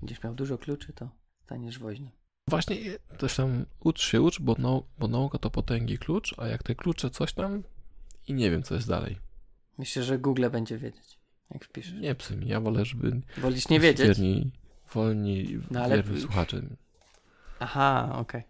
Będziesz 0.04 0.22
miał 0.22 0.34
dużo 0.34 0.58
kluczy, 0.58 0.92
to 0.92 1.08
staniesz 1.44 1.78
woźny. 1.78 2.10
Właśnie 2.48 2.76
też 3.18 3.36
tam 3.36 3.66
ucz 3.80 4.00
się, 4.02 4.22
ucz, 4.22 4.40
bo, 4.40 4.54
nau, 4.58 4.86
bo 4.98 5.08
nauka 5.08 5.38
to 5.38 5.50
potęgi 5.50 5.98
klucz, 5.98 6.34
a 6.38 6.46
jak 6.46 6.62
te 6.62 6.74
klucze 6.74 7.10
coś 7.10 7.32
tam 7.32 7.62
i 8.28 8.34
nie 8.34 8.50
wiem, 8.50 8.62
co 8.62 8.74
jest 8.74 8.88
dalej. 8.88 9.18
Myślę, 9.78 10.02
że 10.02 10.18
Google 10.18 10.50
będzie 10.50 10.78
wiedzieć, 10.78 11.18
jak 11.50 11.64
wpiszesz. 11.64 11.92
Nie 11.92 12.14
psy 12.14 12.36
mi, 12.36 12.48
ja 12.48 12.60
wolę, 12.60 12.84
żeby 12.84 13.20
Wolisz 13.38 13.68
nie 13.68 13.80
wiedzieć? 13.80 14.06
wierni, 14.06 14.50
wolni, 14.94 15.58
No 15.70 15.80
ale- 15.82 16.20
słuchacze. 16.20 16.62
Aha, 17.60 18.10
okej. 18.14 18.42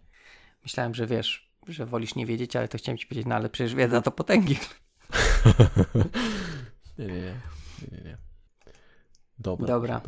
Myślałem, 0.63 0.95
że 0.95 1.07
wiesz, 1.07 1.51
że 1.67 1.85
wolisz 1.85 2.15
nie 2.15 2.25
wiedzieć, 2.25 2.55
ale 2.55 2.67
to 2.67 2.77
chciałem 2.77 2.97
ci 2.97 3.07
powiedzieć, 3.07 3.25
no 3.27 3.35
ale 3.35 3.49
przecież 3.49 3.75
wiedza 3.75 4.01
to 4.01 4.11
potęgi. 4.11 4.57
nie, 6.97 7.05
nie, 7.07 7.13
nie, 7.13 7.21
nie, 7.81 7.97
nie, 7.97 8.03
nie. 8.03 8.17
Dobra, 9.39 9.67
Dobra. 9.67 10.01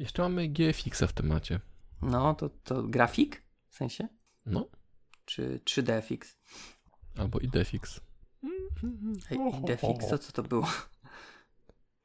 Jeszcze 0.00 0.22
mamy 0.22 0.48
GFX-a 0.48 1.06
w 1.06 1.12
temacie. 1.12 1.60
No, 2.02 2.34
to, 2.34 2.48
to 2.64 2.82
grafik? 2.82 3.42
W 3.68 3.74
sensie? 3.76 4.08
No, 4.46 4.66
Czy 5.24 5.60
3DFX? 5.64 6.36
albo 7.18 7.38
IDFX. 7.38 8.00
Ej, 9.30 9.38
IDFX, 9.62 10.08
to 10.10 10.18
co 10.18 10.32
to 10.32 10.42
było? 10.42 10.66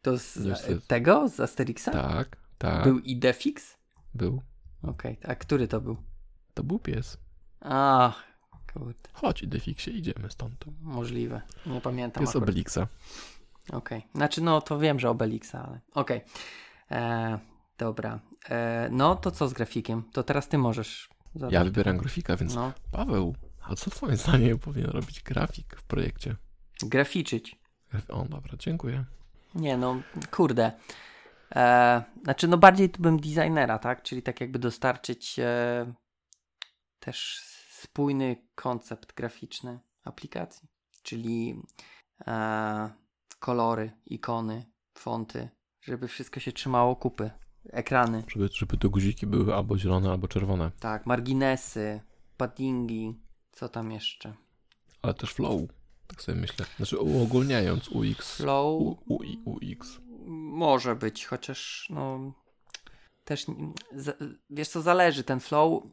To 0.02 0.18
z 0.18 0.38
Niestety. 0.38 0.82
tego? 0.88 1.30
Z 1.30 1.40
Asterixa? 1.40 1.92
Tak, 1.92 2.38
tak, 2.58 2.84
Był 2.84 3.00
IDFX? 3.00 3.78
był. 4.14 4.42
Okej, 4.84 5.18
a 5.24 5.36
który 5.36 5.68
to 5.68 5.82
był? 5.82 5.98
To 6.54 6.64
był 6.64 6.80
pies. 6.80 7.18
A, 7.62 8.14
kurde, 8.74 9.10
Chodź, 9.14 9.44
IDFXie, 9.44 9.92
idziemy 9.92 10.32
stąd. 10.32 10.66
możliwe. 10.82 11.42
Nie 11.66 11.82
pamiętam. 11.82 12.22
Pies 12.24 12.30
akurat. 12.30 12.50
Obelixa. 12.50 12.88
Okej. 13.72 14.08
Znaczy, 14.16 14.42
no 14.42 14.62
to 14.62 14.80
wiem, 14.80 15.00
że 15.00 15.10
Obelixa, 15.10 15.56
ale. 15.56 15.80
Okej. 15.94 16.22
E, 16.92 17.40
Dobra. 17.78 18.20
E, 18.50 18.90
no 18.92 19.16
to 19.16 19.32
co 19.32 19.48
z 19.48 19.54
grafikiem? 19.54 20.04
To 20.14 20.24
teraz 20.24 20.48
ty 20.50 20.58
możesz. 20.58 21.10
zadać 21.36 21.54
Ja 21.54 21.64
wybieram 21.64 21.98
grafika, 21.98 22.38
więc 22.38 22.56
No, 22.56 22.74
Paweł, 22.92 23.36
a 23.62 23.76
co 23.76 23.90
twoim 23.92 24.16
zdaniem 24.16 24.60
powinien 24.60 24.90
robić 24.90 25.24
grafik 25.24 25.76
w 25.76 25.84
projekcie? 25.84 26.36
graficzyć. 26.84 27.56
Graf- 27.94 28.12
O, 28.12 28.26
dobra, 28.30 28.54
dziękuję. 28.58 29.06
Nie, 29.56 29.78
no, 29.78 30.02
kurde. 30.32 30.72
E, 31.56 32.04
znaczy, 32.24 32.48
no 32.48 32.58
bardziej 32.58 32.90
tu 32.90 33.02
bym 33.02 33.20
designera, 33.20 33.80
tak? 33.80 34.04
Czyli 34.04 34.24
tak 34.24 34.42
jakby 34.42 34.60
dostarczyć 34.60 35.40
e, 35.40 35.94
też 37.00 37.42
spójny 37.70 38.48
koncept 38.56 39.14
graficzny 39.14 39.80
aplikacji. 40.04 40.68
Czyli 41.04 41.62
e, 42.28 42.90
kolory, 43.40 43.92
ikony, 44.06 44.66
fonty, 44.98 45.50
żeby 45.82 46.08
wszystko 46.08 46.40
się 46.40 46.52
trzymało 46.52 46.96
kupy. 46.96 47.32
Ekrany, 47.72 48.24
Żeby, 48.28 48.50
żeby 48.54 48.78
te 48.78 48.90
guziki 48.90 49.28
były 49.28 49.56
albo 49.56 49.78
zielone, 49.78 50.12
albo 50.12 50.28
czerwone. 50.28 50.72
tak, 50.80 51.06
marginesy, 51.06 52.02
paddingi, 52.38 53.16
co 53.52 53.70
tam 53.70 53.92
jeszcze? 53.92 54.34
Ale 55.02 55.14
też 55.14 55.34
flow, 55.34 55.62
tak 56.08 56.22
sobie 56.22 56.42
myślę. 56.42 56.66
Znaczy 56.78 56.98
uogólniając 56.98 57.88
UX. 57.90 58.38
Flow 58.38 58.82
U, 58.82 58.98
UI, 59.08 59.40
UX. 59.46 60.00
Może 60.28 60.96
być, 60.96 61.26
chociaż 61.26 61.88
no. 61.90 62.34
też, 63.24 63.46
wiesz 64.50 64.68
co, 64.68 64.82
zależy, 64.82 65.24
ten 65.24 65.40
flow, 65.40 65.84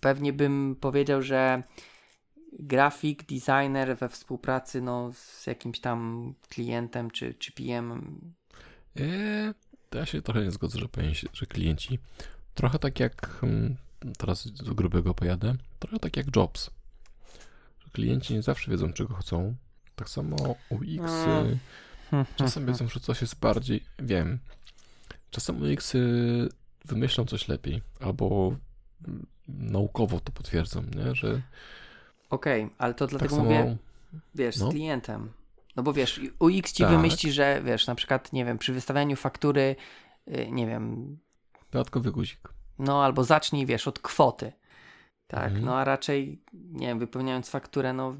pewnie 0.00 0.32
bym 0.32 0.76
powiedział, 0.80 1.22
że 1.22 1.62
grafik, 2.58 3.22
designer 3.26 3.96
we 3.96 4.08
współpracy 4.08 4.80
no, 4.82 5.10
z 5.12 5.46
jakimś 5.46 5.80
tam 5.80 6.34
klientem 6.48 7.10
czy, 7.10 7.34
czy 7.34 7.52
PM. 7.52 8.20
Eee, 8.96 9.54
to 9.94 9.98
ja 9.98 10.06
się 10.06 10.22
trochę 10.22 10.44
nie 10.44 10.50
zgodzę, 10.50 10.78
że, 10.78 10.88
że 11.32 11.46
klienci 11.46 11.98
trochę 12.54 12.78
tak 12.78 13.00
jak 13.00 13.28
hmm, 13.28 13.76
teraz 14.18 14.50
do 14.50 14.74
grubego 14.74 15.14
pojadę, 15.14 15.54
trochę 15.78 15.98
tak 15.98 16.16
jak 16.16 16.36
Jobs. 16.36 16.70
Że 17.84 17.90
klienci 17.92 18.34
nie 18.34 18.42
zawsze 18.42 18.70
wiedzą, 18.70 18.92
czego 18.92 19.14
chcą. 19.14 19.54
Tak 19.96 20.08
samo 20.08 20.36
UX 20.70 21.12
y, 21.12 21.58
no. 22.12 22.26
czasem 22.36 22.66
wiedzą, 22.66 22.88
że 22.88 23.00
coś 23.00 23.20
jest 23.20 23.40
bardziej, 23.40 23.84
wiem, 23.98 24.38
czasem 25.30 25.62
UX 25.62 25.94
y 25.94 26.48
wymyślą 26.84 27.24
coś 27.24 27.48
lepiej, 27.48 27.82
albo 28.00 28.56
naukowo 29.48 30.20
to 30.20 30.32
potwierdzą, 30.32 30.82
nie? 30.82 31.14
że 31.14 31.42
Okej, 32.30 32.64
okay, 32.64 32.76
ale 32.78 32.94
to 32.94 33.06
dlatego 33.06 33.36
tak 33.36 33.44
samo... 33.44 33.44
mówię, 33.44 33.76
wiesz, 34.34 34.56
no. 34.56 34.70
z 34.70 34.74
klientem. 34.74 35.32
No 35.76 35.82
bo 35.82 35.92
wiesz, 35.92 36.20
UX 36.38 36.72
ci 36.72 36.82
tak. 36.82 36.92
wymyśli, 36.92 37.32
że 37.32 37.62
wiesz, 37.64 37.86
na 37.86 37.94
przykład, 37.94 38.32
nie 38.32 38.44
wiem, 38.44 38.58
przy 38.58 38.72
wystawianiu 38.72 39.16
faktury, 39.16 39.76
yy, 40.26 40.50
nie 40.50 40.66
wiem. 40.66 41.16
Dodatkowy 41.70 42.12
guzik. 42.12 42.48
No 42.78 43.04
albo 43.04 43.24
zacznij, 43.24 43.66
wiesz, 43.66 43.88
od 43.88 43.98
kwoty. 43.98 44.52
Tak, 45.26 45.46
mhm. 45.46 45.64
no 45.64 45.76
a 45.76 45.84
raczej, 45.84 46.42
nie 46.52 46.86
wiem, 46.86 46.98
wypełniając 46.98 47.50
fakturę, 47.50 47.92
no 47.92 48.16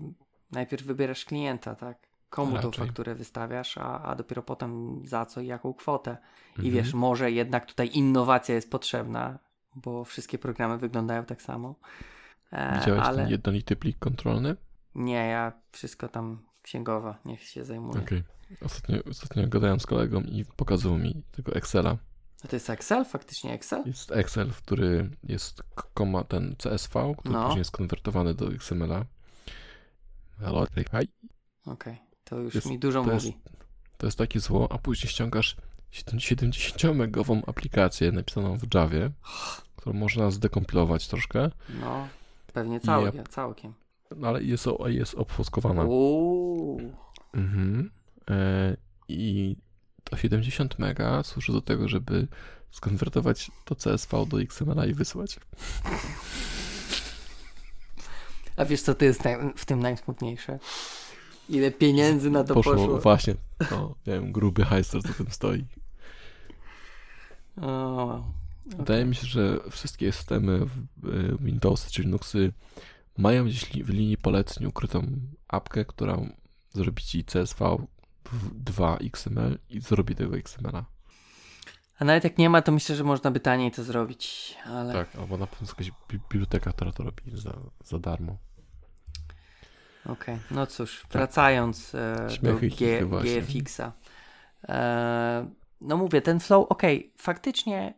najpierw 0.50 0.84
wybierasz 0.84 1.24
klienta, 1.24 1.74
tak? 1.74 1.98
Komu 2.30 2.56
raczej. 2.56 2.70
tą 2.70 2.78
fakturę 2.78 3.14
wystawiasz, 3.14 3.78
a, 3.78 4.02
a 4.02 4.14
dopiero 4.14 4.42
potem 4.42 5.02
za 5.04 5.26
co 5.26 5.40
i 5.40 5.46
jaką 5.46 5.74
kwotę. 5.74 6.16
I 6.56 6.56
mhm. 6.56 6.74
wiesz, 6.74 6.94
może 6.94 7.30
jednak 7.30 7.66
tutaj 7.66 7.90
innowacja 7.92 8.54
jest 8.54 8.70
potrzebna, 8.70 9.38
bo 9.74 10.04
wszystkie 10.04 10.38
programy 10.38 10.78
wyglądają 10.78 11.24
tak 11.24 11.42
samo. 11.42 11.74
E, 12.52 12.78
Widziałeś 12.78 13.02
ale... 13.02 13.22
ten 13.22 13.30
jednolity 13.30 13.76
plik 13.76 13.98
kontrolny? 13.98 14.56
Nie, 14.94 15.26
ja 15.28 15.52
wszystko 15.72 16.08
tam 16.08 16.38
księgowa, 16.64 17.18
niech 17.24 17.42
się 17.42 17.64
zajmuje. 17.64 18.02
Okej. 18.02 18.18
Okay. 18.18 18.66
Ostatnio, 18.66 18.98
ostatnio 19.10 19.48
gadałem 19.48 19.80
z 19.80 19.86
kolegą 19.86 20.20
i 20.20 20.44
pokazał 20.44 20.98
mi 20.98 21.22
tego 21.32 21.54
Excela. 21.54 21.96
A 22.44 22.48
to 22.48 22.56
jest 22.56 22.70
Excel? 22.70 23.04
Faktycznie 23.04 23.52
Excel? 23.52 23.82
Jest 23.86 24.12
Excel, 24.12 24.50
w 24.50 24.62
który 24.62 25.10
jest 25.24 25.62
koma 25.94 26.24
ten 26.24 26.56
CSV, 26.56 27.14
który 27.18 27.34
no. 27.34 27.42
później 27.42 27.58
jest 27.58 27.70
konwertowany 27.70 28.34
do 28.34 28.52
XML-a. 28.52 29.04
Hi. 30.76 31.08
Okej, 31.66 31.92
okay. 31.92 31.96
to 32.24 32.36
już 32.36 32.54
jest, 32.54 32.66
mi 32.66 32.78
dużo 32.78 33.04
to 33.04 33.12
mówi. 33.12 33.26
Jest, 33.26 33.38
to 33.96 34.06
jest 34.06 34.18
takie 34.18 34.40
zło, 34.40 34.72
a 34.72 34.78
później 34.78 35.10
ściągasz 35.10 35.56
70-megową 35.92 37.42
aplikację 37.46 38.12
napisaną 38.12 38.58
w 38.58 38.74
Javie, 38.74 39.10
którą 39.76 39.96
można 39.96 40.30
zdekompilować 40.30 41.08
troszkę. 41.08 41.50
No, 41.80 42.08
pewnie 42.52 42.80
całkiem. 42.80 43.16
Ja, 43.16 43.24
całkiem. 43.24 43.74
No, 44.16 44.28
ale 44.28 44.42
jest, 44.42 44.66
jest 44.86 45.14
obfuskowana. 45.14 45.82
Mhm. 47.34 47.90
E, 48.30 48.76
I 49.08 49.56
to 50.04 50.16
70 50.16 50.78
mega 50.78 51.22
służy 51.22 51.52
do 51.52 51.60
tego, 51.60 51.88
żeby 51.88 52.28
skonwertować 52.70 53.50
to 53.64 53.74
CSV 53.74 54.26
do 54.26 54.40
XML 54.40 54.90
i 54.90 54.94
wysłać. 54.94 55.40
A 58.56 58.64
wiesz, 58.64 58.82
co 58.82 58.94
to 58.94 59.04
jest 59.04 59.22
w 59.56 59.64
tym 59.64 59.80
najsmutniejsze? 59.80 60.58
Ile 61.48 61.70
pieniędzy 61.70 62.30
na 62.30 62.44
to 62.44 62.54
poszło? 62.54 62.74
poszło? 62.74 63.00
Właśnie. 63.00 63.34
No, 63.70 63.94
wiem, 64.06 64.32
gruby 64.32 64.64
hajster 64.64 65.02
co 65.02 65.14
tym 65.14 65.26
stoi. 65.30 65.64
O, 67.62 68.14
okay. 68.66 68.78
Wydaje 68.78 69.04
mi 69.04 69.14
się, 69.14 69.26
że 69.26 69.58
wszystkie 69.70 70.12
systemy 70.12 70.66
Windows 71.40 71.90
czy 71.90 72.02
Linuxy 72.02 72.52
mają 73.18 73.44
gdzieś 73.44 73.64
w 73.64 73.88
linii 73.88 74.16
poleceń 74.16 74.66
ukrytą 74.66 75.06
apkę, 75.48 75.84
która 75.84 76.18
zrobi 76.70 77.02
ci 77.02 77.24
CSV 77.24 77.86
2 78.54 78.96
XML 78.96 79.58
i 79.68 79.80
zrobi 79.80 80.14
tego 80.14 80.36
XML-a. 80.36 80.84
A 81.98 82.04
nawet 82.04 82.24
jak 82.24 82.38
nie 82.38 82.50
ma, 82.50 82.62
to 82.62 82.72
myślę, 82.72 82.96
że 82.96 83.04
można 83.04 83.30
by 83.30 83.40
taniej 83.40 83.70
to 83.70 83.84
zrobić, 83.84 84.54
ale... 84.66 84.92
Tak, 84.92 85.16
albo 85.16 85.36
na 85.36 85.46
pewno 85.46 85.68
jakaś 85.68 85.90
biblioteka, 86.08 86.72
która 86.72 86.92
to 86.92 87.04
robi 87.04 87.22
za, 87.26 87.58
za 87.84 87.98
darmo. 87.98 88.36
Okej, 90.04 90.34
okay. 90.34 90.38
no 90.50 90.66
cóż, 90.66 91.02
tak. 91.02 91.12
wracając 91.12 91.94
e, 91.94 92.28
do 92.42 92.54
G, 92.54 92.68
GFX-a. 93.22 93.92
E, 94.68 95.50
no 95.80 95.96
mówię, 95.96 96.22
ten 96.22 96.40
flow, 96.40 96.66
ok, 96.68 96.82
faktycznie, 97.16 97.94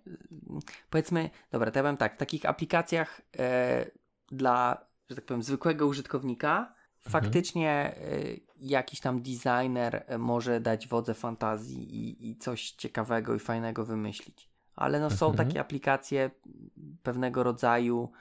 powiedzmy, 0.90 1.30
dobra, 1.52 1.70
to 1.70 1.78
ja 1.78 1.82
powiem 1.82 1.96
tak, 1.96 2.14
w 2.14 2.18
takich 2.18 2.46
aplikacjach 2.46 3.20
e, 3.38 3.86
dla, 4.30 4.86
że 5.10 5.16
tak 5.16 5.24
powiem, 5.24 5.42
zwykłego 5.42 5.86
użytkownika, 5.86 6.58
mhm. 6.58 6.76
faktycznie 7.10 7.70
e, 7.70 7.96
jakiś 8.60 9.00
tam 9.00 9.22
designer 9.22 10.04
może 10.18 10.60
dać 10.60 10.88
wodze 10.88 11.14
fantazji 11.14 11.94
i, 11.94 12.30
i 12.30 12.36
coś 12.36 12.70
ciekawego 12.70 13.34
i 13.34 13.38
fajnego 13.38 13.84
wymyślić. 13.84 14.50
Ale 14.74 15.00
no, 15.00 15.10
są 15.10 15.30
mhm. 15.30 15.48
takie 15.48 15.60
aplikacje 15.60 16.30
pewnego 17.02 17.42
rodzaju, 17.42 18.12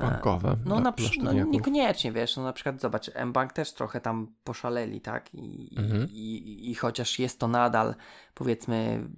Bankowe. 0.00 0.56
No, 0.64 0.80
na, 0.80 0.92
no 1.22 1.32
niekoniecznie, 1.32 2.12
wiesz, 2.12 2.36
no 2.36 2.42
na 2.42 2.52
przykład 2.52 2.80
zobacz, 2.80 3.10
mBank 3.26 3.52
też 3.52 3.72
trochę 3.72 4.00
tam 4.00 4.34
poszaleli, 4.44 5.00
tak? 5.00 5.34
I, 5.34 5.76
mhm. 5.78 6.08
i, 6.10 6.14
i, 6.14 6.70
I 6.70 6.74
chociaż 6.74 7.18
jest 7.18 7.40
to 7.40 7.48
nadal, 7.48 7.94
powiedzmy, 8.34 9.08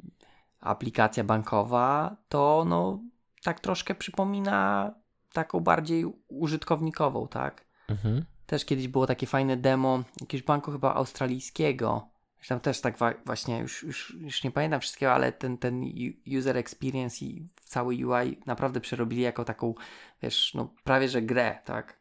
aplikacja 0.61 1.25
bankowa, 1.25 2.17
to 2.29 2.65
no 2.69 3.01
tak 3.45 3.61
troszkę 3.61 3.95
przypomina 3.95 4.91
taką 5.33 5.61
bardziej 5.61 6.05
użytkownikową, 6.29 7.29
tak? 7.29 7.65
Mhm. 7.89 8.25
Też 8.47 8.65
kiedyś 8.65 8.89
było 8.89 9.07
takie 9.07 9.27
fajne 9.27 9.57
demo 9.57 10.03
jakiegoś 10.21 10.47
banku 10.47 10.73
chyba 10.73 10.95
australijskiego, 10.95 12.11
tam 12.49 12.61
też 12.61 12.81
tak 12.81 12.97
właśnie, 13.27 13.59
już, 13.59 13.83
już, 13.83 14.17
już 14.21 14.45
nie 14.45 14.51
pamiętam 14.51 14.81
wszystkiego, 14.81 15.13
ale 15.13 15.33
ten, 15.33 15.59
ten 15.59 15.85
user 16.39 16.57
experience 16.57 17.25
i 17.25 17.49
cały 17.65 17.95
UI 17.95 18.39
naprawdę 18.47 18.81
przerobili 18.81 19.23
jako 19.23 19.45
taką, 19.45 19.75
wiesz, 20.23 20.55
no 20.55 20.75
prawie 20.85 21.09
że 21.09 21.23
grę, 21.23 21.59
tak? 21.65 22.01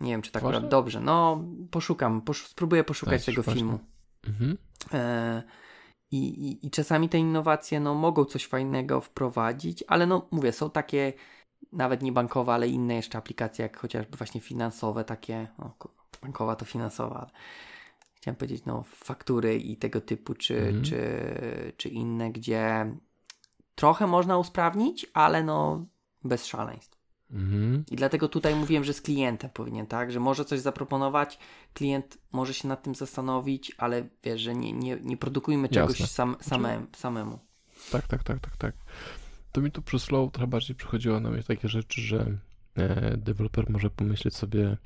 Nie 0.00 0.10
wiem, 0.10 0.22
czy 0.22 0.32
tak 0.32 0.42
akurat 0.42 0.68
dobrze. 0.68 1.00
No, 1.00 1.44
poszukam, 1.70 2.22
posz 2.22 2.46
spróbuję 2.46 2.84
poszukać 2.84 3.24
tego 3.24 3.42
właśnie. 3.42 3.62
filmu. 3.62 3.78
Mhm. 4.26 4.58
E, 4.92 5.42
i, 6.10 6.18
i, 6.18 6.66
I 6.66 6.70
czasami 6.70 7.08
te 7.08 7.18
innowacje, 7.18 7.80
no, 7.80 7.94
mogą 7.94 8.24
coś 8.24 8.46
fajnego 8.46 9.00
wprowadzić, 9.00 9.84
ale 9.88 10.06
no, 10.06 10.28
mówię, 10.30 10.52
są 10.52 10.70
takie 10.70 11.12
nawet 11.72 12.02
nie 12.02 12.12
bankowe, 12.12 12.52
ale 12.52 12.68
inne 12.68 12.94
jeszcze 12.94 13.18
aplikacje, 13.18 13.62
jak 13.62 13.76
chociażby 13.76 14.16
właśnie 14.16 14.40
finansowe, 14.40 15.04
takie, 15.04 15.48
no, 15.58 15.76
bankowa 16.22 16.56
to 16.56 16.64
finansowa, 16.64 17.16
ale 17.16 17.30
chciałem 18.14 18.36
powiedzieć, 18.36 18.64
no, 18.66 18.84
faktury 18.86 19.58
i 19.58 19.76
tego 19.76 20.00
typu, 20.00 20.34
czy, 20.34 20.58
mhm. 20.58 20.84
czy, 20.84 21.72
czy 21.76 21.88
inne, 21.88 22.32
gdzie 22.32 22.94
trochę 23.74 24.06
można 24.06 24.38
usprawnić, 24.38 25.06
ale 25.14 25.44
no 25.44 25.86
bez 26.24 26.46
szaleństw. 26.46 27.00
Mhm. 27.30 27.84
I 27.90 27.96
dlatego 27.96 28.28
tutaj 28.28 28.54
mówiłem, 28.54 28.84
że 28.84 28.92
z 28.92 29.00
klientem 29.00 29.50
powinien, 29.50 29.86
tak? 29.86 30.12
Że 30.12 30.20
może 30.20 30.44
coś 30.44 30.60
zaproponować, 30.60 31.38
klient 31.74 32.18
może 32.32 32.54
się 32.54 32.68
nad 32.68 32.82
tym 32.82 32.94
zastanowić, 32.94 33.72
ale 33.78 34.08
wiesz, 34.22 34.40
że 34.40 34.54
nie, 34.54 34.72
nie, 34.72 34.98
nie 35.02 35.16
produkujmy 35.16 35.68
czegoś 35.68 35.98
sam, 35.98 36.30
znaczy- 36.30 36.48
same, 36.48 36.86
samemu. 36.96 37.38
Tak, 37.92 38.06
tak, 38.06 38.24
tak, 38.24 38.38
tak, 38.38 38.56
tak. 38.56 38.74
To 39.52 39.60
mi 39.60 39.70
tu 39.70 39.82
przez 39.82 40.04
flow 40.04 40.32
trochę 40.32 40.46
bardziej 40.46 40.76
przychodziło 40.76 41.20
na 41.20 41.30
mnie 41.30 41.42
takie 41.42 41.68
rzeczy, 41.68 42.00
że 42.00 42.26
e, 42.76 43.16
deweloper 43.16 43.70
może 43.70 43.90
pomyśleć 43.90 44.36
sobie, 44.36 44.76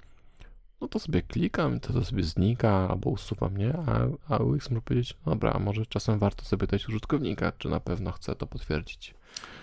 no 0.81 0.89
to 0.89 0.99
sobie 0.99 1.23
klikam, 1.23 1.81
to, 1.81 1.93
to 1.93 2.05
sobie 2.05 2.23
znika 2.23 2.89
albo 2.89 3.11
usuwam, 3.11 3.57
nie? 3.57 3.75
A, 3.77 4.09
a 4.35 4.39
UX 4.39 4.71
może 4.71 4.83
powiedzieć, 4.83 5.17
dobra, 5.27 5.53
a 5.53 5.59
może 5.59 5.87
czasem 5.87 6.19
warto 6.19 6.45
sobie 6.45 6.67
dać 6.67 6.89
użytkownika, 6.89 7.53
czy 7.59 7.69
na 7.69 7.81
pewno 7.81 8.13
chce 8.13 8.35
to 8.35 8.47
potwierdzić. 8.47 9.15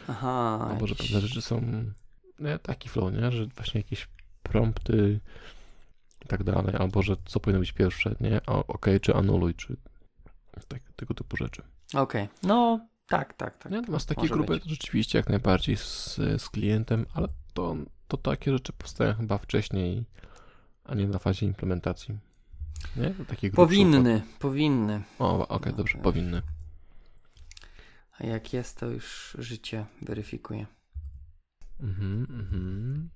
Aha. 0.08 0.68
Albo 0.72 0.88
że 0.88 0.96
pewne 0.96 1.22
rzeczy 1.22 1.42
są 1.42 1.62
nie, 2.40 2.60
taki 2.60 2.90
flow, 2.90 3.14
nie? 3.14 3.32
Że 3.32 3.46
właśnie 3.46 3.82
jakieś 3.82 4.08
prompty 4.44 5.20
i 6.26 6.28
tak 6.28 6.44
dalej, 6.44 6.76
albo 6.80 7.02
że 7.02 7.16
co 7.26 7.40
powinno 7.40 7.60
być 7.60 7.72
pierwsze, 7.72 8.16
nie? 8.22 8.46
OK, 8.46 8.86
czy 9.02 9.16
anuluj, 9.16 9.56
czy 9.56 9.78
tak, 10.68 10.82
tego 10.96 11.14
typu 11.14 11.38
rzeczy. 11.38 11.62
Okej, 11.94 12.24
okay. 12.24 12.28
no 12.44 12.88
tak, 13.08 13.34
tak, 13.34 13.58
tak. 13.58 13.72
Natomiast 13.72 14.10
takie 14.10 14.28
grupy 14.28 14.60
rzeczywiście 14.66 15.20
jak 15.20 15.30
najbardziej 15.30 15.78
z, 15.78 16.16
z 16.16 16.50
klientem, 16.50 17.06
ale 17.14 17.28
to, 17.54 17.76
to 18.08 18.18
takie 18.18 18.52
rzeczy 18.52 18.74
powstają 18.74 19.14
chyba 19.14 19.38
wcześniej 19.38 20.06
a 20.84 20.96
nie 20.96 21.08
na 21.08 21.20
fazie 21.20 21.46
implementacji. 21.46 22.18
Nie? 22.96 23.14
Takie 23.28 23.52
powinny, 23.52 24.22
powinny. 24.40 25.02
O, 25.20 25.34
okej, 25.34 25.56
okay, 25.56 25.74
dobrze, 25.74 25.98
powinny. 25.98 26.42
A 28.20 28.26
jak 28.26 28.54
jest, 28.54 28.80
to 28.80 28.86
już 28.86 29.38
życie 29.40 29.86
weryfikuje. 30.02 30.66
Mhm, 31.80 32.28
mhm. 32.30 33.10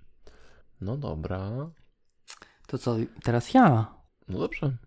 No 0.81 0.97
dobra. 0.97 1.69
To 2.67 2.77
co, 2.77 2.95
teraz 3.23 3.53
ja? 3.53 3.95
No 4.27 4.39
dobrze. 4.39 4.77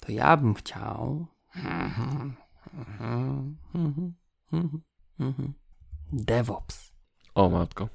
To 0.00 0.12
ja 0.12 0.36
bym 0.36 0.54
chciał. 0.54 1.26
DevOps. 6.12 6.92
O 7.34 7.50
matko. 7.50 7.88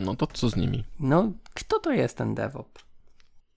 No 0.00 0.16
to 0.16 0.26
co 0.26 0.48
z 0.48 0.56
nimi? 0.56 0.84
No, 1.00 1.32
kto 1.54 1.78
to 1.78 1.92
jest 1.92 2.16
ten 2.16 2.34
DevOps? 2.34 2.84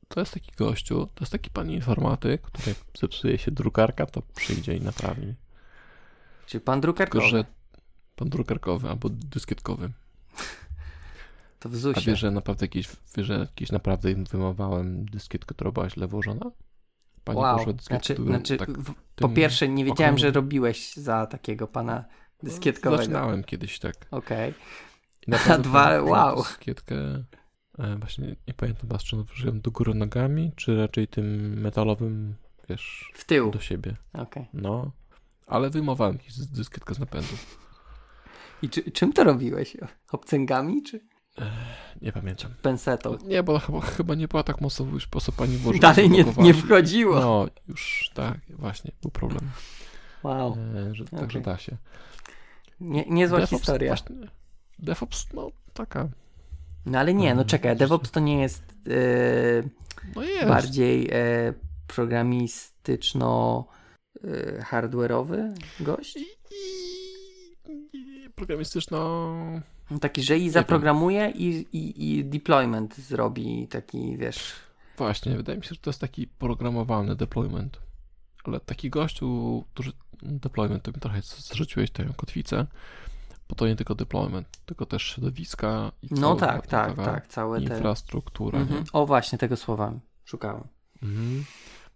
To 0.07 0.19
jest 0.19 0.34
taki 0.34 0.52
gościu, 0.57 1.07
to 1.15 1.23
jest 1.23 1.31
taki 1.31 1.49
pan 1.49 1.72
informatyk, 1.72 2.41
który 2.41 2.68
jak 2.69 2.77
zepsuje 2.99 3.38
się 3.38 3.52
drukarka, 3.52 4.06
to 4.06 4.22
przyjdzie 4.22 4.76
i 4.76 4.81
naprawi. 4.81 5.36
Czy 6.45 6.60
pan 6.60 6.81
drukarkowy? 6.81 7.22
Tylko, 7.22 7.38
że 7.38 7.45
pan 8.15 8.30
drukarkowy 8.30 8.90
albo 8.90 9.10
dyskietkowy. 9.10 9.91
To 11.60 11.69
w 11.69 11.73
A 11.73 11.77
ZUSie. 11.77 12.02
wiesz, 12.02 12.19
że 12.19 12.31
naprawdę 12.31 12.64
jakieś, 12.64 12.88
wiesz, 13.18 13.27
że 13.27 13.34
jakieś 13.40 13.72
naprawdę 13.72 14.15
wymowałem 14.15 15.06
dyskietkę, 15.06 15.56
która 15.56 15.72
była 15.72 15.90
źle 15.90 16.07
włożona? 16.07 16.52
Pani 17.34 17.39
wow. 17.39 17.73
dyskietkę, 17.73 17.85
Znaczy, 18.15 18.15
znaczy 18.15 18.57
tak 18.57 18.69
po 19.15 19.30
pierwsze, 19.30 19.69
nie 19.69 19.85
wiedziałem, 19.85 20.18
że 20.18 20.31
robiłeś 20.31 20.93
za 20.93 21.27
takiego 21.27 21.68
pana 21.68 22.06
dyskietkowego. 22.43 23.01
Zaczynałem 23.03 23.43
kiedyś 23.43 23.80
tak. 23.80 23.95
Okej. 24.11 24.53
I 25.27 25.31
naprawdę 25.31 25.69
dwa- 25.69 26.01
wow. 26.01 26.35
Dyskietkę, 26.38 26.95
e, 27.80 27.95
właśnie 27.99 28.27
nie, 28.27 28.35
nie 28.47 28.53
pamiętam 28.53 28.89
czy 28.99 29.15
ją 29.15 29.23
włożyłem 29.23 29.61
do 29.61 29.72
góry 29.72 29.93
nogami, 29.93 30.51
czy 30.56 30.77
raczej 30.77 31.07
tym 31.07 31.60
metalowym, 31.61 32.35
wiesz, 32.69 33.11
W 33.15 33.26
tył. 33.26 33.51
do 33.51 33.60
siebie. 33.60 33.95
Okej. 34.14 34.47
No, 34.53 34.91
ale 35.47 35.69
wyjmowałem 35.69 36.18
dyskietkę 36.51 36.95
z 36.95 36.99
napędu. 36.99 37.34
I 38.61 38.69
czy, 38.69 38.91
czym 38.91 39.14
to 39.14 39.23
robiłeś? 39.23 39.77
Obcęgami 40.11 40.84
czy 40.84 40.99
Nie 42.01 42.11
pamiętam. 42.11 42.53
pensetą? 42.61 43.17
Nie, 43.25 43.43
bo 43.43 43.59
chyba, 43.59 43.81
chyba 43.81 44.15
nie 44.15 44.27
była 44.27 44.43
tak 44.43 44.61
mocno 44.61 44.85
już 44.85 45.07
po 45.07 45.21
co 45.21 45.31
pani 45.31 45.57
włożyła. 45.57 45.81
Dalej 45.93 46.09
nie, 46.09 46.25
nie 46.37 46.53
wchodziło. 46.53 47.19
No, 47.19 47.47
już 47.67 48.11
tak, 48.13 48.37
właśnie, 48.49 48.91
był 49.01 49.11
problem. 49.11 49.49
Wow. 50.23 50.57
E, 50.89 50.95
że, 50.95 51.05
Także 51.05 51.39
Okej. 51.39 51.41
da 51.53 51.57
się. 51.57 51.77
Nie, 52.79 53.05
niezła 53.09 53.37
DevOps 53.39 53.51
historia. 53.51 53.89
Właśnie, 53.91 54.15
DevOps, 54.79 55.27
no 55.33 55.51
taka, 55.73 56.09
No 56.85 56.99
ale 56.99 57.13
nie, 57.13 57.25
no 57.25 57.31
Mhm, 57.31 57.47
czekaj. 57.47 57.77
DevOps 57.77 58.11
to 58.11 58.19
nie 58.19 58.41
jest 58.41 58.63
e, 58.87 59.69
no 60.15 60.23
jest. 60.23 60.47
bardziej 60.47 61.09
e, 61.11 61.53
programistyczno 61.87 63.65
e, 64.23 64.61
hardware'owy 64.61 65.53
gość? 65.79 66.15
I, 66.15 66.19
i 66.51 66.88
programistyczno... 68.39 68.97
No 69.91 69.99
Taki, 69.99 70.23
że 70.23 70.37
i 70.37 70.49
zaprogramuje 70.49 71.31
i, 71.35 71.67
i, 71.73 72.09
i 72.09 72.25
deployment 72.25 72.95
zrobi 72.97 73.67
taki, 73.67 74.17
wiesz... 74.17 74.53
Właśnie, 74.97 75.35
wydaje 75.37 75.57
mi 75.57 75.63
się, 75.63 75.69
że 75.69 75.81
to 75.81 75.89
jest 75.89 76.01
taki 76.01 76.27
programowalny 76.27 77.15
deployment. 77.15 77.79
Ale 78.43 78.59
taki 78.59 78.89
gościu, 78.89 79.63
który 79.73 79.91
deployment, 80.21 80.83
to 80.83 80.91
mi 80.91 80.99
trochę 80.99 81.21
zrzuciłeś 81.21 81.91
tę 81.91 82.05
kotwicę, 82.17 82.65
bo 83.49 83.55
to 83.55 83.67
nie 83.67 83.75
tylko 83.75 83.95
deployment, 83.95 84.47
tylko 84.65 84.85
też 84.85 85.03
środowiska 85.03 85.91
i 86.01 86.07
No 86.11 86.35
tak, 86.35 86.67
tak, 86.67 86.95
tak, 86.95 87.27
całe 87.27 87.61
te... 87.61 87.63
infrastruktura, 87.63 88.59
Mhm. 88.59 88.83
O 88.93 89.05
właśnie, 89.05 89.37
tego 89.37 89.57
słowa 89.57 89.93
szukałem. 90.25 90.63
Mhm. 91.03 91.45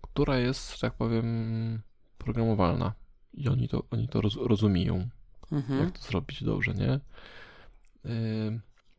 która 0.01 0.37
jest, 0.37 0.73
że 0.73 0.79
tak 0.81 0.93
powiem, 0.93 1.81
programowalna. 2.17 2.93
I 3.33 3.49
oni 3.49 3.67
to, 3.67 3.83
oni 3.91 4.07
to 4.07 4.21
roz, 4.21 4.35
rozumieją, 4.35 5.09
Mhm. 5.53 5.79
jak 5.79 5.91
to 5.97 6.01
zrobić 6.03 6.43
dobrze, 6.43 6.73
nie? 6.73 6.99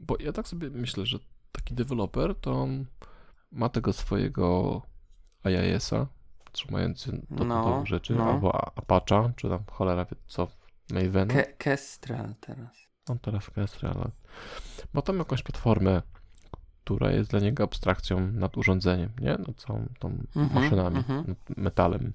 Bo 0.01 0.17
ja 0.21 0.33
tak 0.33 0.49
sobie 0.49 0.71
myślę, 0.71 1.07
że 1.07 1.19
taki 1.53 1.75
deweloper 1.75 2.35
to 2.35 2.63
on 2.63 2.85
ma 3.53 3.69
tego 3.69 3.93
swojego 3.93 4.83
IIS-a, 5.45 6.07
trzymający 6.53 7.13
do 7.31 7.45
No, 7.45 7.65
no, 7.65 7.87
rzeczy, 7.87 8.15
no. 8.15 8.25
albo 8.25 8.55
A- 8.55 8.81
Apache'a, 8.81 9.35
czy 9.37 9.49
tam 9.49 9.65
cholera 9.71 10.05
wie 10.05 10.17
co, 10.27 10.49
Mavena. 10.91 11.35
Ke- 11.35 11.53
Kestrel 11.59 12.35
teraz. 12.41 12.77
On 13.09 13.19
teraz 13.19 13.51
Kestrel. 13.51 14.11
Ma 14.93 15.03
tam 15.03 15.19
jakąś 15.19 15.43
platformę, 15.43 16.03
która 16.85 17.11
jest 17.11 17.31
dla 17.31 17.41
niego 17.41 17.65
abstrakcją 17.65 18.21
nad 18.33 18.57
urządzeniem, 18.57 19.13
nie? 19.21 19.31
Nad 19.31 19.57
całą 19.57 19.89
tą 19.99 20.09
Mhm, 20.37 20.63
maszynami, 20.63 20.97
mhm. 20.97 21.25
nad 21.29 21.57
metalem. 21.57 22.13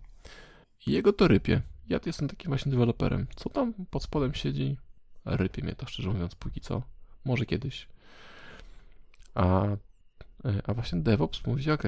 I 0.88 0.91
jego 0.91 1.14
to 1.14 1.28
rypie. 1.28 1.61
Ja 1.90 1.99
jestem 2.06 2.28
takim 2.28 2.49
właśnie 2.49 2.72
deweloperem. 2.72 3.28
Co 3.36 3.49
tam 3.49 3.74
pod 3.74 4.03
spodem 4.03 4.34
siedzi? 4.34 4.78
Rypie 5.26 5.64
mnie 5.64 5.76
to, 5.76 5.86
szczerze 5.86 6.10
mówiąc, 6.10 6.36
póki 6.36 6.61
co. 6.61 6.82
Może 7.26 7.45
kiedyś. 7.45 7.88
A, 9.36 9.66
e, 9.66 10.61
a 10.64 10.74
właśnie 10.74 10.99
DevOps 10.99 11.45
mówi, 11.45 11.72
ok, 11.72 11.84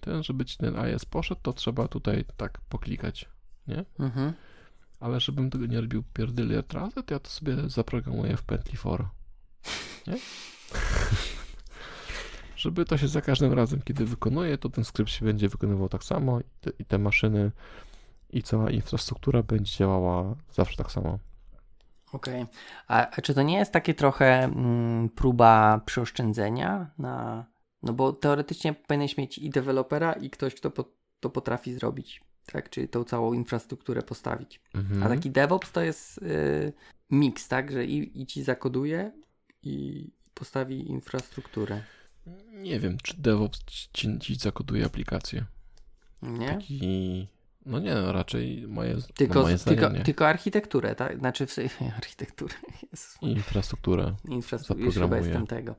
ten, 0.00 0.22
żeby 0.22 0.44
ci 0.44 0.56
ten 0.56 0.76
AES 0.76 1.04
poszedł, 1.04 1.40
to 1.42 1.52
trzeba 1.52 1.88
tutaj 1.88 2.24
tak 2.36 2.60
poklikać. 2.60 3.28
Mhm. 3.98 4.32
Ale 5.00 5.20
żebym 5.20 5.50
tego 5.50 5.66
nie 5.66 5.80
robił 5.80 6.02
pierdyliard 6.14 6.72
razy, 6.72 7.02
to 7.02 7.14
ja 7.14 7.20
to 7.20 7.30
sobie 7.30 7.56
zaprogramuję 7.66 8.36
w 8.36 8.42
pętli 8.42 8.76
for. 8.76 9.08
Nie? 10.06 10.16
Żeby 12.56 12.84
to 12.84 12.98
się 12.98 13.08
za 13.08 13.20
każdym 13.20 13.52
razem, 13.52 13.82
kiedy 13.82 14.04
wykonuje, 14.04 14.58
to 14.58 14.68
ten 14.68 14.84
skrypt 14.84 15.10
się 15.10 15.24
będzie 15.24 15.48
wykonywał 15.48 15.88
tak 15.88 16.04
samo 16.04 16.40
i 16.40 16.44
te, 16.60 16.70
i 16.78 16.84
te 16.84 16.98
maszyny 16.98 17.50
i 18.32 18.42
cała 18.42 18.70
infrastruktura 18.70 19.42
będzie 19.42 19.78
działała 19.78 20.36
zawsze 20.52 20.76
tak 20.76 20.92
samo. 20.92 21.18
Okej. 22.12 22.46
A, 22.88 23.10
a 23.10 23.20
czy 23.20 23.34
to 23.34 23.42
nie 23.42 23.56
jest 23.56 23.72
takie 23.72 23.94
trochę 23.94 24.44
mm, 24.44 25.08
próba 25.08 25.80
przeoszczędzenia 25.86 26.90
na... 26.98 27.44
No 27.82 27.92
bo 27.92 28.12
teoretycznie 28.12 28.74
powinieneś 28.74 29.16
mieć 29.16 29.38
i 29.38 29.50
dewelopera 29.50 30.12
i 30.12 30.30
ktoś, 30.30 30.54
kto 30.54 30.70
po, 30.70 30.84
to 31.20 31.30
potrafi 31.30 31.74
zrobić. 31.74 32.20
Tak? 32.46 32.70
Czyli 32.70 32.88
tą 32.88 33.04
całą 33.04 33.32
infrastrukturę 33.32 34.02
postawić. 34.02 34.60
Mhm. 34.74 35.02
A 35.02 35.08
taki 35.08 35.30
DevOps 35.30 35.72
to 35.72 35.80
jest 35.80 36.18
y, 36.18 36.72
miks, 37.10 37.48
tak? 37.48 37.72
Że 37.72 37.84
i, 37.84 38.22
i 38.22 38.26
ci 38.26 38.42
zakoduje 38.42 39.12
i 39.62 40.06
postawi 40.34 40.90
infrastrukturę. 40.90 41.82
Nie 42.52 42.80
wiem, 42.80 42.96
czy 43.02 43.14
DevOps 43.16 43.64
ci, 43.92 44.18
ci 44.18 44.34
zakoduje 44.34 44.86
aplikację. 44.86 45.44
Nie? 46.22 46.48
Taki... 46.48 47.28
No 47.66 47.78
nie, 47.78 47.94
no 47.94 48.12
raczej 48.12 48.68
moje, 48.68 48.96
Tylko, 49.14 49.42
moje 49.42 49.58
zdanie 49.58 49.76
tylko, 49.76 49.92
nie. 49.92 50.04
tylko 50.04 50.28
architekturę, 50.28 50.94
tak? 50.94 51.18
Znaczy 51.18 51.46
w 51.46 51.58
architekturę. 51.96 52.54
Jezus. 52.82 53.18
Infrastrukturę. 53.22 54.14
Infrastrukturę. 54.28 54.86
Już 54.86 54.94
chyba 54.94 55.16
jestem 55.16 55.46
tego. 55.46 55.74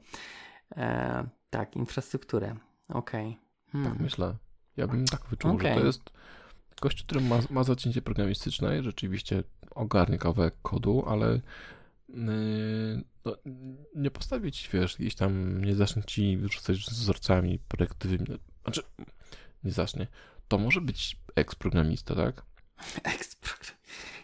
E, 0.77 1.27
tak, 1.49 1.75
infrastrukturę. 1.75 2.55
Okej. 2.89 3.37
Hmm. 3.71 3.91
Tak 3.91 4.01
myślę. 4.01 4.35
Ja 4.77 4.87
bym 4.87 5.05
tak 5.05 5.25
wyczuł, 5.29 5.51
że 5.51 5.55
Okej. 5.55 5.79
to 5.79 5.85
jest 5.85 6.01
gość, 6.81 7.03
który 7.03 7.21
ma, 7.21 7.39
ma 7.49 7.63
zacięcie 7.63 8.01
programistyczne 8.01 8.79
i 8.79 8.83
rzeczywiście 8.83 9.43
ogarnie 9.71 10.17
kawałek 10.17 10.55
kodu, 10.61 11.03
ale 11.07 11.41
yy, 12.09 13.03
no, 13.25 13.35
nie 13.95 14.11
postawić, 14.11 14.69
wiesz, 14.73 14.97
gdzieś 14.97 15.15
tam 15.15 15.63
nie 15.65 15.75
zacznie 15.75 16.03
ci 16.03 16.37
wyrzucać 16.37 16.77
wzorcami 16.77 17.59
projektowymi. 17.59 18.25
Znaczy, 18.63 18.81
nie 19.63 19.71
zacznie. 19.71 20.07
To 20.47 20.57
może 20.57 20.81
być 20.81 21.17
eks-programista, 21.35 22.15
tak? 22.15 22.43
Eksprogram. 23.03 23.75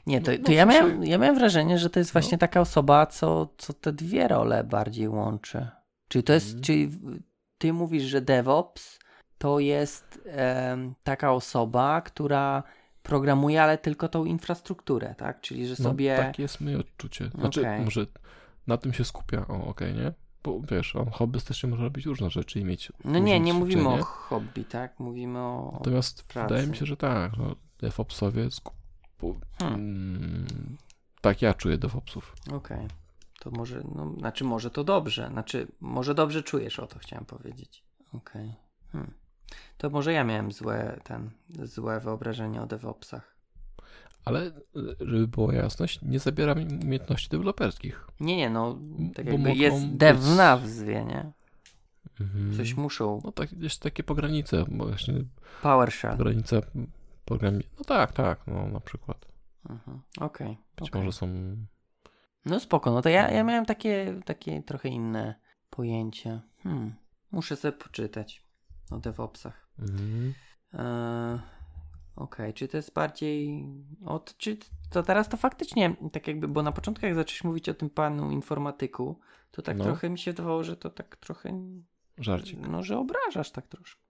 Nie, 0.07 0.22
to, 0.22 0.31
No, 0.31 0.38
to 0.38 0.44
no, 0.48 0.53
ja, 0.53 0.65
miałem, 0.65 1.03
ja 1.03 1.18
miałem 1.18 1.36
wrażenie, 1.36 1.77
że 1.80 1.90
to 1.90 1.99
jest 1.99 2.11
właśnie 2.14 2.36
No. 2.36 2.40
taka 2.40 2.61
osoba, 2.61 3.06
co, 3.06 3.53
co 3.57 3.73
te 3.73 3.94
dwie 3.94 4.27
role 4.27 4.64
bardziej 4.64 5.07
łączy. 5.10 5.68
Czyli 6.07 6.23
to 6.23 6.34
jest, 6.34 6.48
Mhm. 6.48 6.64
czyli 6.64 6.91
ty 7.57 7.73
mówisz, 7.73 8.03
że 8.03 8.22
DevOps 8.22 8.99
to 9.38 9.60
jest 9.60 10.19
taka 11.03 11.31
osoba, 11.34 12.02
która 12.02 12.64
programuje, 13.03 13.64
ale 13.64 13.77
tylko 13.77 14.07
tą 14.07 14.26
infrastrukturę, 14.26 15.15
tak? 15.18 15.41
Czyli, 15.41 15.68
że 15.68 15.76
No, 15.80 15.84
sobie... 15.90 16.18
takie 16.18 16.41
jest 16.41 16.61
moje 16.61 16.80
odczucie. 16.80 17.30
Znaczy, 17.30 17.61
Okej. 17.61 17.81
może 17.81 18.06
na 18.68 18.77
tym 18.77 18.94
się 18.94 19.06
skupia, 19.06 19.48
o, 19.48 19.68
okej, 19.68 19.94
nie? 19.94 20.11
Bo 20.43 20.61
wiesz, 20.71 20.95
on 20.95 21.09
hobbystycznie 21.09 21.69
może 21.69 21.83
robić 21.83 22.05
różne 22.05 22.29
rzeczy 22.29 22.59
i 22.59 22.65
mieć 22.65 22.91
No 23.05 23.19
nie, 23.19 23.39
nie 23.39 23.53
mówimy 23.53 23.89
o 23.89 24.03
hobby, 24.03 24.65
tak? 24.65 24.99
Mówimy 24.99 25.39
o... 25.39 25.69
Natomiast 25.73 26.23
pracy. 26.23 26.53
wydaje 26.53 26.67
mi 26.67 26.77
się, 26.77 26.85
że 26.85 26.97
tak. 26.97 27.37
No, 27.37 27.55
DevOpsowie 27.79 28.51
skup... 28.51 28.75
Hmm. 29.59 29.75
mm, 29.75 30.77
tak 31.21 31.41
ja 31.41 31.53
czuję 31.53 31.77
DevOpsów. 31.77 32.35
Okej. 32.51 32.87
To 33.39 33.51
może, 33.51 33.83
no, 33.95 34.13
znaczy 34.17 34.43
może 34.43 34.71
to 34.71 34.83
dobrze, 34.83 35.29
znaczy 35.31 35.67
może 35.79 36.15
dobrze 36.15 36.43
czujesz, 36.43 36.79
o 36.79 36.87
to 36.87 36.99
chciałem 36.99 37.25
powiedzieć. 37.25 37.83
Okej. 38.13 38.55
Hmm. 38.91 39.13
To 39.77 39.89
może 39.89 40.13
ja 40.13 40.23
miałem 40.23 40.51
złe, 40.51 40.99
ten, 41.03 41.31
złe 41.49 41.99
wyobrażenie 41.99 42.61
o 42.61 42.65
DevOpsach. 42.65 43.38
Ale 44.30 44.47
y, 44.47 44.51
żeby 44.99 45.27
była 45.27 45.53
jasność, 45.53 46.01
nie 46.01 46.19
zabieram 46.19 46.61
im 46.61 46.80
umiejętności 46.84 47.30
deweloperskich. 47.30 48.07
Nie, 48.19 48.38
nie, 48.38 48.49
no, 48.49 48.80
tak 49.15 49.26
Bo 49.26 49.31
jakby 49.31 49.53
jest 49.53 49.85
być- 49.85 49.97
dev 49.97 50.19
w 50.19 50.35
nazwie, 50.35 51.06
nie? 51.06 51.31
Mhm. 52.19 52.57
Coś 52.57 52.73
muszą. 52.73 53.22
No 53.23 53.31
tak, 53.31 53.49
gdzieś 53.49 53.77
takie 53.77 54.03
pogranice, 54.03 54.65
bo 54.68 54.85
właśnie 54.85 55.14
PowerShell. 55.61 56.18
granica 56.18 56.61
programi... 57.26 57.64
No 57.80 57.85
tak, 57.85 58.11
tak, 58.11 58.47
no 58.47 58.68
na 58.68 58.80
przykład. 58.80 59.26
Mhm. 59.69 60.01
Okej. 60.19 60.57
Być 60.77 60.89
okej. 60.89 61.01
może 61.01 61.18
są... 61.18 61.27
No 62.45 62.60
spoko, 62.60 62.91
no 62.91 63.01
to 63.01 63.10
ja, 63.10 63.31
ja 63.31 63.43
miałem 63.43 63.65
takie, 63.65 64.19
takie 64.26 64.64
trochę 64.64 64.89
inne 64.89 65.35
pojęcie. 65.69 66.41
Hmm. 66.64 66.95
Muszę 67.31 67.56
sobie 67.56 67.72
poczytać 67.72 68.45
o 68.91 68.97
DevOpsach. 68.97 69.69
Mhm. 69.80 70.34
Eee, 70.73 71.39
Okej, 72.19 72.53
czy 72.53 72.67
to 72.67 72.77
jest 72.77 72.93
bardziej 72.93 73.63
od, 74.05 74.37
czy 74.37 74.57
to 74.89 75.03
teraz 75.03 75.29
to 75.29 75.37
faktycznie, 75.37 75.95
tak 76.11 76.27
jakby, 76.27 76.47
bo 76.47 76.63
na 76.63 76.71
początku 76.71 77.05
jak 77.05 77.15
zaczęliśmy 77.15 77.47
mówić 77.47 77.69
o 77.69 77.73
tym 77.73 77.89
panu 77.89 78.31
informatyku, 78.31 79.19
to 79.51 79.61
tak 79.61 79.77
No. 79.77 79.83
trochę 79.83 80.09
mi 80.09 80.19
się 80.19 80.31
wydawało, 80.31 80.63
że 80.63 80.77
to 80.77 80.89
tak 80.89 81.15
trochę, 81.15 81.71
Żarcik. 82.17 82.59
no, 82.59 82.83
że 82.83 82.97
obrażasz 82.97 83.51
tak 83.51 83.67
troszkę 83.67 84.01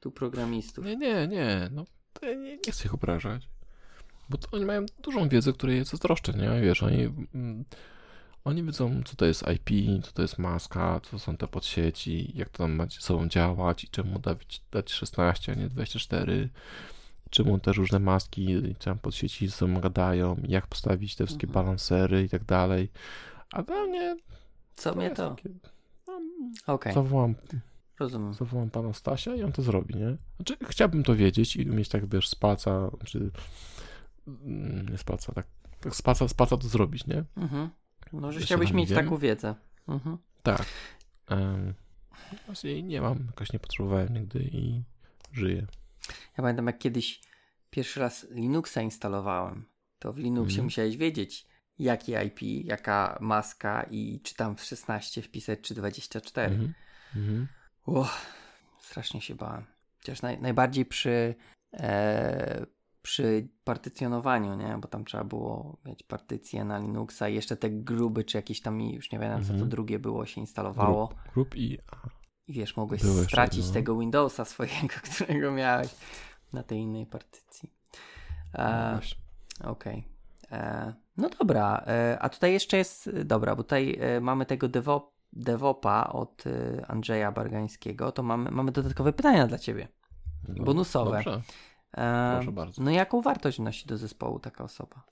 tu 0.00 0.10
programistów. 0.10 0.84
Nie, 0.84 0.96
nie, 0.96 1.28
nie. 1.28 1.68
No, 1.72 1.84
ja 2.22 2.34
nie, 2.34 2.56
nie 2.56 2.72
chcę 2.72 2.84
ich 2.84 2.94
obrażać. 2.94 3.48
Bo 4.30 4.38
oni 4.52 4.64
mają 4.64 4.86
dużą 5.02 5.28
wiedzę, 5.28 5.52
której 5.52 5.76
jest 5.76 5.90
zazdroszczę, 5.90 6.32
nie? 6.32 6.60
Wiesz, 6.60 6.82
oni, 6.82 7.02
mm, 7.34 7.64
oni 8.44 8.62
wiedzą, 8.62 9.02
co 9.04 9.16
to 9.16 9.26
jest 9.26 9.44
IP, 9.54 9.70
co 10.04 10.12
to 10.12 10.22
jest 10.22 10.38
maska, 10.38 11.00
co 11.10 11.18
są 11.18 11.36
te 11.36 11.46
podsieci, 11.48 12.32
jak 12.34 12.48
to 12.48 12.58
tam 12.58 12.72
ma 12.72 12.86
ze 12.86 13.00
sobą 13.00 13.28
działać 13.28 13.84
i 13.84 13.88
czemu 13.88 14.18
dać, 14.18 14.62
dać 14.72 14.92
16, 14.92 15.52
a 15.52 15.54
nie 15.54 15.68
24. 15.68 16.48
Czemu 17.30 17.58
te 17.58 17.72
różne 17.72 17.98
maski, 17.98 18.74
tam 18.84 18.98
podsieci 18.98 19.46
ze 19.48 19.52
sobą 19.56 19.80
gadają, 19.80 20.36
jak 20.48 20.66
postawić 20.66 21.16
te 21.16 21.26
wszystkie 21.26 21.46
Mhm. 21.46 21.64
balancery 21.64 22.22
i 22.22 22.28
tak 22.28 22.44
dalej. 22.44 22.90
A 23.52 23.62
dla 23.62 23.86
mnie 23.86 24.16
Co 24.74 24.94
mnie 24.94 25.10
to? 25.10 25.30
takie, 25.30 25.48
no, 26.08 26.20
Okej, 26.66 26.92
zawołam 26.94 27.34
rozumiem. 28.00 28.34
zawołam 28.34 28.70
pana 28.70 28.92
Stasia 28.92 29.34
i 29.34 29.42
on 29.42 29.52
to 29.52 29.62
zrobi, 29.62 29.94
nie? 29.94 30.16
Znaczy, 30.36 30.56
chciałbym 30.68 31.02
to 31.02 31.16
wiedzieć 31.16 31.56
i 31.56 31.70
umieć 31.70 31.88
tak, 31.88 32.08
wiesz, 32.08 32.28
z 32.28 32.34
palca, 32.34 32.90
czy 33.04 33.30
mm, 34.26 34.88
nie 34.88 34.98
z 34.98 35.04
palca, 35.04 35.32
tak, 35.32 35.46
tak 35.80 35.96
z 35.96 36.02
palca, 36.02 36.28
z 36.28 36.34
palca 36.34 36.56
to 36.56 36.68
zrobić, 36.68 37.06
nie? 37.06 37.24
Mhm. 37.36 37.70
No, 38.12 38.32
że 38.32 38.40
chciałbyś 38.40 38.72
mieć 38.72 38.90
wiem. 38.90 39.04
taką 39.04 39.16
wiedzę. 39.16 39.54
Mhm. 39.88 40.18
Tak. 40.42 40.66
Um, 41.30 41.74
jej 42.64 42.84
nie 42.84 43.00
mam, 43.00 43.24
jakoś 43.26 43.52
nie 43.52 43.58
potrzebowałem 43.58 44.14
nigdy 44.14 44.38
i 44.52 44.82
żyję. 45.32 45.66
Ja 46.08 46.42
pamiętam, 46.42 46.66
jak 46.66 46.78
kiedyś 46.78 47.20
pierwszy 47.70 48.00
raz 48.00 48.26
Linuxa 48.30 48.78
instalowałem, 48.82 49.64
to 49.98 50.12
w 50.12 50.18
Linuxie 50.18 50.52
Mhm. 50.54 50.64
musiałeś 50.64 50.96
wiedzieć, 50.96 51.46
jakie 51.78 52.24
IP, 52.24 52.42
jaka 52.66 53.18
maska 53.20 53.82
i 53.90 54.20
czy 54.22 54.34
tam 54.34 54.56
w 54.56 54.64
16 54.64 55.22
wpisać, 55.22 55.60
czy 55.60 55.74
24. 55.74 56.46
Mhm. 56.54 56.74
Mhm. 57.16 57.48
Uch, 57.86 58.08
strasznie 58.80 59.20
się 59.20 59.34
bałem. 59.34 59.64
Chociaż 59.98 60.22
naj, 60.22 60.40
najbardziej 60.40 60.84
przy, 60.86 61.34
e, 61.72 62.66
przy 63.02 63.48
partycjonowaniu, 63.64 64.54
nie? 64.54 64.78
Bo 64.80 64.88
tam 64.88 65.04
trzeba 65.04 65.24
było 65.24 65.78
mieć 65.84 66.02
partycję 66.02 66.64
na 66.64 66.78
Linuxa 66.78 67.28
i 67.28 67.34
jeszcze 67.34 67.56
te 67.56 67.70
gruby, 67.70 68.24
czy 68.24 68.38
jakieś 68.38 68.60
tam, 68.60 68.80
już 68.80 69.12
nie 69.12 69.18
wiem 69.18 69.40
co 69.42 69.48
to 69.48 69.52
Mhm. 69.52 69.70
drugie 69.70 69.98
było, 69.98 70.26
się 70.26 70.40
instalowało. 70.40 71.06
Grup, 71.08 71.32
grup 71.34 71.56
i... 71.56 71.78
I 72.48 72.52
wiesz, 72.52 72.76
mogłeś 72.76 73.02
jeszcze, 73.02 73.24
stracić 73.24 73.66
no. 73.66 73.72
tego 73.72 73.98
Windowsa 73.98 74.44
swojego, 74.44 74.94
którego 75.14 75.52
miałeś 75.52 75.88
na 76.52 76.62
tej 76.62 76.78
innej 76.78 77.06
partycji. 77.06 77.72
no 78.54 78.60
E, 78.64 78.92
właśnie. 78.92 79.18
Okej. 79.64 80.04
E, 80.52 80.94
No 81.16 81.28
dobra, 81.28 81.84
e, 81.86 82.18
a 82.20 82.28
tutaj 82.28 82.52
jeszcze 82.52 82.76
jest, 82.76 83.10
dobra, 83.24 83.56
bo 83.56 83.62
tutaj 83.62 83.98
e, 84.00 84.20
mamy 84.20 84.46
tego 84.46 84.68
devo, 84.68 85.12
devopa 85.32 86.04
od 86.12 86.44
e, 86.46 86.86
Andrzeja 86.90 87.32
Bargańskiego, 87.32 88.12
to 88.12 88.22
mamy, 88.22 88.50
mamy 88.50 88.72
dodatkowe 88.72 89.12
pytania 89.12 89.46
dla 89.46 89.58
Ciebie. 89.58 89.88
No, 90.48 90.64
bonusowe. 90.64 91.22
Dobrze, 91.24 91.42
E, 91.96 92.34
proszę 92.36 92.52
bardzo. 92.52 92.82
No 92.82 92.90
jaką 92.90 93.22
wartość 93.22 93.58
nosi 93.58 93.86
do 93.86 93.96
zespołu 93.96 94.38
taka 94.38 94.64
osoba? 94.64 95.02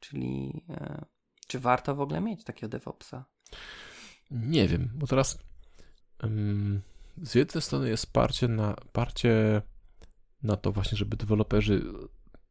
Czyli 0.00 0.64
e, 0.70 1.04
czy 1.46 1.60
warto 1.60 1.94
w 1.94 2.00
ogóle 2.00 2.20
mieć 2.20 2.44
takiego 2.44 2.68
DevOpsa? 2.68 3.24
Nie 4.30 4.68
wiem, 4.68 4.90
bo 4.94 5.06
teraz 5.06 5.38
z 7.22 7.34
jednej 7.34 7.62
strony 7.62 7.88
jest 7.88 8.12
parcie 8.12 8.48
na, 8.48 8.76
parcie 8.92 9.62
na 10.42 10.56
to 10.56 10.72
właśnie, 10.72 10.98
żeby 10.98 11.16
deweloperzy 11.16 11.82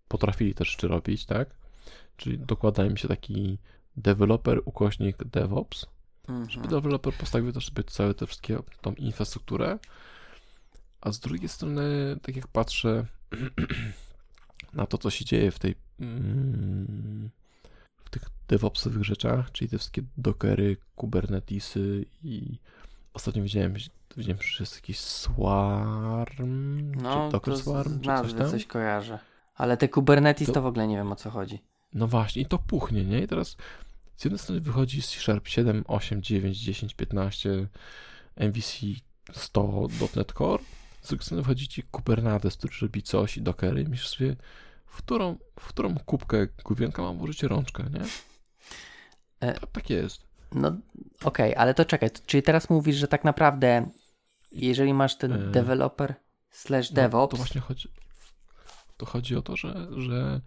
potrafili 0.08 0.54
też 0.54 0.72
rzeczy 0.72 0.88
robić, 0.88 1.26
tak? 1.26 1.50
Czyli 2.18 2.40
dokłada 2.40 2.86
im 2.86 2.98
się 2.98 3.08
taki 3.08 3.58
deweloper 3.98 4.62
ukośnik 4.66 5.24
DevOps, 5.24 5.86
żeby 6.28 6.44
Mhm. 6.66 6.70
deweloper 6.70 7.14
postawił 7.14 7.52
też 7.52 7.66
sobie 7.66 7.84
całe 7.84 8.14
te 8.14 8.28
wszystkie, 8.28 8.60
tą 8.82 8.94
infrastrukturę, 8.94 9.80
a 11.02 11.12
z 11.12 11.20
drugiej 11.20 11.50
strony, 11.50 12.18
tak 12.22 12.36
jak 12.36 12.48
patrzę 12.48 13.06
na 14.74 14.86
to, 14.86 14.98
co 14.98 15.10
się 15.10 15.26
dzieje 15.26 15.52
w 15.52 15.60
tej 15.60 15.76
mm, 16.00 17.30
w 18.06 18.10
tych 18.10 18.24
DevOpsowych 18.48 19.04
rzeczach, 19.04 19.52
czyli 19.52 19.70
te 19.70 19.78
wszystkie 19.78 20.02
Dockery, 20.18 20.78
Kubernetesy 20.96 22.06
i 22.24 22.60
ostatnio 23.16 23.44
widziałem, 23.44 23.74
widziałem, 24.18 24.42
że 24.42 24.58
jest 24.64 24.76
jakiś 24.76 25.00
Swarm, 25.00 26.92
No, 27.02 27.26
czy 27.28 27.32
Docker 27.32 27.58
Swarm, 27.58 28.00
czy 28.00 28.08
coś 28.08 28.34
tam. 28.34 28.52
coś 28.52 28.66
kojarzę. 28.66 29.20
Ale 29.56 29.78
te 29.78 29.90
Kubernetes 29.90 30.48
to... 30.48 30.54
To- 30.54 30.62
w 30.62 30.66
ogóle 30.66 30.88
nie 30.88 30.96
wiem 30.98 31.12
o 31.12 31.16
co 31.16 31.30
chodzi. 31.30 31.60
No 31.94 32.08
właśnie, 32.08 32.42
i 32.42 32.46
to 32.46 32.58
puchnie, 32.58 33.06
nie? 33.06 33.20
I 33.22 33.28
teraz 33.28 33.58
z 34.18 34.26
jednej 34.26 34.40
strony 34.40 34.62
wychodzi 34.62 35.02
C 35.02 35.20
Sharp 35.20 35.48
7, 35.48 35.84
8, 35.88 36.22
9, 36.22 36.58
10, 36.58 36.94
15, 36.94 37.68
MVC 38.36 38.78
100, 39.34 39.88
.NET 40.16 40.34
Core, 40.34 40.64
z 41.02 41.08
drugiej 41.08 41.26
strony 41.26 41.42
wychodzi 41.44 41.68
ci 41.68 41.84
Kubernetes, 41.84 42.58
który 42.58 42.74
robi 42.82 43.04
coś 43.04 43.38
i 43.38 43.42
Dockery 43.42 43.82
i 43.82 43.88
myślisz 43.88 44.10
sobie, 44.10 44.36
w 44.86 44.98
którą, 44.98 45.38
w 45.60 45.68
którą 45.68 45.96
kubkę 46.06 46.48
główienka 46.66 47.02
mam 47.02 47.18
włożyć 47.18 47.44
rączkę, 47.44 47.84
nie? 47.94 48.02
E, 49.40 49.54
Tak, 49.60 49.72
tak 49.72 49.90
jest. 49.90 50.22
No 50.52 50.78
okej, 51.24 51.56
ale 51.56 51.74
to 51.74 51.86
czekaj, 51.86 52.10
czyli 52.26 52.44
teraz 52.44 52.70
mówisz, 52.70 52.96
że 52.96 53.08
tak 53.08 53.24
naprawdę 53.24 53.90
jeżeli 54.52 54.94
masz 54.94 55.18
ten 55.18 55.34
E, 55.34 55.52
developer 55.52 56.16
slash 56.52 56.92
No, 56.92 56.96
DevOps, 56.96 57.32
to 57.32 57.38
właśnie 57.38 57.62
chodzi, 57.62 57.90
to 58.98 59.06
chodzi 59.06 59.36
o 59.36 59.42
to, 59.42 59.56
że, 59.56 59.88
że 59.98 60.42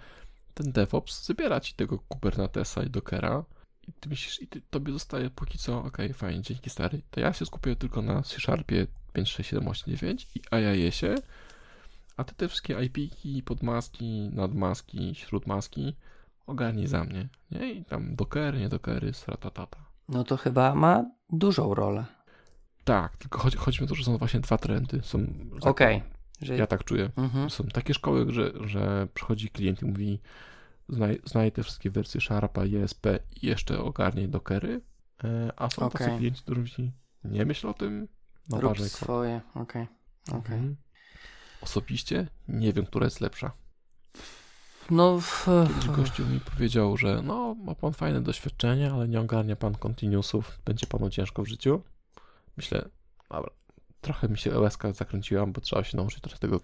ten 0.54 0.72
DevOps 0.72 1.26
zabiera 1.26 1.60
ci 1.60 1.74
tego 1.74 1.98
Kubernetesa 1.98 2.82
i 2.82 2.90
Dockera 2.90 3.44
i 3.88 3.92
ty 3.92 4.08
myślisz, 4.08 4.42
i 4.42 4.48
ty, 4.48 4.62
tobie 4.70 4.92
zostaje 4.92 5.30
póki 5.30 5.58
co, 5.58 5.84
okej, 5.84 6.12
fajnie, 6.12 6.42
dzięki 6.42 6.70
stary, 6.70 7.02
to 7.10 7.20
ja 7.20 7.32
się 7.32 7.46
skupię 7.46 7.76
tylko 7.76 8.02
na 8.02 8.22
C-Sharpie 8.22 8.86
5, 9.12 9.30
6, 9.30 9.50
7, 9.50 9.68
8, 9.68 9.96
9 9.96 10.28
i 10.34 10.40
IIS-ie, 10.56 11.14
a 12.16 12.24
ty 12.24 12.34
te 12.34 12.48
wszystkie 12.48 12.84
IP-ki, 12.84 13.42
podmaski, 13.42 14.30
nadmaski, 14.32 15.14
śródmaski 15.14 15.94
ogarnij 16.46 16.86
za 16.86 17.04
mnie, 17.04 17.28
nie? 17.50 17.72
I 17.72 17.84
tam 17.84 18.16
Dockery, 18.16 18.58
nie 18.58 18.68
Dockery, 18.68 19.12
stratatata. 19.12 19.87
No 20.08 20.24
to 20.24 20.36
chyba 20.36 20.74
ma 20.74 21.04
dużą 21.30 21.74
rolę. 21.74 22.04
Tak, 22.84 23.16
tylko 23.16 23.48
mi 23.80 23.84
o 23.84 23.86
to, 23.86 23.94
że 23.94 24.04
są 24.04 24.18
właśnie 24.18 24.40
dwa 24.40 24.58
trendy. 24.58 25.00
Są, 25.02 25.26
Okej. 25.60 26.02
Że... 26.40 26.56
Ja 26.56 26.66
tak 26.66 26.84
czuję. 26.84 27.10
Mhm. 27.16 27.50
Są 27.50 27.64
takie 27.64 27.94
szkoły, 27.94 28.26
że, 28.32 28.52
że 28.60 29.08
przychodzi 29.14 29.48
klient 29.48 29.82
i 29.82 29.86
mówi 29.86 30.20
znaj, 30.88 31.20
znaj 31.24 31.52
te 31.52 31.62
wszystkie 31.62 31.90
wersje 31.90 32.20
Sharpa, 32.20 32.62
ESP 32.64 33.06
i 33.42 33.46
jeszcze 33.46 33.78
ogarnij 33.78 34.28
Dockery, 34.28 34.80
e, 35.24 35.52
a 35.56 35.70
są 35.70 35.90
tacy 35.90 36.04
Okej. 36.04 36.18
klienci, 36.18 36.42
którzy 36.42 36.60
mówi, 36.60 36.92
nie 37.24 37.44
myśl 37.44 37.66
o 37.66 37.74
tym, 37.74 38.08
Rób 38.52 38.62
naważaj 38.62 38.88
swoje, 38.88 39.40
okej. 39.54 39.86
okej. 40.28 40.56
Mhm. 40.56 40.76
Osobiście 41.60 42.26
nie 42.48 42.72
wiem, 42.72 42.86
która 42.86 43.04
jest 43.04 43.20
lepsza. 43.20 43.52
No, 44.90 45.20
w... 45.20 45.46
Kiedyś 45.68 45.86
gościu 45.86 46.26
mi 46.26 46.40
powiedział, 46.40 46.96
że 46.96 47.22
no, 47.22 47.54
ma 47.54 47.74
pan 47.74 47.92
fajne 47.92 48.20
doświadczenie, 48.20 48.92
ale 48.92 49.08
nie 49.08 49.20
ogarnia 49.20 49.56
pan 49.56 49.74
continuousów, 49.74 50.58
będzie 50.64 50.86
panu 50.86 51.10
ciężko 51.10 51.42
w 51.42 51.48
życiu. 51.48 51.82
Myślę, 52.56 52.88
dobra, 53.30 53.50
trochę 54.00 54.28
mi 54.28 54.38
się 54.38 54.60
łezka 54.60 54.92
zakręciła, 54.92 55.46
bo 55.46 55.60
trzeba 55.60 55.84
się 55.84 55.96
nauczyć 55.96 56.20
trochę 56.20 56.38
tego 56.38 56.60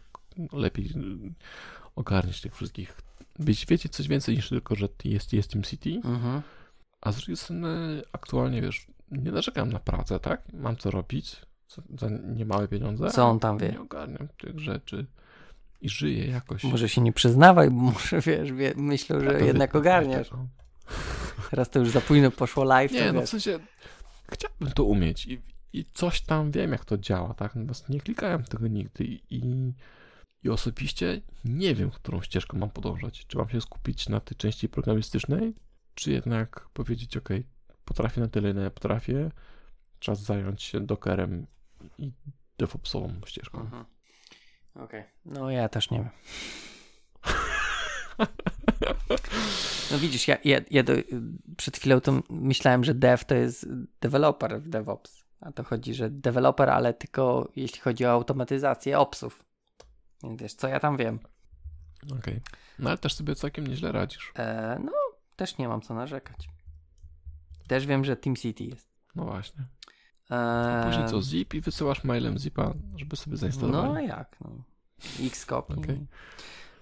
lepiej 0.52 0.86
y, 0.86 1.32
ogarniać 1.96 2.40
tych 2.40 2.54
wszystkich. 2.54 3.00
Być, 3.38 3.66
wiecie 3.66 3.88
coś 3.88 4.08
więcej 4.08 4.36
niż 4.36 4.48
tylko, 4.48 4.74
że 4.74 4.88
jest, 5.04 5.32
jest 5.32 5.52
City, 5.64 6.00
mhm. 6.04 6.42
a 7.00 7.12
z 7.12 7.16
drugiej 7.16 7.36
strony 7.36 8.02
aktualnie, 8.12 8.62
wiesz, 8.62 8.86
nie 9.10 9.32
narzekam 9.32 9.72
na 9.72 9.78
pracę, 9.78 10.20
tak? 10.20 10.52
Mam 10.52 10.76
co 10.76 10.90
robić 10.90 11.36
za, 11.68 11.82
za 11.98 12.08
niemałe 12.08 12.68
pieniądze. 12.68 13.10
Co 13.10 13.28
on 13.28 13.40
tam 13.40 13.58
wie? 13.58 13.68
Nie 13.68 13.80
ogarniam 13.80 14.28
tych 14.38 14.60
rzeczy 14.60 15.06
i 15.80 15.88
żyję 15.88 16.26
jakoś. 16.26 16.64
Może 16.64 16.88
się 16.88 17.00
nie 17.00 17.12
przyznawaj, 17.12 17.70
bo 17.70 17.76
może 17.76 18.20
wiesz, 18.20 18.52
wie, 18.52 18.72
myślą, 18.76 19.20
że 19.20 19.32
Ja 19.32 19.38
jednak 19.38 19.72
wy- 19.72 19.78
ogarniasz. 19.78 20.30
Teraz 21.50 21.70
to 21.70 21.78
już 21.78 21.90
za 21.90 22.00
późno 22.00 22.30
poszło 22.30 22.64
live, 22.64 22.92
Nie, 22.92 23.12
no 23.12 23.18
w 23.18 23.22
wiesz. 23.22 23.30
sensie 23.30 23.58
chciałbym 24.32 24.72
to 24.72 24.84
umieć 24.84 25.26
i, 25.26 25.42
i 25.72 25.84
coś 25.94 26.20
tam 26.20 26.50
wiem, 26.50 26.72
jak 26.72 26.84
to 26.84 26.98
działa, 26.98 27.34
tak? 27.34 27.54
Natomiast 27.54 27.88
nie 27.88 28.00
klikałem 28.00 28.44
tego 28.44 28.68
nigdy 28.68 29.04
i, 29.04 29.22
i, 29.30 29.72
i 30.42 30.50
osobiście 30.50 31.20
nie 31.44 31.74
wiem, 31.74 31.90
którą 31.90 32.22
ścieżką 32.22 32.58
mam 32.58 32.70
podążać. 32.70 33.26
Czy 33.26 33.38
mam 33.38 33.48
się 33.48 33.60
skupić 33.60 34.08
na 34.08 34.20
tej 34.20 34.36
części 34.36 34.68
programistycznej, 34.68 35.54
czy 35.94 36.12
jednak 36.12 36.68
powiedzieć, 36.72 37.16
ok, 37.16 37.28
potrafię 37.84 38.20
na 38.20 38.28
tyle, 38.28 38.50
ile 38.50 38.70
potrafię, 38.70 39.30
czas 39.98 40.22
zająć 40.22 40.62
się 40.62 40.80
Dockerem 40.86 41.46
i 41.98 42.12
DevOpsową 42.58 43.12
ścieżką. 43.26 43.60
Mhm. 43.60 43.84
Okej. 44.74 45.04
No 45.24 45.50
ja 45.50 45.68
też 45.68 45.90
nie 45.90 45.98
wiem. 45.98 46.10
No 49.90 49.98
widzisz, 49.98 50.28
ja, 50.28 50.36
ja, 50.44 50.60
ja 50.70 50.82
do, 50.82 50.92
przed 51.56 51.76
chwilą 51.76 52.00
to 52.00 52.20
myślałem, 52.30 52.84
że 52.84 52.94
dev 52.94 53.24
to 53.24 53.34
jest 53.34 53.66
developer 54.00 54.60
w 54.60 54.68
DevOps. 54.68 55.24
A 55.40 55.52
to 55.52 55.64
chodzi, 55.64 55.94
że 55.94 56.10
developer, 56.10 56.70
ale 56.70 56.94
tylko 56.94 57.48
jeśli 57.56 57.80
chodzi 57.80 58.06
o 58.06 58.10
automatyzację 58.10 58.98
opsów. 58.98 59.44
Więc 60.22 60.40
wiesz, 60.42 60.54
co 60.54 60.68
ja 60.68 60.80
tam 60.80 60.96
wiem? 60.96 61.18
Okej. 62.04 62.18
Okay. 62.18 62.40
No 62.78 62.90
ale 62.90 62.98
też 62.98 63.14
sobie 63.14 63.34
całkiem 63.34 63.66
nieźle 63.66 63.92
radzisz. 63.92 64.32
E, 64.36 64.78
no, 64.84 64.92
też 65.36 65.58
nie 65.58 65.68
mam 65.68 65.80
co 65.80 65.94
narzekać. 65.94 66.48
Też 67.68 67.86
wiem, 67.86 68.04
że 68.04 68.16
City 68.38 68.64
jest. 68.64 68.88
No 69.14 69.24
właśnie. 69.24 69.64
A 70.30 70.82
później 70.86 71.08
co, 71.08 71.22
zip 71.22 71.54
i 71.54 71.60
wysyłasz 71.60 72.04
mailem 72.04 72.38
zipa, 72.38 72.74
żeby 72.96 73.16
sobie 73.16 73.36
zainstalować. 73.36 73.90
No 73.94 74.00
jak, 74.00 74.36
no. 74.40 74.50
Xcopy. 75.26 75.74
Okay. 75.74 76.06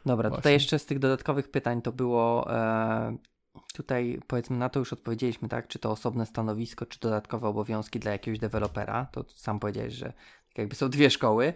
Dobra, 0.06 0.28
Właśnie. 0.28 0.42
tutaj 0.42 0.52
jeszcze 0.52 0.78
z 0.78 0.86
tych 0.86 0.98
dodatkowych 0.98 1.50
pytań 1.50 1.82
to 1.82 1.92
było 1.92 2.54
e, 2.54 3.16
tutaj 3.74 4.20
powiedzmy 4.26 4.56
na 4.56 4.68
to 4.68 4.78
już 4.78 4.92
odpowiedzieliśmy, 4.92 5.48
tak? 5.48 5.68
Czy 5.68 5.78
to 5.78 5.90
osobne 5.90 6.26
stanowisko, 6.26 6.86
czy 6.86 7.00
dodatkowe 7.00 7.48
obowiązki 7.48 8.00
dla 8.00 8.12
jakiegoś 8.12 8.38
dewelopera. 8.38 9.06
To 9.12 9.24
sam 9.28 9.60
powiedziałeś, 9.60 9.92
że 9.94 10.06
tak 10.48 10.58
jakby 10.58 10.74
są 10.74 10.88
dwie 10.88 11.10
szkoły. 11.10 11.54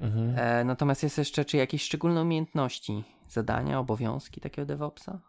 Mhm. 0.00 0.34
E, 0.38 0.64
natomiast 0.64 1.02
jest 1.02 1.18
jeszcze, 1.18 1.44
czy 1.44 1.56
jakieś 1.56 1.82
szczególne 1.82 2.22
umiejętności, 2.22 3.04
zadania, 3.28 3.78
obowiązki 3.78 4.40
takiego 4.40 4.66
DevOpsa? 4.66 5.20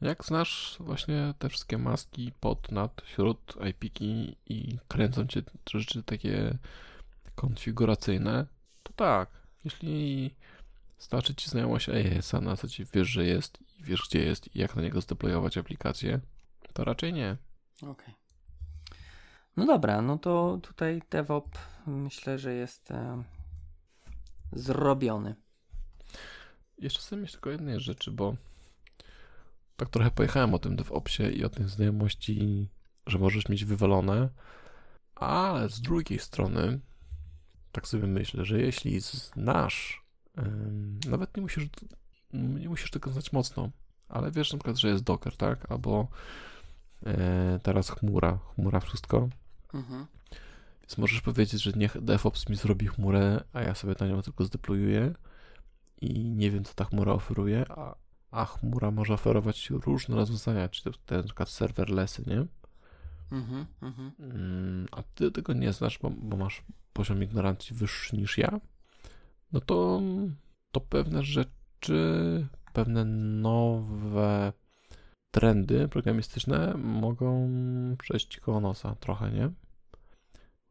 Jak 0.00 0.24
znasz 0.24 0.76
właśnie 0.80 1.34
te 1.38 1.48
wszystkie 1.48 1.78
maski 1.78 2.32
pod, 2.40 2.72
nad, 2.72 3.02
wśród 3.02 3.54
IPki 3.70 4.36
i 4.46 4.78
kręcą 4.88 5.26
cię 5.26 5.42
rzeczy 5.66 6.02
takie 6.02 6.58
konfiguracyjne, 7.34 8.46
to 8.82 8.92
tak. 8.92 9.28
Jeśli 9.64 10.34
starczy 10.98 11.34
ci 11.34 11.50
znajomość 11.50 11.88
AES-a, 11.88 12.40
na 12.40 12.56
co 12.56 12.68
ci 12.68 12.86
wiesz, 12.92 13.08
że 13.08 13.24
jest 13.24 13.58
i 13.78 13.82
wiesz, 13.82 14.02
gdzie 14.08 14.24
jest 14.24 14.56
i 14.56 14.58
jak 14.58 14.76
na 14.76 14.82
niego 14.82 15.00
zdeployować 15.00 15.58
aplikację, 15.58 16.20
to 16.72 16.84
raczej 16.84 17.12
nie. 17.12 17.36
Okej. 17.76 17.90
Okay. 17.90 18.14
No 19.56 19.66
dobra, 19.66 20.02
no 20.02 20.18
to 20.18 20.58
tutaj 20.62 21.02
DevOps 21.10 21.58
myślę, 21.86 22.38
że 22.38 22.54
jest 22.54 22.90
e, 22.90 23.22
zrobiony. 24.52 25.34
Jeszcze 26.78 27.00
sobie 27.00 27.22
myślę 27.22 27.32
tylko 27.32 27.50
jednej 27.50 27.80
rzeczy, 27.80 28.10
bo 28.10 28.36
tak 29.76 29.90
trochę 29.90 30.10
pojechałem 30.10 30.54
o 30.54 30.58
tym 30.58 30.76
DevOpsie 30.76 31.22
i 31.22 31.44
o 31.44 31.48
tym 31.48 31.68
znajomości, 31.68 32.68
że 33.06 33.18
możesz 33.18 33.48
mieć 33.48 33.64
wywalone, 33.64 34.28
ale 35.14 35.68
z 35.68 35.80
drugiej 35.80 36.18
strony 36.18 36.80
tak 37.72 37.88
sobie 37.88 38.06
myślę, 38.06 38.44
że 38.44 38.60
jeśli 38.60 39.00
znasz, 39.00 40.04
nawet 41.08 41.36
nie 41.36 41.42
musisz, 41.42 41.66
nie 42.32 42.68
musisz 42.68 42.90
tego 42.90 43.10
znać 43.10 43.32
mocno, 43.32 43.70
ale 44.08 44.30
wiesz 44.30 44.52
na 44.52 44.58
przykład, 44.58 44.76
że 44.76 44.88
jest 44.88 45.04
Docker, 45.04 45.36
tak? 45.36 45.72
Albo 45.72 46.08
e, 47.06 47.60
teraz 47.62 47.90
chmura, 47.90 48.38
chmura 48.54 48.80
wszystko. 48.80 49.28
Mhm. 49.74 50.06
Więc 50.80 50.98
możesz 50.98 51.20
powiedzieć, 51.20 51.62
że 51.62 51.72
niech 51.72 52.02
DevOps 52.02 52.48
mi 52.48 52.56
zrobi 52.56 52.86
chmurę, 52.86 53.44
a 53.52 53.60
ja 53.62 53.74
sobie 53.74 53.94
na 54.00 54.06
nią 54.06 54.22
tylko 54.22 54.44
zdeployuję 54.44 55.14
i 56.00 56.24
nie 56.24 56.50
wiem, 56.50 56.64
co 56.64 56.74
ta 56.74 56.84
chmura 56.84 57.12
oferuje, 57.12 57.64
a, 57.68 57.94
a 58.36 58.44
chmura 58.44 58.90
może 58.90 59.14
oferować 59.14 59.70
różne 59.70 60.16
rozwiązania, 60.16 60.68
czy 60.68 60.84
to 60.84 61.16
na 61.16 61.22
przykład 61.22 61.48
serverlessy, 61.48 62.22
nie? 62.26 62.46
Mhm, 63.32 63.66
mhm. 63.82 64.12
Mm, 64.18 64.86
a 64.90 65.02
ty 65.02 65.30
tego 65.30 65.52
nie 65.52 65.72
znasz, 65.72 65.98
bo, 65.98 66.10
bo, 66.10 66.36
masz 66.36 66.62
poziom 66.92 67.22
ignorancji 67.22 67.76
wyższy 67.76 68.16
niż 68.16 68.38
ja, 68.38 68.60
no 69.52 69.60
to, 69.60 70.00
to 70.72 70.80
pewne 70.80 71.22
rzeczy, 71.22 72.46
pewne 72.72 73.04
nowe 73.04 74.52
trendy 75.30 75.88
programistyczne 75.88 76.74
mogą 76.74 77.50
przejść 77.98 78.40
koło 78.40 78.60
nosa 78.60 78.94
trochę, 78.94 79.30
nie? 79.30 79.50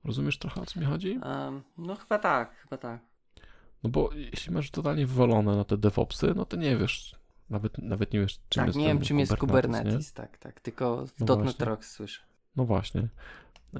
Rozumiesz 0.03 0.37
trochę 0.37 0.61
o 0.61 0.65
co 0.65 0.79
mi 0.79 0.85
chodzi? 0.85 1.19
Um, 1.23 1.63
no 1.77 1.95
chyba 1.95 2.19
tak, 2.19 2.55
chyba 2.55 2.77
tak. 2.77 3.01
No 3.83 3.89
bo 3.89 4.09
jeśli 4.13 4.53
masz 4.53 4.71
totalnie 4.71 5.07
wywalone 5.07 5.55
na 5.55 5.63
te 5.63 5.77
DevOpsy, 5.77 6.33
no 6.35 6.45
to 6.45 6.57
nie 6.57 6.77
wiesz, 6.77 7.15
nawet, 7.49 7.77
nawet 7.77 8.13
nie 8.13 8.19
wiesz, 8.19 8.39
czym 8.49 8.61
tak, 8.61 8.67
jest 8.67 8.79
nie 8.79 8.87
wiem, 8.87 9.01
czym 9.01 9.19
jest 9.19 9.35
Kubernetes, 9.35 10.13
tak, 10.13 10.37
tak, 10.37 10.59
tylko 10.59 11.07
w 11.07 11.19
no 11.19 11.35
.NET 11.35 11.85
słyszę. 11.85 12.21
No 12.55 12.65
właśnie. 12.65 13.07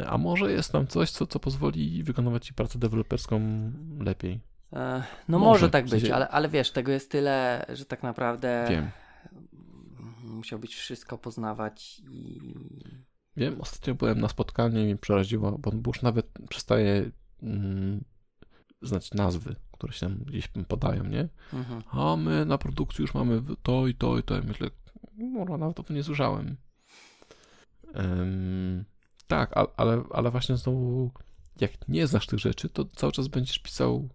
A 0.08 0.18
może 0.18 0.52
jest 0.52 0.72
tam 0.72 0.88
coś, 0.88 1.12
co, 1.12 1.28
co 1.28 1.40
pozwoli 1.40 2.04
wykonywać 2.04 2.46
ci 2.46 2.54
pracę 2.54 2.80
deweloperską 2.80 3.42
lepiej? 4.00 4.40
E, 4.74 5.04
no 5.28 5.40
może, 5.40 5.50
może 5.50 5.70
tak 5.70 5.86
być, 5.86 6.10
ale, 6.10 6.28
ale 6.28 6.50
wiesz, 6.50 6.72
tego 6.72 6.92
jest 6.92 7.12
tyle, 7.12 7.66
że 7.70 7.86
tak 7.86 8.04
naprawdę 8.04 8.66
Wiem. 8.70 8.90
musiałbyś 10.24 10.76
wszystko 10.76 11.18
poznawać 11.18 12.02
i... 12.10 12.40
Wiem, 13.38 13.62
ostatnio 13.62 13.96
byłem 13.96 14.20
na 14.20 14.28
spotkaniu 14.28 14.80
i 14.80 14.86
mi 14.86 14.98
przeraziło, 14.98 15.58
bo 15.58 15.72
już 15.88 16.02
nawet 16.02 16.28
przestaje 16.50 17.12
mm, 17.44 18.04
znać 18.88 19.14
nazwy, 19.14 19.56
które 19.72 19.94
się 19.94 20.00
tam 20.00 20.18
gdzieś 20.18 20.48
podają, 20.68 21.04
nie? 21.04 21.30
Mhm. 21.54 21.84
A 21.92 22.16
my 22.16 22.46
na 22.46 22.58
produkcji 22.58 23.02
już 23.02 23.14
mamy 23.14 23.42
to 23.64 23.88
i 23.88 23.96
to 23.96 24.18
i 24.18 24.24
to. 24.24 24.38
I 24.38 24.42
myślę, 24.42 24.70
no 25.18 25.58
nawet 25.58 25.80
o 25.80 25.84
tym 25.84 25.96
nie 25.96 26.04
słyszałem. 26.04 26.58
Um, 27.96 28.86
tak, 29.28 29.52
ale, 29.78 30.04
ale 30.12 30.32
właśnie 30.32 30.58
znowu, 30.58 31.12
jak 31.62 31.88
nie 31.88 32.08
znasz 32.08 32.28
tych 32.28 32.40
rzeczy, 32.40 32.70
to 32.70 32.86
cały 32.86 33.12
czas 33.12 33.28
będziesz 33.28 33.60
pisał 33.60 34.10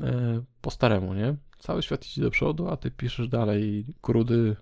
e, 0.00 0.42
po 0.60 0.70
staremu, 0.70 1.14
nie? 1.14 1.36
Cały 1.58 1.82
świat 1.82 2.06
idzie 2.06 2.22
do 2.22 2.30
przodu, 2.30 2.68
a 2.68 2.76
ty 2.76 2.90
piszesz 2.90 3.28
dalej 3.28 3.86
krudy 4.00 4.56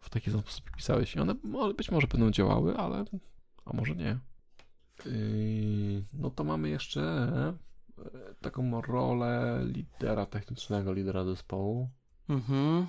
w 0.00 0.10
taki 0.10 0.30
sposób 0.30 0.70
pisałeś. 0.76 1.16
I 1.16 1.20
one 1.20 1.34
być 1.76 1.90
może 1.90 2.06
będą 2.06 2.30
działały, 2.30 2.76
ale 2.76 3.04
a 3.64 3.76
może 3.76 3.94
nie. 3.94 4.18
Yy, 5.06 6.04
no 6.12 6.30
to 6.30 6.44
mamy 6.44 6.68
jeszcze 6.68 7.32
taką 8.40 8.80
rolę 8.80 9.60
lidera 9.64 10.26
technicznego, 10.26 10.92
lidera 10.92 11.24
zespołu. 11.24 11.88
Mhm. 12.28 12.86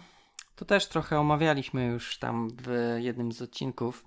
To 0.55 0.65
też 0.65 0.87
trochę 0.87 1.19
omawialiśmy 1.19 1.85
już 1.85 2.19
tam 2.19 2.49
w 2.63 2.97
jednym 2.97 3.31
z 3.31 3.41
odcinków. 3.41 4.05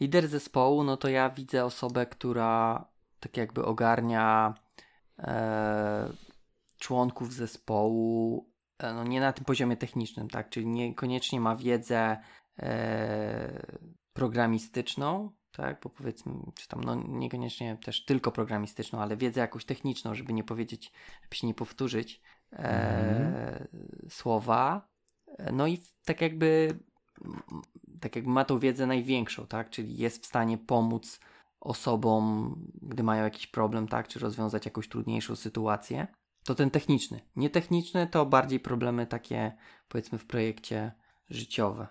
Lider 0.00 0.28
zespołu, 0.28 0.84
no 0.84 0.96
to 0.96 1.08
ja 1.08 1.30
widzę 1.30 1.64
osobę, 1.64 2.06
która 2.06 2.84
tak 3.20 3.36
jakby 3.36 3.64
ogarnia 3.64 4.54
e, 5.18 6.12
członków 6.78 7.32
zespołu, 7.32 8.46
e, 8.78 8.94
no 8.94 9.04
nie 9.04 9.20
na 9.20 9.32
tym 9.32 9.44
poziomie 9.44 9.76
technicznym, 9.76 10.28
tak, 10.28 10.48
czyli 10.48 10.66
niekoniecznie 10.66 11.40
ma 11.40 11.56
wiedzę 11.56 12.16
e, 12.58 13.66
programistyczną, 14.12 15.32
tak, 15.56 15.80
bo 15.82 15.90
powiedzmy, 15.90 16.32
czy 16.54 16.68
tam, 16.68 16.84
no 16.84 16.94
niekoniecznie 16.94 17.76
też 17.84 18.04
tylko 18.04 18.32
programistyczną, 18.32 19.00
ale 19.00 19.16
wiedzę 19.16 19.40
jakąś 19.40 19.64
techniczną, 19.64 20.14
żeby 20.14 20.32
nie 20.32 20.44
powiedzieć, 20.44 20.92
żeby 21.22 21.36
się 21.36 21.46
nie 21.46 21.54
powtórzyć 21.54 22.20
e, 22.52 22.56
mm. 22.58 23.68
słowa. 24.08 24.88
No 25.52 25.66
i 25.66 25.78
tak 26.04 26.20
jakby, 26.20 26.78
tak 28.00 28.16
jakby 28.16 28.30
ma 28.30 28.44
tą 28.44 28.58
wiedzę 28.58 28.86
największą, 28.86 29.46
tak, 29.46 29.70
czyli 29.70 29.96
jest 29.96 30.22
w 30.22 30.26
stanie 30.26 30.58
pomóc 30.58 31.20
osobom, 31.60 32.54
gdy 32.82 33.02
mają 33.02 33.24
jakiś 33.24 33.46
problem, 33.46 33.88
tak, 33.88 34.08
czy 34.08 34.18
rozwiązać 34.18 34.64
jakąś 34.64 34.88
trudniejszą 34.88 35.36
sytuację. 35.36 36.06
To 36.44 36.54
ten 36.54 36.70
techniczny. 36.70 37.20
Nietechniczny 37.36 38.06
to 38.06 38.26
bardziej 38.26 38.60
problemy 38.60 39.06
takie, 39.06 39.56
powiedzmy, 39.88 40.18
w 40.18 40.26
projekcie 40.26 40.92
życiowe. 41.30 41.86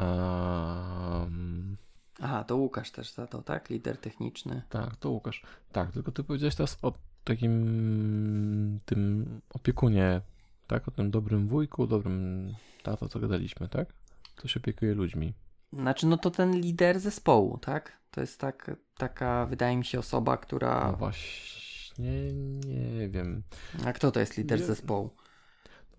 Um... 0.00 1.76
Aha, 2.20 2.44
to 2.44 2.56
Łukasz 2.56 2.90
też 2.90 3.12
za 3.12 3.26
to, 3.26 3.42
tak? 3.42 3.70
Lider 3.70 3.98
techniczny. 3.98 4.62
Tak, 4.68 4.96
to 4.96 5.10
Łukasz. 5.10 5.42
Tak, 5.72 5.92
tylko 5.92 6.12
ty 6.12 6.24
powiedziałeś 6.24 6.54
teraz 6.54 6.78
o 6.82 6.92
takim 7.24 8.80
tym 8.84 9.26
opiekunie, 9.50 10.20
tak? 10.66 10.88
O 10.88 10.90
tym 10.90 11.10
dobrym 11.10 11.48
wujku, 11.48 11.86
dobrym 11.86 12.54
tato, 12.82 13.08
co 13.08 13.20
gadaliśmy, 13.20 13.68
tak? 13.68 13.92
To 14.36 14.48
się 14.48 14.60
opiekuje 14.60 14.94
ludźmi. 14.94 15.34
Znaczy, 15.72 16.06
no 16.06 16.16
to 16.16 16.30
ten 16.30 16.60
lider 16.60 17.00
zespołu, 17.00 17.58
tak? 17.58 17.98
To 18.10 18.20
jest 18.20 18.40
tak, 18.40 18.70
taka, 18.96 19.46
wydaje 19.46 19.76
mi 19.76 19.84
się, 19.84 19.98
osoba, 19.98 20.36
która... 20.36 20.90
No 20.90 20.96
właśnie, 20.96 22.32
nie 22.66 23.08
wiem. 23.08 23.42
A 23.86 23.92
kto 23.92 24.12
to 24.12 24.20
jest 24.20 24.36
lider 24.36 24.60
nie... 24.60 24.66
zespołu? 24.66 25.10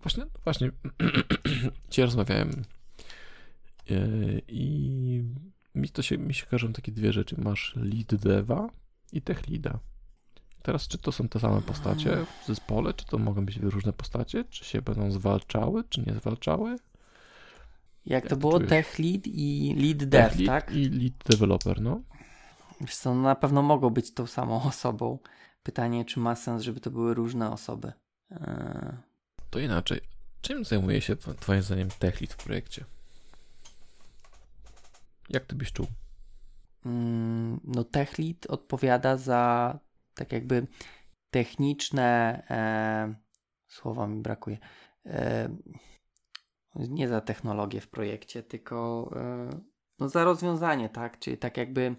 Właśnie, 0.02 0.26
właśnie, 0.44 0.70
dzisiaj 1.90 2.04
rozmawiałem 2.04 2.64
I 4.48 5.22
mi 5.74 5.88
to 5.88 6.02
się, 6.02 6.18
mi 6.18 6.34
się 6.34 6.46
każą 6.46 6.72
takie 6.72 6.92
dwie 6.92 7.12
rzeczy. 7.12 7.36
Masz 7.38 7.76
lead 7.76 8.14
deva 8.14 8.68
i 9.12 9.22
tech 9.22 9.48
leada. 9.48 9.78
Teraz, 10.62 10.88
czy 10.88 10.98
to 10.98 11.12
są 11.12 11.28
te 11.28 11.40
same 11.40 11.62
postacie 11.62 12.16
w 12.42 12.46
zespole, 12.46 12.94
czy 12.94 13.04
to 13.06 13.18
mogą 13.18 13.46
być 13.46 13.56
różne 13.56 13.92
postacie, 13.92 14.44
czy 14.44 14.64
się 14.64 14.82
będą 14.82 15.10
zwalczały, 15.10 15.84
czy 15.88 16.00
nie 16.00 16.14
zwalczały? 16.14 16.76
Jak, 18.06 18.28
to 18.28 18.36
było? 18.36 18.60
Tech 18.60 18.98
lead 18.98 19.26
i 19.26 19.74
lead 19.78 20.04
dev, 20.04 20.38
lead 20.38 20.46
tak? 20.46 20.74
I 20.74 20.88
lead 20.88 21.12
developer, 21.30 21.80
no. 21.80 22.00
Wiesz 22.80 22.96
co, 22.96 23.14
no 23.14 23.22
na 23.22 23.34
pewno 23.34 23.62
mogą 23.62 23.90
być 23.90 24.14
tą 24.14 24.26
samą 24.26 24.62
osobą. 24.68 25.18
Pytanie, 25.62 26.04
czy 26.04 26.20
ma 26.20 26.36
sens, 26.36 26.62
żeby 26.62 26.80
to 26.80 26.90
były 26.90 27.14
różne 27.14 27.50
osoby. 27.50 27.92
Eee... 28.30 28.96
To 29.50 29.58
inaczej. 29.58 30.00
Czym 30.40 30.64
zajmuje 30.64 31.00
się 31.00 31.16
twoim 31.16 31.62
zdaniem 31.62 31.88
tech 31.98 32.20
lead 32.20 32.32
w 32.32 32.44
projekcie? 32.44 32.84
Jak 35.30 35.46
ty 35.46 35.54
byś 35.54 35.72
czuł? 35.72 35.86
Mm, 36.86 37.60
no, 37.64 37.84
tech 37.84 38.18
lead 38.18 38.46
odpowiada 38.46 39.16
za 39.16 39.78
tak 40.14 40.32
jakby 40.32 40.66
techniczne, 41.30 42.42
e, 42.50 43.14
słowa 43.68 44.06
mi 44.06 44.22
brakuje, 44.22 44.58
e, 45.06 45.48
nie 46.74 47.08
za 47.08 47.20
technologię 47.20 47.80
w 47.80 47.88
projekcie, 47.88 48.42
tylko 48.42 49.10
e, 49.16 49.50
no 49.98 50.08
za 50.08 50.24
rozwiązanie, 50.24 50.88
tak? 50.88 51.18
Czyli 51.18 51.38
tak 51.38 51.56
jakby 51.56 51.96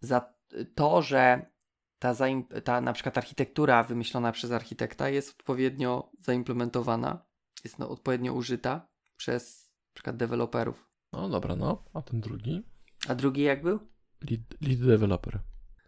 za 0.00 0.34
to, 0.74 1.02
że 1.02 1.50
ta, 1.98 2.12
zaim- 2.12 2.60
ta 2.62 2.80
na 2.80 2.92
przykład 2.92 3.18
architektura 3.18 3.82
wymyślona 3.82 4.32
przez 4.32 4.52
architekta 4.52 5.08
jest 5.08 5.30
odpowiednio 5.40 6.10
zaimplementowana, 6.20 7.26
jest 7.64 7.78
no, 7.78 7.88
odpowiednio 7.88 8.32
użyta 8.32 8.88
przez 9.16 9.70
na 9.88 9.94
przykład 9.94 10.16
deweloperów. 10.16 10.87
No 11.12 11.28
dobra, 11.28 11.56
no. 11.56 11.82
A 11.94 12.02
ten 12.02 12.20
drugi? 12.20 12.62
A 13.08 13.14
drugi 13.14 13.42
jak 13.42 13.62
był? 13.62 13.78
Lead, 14.30 14.40
lead 14.60 14.80
developer. 14.80 15.38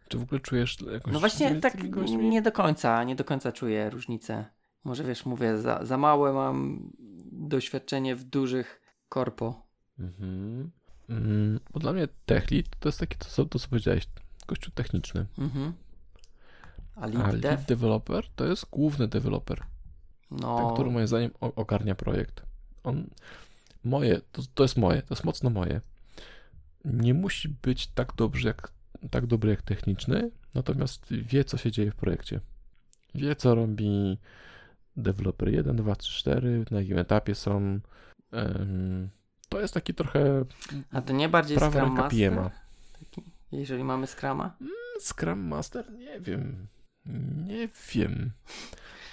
Czy 0.09 0.19
w 0.19 0.23
ogóle 0.23 0.41
czujesz 0.41 0.77
jakąś 0.93 1.13
No 1.15 1.21
właśnie 1.21 1.61
tak 1.61 1.75
nie 2.09 2.43
do 2.43 2.53
końca, 2.53 3.05
nie 3.05 3.17
do 3.17 3.25
końca 3.25 3.53
czuję 3.53 3.91
różnicę. 3.91 4.45
Może 4.85 5.05
wiesz, 5.05 5.27
mówię, 5.27 5.59
za, 5.59 5.85
za 5.87 5.97
małe 5.99 6.33
mam 6.33 6.91
doświadczenie 7.33 8.17
w 8.17 8.25
dużych 8.25 8.81
korpo. 9.09 9.67
Mhm. 9.99 10.71
Mm, 11.09 11.61
bo 11.73 11.81
dla 11.81 11.93
mnie 11.93 12.09
tech 12.27 12.51
lead 12.51 12.67
to 12.81 12.89
jest 12.89 13.01
takie, 13.01 13.17
to, 13.17 13.25
co- 13.25 13.45
to 13.45 13.59
co 13.59 13.69
powiedziałeś, 13.69 14.09
gościu 14.49 14.71
techniczny. 14.71 15.27
Mhm. 15.39 15.73
A 16.97 17.01
A 17.01 17.07
lead 17.07 17.31
dev? 17.41 17.43
lead 17.55 17.65
developer 17.69 18.29
to 18.37 18.47
jest 18.47 18.67
główny 18.71 19.09
deweloper. 19.09 19.63
No, 20.31 20.59
ten, 20.59 20.75
który 20.75 20.91
moim 20.91 21.07
zdaniem 21.07 21.31
ogarnia 21.41 21.95
projekt. 21.95 22.43
On, 22.85 23.07
moje, 23.85 24.21
to, 24.33 24.43
to 24.55 24.65
jest 24.65 24.77
moje, 24.77 25.03
to 25.03 25.15
jest 25.15 25.25
mocno 25.25 25.51
moje. 25.51 25.81
Nie 26.85 27.15
musi 27.15 27.49
być 27.49 27.87
tak 27.87 28.13
dobrze 28.17 28.49
jak, 28.49 28.73
tak 29.11 29.27
dobry 29.27 29.51
jak 29.51 29.63
techniczny, 29.63 30.31
natomiast 30.55 31.07
wie, 31.11 31.45
co 31.45 31.57
się 31.57 31.71
dzieje 31.71 31.91
w 31.91 31.97
projekcie. 31.97 32.41
Wie, 33.15 33.37
co 33.37 33.55
robi 33.55 34.19
deweloper 34.97 35.49
1, 35.49 35.77
2, 35.77 35.97
3, 35.97 36.19
4, 36.19 36.65
na 36.71 36.81
jakim 36.81 36.99
etapie 36.99 37.35
są. 37.35 37.81
To 39.49 39.61
jest 39.61 39.75
taki 39.75 39.95
trochę 39.95 40.45
a 40.93 41.03
to 41.03 41.13
nie 41.13 41.29
bardziej 41.29 41.59
Scrum 41.59 41.93
Master? 41.93 42.51
Taki, 43.01 43.33
jeżeli 43.53 43.85
mamy 43.85 44.07
Scrama? 44.07 44.57
Scrum 45.01 45.41
Master? 45.41 45.93
Nie 45.93 46.21
wiem. 46.21 46.67
Nie 47.47 47.69
wiem. 47.93 48.31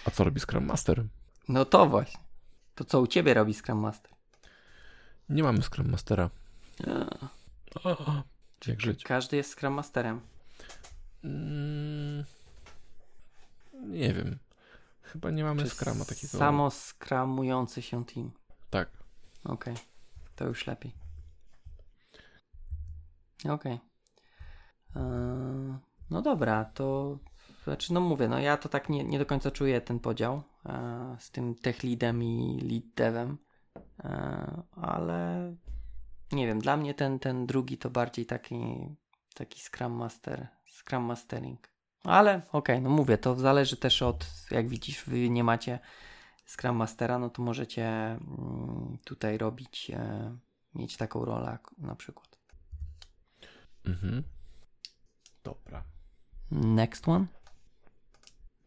A 0.05 0.11
co 0.11 0.23
robi 0.23 0.39
Scrum 0.39 0.65
Master? 0.65 1.03
No 1.49 1.65
to 1.65 1.85
właśnie. 1.85 2.19
To 2.75 2.83
co 2.83 3.01
u 3.01 3.07
ciebie 3.07 3.33
robi 3.33 3.53
Scrum 3.53 3.79
Master? 3.79 4.11
Nie 5.29 5.43
mamy 5.43 5.61
Scrum 5.61 5.89
Mastera. 5.89 6.29
Jak 8.67 8.81
żyć? 8.81 9.03
Każdy 9.03 9.37
jest 9.37 9.51
Scrum 9.51 9.73
Masterem. 9.73 10.21
Mm, 11.23 12.25
nie 13.73 14.13
wiem. 14.13 14.37
Chyba 15.01 15.31
nie 15.31 15.43
mamy 15.43 15.63
Czy 15.63 15.69
skrama 15.69 16.05
takiego. 16.05 16.37
Samo 16.37 16.71
skramujący 16.71 17.81
się 17.81 18.05
team. 18.05 18.31
Tak. 18.69 18.89
Okej, 19.43 19.75
to 20.35 20.45
już 20.45 20.67
lepiej. 20.67 20.93
Okej. 23.49 23.79
Eee, 24.95 25.77
No 26.09 26.21
dobra, 26.21 26.65
to 26.65 27.17
znaczy, 27.63 27.93
no 27.93 28.01
mówię, 28.01 28.27
no 28.27 28.39
ja 28.39 28.57
to 28.57 28.69
tak 28.69 28.89
nie, 28.89 29.03
nie 29.03 29.19
do 29.19 29.25
końca 29.25 29.51
czuję 29.51 29.81
ten 29.81 29.99
podział 29.99 30.43
e, 30.65 31.15
z 31.19 31.31
tym 31.31 31.55
tech 31.55 31.83
leadem 31.83 32.23
i 32.23 32.59
lead 32.71 32.83
devem, 32.95 33.31
e, 33.31 33.37
ale 34.71 35.55
nie 36.31 36.47
wiem, 36.47 36.59
dla 36.59 36.77
mnie 36.77 36.93
ten, 36.93 37.19
ten 37.19 37.45
drugi 37.45 37.77
to 37.77 37.89
bardziej 37.89 38.25
taki, 38.25 38.89
taki 39.33 39.61
Scrum 39.61 39.93
Master, 39.93 40.47
Scrum 40.65 41.03
Mastering. 41.03 41.69
Ale 42.03 42.41
okej, 42.51 42.81
no 42.81 42.89
mówię, 42.89 43.17
to 43.17 43.35
zależy 43.35 43.77
też 43.77 44.01
od, 44.01 44.27
jak 44.51 44.69
widzisz, 44.69 45.03
wy 45.05 45.29
nie 45.29 45.43
macie 45.43 45.79
Scrum 46.45 46.75
Mastera, 46.75 47.19
no 47.19 47.29
to 47.29 47.41
możecie 47.41 47.87
mm, 47.87 48.97
tutaj 49.03 49.37
robić, 49.37 49.91
e, 49.93 50.37
mieć 50.75 50.97
taką 50.97 51.25
rolę 51.25 51.57
na 51.77 51.95
przykład. 51.95 52.37
Mhm. 53.85 54.23
Dobra. 55.43 55.83
Next 56.51 57.07
one? 57.07 57.25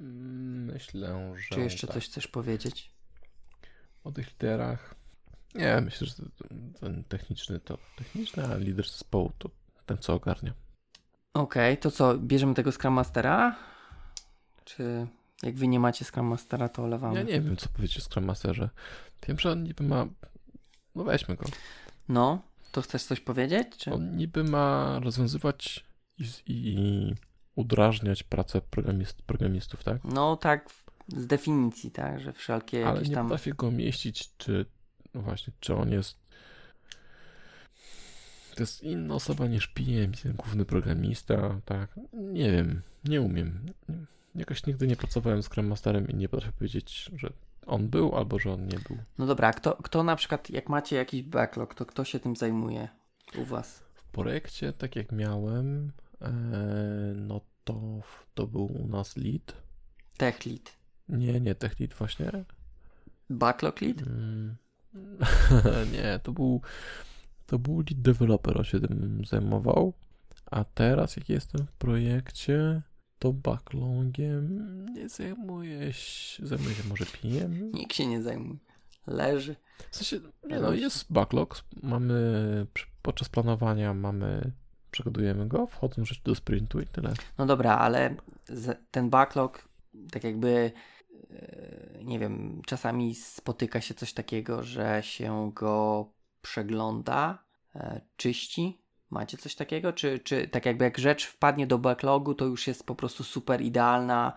Mm, 0.01 0.65
Myślę, 0.65 1.35
że. 1.37 1.55
Czy 1.55 1.61
jeszcze 1.61 1.87
tak. 1.87 1.95
coś 1.95 2.09
chcesz 2.09 2.27
powiedzieć? 2.27 2.93
O 4.05 4.13
tych 4.13 4.31
liderach. 4.31 5.00
Nie, 5.55 5.81
myślę, 5.81 6.07
że 6.07 6.15
ten 6.81 7.05
techniczny 7.05 7.61
to 7.61 7.79
techniczny, 7.97 8.47
a 8.47 8.57
lider 8.57 8.87
zespołu 8.87 9.33
to 9.39 9.51
ten, 9.87 9.99
co 9.99 10.15
ogarnia. 10.15 10.53
Okej, 11.35 11.79
to 11.79 11.91
co, 11.91 12.19
bierzemy 12.19 12.55
tego 12.55 12.73
Scrum 12.73 12.95
Mastera? 12.95 13.57
Czy 14.65 15.07
jak 15.43 15.55
wy 15.55 15.69
nie 15.69 15.81
macie 15.81 16.05
Scrum 16.05 16.27
Mastera, 16.27 16.69
to 16.69 16.83
olewamy? 16.83 17.15
Ja 17.15 17.23
nie 17.23 17.41
wiem, 17.41 17.57
co 17.57 17.69
powiedzieć 17.69 17.99
o 17.99 18.01
Scrum 18.01 18.25
Masterze. 18.25 18.69
Wiem, 19.29 19.39
że 19.39 19.53
on 19.53 19.63
niby 19.63 19.85
ma. 19.85 20.07
No 20.95 21.05
weźmy 21.05 21.37
go. 21.37 21.47
No, 22.09 22.43
to 22.73 22.83
chcesz 22.83 23.03
coś 23.03 23.21
powiedzieć? 23.21 23.69
Czy... 23.77 23.93
On 23.93 24.17
niby 24.17 24.45
ma 24.45 24.99
rozwiązywać 25.03 25.85
i, 26.19 26.25
i 26.47 27.15
udrażniać 27.55 28.23
pracę 28.23 28.61
programist, 28.61 29.23
programistów, 29.23 29.85
tak? 29.85 30.05
No 30.05 30.37
tak, 30.37 30.71
z 31.09 31.27
definicji, 31.27 31.91
tak, 31.91 32.21
że 32.21 32.33
wszelkie 32.33 32.87
Ale 32.87 32.95
jakieś 32.95 33.09
nie 33.09 33.15
tam... 33.15 33.27
potrafię 33.27 33.53
go 33.55 33.71
mieścić, 33.71 34.37
czy 34.37 34.67
no 35.15 35.23
właśnie, 35.23 35.53
czy 35.61 35.75
on 35.75 35.91
jest 35.91 36.19
to 38.55 38.63
jest 38.63 38.83
inna 38.83 39.15
osoba 39.15 39.47
niż 39.47 39.69
PM, 39.69 40.13
główny 40.35 40.65
programista, 40.65 41.61
tak, 41.65 42.01
nie 42.13 42.51
wiem, 42.53 42.83
nie 43.05 43.23
umiem. 43.23 43.67
Jakoś 44.35 44.67
nigdy 44.67 44.87
nie 44.87 44.97
pracowałem 44.97 45.43
z 45.43 45.47
Scrum 45.47 45.67
Masterem 45.67 46.09
i 46.09 46.15
nie 46.15 46.29
potrafię 46.29 46.53
powiedzieć, 46.53 47.11
że 47.17 47.33
on 47.67 47.89
był 47.89 48.17
albo 48.17 48.39
że 48.39 48.53
on 48.53 48.67
nie 48.67 48.79
był. 48.89 48.99
No 49.19 49.27
dobra, 49.27 49.49
a 49.49 49.53
kto, 49.53 49.77
kto 49.83 50.03
na 50.03 50.17
przykład, 50.17 50.51
jak 50.51 50.69
macie 50.69 50.97
jakiś 50.97 51.23
backlog, 51.23 51.75
to 51.75 51.87
kto 51.87 52.05
się 52.05 52.21
tym 52.21 52.37
zajmuje 52.37 52.89
u 53.39 53.45
was? 53.45 53.83
W 53.95 54.05
projekcie, 54.05 54.73
tak 54.73 54.97
jak 54.97 55.13
miałem, 55.13 55.93
e, 56.21 56.33
no 57.17 57.41
to 57.65 58.01
to 58.35 58.47
był 58.47 58.65
u 58.65 58.87
nas 58.87 59.17
lead. 59.17 59.57
Tech 60.17 60.47
lead. 60.47 60.77
Nie, 61.09 61.41
nie, 61.41 61.55
tech 61.55 61.81
lead 61.81 61.95
właśnie. 61.95 62.31
Backlog 63.31 63.81
lead? 63.81 64.03
Mm. 64.03 64.57
nie, 65.93 66.21
to 66.23 66.33
był 66.33 66.61
to 67.47 67.59
był 67.59 67.79
lead 67.79 68.03
developer, 68.03 68.59
on 68.59 68.65
się 68.65 68.81
tym 68.81 69.23
zajmował. 69.27 69.93
A 70.51 70.65
teraz, 70.65 71.17
jak 71.17 71.29
jestem 71.29 71.67
w 71.67 71.73
projekcie, 71.73 72.83
to 73.19 73.33
backlogiem 73.33 74.87
nie 74.95 75.09
zajmuję 75.09 75.93
się, 75.93 76.47
zajmuję 76.47 76.75
się 76.75 76.89
może 76.89 77.05
PM. 77.07 77.73
Nikt 77.73 77.95
się 77.95 78.07
nie 78.07 78.23
zajmuje. 78.23 78.59
Leży. 79.07 79.57
W 79.91 79.97
sensie, 79.97 80.21
nie 80.49 80.61
no, 80.61 80.73
jest 80.73 81.13
backlog, 81.13 81.65
mamy 81.83 82.67
podczas 83.03 83.29
planowania 83.29 83.95
mamy, 83.95 84.53
przegadujemy 84.91 85.49
go, 85.49 85.67
wchodzą 85.67 86.05
rzeczy 86.05 86.21
do 86.25 86.35
sprintu 86.35 86.81
i 86.81 86.87
tyle. 86.87 87.15
No 87.39 87.47
dobra, 87.47 87.79
ale 87.79 88.15
ten 88.91 89.11
backlog, 89.11 89.69
tak 90.11 90.25
jakby, 90.25 90.73
nie 92.05 92.19
wiem, 92.19 92.63
czasami 92.67 93.15
spotyka 93.15 93.81
się 93.81 93.95
coś 93.95 94.13
takiego, 94.13 94.63
że 94.63 95.03
się 95.03 95.51
go 95.55 96.07
przegląda, 96.43 97.45
e, 97.75 98.01
czyści. 98.17 98.81
Macie 99.11 99.37
coś 99.37 99.55
takiego? 99.55 99.93
Czy, 99.93 100.19
czy 100.19 100.49
tak 100.49 100.67
jakby 100.67 100.85
jak 100.85 100.99
rzecz 100.99 101.27
wpadnie 101.27 101.67
do 101.67 101.79
backlogu, 101.79 102.35
to 102.35 102.45
już 102.45 102.67
jest 102.67 102.87
po 102.87 102.95
prostu 102.95 103.25
super 103.25 103.61
idealna, 103.63 104.33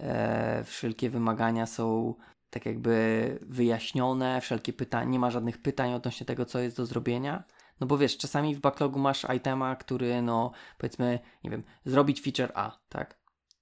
e, 0.00 0.64
wszelkie 0.64 1.10
wymagania 1.10 1.66
są 1.66 2.14
tak 2.50 2.66
jakby 2.66 3.38
wyjaśnione, 3.42 4.40
wszelkie 4.40 4.72
pytania, 4.72 5.10
nie 5.10 5.18
ma 5.18 5.30
żadnych 5.30 5.62
pytań 5.62 5.94
odnośnie 5.94 6.26
tego, 6.26 6.44
co 6.44 6.58
jest 6.58 6.76
do 6.76 6.86
zrobienia? 6.86 7.44
No 7.80 7.86
bo 7.86 7.98
wiesz, 7.98 8.18
czasami 8.18 8.54
w 8.54 8.60
backlogu 8.60 8.98
masz 8.98 9.26
itema, 9.36 9.76
który 9.76 10.22
no 10.22 10.52
powiedzmy, 10.78 11.18
nie 11.44 11.50
wiem, 11.50 11.62
zrobić 11.84 12.20
feature 12.20 12.52
A, 12.54 12.78
tak? 12.88 13.18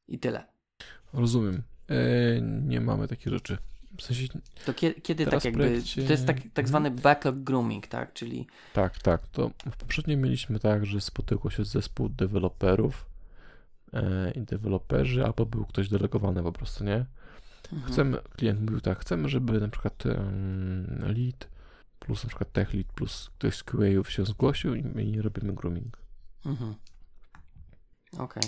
I 0.08 0.18
tyle. 0.18 0.44
Rozumiem. 1.12 1.62
E, 1.92 2.40
nie 2.42 2.80
mamy 2.80 3.08
takich 3.08 3.32
rzeczy. 3.32 3.58
W 3.98 4.02
sensie, 4.02 4.26
To 4.66 4.74
kie, 4.74 4.94
kiedy 4.94 5.24
Teraz 5.24 5.42
tak 5.42 5.44
jakby, 5.44 5.64
projekcie- 5.64 6.06
to 6.06 6.12
jest 6.12 6.26
tak, 6.26 6.36
tak 6.54 6.68
zwany 6.68 6.90
backlog 6.90 7.36
grooming, 7.36 7.86
tak? 7.86 8.12
Czyli 8.12 8.46
tak, 8.72 8.98
tak. 8.98 9.26
To 9.26 9.50
w 9.72 9.76
poprzednim 9.76 10.20
mieliśmy 10.20 10.58
tak, 10.58 10.86
że 10.86 11.00
spotykał 11.00 11.50
się 11.50 11.64
zespół 11.64 12.08
deweloperów 12.08 13.06
e, 13.92 14.30
i 14.30 14.40
deweloperzy, 14.40 15.24
albo 15.24 15.46
był 15.46 15.64
ktoś 15.64 15.88
delegowany 15.88 16.42
po 16.42 16.52
prostu, 16.52 16.84
nie? 16.84 17.06
mhm. 17.72 17.92
Chcemy, 17.92 18.18
klient 18.36 18.60
mówił 18.60 18.80
tak, 18.80 18.98
chcemy, 18.98 19.28
żeby 19.28 19.60
na 19.60 19.68
przykład 19.68 20.06
um, 20.06 20.98
lead 21.00 21.48
plus 21.98 22.24
na 22.24 22.28
przykład 22.28 22.52
tech 22.52 22.74
lead 22.74 22.86
plus 22.86 23.30
ktoś 23.38 23.56
z 23.56 23.62
QA-ów 23.62 24.10
się 24.10 24.24
zgłosił 24.24 24.74
i, 24.74 25.10
i 25.10 25.22
robimy 25.22 25.52
grooming. 25.52 25.98
Mhm. 26.46 26.74
Okej. 28.18 28.42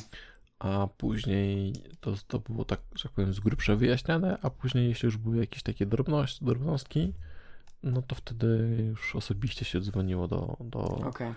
A 0.64 0.88
później 0.96 1.72
to, 2.00 2.14
to 2.28 2.38
było 2.38 2.64
tak, 2.64 2.80
że 2.94 3.02
tak 3.02 3.12
powiem, 3.12 3.34
z 3.34 3.40
grubsza 3.40 3.76
wyjaśniane, 3.76 4.38
a 4.42 4.50
później 4.50 4.88
jeśli 4.88 5.06
już 5.06 5.16
były 5.16 5.36
jakieś 5.36 5.62
takie 5.62 5.86
drobności, 5.86 6.44
drobnostki, 6.44 7.14
no 7.82 8.02
to 8.02 8.14
wtedy 8.14 8.76
już 8.88 9.16
osobiście 9.16 9.64
się 9.64 9.80
dzwoniło 9.80 10.28
do, 10.28 10.56
do, 10.60 10.82
Okej. 10.82 11.34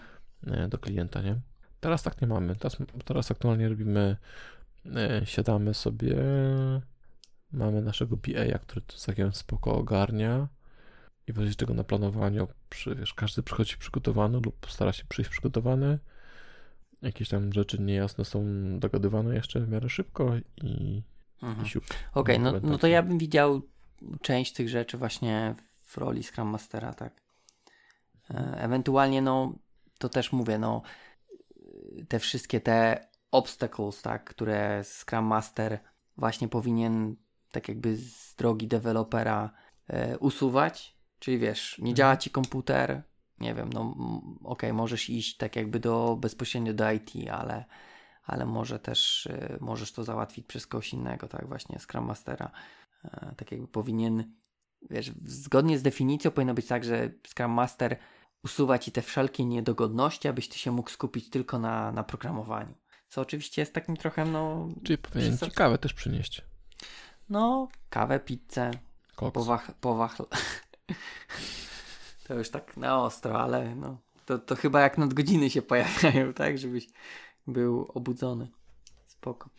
e, 0.47 0.67
do 0.67 0.77
klienta, 0.77 1.21
nie? 1.21 1.35
Teraz 1.79 2.03
tak 2.03 2.21
nie 2.21 2.27
mamy. 2.27 2.55
Teraz, 2.55 2.77
teraz 3.05 3.31
aktualnie 3.31 3.69
robimy 3.69 4.17
e, 4.95 5.21
siadamy 5.25 5.73
sobie, 5.73 6.15
mamy 7.51 7.81
naszego 7.81 8.17
BA, 8.17 8.59
który 8.59 8.81
to 8.81 8.97
całkiem 8.97 9.33
spoko 9.33 9.75
ogarnia 9.75 10.47
i 11.27 11.33
w 11.33 11.37
razie 11.37 11.55
czego 11.55 11.73
na 11.73 11.83
planowaniu, 11.83 12.47
przy, 12.69 12.95
wiesz, 12.95 13.13
każdy 13.13 13.43
przychodzi 13.43 13.77
przygotowany 13.77 14.39
lub 14.39 14.67
stara 14.69 14.93
się 14.93 15.03
przyjść 15.09 15.31
przygotowany. 15.31 15.99
Jakieś 17.01 17.29
tam 17.29 17.53
rzeczy 17.53 17.81
niejasne 17.81 18.25
są 18.25 18.45
dogadywane 18.79 19.35
jeszcze 19.35 19.59
w 19.59 19.69
miarę 19.69 19.89
szybko 19.89 20.31
i, 20.63 21.03
Mhm. 21.41 21.65
i 21.65 21.69
siup. 21.69 21.83
Okej, 22.13 22.39
no, 22.39 22.53
no 22.63 22.77
to 22.77 22.87
ja 22.87 23.03
bym 23.03 23.17
widział 23.17 23.61
część 24.21 24.53
tych 24.53 24.69
rzeczy 24.69 24.97
właśnie 24.97 25.55
w 25.81 25.97
roli 25.97 26.23
Scrum 26.23 26.47
Mastera, 26.47 26.93
tak. 26.93 27.21
E, 28.29 28.57
Ewentualnie, 28.61 29.21
no, 29.21 29.53
to 29.97 30.09
też 30.09 30.31
mówię, 30.31 30.57
no, 30.57 30.81
te 32.07 32.19
wszystkie 32.19 32.61
te 32.61 33.07
obstacles, 33.31 34.01
tak, 34.01 34.23
które 34.23 34.83
Scrum 34.83 35.25
Master 35.25 35.79
właśnie 36.17 36.47
powinien 36.47 37.15
tak 37.51 37.67
jakby 37.67 37.95
z 37.95 38.35
drogi 38.35 38.67
dewelopera 38.67 39.51
e, 39.87 40.17
usuwać, 40.17 40.97
czyli 41.19 41.37
wiesz, 41.39 41.77
nie 41.79 41.93
działa 41.93 42.17
ci 42.17 42.29
komputer, 42.29 43.01
nie 43.39 43.53
wiem, 43.53 43.69
no 43.73 43.95
okej, 44.43 44.73
możesz 44.73 45.09
iść 45.09 45.37
tak 45.37 45.55
jakby 45.55 45.79
do 45.79 46.17
bezpośrednio 46.19 46.73
do 46.73 46.91
IT, 46.91 47.11
ale 47.31 47.65
ale 48.23 48.45
może 48.45 48.79
też 48.79 49.25
y, 49.25 49.57
możesz 49.61 49.91
to 49.91 50.03
załatwić 50.03 50.45
przez 50.47 50.67
kogoś 50.67 50.93
innego, 50.93 51.27
tak 51.27 51.47
właśnie 51.47 51.79
Scrum 51.79 52.05
Mastera. 52.05 52.51
E, 53.03 53.33
tak 53.37 53.51
jakby 53.51 53.67
powinien, 53.67 54.33
wiesz, 54.89 55.11
zgodnie 55.25 55.79
z 55.79 55.81
definicją 55.83 56.31
powinno 56.31 56.53
być 56.53 56.67
tak, 56.67 56.83
że 56.83 57.09
Scrum 57.27 57.51
Master 57.51 57.97
usuwa 58.43 58.79
ci 58.79 58.91
te 58.91 59.01
wszelkie 59.01 59.45
niedogodności, 59.45 60.27
abyś 60.27 60.49
ty 60.49 60.57
się 60.59 60.71
mógł 60.71 60.89
skupić 60.89 61.29
tylko 61.29 61.59
na, 61.59 61.91
na 61.91 62.03
programowaniu. 62.03 62.73
Co 63.09 63.21
oczywiście 63.21 63.61
jest 63.61 63.73
takim 63.73 63.97
trochę, 63.97 64.25
no, 64.25 64.67
Czyli 64.83 64.97
powinien 64.97 65.33
Przystęp- 65.33 65.45
ciekawe 65.45 65.77
też 65.77 65.93
przynieść. 65.93 66.41
no, 67.29 67.67
kawę, 67.89 68.19
pizzę, 68.19 68.71
powach, 69.33 69.73
powach. 69.73 70.17
To 72.27 72.33
już 72.33 72.49
tak 72.49 72.77
na 72.77 73.03
ostro, 73.03 73.41
ale 73.41 73.75
no, 73.75 73.97
to, 74.25 74.39
to 74.39 74.55
chyba 74.55 74.81
jak 74.81 74.97
nadgodziny 74.97 75.49
się 75.49 75.61
pojawiają, 75.61 76.33
tak, 76.43 76.57
żebyś 76.57 76.87
był 77.47 77.91
obudzony. 77.93 78.47
Spoko. 79.07 79.49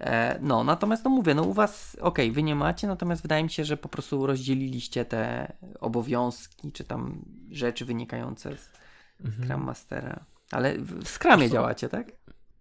E, 0.00 0.38
no, 0.42 0.64
natomiast 0.64 1.04
no 1.04 1.10
mówię, 1.10 1.34
no 1.34 1.42
u 1.42 1.52
was, 1.52 1.96
okej, 2.00 2.32
wy 2.32 2.42
nie 2.42 2.54
macie, 2.54 2.86
natomiast 2.86 3.22
wydaje 3.22 3.42
mi 3.42 3.50
się, 3.50 3.64
że 3.64 3.76
po 3.76 3.88
prostu 3.88 4.26
rozdzieliliście 4.26 5.04
te 5.04 5.52
obowiązki, 5.80 6.72
czy 6.72 6.84
tam 6.84 7.24
rzeczy 7.50 7.84
wynikające 7.84 8.56
z 8.56 8.78
Mhm. 9.24 9.44
Scrum 9.44 9.64
Mastera. 9.64 10.24
Ale 10.50 10.78
w 10.78 11.08
Scrumie 11.08 11.50
działacie, 11.50 11.88
tak? 11.88 12.12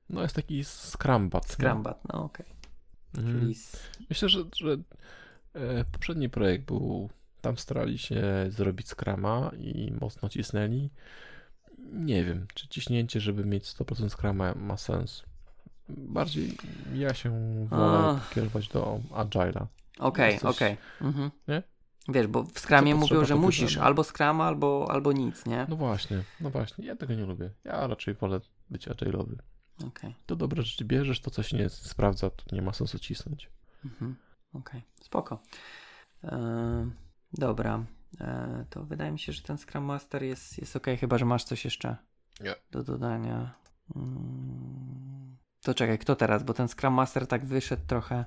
No 0.10 0.22
jest 0.22 0.35
taki 0.35 0.64
Scrumbat. 0.64 1.45
Scrumbat, 1.52 2.02
no 2.14 2.23
okej. 2.23 2.45
Mhm. 3.18 3.39
Czyli. 3.39 3.56
Myślę, 4.10 4.30
że, 4.30 4.44
że 4.56 4.77
e, 5.53 5.85
poprzedni 5.91 6.30
projekt 6.30 6.65
był, 6.65 7.10
tam 7.41 7.57
starali 7.57 7.97
się 7.97 8.23
zrobić 8.49 8.88
Scrama 8.89 9.51
i 9.57 9.93
mocno 10.01 10.30
cisnęli. 10.30 10.89
Nie 11.93 12.23
wiem, 12.23 12.47
czy 12.53 12.68
ciśnięcie, 12.68 13.19
żeby 13.19 13.45
mieć 13.45 13.64
100% 13.65 14.09
Scrama 14.09 14.53
ma 14.55 14.77
sens. 14.77 15.23
Bardziej 15.89 16.57
ja 16.93 17.14
się 17.14 17.31
wolę 17.65 18.19
kierować 18.35 18.68
do 18.68 18.99
Agile'a. 19.11 19.65
Okej, 19.99 20.34
Jesteś- 20.34 20.55
okej. 20.55 20.77
Mhm. 21.01 21.31
Nie? 21.47 21.64
Wiesz, 22.09 22.27
bo 22.27 22.43
w 22.43 22.59
Scrumie 22.59 22.91
Co 22.93 22.97
mówią, 22.97 23.26
że 23.26 23.35
musisz 23.35 23.77
albo 23.77 24.03
Scrama, 24.03 24.43
albo, 24.45 24.88
albo 24.91 25.11
nic, 25.11 25.45
nie? 25.45 25.65
No 25.69 25.76
właśnie, 25.76 26.23
no 26.41 26.49
właśnie, 26.49 26.85
ja 26.85 26.95
tego 26.95 27.14
nie 27.14 27.26
lubię. 27.26 27.49
Ja 27.64 27.88
raczej 27.88 28.14
wolę 28.14 28.39
być 28.69 28.88
Agile'owy. 28.88 29.35
Okej. 29.88 30.15
To 30.26 30.35
dobre 30.35 30.64
rzeczy 30.64 30.85
bierzesz, 30.85 31.19
to 31.22 31.31
co 31.31 31.43
się 31.43 31.57
nie 31.57 31.69
sprawdza, 31.69 32.30
to 32.30 32.55
nie 32.55 32.61
ma 32.61 32.73
sensu 32.73 32.99
cisnąć. 32.99 33.49
Mhm. 33.85 34.15
Okej, 34.53 34.84
spoko. 35.01 35.39
E, 36.23 36.89
dobra, 37.34 37.84
e, 38.22 38.66
to 38.70 38.84
wydaje 38.84 39.12
mi 39.12 39.20
się, 39.20 39.32
że 39.34 39.41
ten 39.41 39.58
Scrum 39.58 39.84
Master 39.84 40.24
jest, 40.24 40.58
jest 40.58 40.76
ok, 40.76 40.86
chyba 40.99 41.18
że 41.18 41.26
masz 41.26 41.44
coś 41.44 41.66
jeszcze 41.66 41.98
Nie. 42.41 42.56
do 42.72 42.84
dodania. 42.84 43.54
Mm, 43.95 45.38
to 45.62 45.74
czekaj, 45.74 45.99
kto 45.99 46.16
teraz? 46.16 46.44
Bo 46.44 46.54
ten 46.54 46.68
Scrum 46.68 46.94
Master 46.94 47.28
tak 47.28 47.45
wyszedł 47.45 47.84
trochę 47.88 48.26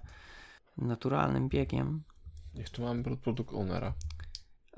naturalnym 0.77 1.49
biegiem. 1.49 2.03
Jeszcze 2.55 2.83
mamy 2.83 3.03
pro- 3.03 3.17
produkt 3.17 3.55
ownera. 3.55 3.93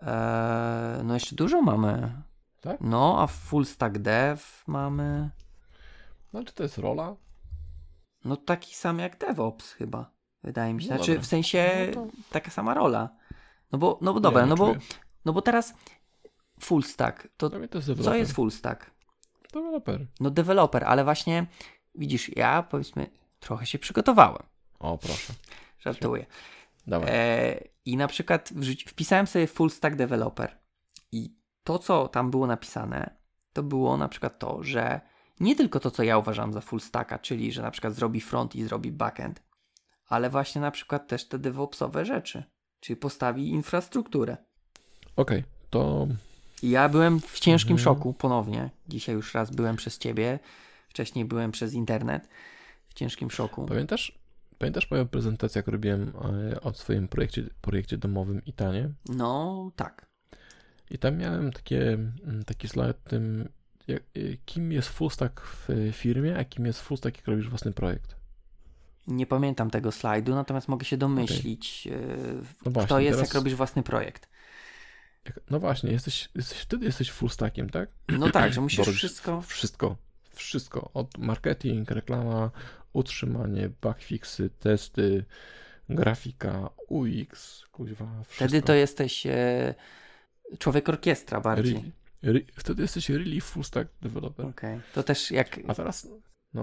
E, 0.02 1.00
no 1.04 1.14
jeszcze 1.14 1.36
dużo 1.36 1.62
mamy. 1.62 2.22
Tak? 2.60 2.80
No, 2.80 3.22
a 3.22 3.26
full 3.26 3.66
stack 3.66 3.98
dev 3.98 4.42
mamy. 4.66 5.30
No 6.32 6.44
czy 6.44 6.54
to 6.54 6.62
jest 6.62 6.78
rola? 6.78 7.16
No 8.24 8.36
taki 8.36 8.74
sam 8.74 8.98
jak 8.98 9.18
DevOps 9.18 9.72
chyba. 9.72 10.10
Wydaje 10.42 10.74
mi 10.74 10.82
się. 10.82 10.90
No 10.90 10.96
Znaczy 10.96 11.10
dobra. 11.12 11.22
w 11.22 11.26
sensie 11.26 11.88
No 11.94 12.06
to- 12.06 12.10
taka 12.30 12.50
sama 12.50 12.74
rola. 12.74 13.08
No 13.72 13.78
bo, 13.78 13.98
no 14.00 14.14
bo 14.14 14.20
dobra, 14.20 14.46
no 14.46 14.54
bo, 14.54 14.74
no 15.24 15.32
bo 15.32 15.42
teraz 15.42 15.74
full 16.60 16.82
stack. 16.82 17.28
To 17.36 17.50
to 17.50 17.58
jest 17.58 18.02
co 18.02 18.14
jest 18.14 18.32
full 18.32 18.50
stack? 18.50 18.90
Deweloper. 19.52 20.06
No 20.20 20.30
deweloper, 20.30 20.84
ale 20.84 21.04
właśnie 21.04 21.46
widzisz, 21.94 22.36
ja 22.36 22.62
powiedzmy 22.62 23.10
trochę 23.40 23.66
się 23.66 23.78
przygotowałem. 23.78 24.42
O, 24.78 24.98
proszę. 24.98 25.32
Żartuję. 25.78 26.26
Dawaj. 26.86 27.08
E, 27.12 27.60
I 27.84 27.96
na 27.96 28.08
przykład 28.08 28.52
wpisałem 28.86 29.26
sobie 29.26 29.46
full 29.46 29.70
stack 29.70 29.96
developer 29.96 30.58
i 31.12 31.36
to, 31.64 31.78
co 31.78 32.08
tam 32.08 32.30
było 32.30 32.46
napisane, 32.46 33.16
to 33.52 33.62
było 33.62 33.96
na 33.96 34.08
przykład 34.08 34.38
to, 34.38 34.62
że 34.62 35.00
nie 35.40 35.56
tylko 35.56 35.80
to, 35.80 35.90
co 35.90 36.02
ja 36.02 36.18
uważam 36.18 36.52
za 36.52 36.60
full 36.60 36.80
stacka, 36.80 37.18
czyli 37.18 37.52
że 37.52 37.62
na 37.62 37.70
przykład 37.70 37.94
zrobi 37.94 38.20
front 38.20 38.54
i 38.54 38.64
zrobi 38.64 38.92
backend, 38.92 39.42
ale 40.06 40.30
właśnie 40.30 40.60
na 40.60 40.70
przykład 40.70 41.08
też 41.08 41.28
te 41.28 41.38
DevOpsowe 41.38 42.04
rzeczy, 42.04 42.44
czyli 42.82 42.96
postawi 42.96 43.48
infrastrukturę. 43.48 44.36
Okej, 45.16 45.44
to 45.70 46.06
I 46.62 46.70
ja 46.70 46.88
byłem 46.88 47.20
w 47.20 47.40
ciężkim 47.40 47.76
Mhm. 47.76 47.84
szoku 47.84 48.14
ponownie. 48.14 48.70
Dzisiaj 48.88 49.14
już 49.14 49.34
raz 49.34 49.50
byłem 49.50 49.76
przez 49.76 49.98
ciebie, 49.98 50.38
wcześniej 50.88 51.24
byłem 51.24 51.52
przez 51.52 51.72
internet. 51.72 52.28
W 52.88 52.94
ciężkim 52.94 53.30
szoku. 53.30 53.66
pamiętasz, 53.66 54.18
pamiętasz 54.58 54.90
moją 54.90 55.08
prezentację, 55.08 55.58
jak 55.58 55.68
robiłem 55.68 56.12
e, 56.52 56.60
o 56.60 56.72
swoim 56.72 57.08
projekcie, 57.08 57.44
projekcie 57.60 57.98
domowym 57.98 58.44
Itanie? 58.44 58.90
No, 59.08 59.70
tak. 59.76 60.06
I 60.90 60.98
tam 60.98 61.16
miałem 61.16 61.52
takie, 61.52 61.92
mm, 61.92 62.44
taki 62.46 62.68
slajd 62.68 63.04
tym, 63.04 63.48
jak, 63.88 64.02
e, 64.02 64.36
kim 64.44 64.72
jest 64.72 64.88
full 64.88 65.10
stack 65.10 65.40
w 65.40 65.68
firmie, 65.92 66.38
a 66.38 66.44
kim 66.44 66.66
jest 66.66 66.80
full 66.80 66.98
stack, 66.98 67.16
jak 67.16 67.26
robisz 67.28 67.48
własny 67.48 67.72
projekt. 67.72 68.21
Nie 69.06 69.26
pamiętam 69.26 69.70
tego 69.70 69.92
slajdu, 69.92 70.34
natomiast 70.34 70.68
mogę 70.68 70.84
się 70.84 70.96
domyślić, 70.96 71.86
yy, 71.86 71.96
No 72.36 72.42
kto 72.60 72.70
właśnie, 72.70 73.02
jest, 73.02 73.18
teraz- 73.18 73.28
jak 73.28 73.34
robisz 73.34 73.54
własny 73.54 73.82
projekt. 73.82 74.28
No 75.50 75.60
właśnie, 75.60 75.92
jesteś, 75.92 76.28
jesteś, 76.34 76.58
wtedy 76.58 76.86
jesteś 76.86 77.10
full 77.10 77.30
stackiem, 77.30 77.70
tak? 77.70 77.88
No 78.08 78.30
tak, 78.30 78.52
że 78.52 78.60
musisz 78.66 78.88
wszystko. 78.88 79.40
Wszystko. 79.40 79.96
Wszystko. 80.34 80.90
Od 80.94 81.18
marketing, 81.18 81.90
reklama, 81.90 82.50
utrzymanie, 82.92 83.70
bugfixy, 83.82 84.50
testy, 84.50 85.24
grafika, 85.88 86.70
UX, 86.88 87.62
kuźwa, 87.72 88.22
wszystko. 88.22 88.44
Wtedy 88.44 88.62
to 88.62 88.74
jesteś 88.74 89.26
e, 89.26 89.74
człowiek 90.58 90.88
orkiestra 90.88 91.40
bardziej. 91.40 91.92
Really, 92.22 92.46
wtedy 92.56 92.82
jesteś 92.82 93.08
really 93.10 93.40
full 93.40 93.64
stack 93.64 93.90
developer. 94.02 94.46
Okej. 94.46 94.80
To 94.94 95.02
też 95.02 95.30
jak 95.30 95.60
A 95.68 95.74
teraz, 95.74 96.08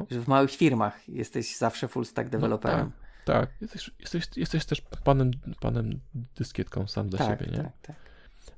że 0.10 0.22
w 0.22 0.28
małych 0.28 0.52
firmach 0.52 1.10
jesteś 1.10 1.58
zawsze 1.58 1.88
full 1.88 2.06
stack 2.06 2.30
deweloperem. 2.30 2.92
tak, 3.26 3.50
jesteś, 3.62 3.92
jesteś, 4.00 4.28
jesteś 4.36 4.66
też 4.66 4.82
panem, 5.04 5.32
panem 5.60 6.00
dyskietką 6.36 6.88
sam 6.88 7.10
dla 7.10 7.20
tak, 7.20 7.40
siebie, 7.40 7.52
nie? 7.52 7.64
tak, 7.64 7.72
tak. 7.82 7.96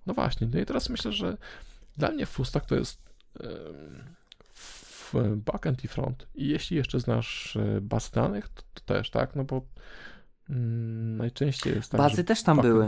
No 0.06 0.14
właśnie, 0.14 0.48
no 0.54 0.60
i 0.60 0.66
teraz 0.66 0.90
myślę, 0.90 1.12
że 1.12 1.38
dla 1.98 2.12
mnie 2.12 2.26
full 2.26 2.46
stack 2.46 2.66
to 2.66 2.76
jest 2.76 3.02
backend 5.36 5.84
i 5.84 5.88
front. 5.88 6.28
I 6.36 6.48
jeśli 6.48 6.78
jeszcze 6.78 7.00
znasz 7.00 7.56
e, 7.56 7.82
bazy 7.82 8.12
danych, 8.12 8.50
to, 8.50 8.62
to 8.74 8.82
też, 8.86 9.10
tak? 9.10 9.36
No 9.36 9.44
bo 9.44 9.62
mm, 10.50 11.18
najczęściej 11.18 11.76
jest 11.76 11.92
tak, 11.92 12.02
Bazy 12.02 12.24
też 12.24 12.44
tam 12.44 12.62
były. 12.62 12.88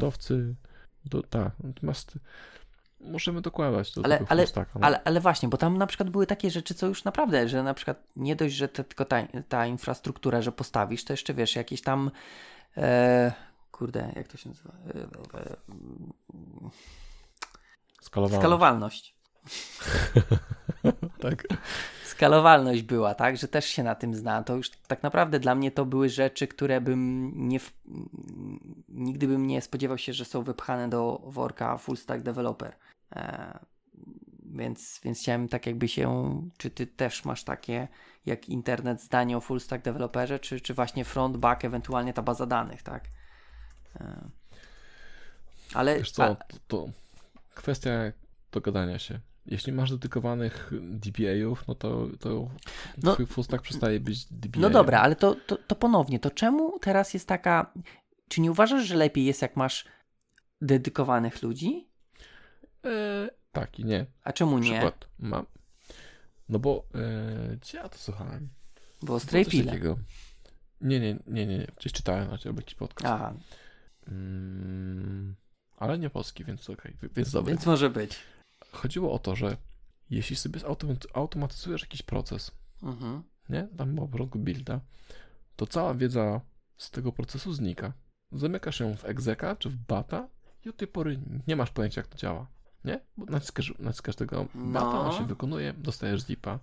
do, 1.05 1.23
tak, 1.23 1.51
natomiast 1.63 2.13
możemy 3.03 3.41
dokładać 3.41 3.93
do 3.93 4.05
Ale- 4.05 4.17
tego 4.17 4.31
ale- 4.31 4.47
stacka. 4.47 4.79
No. 4.79 4.87
Ale, 4.87 5.01
ale 5.03 5.19
właśnie, 5.19 5.49
bo 5.49 5.57
tam 5.57 5.77
na 5.77 5.87
przykład 5.87 6.09
były 6.09 6.27
takie 6.27 6.51
rzeczy, 6.51 6.73
co 6.73 6.87
już 6.87 7.03
naprawdę, 7.03 7.49
że 7.49 7.63
na 7.63 7.73
przykład 7.73 8.03
nie 8.15 8.35
dość, 8.35 8.55
że 8.55 8.67
te, 8.67 8.83
tylko 8.83 9.05
ta, 9.05 9.17
ta 9.49 9.65
infrastruktura, 9.67 10.41
że 10.41 10.51
postawisz, 10.51 11.03
to 11.03 11.13
jeszcze 11.13 11.33
wiesz, 11.33 11.55
jakieś 11.55 11.81
tam 11.81 12.11
e, 12.77 13.33
kurde, 13.71 14.11
jak 14.15 14.27
to 14.27 14.37
się 14.37 14.49
nazywa? 14.49 14.71
E, 14.95 15.39
e, 15.39 15.55
Skalowane. 18.01 18.37
skalowalność. 18.37 19.13
Tak. 21.19 21.43
Skalowalność 22.05 22.81
była, 22.81 23.15
tak, 23.15 23.37
że 23.37 23.47
też 23.47 23.65
się 23.65 23.83
na 23.83 23.95
tym 23.95 24.15
zna. 24.15 24.43
To 24.43 24.55
już 24.55 24.69
tak 24.69 25.03
naprawdę 25.03 25.39
dla 25.39 25.55
mnie 25.55 25.71
to 25.71 25.85
były 25.85 26.09
rzeczy, 26.09 26.47
które 26.47 26.81
bym 26.81 27.31
nie. 27.35 27.59
W... 27.59 27.73
Nigdy 28.89 29.27
bym 29.27 29.47
nie 29.47 29.61
spodziewał 29.61 29.97
się, 29.97 30.13
że 30.13 30.25
są 30.25 30.43
wypchane 30.43 30.89
do 30.89 31.21
worka 31.25 31.77
full 31.77 31.97
stack 31.97 32.23
developer. 32.23 32.75
E... 33.15 33.59
Więc, 34.55 34.99
więc 35.03 35.19
chciałem 35.19 35.47
tak 35.47 35.65
jakby 35.65 35.87
się, 35.87 36.41
czy 36.57 36.69
ty 36.69 36.87
też 36.87 37.25
masz 37.25 37.43
takie 37.43 37.87
jak 38.25 38.49
internet 38.49 39.01
zdanie 39.01 39.37
o 39.37 39.41
full 39.41 39.59
stack 39.59 39.83
deweloperze, 39.83 40.39
czy, 40.39 40.61
czy 40.61 40.73
właśnie 40.73 41.05
front, 41.05 41.37
back, 41.37 41.65
ewentualnie 41.65 42.13
ta 42.13 42.21
baza 42.21 42.45
danych, 42.45 42.83
tak? 42.83 43.07
E, 43.95 44.29
ale... 45.73 45.97
Wiesz 45.97 46.11
co, 46.11 46.35
to, 46.35 46.57
to 46.67 46.89
kwestia 47.53 47.91
dogadania 48.51 48.99
się. 48.99 49.19
Jeśli 49.45 49.73
masz 49.73 49.91
dedykowanych 49.91 50.71
DBA-ów, 50.81 51.67
no 51.67 51.75
to, 51.75 52.07
to 52.19 52.49
no, 53.03 53.13
twój 53.13 53.25
full 53.25 53.43
stack 53.43 53.63
przestaje 53.63 53.99
być 53.99 54.25
DBA. 54.25 54.61
No 54.61 54.69
dobra, 54.69 55.01
ale 55.01 55.15
to, 55.15 55.35
to, 55.47 55.57
to 55.57 55.75
ponownie, 55.75 56.19
to 56.19 56.31
czemu 56.31 56.79
teraz 56.79 57.13
jest 57.13 57.27
taka... 57.27 57.73
Czy 58.27 58.41
nie 58.41 58.51
uważasz, 58.51 58.85
że 58.85 58.95
lepiej 58.95 59.25
jest, 59.25 59.41
jak 59.41 59.55
masz 59.55 59.85
dedykowanych 60.61 61.43
ludzi? 61.43 61.87
E, 62.85 63.29
tak 63.51 63.79
i 63.79 63.85
nie. 63.85 64.05
A 64.23 64.33
czemu 64.33 64.59
nie? 64.59 64.71
Przykład 64.71 65.07
mam. 65.19 65.45
No 66.49 66.59
bo 66.59 66.85
e, 66.95 67.57
gdzie 67.57 67.77
ja 67.77 67.89
to 67.89 67.97
słuchałem? 67.97 68.49
Bo 69.01 69.19
Stray 69.19 69.45
takiego. 69.45 69.97
Nie, 70.81 70.99
nie, 70.99 71.19
nie, 71.27 71.45
nie, 71.47 71.67
Gdzieś 71.77 71.93
czytałem 71.93 72.29
na 72.29 72.37
ciebie 72.37 72.55
jakiś 72.55 72.75
podcast. 72.75 73.13
Aha. 73.13 73.33
Mm, 74.07 75.35
ale 75.77 75.99
nie 75.99 76.09
polski, 76.09 76.45
więc 76.45 76.69
okej, 76.69 76.95
okay, 76.97 77.09
więc 77.15 77.31
dobry. 77.31 77.53
Więc 77.53 77.65
może 77.65 77.89
być. 77.89 78.19
Chodziło 78.71 79.13
o 79.13 79.19
to, 79.19 79.35
że 79.35 79.57
jeśli 80.09 80.35
sobie 80.35 80.59
automatyzujesz 81.13 81.81
jakiś 81.81 82.01
proces, 82.01 82.51
mhm. 82.83 83.23
nie? 83.49 83.67
Tam 83.77 83.95
po 83.95 84.07
początku 84.07 84.39
builda, 84.39 84.79
to 85.55 85.67
cała 85.67 85.93
wiedza 85.93 86.41
z 86.77 86.91
tego 86.91 87.11
procesu 87.11 87.53
znika. 87.53 87.93
Zamykasz 88.31 88.79
ją 88.79 88.97
w 88.97 89.05
exeka 89.05 89.55
czy 89.55 89.69
w 89.69 89.75
bata 89.75 90.29
i 90.65 90.69
od 90.69 90.77
tej 90.77 90.87
pory 90.87 91.19
nie 91.47 91.55
masz 91.55 91.71
pojęcia, 91.71 92.01
jak 92.01 92.07
to 92.07 92.17
działa. 92.17 92.47
Nie? 92.85 92.99
Bo 93.17 93.25
naciskasz, 93.25 93.73
naciskasz 93.79 94.15
tego 94.15 94.47
bata, 94.55 94.93
no. 94.93 95.01
on 95.01 95.17
się 95.17 95.27
wykonuje, 95.27 95.73
dostajesz 95.73 96.25
zipa. 96.25 96.59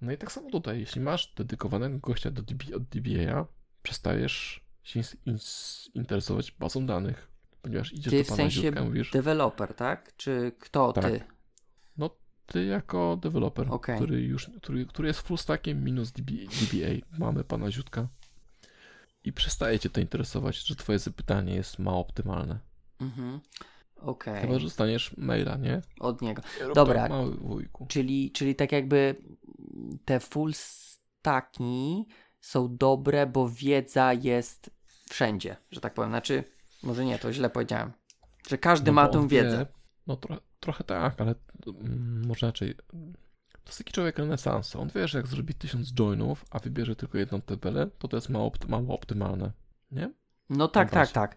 No 0.00 0.12
i 0.12 0.18
tak 0.18 0.32
samo 0.32 0.50
tutaj, 0.50 0.80
jeśli 0.80 1.00
masz 1.00 1.34
dedykowanego 1.34 1.98
gościa 1.98 2.30
do 2.30 2.42
DB, 2.42 2.76
od 2.76 2.82
DBA, 2.82 3.46
przestajesz 3.82 4.64
się 4.82 5.00
interesować 5.94 6.52
bazą 6.52 6.86
danych, 6.86 7.28
ponieważ 7.62 7.92
idziesz 7.92 8.10
ty 8.10 8.18
do 8.18 8.24
pana 8.24 8.34
w 8.34 8.36
sensie 8.36 8.60
Ziutka, 8.60 8.84
mówisz... 8.84 9.10
deweloper, 9.10 9.74
tak? 9.74 10.16
Czy 10.16 10.52
kto 10.58 10.92
tak. 10.92 11.04
ty? 11.04 11.20
No 11.96 12.10
ty 12.46 12.64
jako 12.64 13.18
deweloper, 13.22 13.66
okay. 13.70 13.96
który 13.96 14.22
już, 14.22 14.50
który, 14.62 14.86
który 14.86 15.08
jest 15.08 15.20
full 15.20 15.38
stackiem 15.38 15.84
minus 15.84 16.12
DBA, 16.12 16.34
DBA. 16.34 17.18
Mamy 17.18 17.44
pana 17.44 17.70
Ziutka 17.70 18.08
i 19.24 19.32
przestaje 19.32 19.78
cię 19.78 19.90
to 19.90 20.00
interesować, 20.00 20.66
że 20.66 20.76
twoje 20.76 20.98
zapytanie 20.98 21.54
jest 21.54 21.78
mało 21.78 22.00
optymalne. 22.00 22.58
Mhm. 23.00 23.40
Okej. 24.00 24.32
Okay. 24.32 24.40
Chyba, 24.40 24.58
że 24.58 24.64
dostaniesz 24.64 25.16
maila, 25.16 25.56
nie? 25.56 25.80
Od 26.00 26.22
niego. 26.22 26.42
Rób 26.60 26.74
Dobra. 26.74 27.08
mały 27.08 27.36
wujku. 27.36 27.86
Czyli, 27.88 28.30
czyli 28.30 28.54
tak 28.54 28.72
jakby 28.72 29.14
te 30.04 30.20
full 30.20 30.52
stacki 30.54 32.06
są 32.40 32.76
dobre, 32.76 33.26
bo 33.26 33.48
wiedza 33.48 34.12
jest 34.12 34.70
wszędzie, 35.10 35.56
że 35.70 35.80
tak 35.80 35.94
powiem. 35.94 36.10
Znaczy, 36.10 36.44
może 36.82 37.04
nie, 37.04 37.18
to 37.18 37.32
źle 37.32 37.50
powiedziałem. 37.50 37.92
Że 38.48 38.58
każdy 38.58 38.90
no 38.90 38.94
ma 38.94 39.08
tą 39.08 39.28
wiedzę. 39.28 39.58
Wie, 39.58 39.66
no 40.06 40.16
tro, 40.16 40.40
trochę 40.60 40.84
tak, 40.84 41.20
ale 41.20 41.34
mm, 41.66 42.26
może 42.26 42.46
inaczej. 42.46 42.74
To 43.52 43.66
jest 43.66 43.78
taki 43.78 43.92
człowiek 43.92 44.18
renesansu. 44.18 44.80
On 44.80 44.88
wie, 44.94 45.08
że 45.08 45.18
jak 45.18 45.26
zrobi 45.26 45.54
tysiąc 45.54 45.92
joinów, 45.92 46.44
a 46.50 46.58
wybierze 46.58 46.96
tylko 46.96 47.18
jedną 47.18 47.40
tabelę, 47.40 47.86
to 47.98 48.08
to 48.08 48.16
jest 48.16 48.28
mało, 48.28 48.52
mało 48.68 48.94
optymalne, 48.94 49.52
nie? 49.92 50.12
No 50.50 50.68
tak, 50.68 50.88
no 50.88 50.94
tak, 50.94 51.10
tak. 51.10 51.36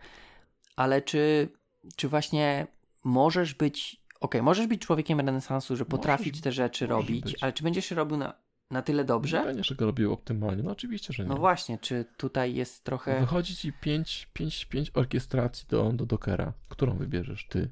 Ale 0.76 1.02
czy 1.02 1.49
czy 1.95 2.10
właśnie 2.10 2.68
możesz 3.03 3.53
być, 3.53 4.03
ok, 4.19 4.35
możesz 4.41 4.68
być 4.68 4.81
człowiekiem 4.81 5.19
renesansu, 5.19 5.76
że 5.76 5.85
potrafić 5.85 6.41
te 6.41 6.51
rzeczy 6.51 6.88
robić, 6.88 7.23
być. 7.23 7.43
ale 7.43 7.53
czy 7.53 7.64
będziesz 7.64 7.91
je 7.91 7.97
robił 7.97 8.18
na, 8.18 8.34
na 8.72 8.81
tyle 8.81 9.03
dobrze? 9.03 9.39
Nie 9.39 9.45
będziesz 9.45 9.73
go 9.73 9.85
robił 9.85 10.14
optymalnie, 10.14 10.64
no 10.64 10.72
oczywiście, 10.72 11.14
że 11.14 11.23
nie. 11.23 11.30
No 11.30 11.35
właśnie, 11.35 11.77
czy 11.77 12.05
tutaj 12.18 12.55
jest 12.55 12.84
trochę... 12.84 13.19
Wychodzi 13.19 13.55
ci 13.55 13.73
pięć, 13.73 14.30
pięć, 14.34 14.65
pięć 14.65 14.91
orkiestracji 14.93 15.68
do, 15.69 15.91
do 15.93 16.05
Dockera. 16.05 16.53
Którą 16.69 16.97
wybierzesz 16.97 17.47
ty? 17.47 17.69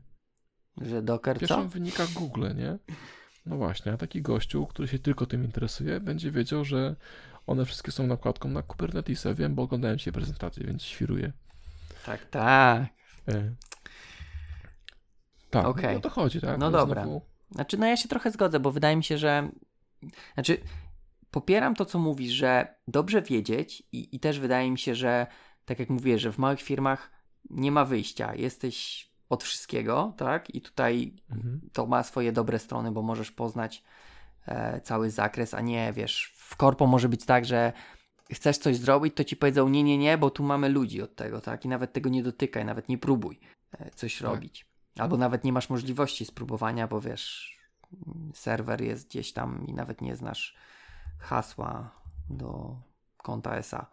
Że 0.81 1.01
Docker 1.01 1.39
Pierwszą 1.39 1.63
co? 1.63 1.69
wynika 1.69 2.07
Google, 2.15 2.47
nie? 2.55 2.77
No 3.45 3.57
właśnie, 3.57 3.91
a 3.91 3.97
taki 3.97 4.21
gościu, 4.21 4.65
który 4.65 4.87
się 4.87 4.99
tylko 4.99 5.25
tym 5.25 5.43
interesuje, 5.43 5.99
będzie 5.99 6.31
wiedział, 6.31 6.65
że 6.65 6.95
one 7.47 7.65
wszystkie 7.65 7.91
są 7.91 8.07
nakładką 8.07 8.49
na 8.49 8.61
Kubernetesa. 8.61 9.33
Wiem, 9.33 9.55
bo 9.55 9.63
oglądałem 9.63 9.97
dzisiaj 9.97 10.13
prezentację, 10.13 10.65
więc 10.67 10.83
świruję. 10.83 11.31
Tak, 12.05 12.25
tak. 12.25 12.83
E. 13.27 13.51
Tak, 15.51 15.65
okay. 15.65 15.93
no 15.93 15.99
to 15.99 16.09
chodzi, 16.09 16.41
tak? 16.41 16.57
No 16.57 16.71
dobra. 16.71 17.03
Znowu... 17.03 17.21
Znaczy, 17.51 17.77
no 17.77 17.85
ja 17.85 17.97
się 17.97 18.09
trochę 18.09 18.31
zgodzę, 18.31 18.59
bo 18.59 18.71
wydaje 18.71 18.95
mi 18.95 19.03
się, 19.03 19.17
że. 19.17 19.49
Znaczy, 20.33 20.57
popieram 21.31 21.75
to, 21.75 21.85
co 21.85 21.99
mówisz, 21.99 22.31
że 22.31 22.75
dobrze 22.87 23.21
wiedzieć, 23.21 23.83
i, 23.91 24.15
i 24.15 24.19
też 24.19 24.39
wydaje 24.39 24.71
mi 24.71 24.79
się, 24.79 24.95
że 24.95 25.27
tak 25.65 25.79
jak 25.79 25.89
mówię, 25.89 26.19
że 26.19 26.31
w 26.31 26.37
małych 26.37 26.61
firmach 26.61 27.11
nie 27.49 27.71
ma 27.71 27.85
wyjścia. 27.85 28.35
Jesteś 28.35 29.09
od 29.29 29.43
wszystkiego, 29.43 30.13
tak? 30.17 30.55
I 30.55 30.61
tutaj 30.61 31.13
mhm. 31.31 31.61
to 31.73 31.85
ma 31.85 32.03
swoje 32.03 32.31
dobre 32.31 32.59
strony, 32.59 32.91
bo 32.91 33.01
możesz 33.01 33.31
poznać 33.31 33.83
e, 34.45 34.81
cały 34.81 35.09
zakres, 35.09 35.53
a 35.53 35.61
nie 35.61 35.93
wiesz, 35.93 36.33
w 36.35 36.55
korpo 36.55 36.87
może 36.87 37.09
być 37.09 37.25
tak, 37.25 37.45
że 37.45 37.73
chcesz 38.31 38.57
coś 38.57 38.77
zrobić, 38.77 39.15
to 39.15 39.23
ci 39.23 39.35
powiedzą 39.35 39.69
nie, 39.69 39.83
nie, 39.83 39.97
nie, 39.97 40.17
bo 40.17 40.29
tu 40.29 40.43
mamy 40.43 40.69
ludzi 40.69 41.01
od 41.01 41.15
tego, 41.15 41.41
tak? 41.41 41.65
I 41.65 41.67
nawet 41.67 41.93
tego 41.93 42.09
nie 42.09 42.23
dotykaj, 42.23 42.65
nawet 42.65 42.89
nie 42.89 42.97
próbuj 42.97 43.39
e, 43.79 43.89
coś 43.95 44.17
tak. 44.17 44.27
robić. 44.27 44.70
Albo 44.99 45.17
nawet 45.17 45.43
nie 45.43 45.53
masz 45.53 45.69
możliwości 45.69 46.25
spróbowania, 46.25 46.87
bo 46.87 47.01
wiesz, 47.01 47.57
serwer 48.33 48.81
jest 48.81 49.07
gdzieś 49.07 49.33
tam 49.33 49.67
i 49.67 49.73
nawet 49.73 50.01
nie 50.01 50.15
znasz 50.15 50.55
hasła 51.19 52.01
do 52.29 52.75
konta 53.17 53.55
SA. 53.55 53.85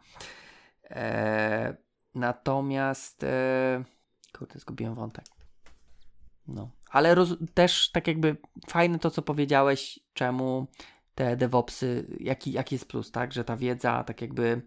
E, 0.90 1.76
natomiast 2.14 3.24
e, 3.24 3.84
kurde, 4.38 4.58
zgubiłem 4.58 4.94
wątek. 4.94 5.24
No, 6.48 6.70
ale 6.90 7.14
roz, 7.14 7.34
też 7.54 7.90
tak 7.90 8.06
jakby 8.06 8.36
fajne 8.68 8.98
to, 8.98 9.10
co 9.10 9.22
powiedziałeś, 9.22 10.00
czemu 10.12 10.66
te 11.14 11.36
DevOpsy, 11.36 12.16
jaki, 12.20 12.52
jaki 12.52 12.74
jest 12.74 12.88
plus, 12.88 13.10
tak, 13.10 13.32
że 13.32 13.44
ta 13.44 13.56
wiedza 13.56 14.04
tak 14.04 14.20
jakby 14.22 14.62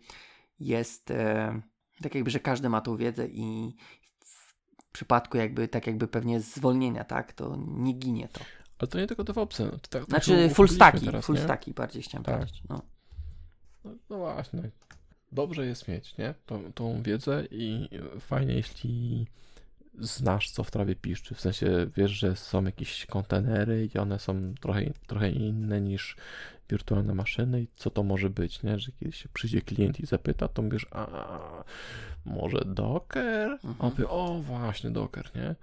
jest, 0.59 1.11
e, 1.11 1.61
tak 2.01 2.15
jakby, 2.15 2.31
że 2.31 2.39
każdy 2.39 2.69
ma 2.69 2.81
tą 2.81 2.97
wiedzę 2.97 3.27
i, 3.27 3.75
w 4.91 4.93
przypadku 4.93 5.37
jakby, 5.37 5.67
tak 5.67 5.87
jakby 5.87 6.07
pewnie 6.07 6.39
zwolnienia, 6.39 7.03
tak, 7.03 7.33
to 7.33 7.57
nie 7.67 7.93
ginie 7.93 8.27
to. 8.27 8.41
Ale 8.79 8.87
to 8.87 8.99
nie 8.99 9.07
tylko 9.07 9.23
DevOpsy. 9.23 9.65
No, 9.65 9.71
tak, 9.89 10.05
znaczy 10.05 10.49
full 10.49 10.67
stacki, 10.67 11.05
teraz, 11.05 11.25
full 11.25 11.37
stacki 11.37 11.73
bardziej 11.73 12.03
chciałem 12.03 12.23
tak. 12.23 12.35
powiedzieć. 12.35 12.63
No. 12.69 12.81
No, 13.83 13.91
no. 14.09 14.17
właśnie. 14.17 14.69
Dobrze 15.31 15.65
jest 15.65 15.87
mieć, 15.87 16.17
nie? 16.17 16.33
Tą, 16.45 16.73
tą 16.73 17.01
wiedzę 17.03 17.43
i 17.51 17.89
fajnie, 18.19 18.53
jeśli 18.53 19.27
znasz, 20.01 20.51
co 20.51 20.63
w 20.63 20.71
trawie 20.71 20.95
piszczy. 20.95 21.35
W 21.35 21.41
sensie 21.41 21.87
wiesz, 21.95 22.11
że 22.11 22.35
są 22.35 22.63
jakieś 22.63 23.05
kontenery 23.05 23.89
i 23.95 23.97
one 23.97 24.19
są 24.19 24.53
trochę, 24.59 24.81
trochę 25.07 25.29
inne 25.29 25.81
niż 25.81 26.15
wirtualne 26.69 27.15
maszyny 27.15 27.61
i 27.61 27.67
co 27.75 27.89
to 27.89 28.03
może 28.03 28.29
być, 28.29 28.63
nie? 28.63 28.79
Że 28.79 28.91
kiedy 28.91 29.11
się 29.11 29.29
przyjdzie 29.33 29.61
klient 29.61 29.99
i 29.99 30.05
zapyta, 30.05 30.47
to 30.47 30.61
mówisz, 30.61 30.87
a 30.91 31.07
może 32.25 32.65
Docker? 32.65 33.51
Mhm. 33.51 33.75
Powie, 33.75 34.09
o 34.09 34.39
właśnie 34.41 34.91
Docker, 34.91 35.29
nie? 35.35 35.55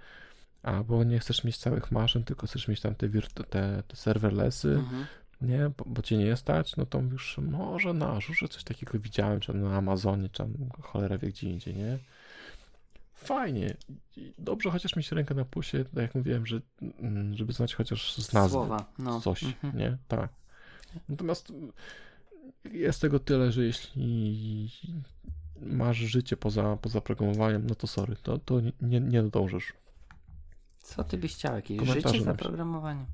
Albo 0.63 1.03
nie 1.03 1.19
chcesz 1.19 1.43
mieć 1.43 1.57
całych 1.57 1.91
maszyn, 1.91 2.23
tylko 2.23 2.47
chcesz 2.47 2.67
mieć 2.67 2.81
tam 2.81 2.95
te, 2.95 3.09
te, 3.49 3.83
te 3.87 3.95
serverlessy, 3.95 4.69
mhm. 4.69 5.05
nie? 5.41 5.71
Bo, 5.77 5.85
bo 5.87 6.01
cię 6.01 6.17
nie 6.17 6.35
stać, 6.35 6.75
no 6.75 6.85
to 6.85 7.01
już 7.01 7.37
może 7.37 7.93
na 7.93 8.11
Azure 8.11 8.49
coś 8.49 8.63
takiego 8.63 8.99
widziałem, 8.99 9.39
czy 9.39 9.53
na 9.53 9.77
Amazonie, 9.77 10.29
czy 10.29 10.43
cholera 10.81 11.17
wie 11.17 11.27
gdzie 11.27 11.49
indziej, 11.49 11.75
nie? 11.75 11.99
Fajnie. 13.19 13.77
Dobrze 14.37 14.71
chociaż 14.71 14.95
mieć 14.95 15.11
rękę 15.11 15.35
na 15.35 15.45
pusie, 15.45 15.85
tak 15.85 16.01
jak 16.01 16.15
mówiłem, 16.15 16.45
że, 16.45 16.61
mm, 16.81 17.33
żeby 17.33 17.53
znać 17.53 17.75
chociaż 17.75 18.13
z 18.13 18.33
nazwy 18.33 18.51
Słowa, 18.51 18.85
no. 18.99 19.21
coś, 19.21 19.43
mhm. 19.43 19.77
nie? 19.77 19.97
Tak. 20.07 20.29
Natomiast 21.09 21.53
jest 22.63 23.01
tego 23.01 23.19
tyle, 23.19 23.51
że 23.51 23.63
jeśli 23.63 24.71
masz 25.61 25.97
życie 25.97 26.37
poza, 26.37 26.77
poza 26.77 27.01
programowaniem, 27.01 27.67
no 27.67 27.75
to 27.75 27.87
sorry, 27.87 28.15
to, 28.15 28.37
to 28.37 28.61
nie, 28.81 28.99
nie 28.99 29.23
dążysz. 29.23 29.73
Co 30.77 31.03
ty 31.03 31.17
byś 31.17 31.35
chciał? 31.35 31.55
Jakieś 31.55 31.89
życie 31.89 32.21
za 32.21 32.33
programowaniem? 32.33 33.05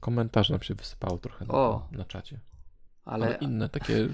Komentarze 0.00 0.54
nam 0.54 0.62
się 0.62 0.74
wysypało 0.74 1.18
trochę 1.18 1.44
na, 1.44 1.88
na 1.92 2.04
czacie. 2.04 2.40
Ale... 3.04 3.26
Ale... 3.26 3.36
inne, 3.36 3.68
takie 3.68 4.08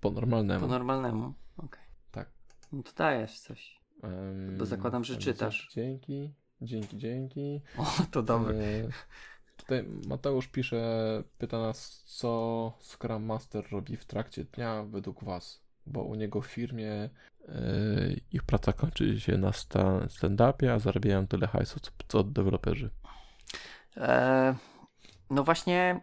po 0.00 0.10
normalnemu. 0.10 0.60
Po 0.60 0.66
normalnemu, 0.66 1.24
okej. 1.56 1.66
Okay. 1.66 1.84
Tak. 2.12 2.30
No 2.72 2.82
to 2.82 2.90
dajesz 2.96 3.40
coś. 3.40 3.81
Um, 4.02 4.58
Bo 4.58 4.66
zakładam, 4.66 5.04
że 5.04 5.16
czytasz. 5.16 5.68
Dzięki, 5.72 6.34
dzięki, 6.60 6.98
dzięki. 6.98 7.60
O, 7.78 7.86
to 8.10 8.22
dobre. 8.22 8.54
E, 8.54 8.88
tutaj 9.56 9.84
Mateusz 10.08 10.48
pisze, 10.48 11.22
pyta 11.38 11.58
nas, 11.58 12.02
co 12.06 12.72
Scrum 12.80 13.24
Master 13.24 13.64
robi 13.72 13.96
w 13.96 14.04
trakcie 14.04 14.44
dnia 14.44 14.82
według 14.82 15.24
Was? 15.24 15.62
Bo 15.86 16.02
u 16.02 16.14
niego 16.14 16.40
w 16.40 16.46
firmie 16.46 17.10
yy, 17.48 18.20
ich 18.32 18.42
praca 18.42 18.72
kończy 18.72 19.20
się 19.20 19.38
na 19.38 19.52
sta- 19.52 20.06
stand-upie, 20.08 20.68
a 20.74 20.78
zarabiają 20.78 21.26
tyle 21.26 21.46
hajsu, 21.46 21.80
co, 21.80 21.90
co 22.08 22.24
deweloperzy. 22.24 22.90
E, 23.96 24.54
no 25.30 25.44
właśnie 25.44 26.00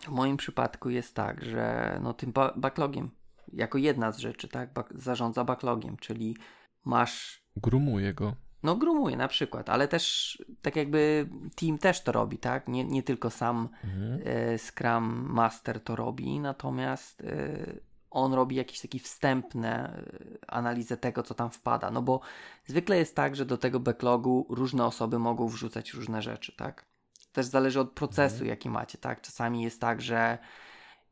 w 0.00 0.08
moim 0.08 0.36
przypadku 0.36 0.90
jest 0.90 1.14
tak, 1.14 1.44
że 1.44 1.98
no 2.02 2.12
tym 2.14 2.32
ba 2.32 2.52
backlogiem, 2.56 3.10
jako 3.52 3.78
jedna 3.78 4.12
z 4.12 4.18
rzeczy, 4.18 4.48
tak, 4.48 4.72
ba 4.72 4.84
zarządza 4.94 5.44
backlogiem, 5.44 5.96
czyli 5.96 6.36
masz... 6.84 7.44
Grumuje 7.56 8.14
go. 8.14 8.36
No 8.62 8.76
grumuje 8.76 9.16
na 9.16 9.28
przykład, 9.28 9.68
ale 9.68 9.88
też 9.88 10.38
tak 10.62 10.76
jakby 10.76 11.28
team 11.56 11.78
też 11.78 12.02
to 12.02 12.12
robi, 12.12 12.38
tak? 12.38 12.68
Nie, 12.68 12.84
nie 12.84 13.02
tylko 13.02 13.30
sam 13.30 13.68
mhm. 13.84 14.20
e, 14.24 14.58
Scrum 14.58 15.04
Master 15.32 15.84
to 15.84 15.96
robi, 15.96 16.40
natomiast 16.40 17.20
e, 17.20 17.80
on 18.10 18.32
robi 18.32 18.56
jakieś 18.56 18.80
takie 18.80 18.98
wstępne 18.98 19.96
e, 19.96 20.04
analizę 20.46 20.96
tego, 20.96 21.22
co 21.22 21.34
tam 21.34 21.50
wpada. 21.50 21.90
No 21.90 22.02
bo 22.02 22.20
zwykle 22.66 22.96
jest 22.96 23.16
tak, 23.16 23.36
że 23.36 23.46
do 23.46 23.58
tego 23.58 23.80
backlogu 23.80 24.46
różne 24.50 24.84
osoby 24.84 25.18
mogą 25.18 25.48
wrzucać 25.48 25.92
różne 25.92 26.22
rzeczy, 26.22 26.52
tak? 26.56 26.84
Też 27.32 27.46
zależy 27.46 27.80
od 27.80 27.90
procesu, 27.92 28.34
mhm. 28.34 28.48
jaki 28.48 28.70
macie, 28.70 28.98
tak? 28.98 29.20
Czasami 29.20 29.62
jest 29.62 29.80
tak, 29.80 30.02
że 30.02 30.38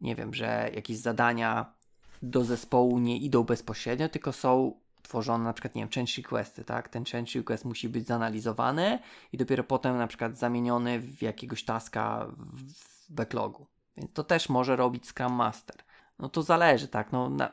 nie 0.00 0.14
wiem, 0.14 0.34
że 0.34 0.70
jakieś 0.74 0.96
zadania 0.96 1.72
do 2.22 2.44
zespołu 2.44 2.98
nie 2.98 3.18
idą 3.18 3.44
bezpośrednio, 3.44 4.08
tylko 4.08 4.32
są 4.32 4.80
tworzone 5.02 5.44
na 5.44 5.52
przykład, 5.52 5.74
nie 5.74 5.82
wiem, 5.82 5.90
change 5.94 6.12
requesty, 6.16 6.64
tak? 6.64 6.88
Ten 6.88 7.04
change 7.04 7.32
request 7.34 7.64
musi 7.64 7.88
być 7.88 8.06
zanalizowany 8.06 8.98
i 9.32 9.36
dopiero 9.36 9.64
potem 9.64 9.96
na 9.96 10.06
przykład 10.06 10.36
zamieniony 10.36 11.00
w 11.00 11.22
jakiegoś 11.22 11.64
taska 11.64 12.26
w 12.36 13.12
backlogu. 13.12 13.66
Więc 13.96 14.12
to 14.12 14.24
też 14.24 14.48
może 14.48 14.76
robić 14.76 15.06
Scrum 15.06 15.32
Master. 15.32 15.76
No 16.18 16.28
to 16.28 16.42
zależy, 16.42 16.88
tak? 16.88 17.12
No, 17.12 17.30
na, 17.30 17.50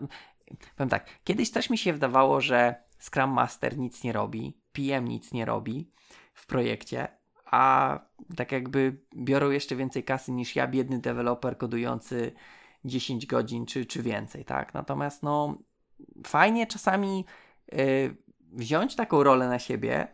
powiem 0.75 0.89
tak, 0.89 1.05
kiedyś 1.23 1.51
też 1.51 1.69
mi 1.69 1.77
się 1.77 1.93
wydawało, 1.93 2.41
że 2.41 2.75
Scrum 2.99 3.29
Master 3.29 3.77
nic 3.77 4.03
nie 4.03 4.13
robi, 4.13 4.57
PM 4.71 5.07
nic 5.07 5.31
nie 5.31 5.45
robi 5.45 5.91
w 6.33 6.45
projekcie, 6.45 7.07
a 7.45 7.99
tak 8.35 8.51
jakby 8.51 8.97
biorą 9.15 9.49
jeszcze 9.49 9.75
więcej 9.75 10.03
kasy 10.03 10.31
niż 10.31 10.55
ja, 10.55 10.67
biedny 10.67 10.99
deweloper 10.99 11.57
kodujący 11.57 12.31
10 12.85 13.25
godzin 13.25 13.65
czy, 13.65 13.85
czy 13.85 14.03
więcej, 14.03 14.45
tak? 14.45 14.73
Natomiast 14.73 15.23
no 15.23 15.57
fajnie 16.27 16.67
czasami 16.67 17.25
y, 17.73 18.15
wziąć 18.51 18.95
taką 18.95 19.23
rolę 19.23 19.47
na 19.47 19.59
siebie 19.59 20.07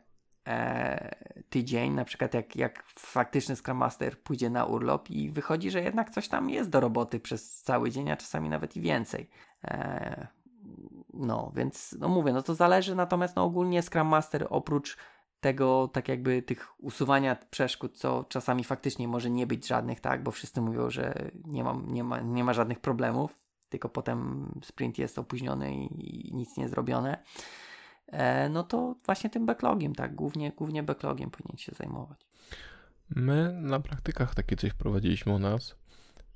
e, 0.47 1.15
tydzień, 1.49 1.93
na 1.93 2.05
przykład 2.05 2.33
jak, 2.33 2.55
jak 2.55 2.83
faktyczny 2.99 3.55
Scrum 3.55 3.77
Master 3.77 4.19
pójdzie 4.19 4.49
na 4.49 4.65
urlop 4.65 5.09
i 5.09 5.31
wychodzi, 5.31 5.71
że 5.71 5.81
jednak 5.81 6.09
coś 6.09 6.27
tam 6.27 6.49
jest 6.49 6.69
do 6.69 6.79
roboty 6.79 7.19
przez 7.19 7.61
cały 7.61 7.91
dzień, 7.91 8.11
a 8.11 8.17
czasami 8.17 8.49
nawet 8.49 8.77
i 8.77 8.81
więcej. 8.81 9.29
E, 9.63 10.27
no, 11.13 11.51
więc 11.55 11.95
no 11.99 12.07
mówię, 12.07 12.33
no 12.33 12.43
to 12.43 12.55
zależy, 12.55 12.95
natomiast 12.95 13.35
no 13.35 13.43
ogólnie 13.43 13.81
Scrum 13.81 14.07
Master 14.07 14.47
oprócz 14.49 14.97
tego, 15.39 15.87
tak 15.87 16.07
jakby 16.07 16.41
tych 16.41 16.67
usuwania 16.77 17.35
przeszkód, 17.35 17.97
co 17.97 18.23
czasami 18.29 18.63
faktycznie 18.63 19.07
może 19.07 19.29
nie 19.29 19.47
być 19.47 19.67
żadnych, 19.67 19.99
tak, 19.99 20.23
bo 20.23 20.31
wszyscy 20.31 20.61
mówią, 20.61 20.89
że 20.89 21.31
nie 21.45 21.63
ma, 21.63 21.77
nie 21.87 22.03
ma, 22.03 22.19
nie 22.19 22.43
ma 22.43 22.53
żadnych 22.53 22.79
problemów, 22.79 23.40
tylko 23.71 23.89
potem 23.89 24.47
sprint 24.63 24.97
jest 24.97 25.19
opóźniony 25.19 25.75
i, 25.75 26.29
i 26.29 26.35
nic 26.35 26.57
nie 26.57 26.69
zrobione, 26.69 27.23
e, 28.07 28.49
no 28.49 28.63
to 28.63 28.95
właśnie 29.05 29.29
tym 29.29 29.45
backlogiem, 29.45 29.95
tak, 29.95 30.15
głównie, 30.15 30.51
głównie 30.51 30.83
backlogiem 30.83 31.31
powinien 31.31 31.57
się 31.57 31.71
zajmować. 31.71 32.19
My 33.09 33.53
na 33.61 33.79
praktykach 33.79 34.35
takie 34.35 34.55
coś 34.55 34.71
wprowadziliśmy 34.71 35.33
u 35.33 35.39
nas, 35.39 35.75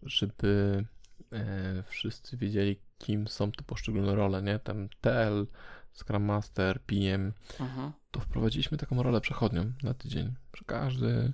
żeby 0.03 0.85
e, 1.31 1.83
wszyscy 1.83 2.37
wiedzieli, 2.37 2.79
kim 2.97 3.27
są 3.27 3.51
te 3.51 3.63
poszczególne 3.63 4.15
role, 4.15 4.41
nie? 4.41 4.59
Tam 4.59 4.89
TL, 5.01 5.47
Scrum 5.93 6.23
Master, 6.23 6.81
PM, 6.81 7.33
mhm. 7.59 7.91
to 8.11 8.19
wprowadziliśmy 8.19 8.77
taką 8.77 9.03
rolę 9.03 9.21
przechodnią 9.21 9.73
na 9.83 9.93
tydzień. 9.93 10.33
Że 10.57 10.63
każdy, 10.65 11.33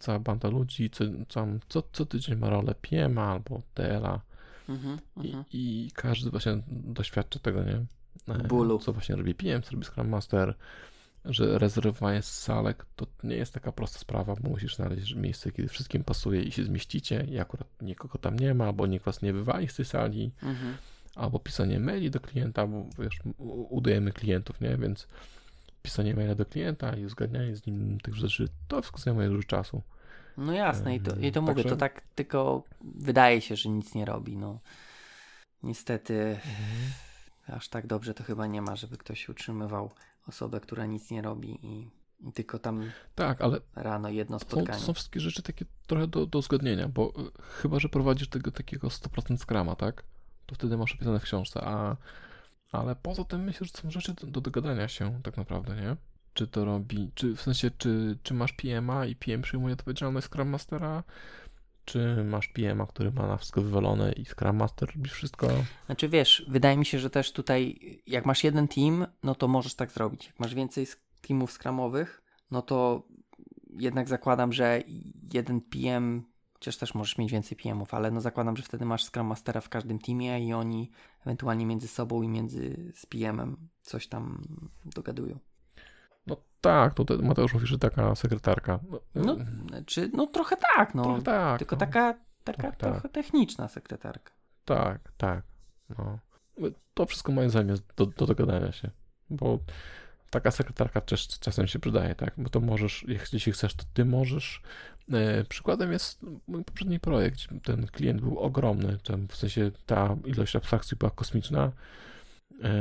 cała 0.00 0.18
banda 0.18 0.48
ludzi 0.48 0.90
co, 0.90 1.04
co, 1.68 1.82
co, 1.92 2.06
tydzień 2.06 2.38
ma 2.38 2.50
rolę 2.50 2.74
PM 2.74 3.18
albo 3.18 3.62
TL-a 3.74 4.20
mhm, 4.68 4.98
I, 5.22 5.26
mhm. 5.26 5.44
i, 5.52 5.90
każdy 5.94 6.30
właśnie 6.30 6.62
doświadcza 6.68 7.38
tego, 7.38 7.64
nie? 7.64 7.84
E, 8.34 8.48
Bólu. 8.48 8.78
Co 8.78 8.92
właśnie 8.92 9.16
robi 9.16 9.34
PM, 9.34 9.62
co 9.62 9.70
robi 9.70 9.84
Scrum 9.84 10.08
Master, 10.08 10.54
że 11.24 11.58
rezerwowanie 11.58 12.22
salek 12.22 12.86
to 12.96 13.06
nie 13.22 13.36
jest 13.36 13.54
taka 13.54 13.72
prosta 13.72 13.98
sprawa, 13.98 14.36
bo 14.40 14.50
musisz 14.50 14.76
znaleźć 14.76 15.14
miejsce, 15.14 15.52
kiedy 15.52 15.68
wszystkim 15.68 16.04
pasuje 16.04 16.42
i 16.42 16.52
się 16.52 16.64
zmieścicie 16.64 17.26
i 17.30 17.38
akurat 17.38 17.68
nikogo 17.82 18.18
tam 18.18 18.38
nie 18.38 18.54
ma, 18.54 18.64
albo 18.64 18.86
nikt 18.86 19.04
was 19.04 19.22
nie 19.22 19.32
wywali 19.32 19.68
z 19.68 19.76
tej 19.76 19.84
sali. 19.84 20.30
Mhm 20.42 20.76
albo 21.14 21.38
pisanie 21.38 21.80
maili 21.80 22.10
do 22.10 22.20
klienta, 22.20 22.66
bo 22.66 22.86
wiesz, 22.98 23.18
udajemy 23.68 24.12
klientów, 24.12 24.60
nie? 24.60 24.76
Więc 24.76 25.08
pisanie 25.82 26.14
maila 26.14 26.34
do 26.34 26.46
klienta 26.46 26.96
i 26.96 27.04
uzgadnianie 27.04 27.56
z 27.56 27.66
nim 27.66 28.00
tych 28.00 28.14
rzeczy, 28.14 28.48
to 28.68 28.82
wszystko 28.82 29.00
zajmuje 29.00 29.28
dużo 29.28 29.42
czasu. 29.42 29.82
No 30.36 30.52
jasne, 30.52 30.96
i 30.96 31.00
to, 31.00 31.16
i 31.16 31.32
to 31.32 31.42
mówię, 31.42 31.54
Także... 31.54 31.68
to 31.70 31.76
tak 31.76 32.02
tylko 32.14 32.62
wydaje 32.82 33.40
się, 33.40 33.56
że 33.56 33.68
nic 33.68 33.94
nie 33.94 34.04
robi, 34.04 34.36
no. 34.36 34.60
Niestety 35.62 36.20
mhm. 36.20 36.92
aż 37.46 37.68
tak 37.68 37.86
dobrze 37.86 38.14
to 38.14 38.24
chyba 38.24 38.46
nie 38.46 38.62
ma, 38.62 38.76
żeby 38.76 38.96
ktoś 38.96 39.28
utrzymywał 39.28 39.90
osobę, 40.28 40.60
która 40.60 40.86
nic 40.86 41.10
nie 41.10 41.22
robi 41.22 41.66
i, 41.66 41.90
i 42.28 42.32
tylko 42.32 42.58
tam 42.58 42.90
tak, 43.14 43.40
ale 43.40 43.60
rano 43.76 44.08
jedno 44.08 44.38
spotkanie. 44.38 44.78
Są, 44.78 44.86
są 44.86 44.92
wszystkie 44.94 45.20
rzeczy 45.20 45.42
takie 45.42 45.64
trochę 45.86 46.06
do, 46.06 46.26
do 46.26 46.38
uzgodnienia, 46.38 46.88
bo 46.88 47.08
e, 47.08 47.42
chyba, 47.42 47.78
że 47.78 47.88
prowadzisz 47.88 48.28
tego 48.28 48.50
takiego 48.50 48.88
100% 48.88 49.36
skrama, 49.36 49.76
tak? 49.76 50.04
to 50.46 50.54
wtedy 50.54 50.76
masz 50.76 50.94
opisane 50.94 51.20
w 51.20 51.22
książce, 51.22 51.60
a 51.64 51.96
ale 52.72 52.96
poza 52.96 53.24
tym 53.24 53.44
myślę, 53.44 53.66
że 53.66 53.72
są 53.82 53.90
rzeczy 53.90 54.14
do, 54.14 54.26
do 54.26 54.40
dogadania 54.40 54.88
się 54.88 55.20
tak 55.22 55.36
naprawdę, 55.36 55.76
nie? 55.76 55.96
Czy 56.34 56.46
to 56.46 56.64
robi, 56.64 57.10
czy 57.14 57.36
w 57.36 57.42
sensie, 57.42 57.70
czy, 57.78 58.18
czy 58.22 58.34
masz 58.34 58.52
PMA 58.52 59.06
i 59.06 59.16
PM 59.16 59.42
przyjmuje 59.42 59.74
odpowiedzialność 59.74 60.26
Scrum 60.26 60.48
Mastera, 60.48 61.02
czy 61.84 62.24
masz 62.24 62.48
PMA, 62.48 62.86
który 62.86 63.12
ma 63.12 63.26
na 63.26 63.36
wszystko 63.36 63.62
wywalone 63.62 64.12
i 64.12 64.24
Scrum 64.24 64.56
Master 64.56 64.92
robi 64.96 65.10
wszystko? 65.10 65.48
Znaczy 65.86 66.08
wiesz, 66.08 66.44
wydaje 66.48 66.76
mi 66.76 66.86
się, 66.86 66.98
że 66.98 67.10
też 67.10 67.32
tutaj, 67.32 67.78
jak 68.06 68.26
masz 68.26 68.44
jeden 68.44 68.68
team, 68.68 69.06
no 69.22 69.34
to 69.34 69.48
możesz 69.48 69.74
tak 69.74 69.90
zrobić. 69.90 70.26
Jak 70.26 70.40
masz 70.40 70.54
więcej 70.54 70.86
teamów 71.20 71.52
Scrumowych, 71.52 72.22
no 72.50 72.62
to 72.62 73.06
jednak 73.70 74.08
zakładam, 74.08 74.52
że 74.52 74.82
jeden 75.32 75.60
PM 75.60 76.34
Chociaż 76.64 76.76
też 76.76 76.94
możesz 76.94 77.18
mieć 77.18 77.32
więcej 77.32 77.58
PM-ów, 77.58 77.94
ale 77.94 78.10
no 78.10 78.20
zakładam, 78.20 78.56
że 78.56 78.62
wtedy 78.62 78.84
masz 78.84 79.04
Scrum 79.04 79.26
Mastera 79.26 79.60
w 79.60 79.68
każdym 79.68 79.98
teamie 79.98 80.46
i 80.46 80.52
oni 80.52 80.90
ewentualnie 81.20 81.66
między 81.66 81.88
sobą 81.88 82.22
i 82.22 82.28
między 82.28 82.92
z 82.94 83.06
PM-em 83.06 83.68
coś 83.82 84.06
tam 84.06 84.42
dogadują. 84.84 85.38
No 86.26 86.36
tak, 86.60 86.94
to 86.94 87.04
Mateusz 87.22 87.54
mówi, 87.54 87.66
że 87.66 87.78
taka 87.78 88.14
sekretarka. 88.14 88.78
No, 89.14 89.36
czy, 89.86 90.10
no 90.14 90.26
trochę 90.26 90.56
tak, 90.76 90.94
no. 90.94 91.02
Trochę 91.02 91.22
tak, 91.22 91.58
tylko 91.58 91.76
no. 91.76 91.80
taka, 91.80 92.14
taka 92.44 92.62
trochę, 92.62 92.76
trochę 92.76 93.00
tak. 93.00 93.12
techniczna 93.12 93.68
sekretarka. 93.68 94.32
Tak, 94.64 95.12
tak. 95.16 95.42
No. 95.98 96.18
To 96.94 97.06
wszystko 97.06 97.32
moim 97.32 97.50
zdaniem 97.50 97.68
jest 97.68 97.94
do, 97.96 98.06
do 98.06 98.26
dogadania 98.26 98.72
się, 98.72 98.90
bo 99.30 99.58
taka 100.34 100.50
sekretarka 100.50 101.00
też 101.00 101.28
czasem 101.28 101.66
się 101.66 101.78
przydaje, 101.78 102.14
tak? 102.14 102.34
Bo 102.38 102.50
to 102.50 102.60
możesz, 102.60 103.04
jeśli 103.08 103.52
chcesz, 103.52 103.74
to 103.74 103.84
ty 103.94 104.04
możesz. 104.04 104.62
E, 105.12 105.44
przykładem 105.44 105.92
jest 105.92 106.22
mój 106.46 106.64
poprzedni 106.64 107.00
projekt. 107.00 107.40
Ten 107.62 107.86
klient 107.86 108.20
był 108.20 108.38
ogromny, 108.38 108.98
w 109.28 109.36
sensie 109.36 109.70
ta 109.86 110.16
ilość 110.24 110.56
abstrakcji 110.56 110.96
była 110.96 111.10
kosmiczna 111.10 111.72
e, 112.62 112.72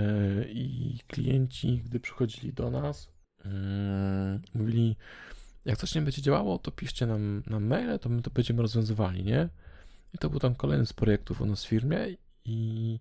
i 0.47 0.99
klienci, 1.07 1.81
gdy 1.85 1.99
przychodzili 1.99 2.53
do 2.53 2.71
nas, 2.71 3.12
mówili, 4.53 4.95
jak 5.65 5.77
coś 5.77 5.95
nie 5.95 6.01
będzie 6.01 6.21
działało, 6.21 6.59
to 6.59 6.71
piszcie 6.71 7.05
nam 7.05 7.43
na 7.47 7.59
maile, 7.59 7.99
to 7.99 8.09
my 8.09 8.21
to 8.21 8.31
będziemy 8.31 8.61
rozwiązywali, 8.61 9.23
nie? 9.23 9.49
I 10.13 10.17
to 10.17 10.29
był 10.29 10.39
tam 10.39 10.55
kolejny 10.55 10.85
z 10.85 10.93
projektów 10.93 11.41
u 11.41 11.45
nas 11.45 11.65
w 11.65 11.67
firmie 11.67 11.99
i 12.45 12.99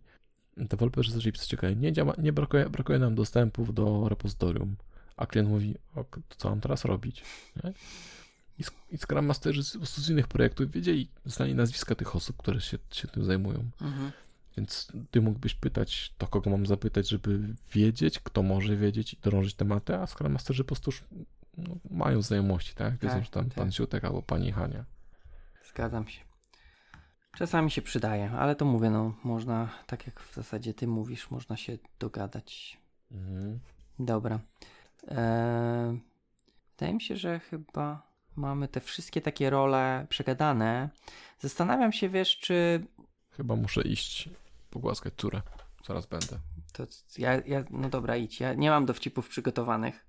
deweloperzy 0.57 1.13
zaczęli 1.13 1.33
pisać, 1.33 1.55
ok, 1.55 1.63
nie, 1.77 1.93
działa, 1.93 2.15
nie 2.19 2.33
brakuje, 2.33 2.71
brakuje 2.71 2.99
nam 2.99 3.15
dostępów 3.15 3.75
do 3.75 4.09
repozytorium, 4.09 4.77
a 5.17 5.27
klient 5.27 5.49
mówi, 5.49 5.75
ok, 5.95 6.19
to 6.29 6.37
co 6.37 6.51
mam 6.51 6.61
teraz 6.61 6.85
robić? 6.85 7.23
Nie? 7.65 7.73
I, 8.59 8.63
I 8.95 8.99
Scrum 8.99 9.27
Masterzy 9.27 9.65
z, 9.65 9.73
z 9.83 10.11
innych 10.11 10.29
projektów 10.29 10.71
wiedzieli, 10.71 11.09
znali 11.25 11.55
nazwiska 11.55 11.95
tych 11.95 12.17
osób, 12.17 12.37
które 12.37 12.61
się, 12.61 12.79
się 12.93 13.09
tym 13.09 13.25
zajmują. 13.25 13.65
Mhm. 13.81 14.13
Więc 14.57 14.93
ty 15.11 15.21
mógłbyś 15.21 15.55
pytać, 15.55 16.15
to 16.19 16.27
kogo 16.27 16.51
mam 16.51 16.67
zapytać, 16.67 17.09
żeby 17.09 17.41
wiedzieć, 17.73 18.21
kto 18.21 18.43
może 18.43 18.77
wiedzieć 18.77 19.15
i 19.15 19.17
drążyć 19.17 19.55
tematy, 19.55 19.97
a 19.97 20.07
Scrum 20.07 20.33
Masterzy 20.33 20.65
po 20.65 20.69
prostu 20.69 20.91
już 20.91 21.05
no, 21.57 21.77
mają 21.91 22.23
znajomości, 22.23 22.75
tak? 22.75 22.93
Wiedzą, 22.93 23.15
tak, 23.15 23.25
że 23.25 23.31
tam 23.31 23.45
tak. 23.45 23.55
pan 23.55 23.73
Siutek 23.73 24.05
albo 24.05 24.23
pani 24.23 24.53
Hania. 24.53 24.85
Zgadzam 25.65 26.09
się. 26.09 26.21
Czasami 27.37 27.71
się 27.71 27.83
przydaje, 27.83 28.31
ale 28.31 28.57
to 28.57 28.65
mówię, 28.65 28.91
no 28.91 29.15
można, 29.25 29.69
tak 29.87 30.07
jak 30.07 30.21
w 30.21 30.35
zasadzie 30.35 30.75
ty 30.75 30.87
mówisz, 30.87 31.31
można 31.31 31.57
się 31.57 31.79
dogadać. 31.99 32.79
Mhm. 33.11 33.61
Dobra. 33.99 34.41
Eee, 35.09 36.01
wydaje 36.71 36.95
mi 36.95 37.01
się, 37.01 37.17
że 37.17 37.41
chyba 37.41 38.13
mamy 38.37 38.69
te 38.69 38.81
wszystkie 38.81 39.21
takie 39.21 39.51
role 39.51 40.07
przegadane. 40.09 40.89
Zastanawiam 41.39 41.93
się, 41.93 42.09
wiesz, 42.09 42.39
czy... 42.39 42.87
Chyba 43.31 43.57
muszę 43.57 43.83
iść 43.83 44.29
pogłaskać 44.73 45.15
córę. 45.17 45.43
Zaraz 45.87 46.07
będę. 46.07 46.39
To 46.73 46.87
ja, 47.19 47.41
ja, 47.47 47.65
no 47.71 47.89
dobra, 47.89 48.17
idź. 48.17 48.41
Ja 48.41 48.55
nie 48.55 48.71
mam 48.71 48.87
dowcipów 48.87 49.29
przygotowanych. 49.29 50.07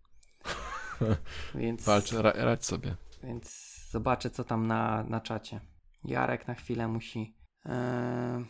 więc... 1.55 1.85
Walcz, 1.85 2.11
ra, 2.11 2.31
radź 2.35 2.65
sobie. 2.65 2.95
Więc 3.23 3.75
zobaczę 3.91 4.29
co 4.29 4.43
tam 4.43 4.67
na, 4.67 5.03
na 5.03 5.21
czacie. 5.21 5.59
Jarek 6.03 6.47
na 6.47 6.53
chwilę 6.53 6.87
musi. 6.87 7.35
Eee, 7.65 8.45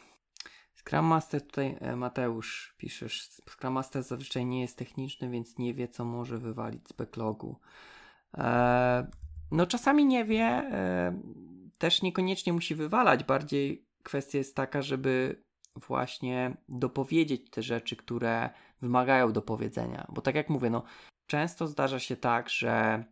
Scrum 0.75 1.05
Master 1.05 1.41
tutaj 1.41 1.77
e, 1.81 1.95
Mateusz 1.95 2.75
piszesz. 2.77 3.29
Scrum 3.49 3.73
Master 3.73 4.03
zazwyczaj 4.03 4.45
nie 4.45 4.61
jest 4.61 4.77
techniczny, 4.77 5.29
więc 5.29 5.57
nie 5.57 5.73
wie 5.73 5.87
co 5.87 6.05
może 6.05 6.37
wywalić 6.37 6.87
z 6.87 6.93
backlogu. 6.93 7.59
Eee, 8.33 9.05
no 9.51 9.67
czasami 9.67 10.05
nie 10.05 10.25
wie, 10.25 10.45
e, 10.45 11.21
też 11.77 12.01
niekoniecznie 12.01 12.53
musi 12.53 12.75
wywalać. 12.75 13.23
Bardziej 13.23 13.85
kwestia 14.03 14.37
jest 14.37 14.55
taka, 14.55 14.81
żeby 14.81 15.43
właśnie 15.75 16.57
dopowiedzieć 16.69 17.49
te 17.49 17.61
rzeczy, 17.61 17.95
które 17.95 18.49
wymagają 18.81 19.31
dopowiedzenia. 19.31 20.07
Bo 20.09 20.21
tak 20.21 20.35
jak 20.35 20.49
mówię, 20.49 20.69
no 20.69 20.83
często 21.27 21.67
zdarza 21.67 21.99
się 21.99 22.15
tak, 22.15 22.49
że 22.49 23.03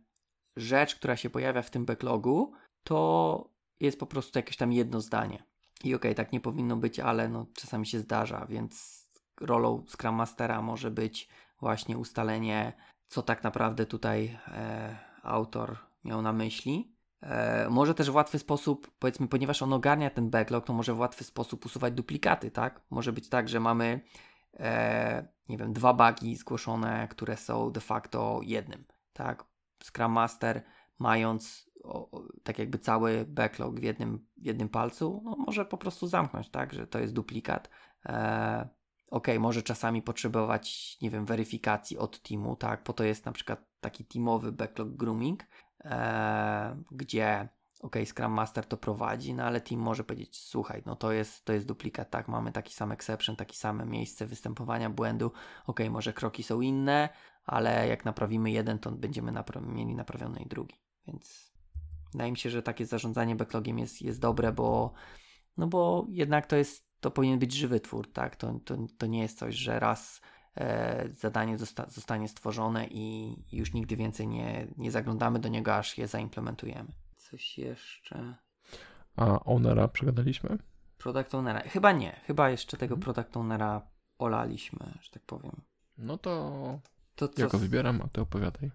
rzecz, 0.56 0.94
która 0.96 1.16
się 1.16 1.30
pojawia 1.30 1.62
w 1.62 1.70
tym 1.70 1.84
backlogu, 1.84 2.52
to 2.84 3.50
jest 3.80 3.98
po 4.00 4.06
prostu 4.06 4.38
jakieś 4.38 4.56
tam 4.56 4.72
jedno 4.72 5.00
zdanie. 5.00 5.42
I 5.84 5.94
okej, 5.94 6.10
okay, 6.10 6.14
tak 6.14 6.32
nie 6.32 6.40
powinno 6.40 6.76
być, 6.76 7.00
ale 7.00 7.28
no 7.28 7.46
czasami 7.54 7.86
się 7.86 7.98
zdarza, 7.98 8.46
więc 8.46 9.02
rolą 9.40 9.84
Scrum 9.88 10.14
Mastera 10.14 10.62
może 10.62 10.90
być 10.90 11.28
właśnie 11.60 11.98
ustalenie, 11.98 12.72
co 13.08 13.22
tak 13.22 13.44
naprawdę 13.44 13.86
tutaj 13.86 14.38
e, 14.48 14.96
autor 15.22 15.78
miał 16.04 16.22
na 16.22 16.32
myśli. 16.32 16.91
E, 17.22 17.66
może 17.70 17.94
też 17.94 18.10
w 18.10 18.14
łatwy 18.14 18.38
sposób, 18.38 18.90
powiedzmy, 18.98 19.28
ponieważ 19.28 19.62
on 19.62 19.72
ogarnia 19.72 20.10
ten 20.10 20.30
backlog, 20.30 20.66
to 20.66 20.72
może 20.72 20.94
w 20.94 20.98
łatwy 20.98 21.24
sposób 21.24 21.66
usuwać 21.66 21.94
duplikaty, 21.94 22.50
tak? 22.50 22.80
Może 22.90 23.12
być 23.12 23.28
tak, 23.28 23.48
że 23.48 23.60
mamy, 23.60 24.00
e, 24.54 25.28
nie 25.48 25.58
wiem, 25.58 25.72
dwa 25.72 25.94
bugi 25.94 26.36
zgłoszone, 26.36 27.08
które 27.08 27.36
są 27.36 27.72
de 27.72 27.80
facto 27.80 28.40
jednym, 28.42 28.84
tak? 29.12 29.44
Scrum 29.84 30.12
Master, 30.12 30.62
mając 30.98 31.70
o, 31.84 32.22
tak 32.42 32.58
jakby 32.58 32.78
cały 32.78 33.24
backlog 33.24 33.80
w 33.80 33.82
jednym, 33.82 34.26
jednym 34.36 34.68
palcu, 34.68 35.22
no 35.24 35.36
może 35.36 35.64
po 35.64 35.78
prostu 35.78 36.06
zamknąć, 36.06 36.50
tak? 36.50 36.72
Że 36.72 36.86
to 36.86 36.98
jest 36.98 37.12
duplikat. 37.12 37.70
E, 38.06 38.68
ok, 39.10 39.28
może 39.38 39.62
czasami 39.62 40.02
potrzebować, 40.02 40.98
nie 41.02 41.10
wiem, 41.10 41.24
weryfikacji 41.24 41.98
od 41.98 42.22
teamu, 42.22 42.56
tak? 42.56 42.82
Po 42.82 42.92
to 42.92 43.04
jest 43.04 43.26
na 43.26 43.32
przykład 43.32 43.64
taki 43.80 44.04
teamowy 44.04 44.52
backlog 44.52 44.88
grooming, 44.88 45.44
e, 45.84 46.76
gdzie 46.90 47.48
ok, 47.82 47.96
Scrum 48.04 48.32
Master 48.32 48.66
to 48.66 48.76
prowadzi, 48.76 49.34
no 49.34 49.44
ale 49.44 49.60
team 49.60 49.80
może 49.80 50.04
powiedzieć, 50.04 50.36
słuchaj, 50.40 50.82
no 50.86 50.96
to 50.96 51.12
jest, 51.12 51.44
to 51.44 51.52
jest 51.52 51.66
duplikat, 51.66 52.10
tak, 52.10 52.28
mamy 52.28 52.52
taki 52.52 52.74
sam 52.74 52.92
exception, 52.92 53.36
takie 53.36 53.56
same 53.56 53.86
miejsce 53.86 54.26
występowania 54.26 54.90
błędu, 54.90 55.32
ok, 55.66 55.80
może 55.90 56.12
kroki 56.12 56.42
są 56.42 56.60
inne, 56.60 57.08
ale 57.44 57.88
jak 57.88 58.04
naprawimy 58.04 58.50
jeden, 58.50 58.78
to 58.78 58.92
będziemy 58.92 59.32
napra- 59.32 59.66
mieli 59.66 59.94
naprawiony 59.94 60.40
i 60.40 60.48
drugi, 60.48 60.74
więc 61.06 61.52
wydaje 62.12 62.30
mi 62.30 62.38
się, 62.38 62.50
że 62.50 62.62
takie 62.62 62.86
zarządzanie 62.86 63.36
backlogiem 63.36 63.78
jest, 63.78 64.02
jest 64.02 64.20
dobre, 64.20 64.52
bo 64.52 64.92
no 65.56 65.66
bo 65.66 66.06
jednak 66.08 66.46
to 66.46 66.56
jest, 66.56 66.86
to 67.00 67.10
powinien 67.10 67.38
być 67.38 67.52
żywy 67.52 67.80
twór, 67.80 68.12
tak, 68.12 68.36
to, 68.36 68.60
to, 68.64 68.76
to 68.98 69.06
nie 69.06 69.22
jest 69.22 69.38
coś, 69.38 69.54
że 69.54 69.80
raz 69.80 70.20
zadanie 71.12 71.58
zosta- 71.58 71.90
zostanie 71.90 72.28
stworzone 72.28 72.86
i 72.86 73.36
już 73.52 73.72
nigdy 73.72 73.96
więcej 73.96 74.28
nie, 74.28 74.66
nie 74.76 74.90
zaglądamy 74.90 75.38
do 75.38 75.48
niego, 75.48 75.74
aż 75.74 75.98
je 75.98 76.08
zaimplementujemy. 76.08 76.92
Coś 77.16 77.58
jeszcze. 77.58 78.34
A 79.16 79.44
ownera 79.44 79.88
przegadaliśmy? 79.88 80.58
Product 80.98 81.34
ownera. 81.34 81.60
Chyba 81.60 81.92
nie. 81.92 82.20
Chyba 82.26 82.50
jeszcze 82.50 82.76
tego 82.76 82.94
hmm. 82.94 83.02
product 83.02 83.36
ownera 83.36 83.82
olaliśmy, 84.18 84.98
że 85.02 85.10
tak 85.10 85.22
powiem. 85.22 85.62
No 85.98 86.18
to, 86.18 86.80
to 87.14 87.28
co 87.28 87.42
ja 87.42 87.48
go 87.48 87.58
wybieram, 87.58 88.02
a 88.02 88.08
ty 88.08 88.20
opowiadaj. 88.20 88.70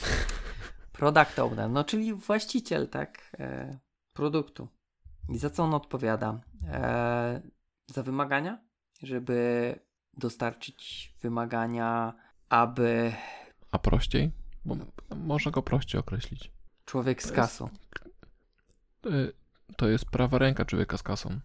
Product 0.92 1.38
owner, 1.38 1.70
no 1.70 1.84
czyli 1.84 2.14
właściciel, 2.14 2.88
tak, 2.88 3.36
e, 3.38 3.78
produktu. 4.12 4.68
I 5.28 5.38
za 5.38 5.50
co 5.50 5.64
on 5.64 5.74
odpowiada? 5.74 6.40
E, 6.68 7.42
za 7.86 8.02
wymagania, 8.02 8.58
żeby 9.02 9.74
dostarczyć 10.16 11.12
wymagania, 11.22 12.14
aby. 12.48 13.12
A 13.70 13.78
prościej? 13.78 14.32
Bo 14.64 14.76
można 15.16 15.50
go 15.50 15.62
prościej 15.62 16.00
określić. 16.00 16.52
Człowiek 16.84 17.22
z 17.22 17.32
kasą. 17.32 17.68
To 19.00 19.08
jest, 19.08 19.36
to 19.76 19.88
jest 19.88 20.04
prawa 20.04 20.38
ręka 20.38 20.64
człowieka 20.64 20.96
z 20.96 21.02
kasą. 21.02 21.40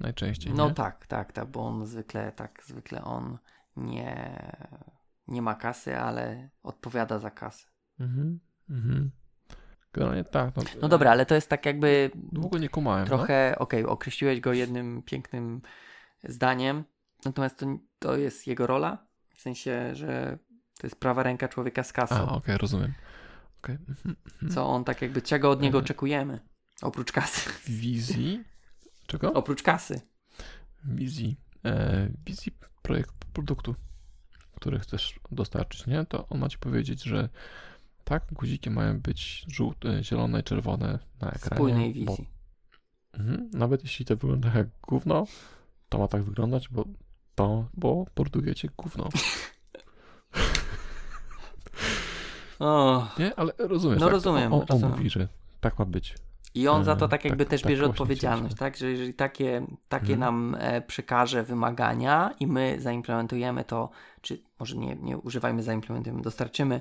Najczęściej. 0.00 0.54
No 0.54 0.68
nie? 0.68 0.74
tak, 0.74 1.06
tak, 1.06 1.32
tak, 1.32 1.46
bo 1.46 1.66
on 1.66 1.86
zwykle, 1.86 2.32
tak, 2.32 2.62
zwykle 2.66 3.04
on 3.04 3.38
nie, 3.76 4.42
nie 5.28 5.42
ma 5.42 5.54
kasy, 5.54 5.98
ale 5.98 6.50
odpowiada 6.62 7.18
za 7.18 7.30
kasę. 7.30 7.66
Mhm, 8.00 8.40
mhm. 8.70 9.10
Generalnie 9.92 10.24
tak. 10.24 10.56
No, 10.56 10.62
no 10.82 10.88
dobra, 10.88 11.10
ale 11.10 11.26
to 11.26 11.34
jest 11.34 11.48
tak 11.48 11.66
jakby. 11.66 12.10
Długo 12.14 12.58
nie 12.58 12.68
kumałem. 12.68 13.06
Trochę, 13.06 13.50
no? 13.50 13.58
okej, 13.64 13.82
okay, 13.82 13.92
określiłeś 13.92 14.40
go 14.40 14.52
jednym 14.52 15.02
pięknym 15.02 15.62
zdaniem, 16.24 16.84
natomiast 17.24 17.58
to, 17.58 17.66
to 18.00 18.16
jest 18.16 18.46
jego 18.46 18.66
rola. 18.66 19.06
W 19.34 19.40
sensie, 19.40 19.94
że 19.94 20.38
to 20.80 20.86
jest 20.86 20.96
prawa 21.00 21.22
ręka 21.22 21.48
człowieka 21.48 21.82
z 21.82 21.92
kasą. 21.92 22.14
A, 22.14 22.22
okej, 22.22 22.36
okay, 22.36 22.58
rozumiem. 22.58 22.94
Okay. 23.62 23.78
Mhm, 23.88 24.16
mhm. 24.26 24.52
Co 24.52 24.66
on 24.66 24.84
tak 24.84 25.02
jakby, 25.02 25.22
czego 25.22 25.50
od 25.50 25.62
niego 25.62 25.78
e, 25.78 25.80
oczekujemy? 25.80 26.40
Oprócz 26.82 27.12
kasy. 27.12 27.50
Wizji? 27.66 28.44
Czego? 29.06 29.32
Oprócz 29.32 29.62
kasy. 29.62 30.00
Wizji. 30.84 31.36
E, 31.64 32.08
wizji 32.26 32.52
projektu, 32.82 33.26
produktu, 33.32 33.74
który 34.56 34.78
chcesz 34.78 35.20
dostarczyć, 35.32 35.86
nie? 35.86 36.04
To 36.04 36.28
on 36.28 36.38
ma 36.38 36.48
ci 36.48 36.58
powiedzieć, 36.58 37.02
że 37.02 37.28
tak, 38.04 38.32
guziki 38.32 38.70
mają 38.70 39.00
być 39.00 39.44
żółte, 39.48 40.04
zielone 40.04 40.40
i 40.40 40.42
czerwone 40.42 40.98
na 41.20 41.30
ekranie. 41.30 41.56
Spójnej 41.56 41.92
wizji. 41.92 42.28
Bo, 43.12 43.18
mhm, 43.18 43.50
nawet 43.52 43.82
jeśli 43.82 44.04
to 44.04 44.16
wygląda 44.16 44.52
jak 44.54 44.66
gówno, 44.88 45.26
to 45.88 45.98
ma 45.98 46.08
tak 46.08 46.22
wyglądać, 46.22 46.68
bo 46.68 46.84
to, 47.40 47.64
bo 47.74 48.06
produkujecie 48.14 48.68
gówno. 48.76 49.08
O. 52.60 53.08
Nie, 53.18 53.38
ale 53.38 53.52
rozumiem. 53.58 53.98
No 53.98 54.06
tak? 54.06 54.12
rozumiem. 54.12 54.52
On, 54.52 54.60
on, 54.60 54.66
rozumiem. 54.68 54.96
mówi, 54.96 55.10
że 55.10 55.28
tak 55.60 55.78
ma 55.78 55.84
być. 55.84 56.14
I 56.54 56.68
on 56.68 56.84
za 56.84 56.96
to 56.96 57.08
tak 57.08 57.24
jakby 57.24 57.44
tak, 57.44 57.50
też 57.50 57.62
tak 57.62 57.70
bierze 57.70 57.86
odpowiedzialność, 57.86 58.56
tak? 58.56 58.76
Że 58.76 58.90
jeżeli 58.90 59.14
takie, 59.14 59.66
takie 59.88 60.06
hmm. 60.06 60.20
nam 60.20 60.56
e, 60.58 60.82
przekaże 60.82 61.42
wymagania 61.42 62.34
i 62.40 62.46
my 62.46 62.76
zaimplementujemy 62.80 63.64
to, 63.64 63.90
czy 64.20 64.42
może 64.58 64.76
nie, 64.76 64.96
nie 64.96 65.18
używajmy 65.18 65.62
zaimplementujemy, 65.62 66.22
dostarczymy 66.22 66.80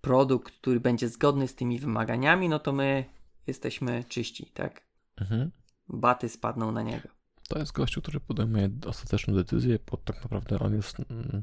produkt, 0.00 0.54
który 0.60 0.80
będzie 0.80 1.08
zgodny 1.08 1.48
z 1.48 1.54
tymi 1.54 1.78
wymaganiami, 1.78 2.48
no 2.48 2.58
to 2.58 2.72
my 2.72 3.04
jesteśmy 3.46 4.04
czyści, 4.04 4.50
tak? 4.54 4.82
Mhm. 5.20 5.50
Baty 5.88 6.28
spadną 6.28 6.72
na 6.72 6.82
niego. 6.82 7.08
To 7.48 7.58
jest 7.58 7.72
gościu, 7.72 8.02
który 8.02 8.20
podejmuje 8.20 8.70
ostateczną 8.86 9.34
decyzję, 9.34 9.78
bo 9.90 9.96
tak 9.96 10.22
naprawdę 10.22 10.58
on 10.58 10.74
jest 10.74 10.96
mm, 11.10 11.42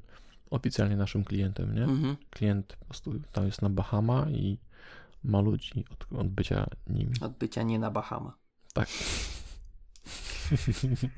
oficjalnie 0.50 0.96
naszym 0.96 1.24
klientem, 1.24 1.76
nie? 1.76 1.84
Mhm. 1.84 2.18
Klient 2.30 2.76
po 2.80 2.86
prostu 2.86 3.14
tam 3.32 3.46
jest 3.46 3.62
na 3.62 3.70
Bahama 3.70 4.30
i 4.30 4.58
ma 5.24 5.42
ludzi 5.42 5.86
od, 5.92 6.20
od 6.20 6.28
bycia 6.28 6.68
nimi. 6.88 7.14
Od 7.22 7.32
bycia 7.32 7.64
nie 7.64 7.80
na 7.80 7.92
Bahama. 7.92 8.38
Tak. 8.74 8.90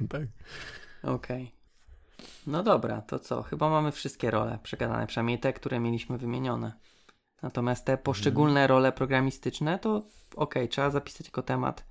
tak. 0.10 0.28
Okej. 1.04 1.44
Okay. 1.44 1.64
No 2.48 2.64
dobra, 2.64 3.02
to 3.02 3.20
co? 3.20 3.44
Chyba 3.44 3.70
mamy 3.70 3.92
wszystkie 3.92 4.32
role 4.32 4.60
przegadane, 4.64 5.08
przynajmniej 5.08 5.40
te, 5.40 5.54
które 5.54 5.80
mieliśmy 5.80 6.18
wymienione. 6.18 6.74
Natomiast 7.42 7.86
te 7.86 7.98
poszczególne 7.98 8.62
mhm. 8.62 8.70
role 8.70 8.92
programistyczne, 8.92 9.80
to 9.80 9.98
okej, 9.98 10.10
okay, 10.36 10.68
trzeba 10.68 10.90
zapisać 10.90 11.28
jako 11.28 11.42
temat 11.42 11.86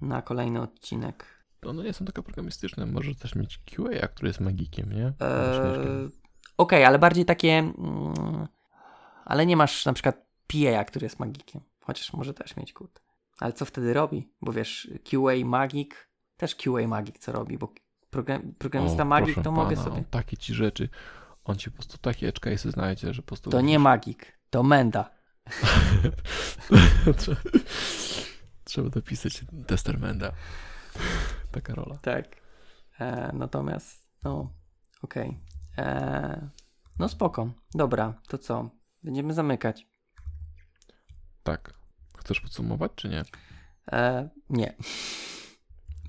na 0.00 0.22
kolejny 0.22 0.60
odcinek. 0.60 1.35
No, 1.62 1.72
no 1.72 1.82
nie 1.82 1.92
są 1.92 2.04
takie 2.04 2.22
programistyczne, 2.22 2.86
może 2.86 3.14
też 3.14 3.34
mieć 3.34 3.58
QA, 3.58 4.08
który 4.08 4.28
jest 4.28 4.40
magikiem, 4.40 4.92
nie? 4.92 5.04
Eee, 5.04 5.12
Okej, 6.56 6.78
okay, 6.78 6.86
ale 6.86 6.98
bardziej 6.98 7.24
takie. 7.24 7.52
Mm, 7.58 8.46
ale 9.24 9.46
nie 9.46 9.56
masz 9.56 9.86
na 9.86 9.92
przykład 9.92 10.26
PA, 10.46 10.84
który 10.84 11.06
jest 11.06 11.20
magikiem. 11.20 11.60
Chociaż 11.80 12.12
może 12.12 12.34
też 12.34 12.56
mieć 12.56 12.72
kurde. 12.72 13.00
Ale 13.38 13.52
co 13.52 13.64
wtedy 13.64 13.94
robi? 13.94 14.32
Bo 14.42 14.52
wiesz, 14.52 14.90
QA 15.10 15.46
magik, 15.46 16.10
też 16.36 16.54
QA 16.54 16.88
magik 16.88 17.18
co 17.18 17.32
robi, 17.32 17.58
bo 17.58 17.72
program, 18.10 18.54
programista 18.58 19.02
o, 19.02 19.06
magik 19.06 19.34
to 19.34 19.42
pana, 19.42 19.56
mogę 19.56 19.76
sobie. 19.76 20.04
takie 20.10 20.36
ci 20.36 20.54
rzeczy. 20.54 20.88
On 21.44 21.56
ci 21.56 21.70
po 21.70 21.74
prostu 21.74 21.98
takie 21.98 22.28
edge 22.28 22.40
cases 22.40 22.72
znajdzie, 22.72 23.14
że 23.14 23.22
po 23.22 23.28
prostu. 23.28 23.50
To 23.50 23.60
nie 23.60 23.78
magik, 23.78 24.38
to 24.50 24.62
menda. 24.62 25.10
trzeba 28.64 28.90
dopisać 28.90 29.44
tester 29.66 29.98
menda. 29.98 30.32
Taka 31.56 31.74
rola. 31.74 31.98
Tak. 32.02 32.36
E, 33.00 33.32
natomiast, 33.32 34.08
no, 34.24 34.52
okej. 35.02 35.28
Okay. 35.72 35.86
Eee, 35.86 36.48
no 36.98 37.08
spoko. 37.08 37.50
Dobra, 37.74 38.14
to 38.28 38.38
co? 38.38 38.70
Będziemy 39.02 39.34
zamykać. 39.34 39.86
Tak. 41.42 41.74
Chcesz 42.18 42.40
podsumować, 42.40 42.92
czy 42.94 43.08
nie? 43.08 43.22
Eee, 43.92 44.28
nie. 44.50 44.74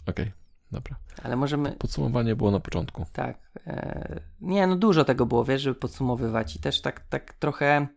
Okej, 0.07 0.25
okay, 0.25 0.31
dobra. 0.71 0.95
Ale 1.23 1.35
możemy. 1.35 1.71
Podsumowanie 1.71 2.35
było 2.35 2.51
na 2.51 2.59
początku. 2.59 3.05
Tak. 3.13 3.51
Eee, 3.65 4.19
nie, 4.41 4.67
no 4.67 4.75
dużo 4.75 5.05
tego 5.05 5.25
było, 5.25 5.45
wiesz, 5.45 5.61
żeby 5.61 5.79
podsumowywać 5.79 6.55
i 6.55 6.59
też 6.59 6.81
tak, 6.81 6.99
tak 6.99 7.33
trochę. 7.33 7.87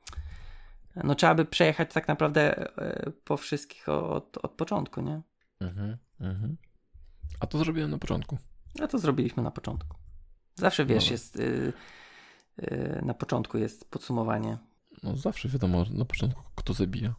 No 0.97 1.15
trzeba 1.15 1.35
by 1.35 1.45
przejechać 1.45 1.93
tak 1.93 2.09
naprawdę 2.09 2.59
e, 2.79 3.11
po 3.25 3.37
wszystkich 3.37 3.89
od, 3.89 4.37
od 4.37 4.53
początku, 4.53 5.01
nie? 5.01 5.23
Mhm, 5.61 5.97
mhm. 6.21 6.57
A 7.41 7.47
to 7.47 7.59
zrobiłem 7.59 7.91
na 7.91 7.99
początku. 7.99 8.39
A 8.83 8.87
to 8.87 8.99
zrobiliśmy 8.99 9.43
na 9.43 9.51
początku. 9.51 9.97
Zawsze 10.55 10.85
wiesz, 10.87 11.05
Dobra. 11.05 11.13
jest 11.13 11.37
y, 11.37 11.73
y, 12.63 13.03
na 13.05 13.15
początku 13.15 13.59
jest 13.59 13.91
podsumowanie. 13.91 14.59
No 15.03 15.17
zawsze 15.17 15.49
wiadomo 15.49 15.85
na 15.91 16.05
początku, 16.05 16.43
kto 16.55 16.73
zabija. 16.73 17.15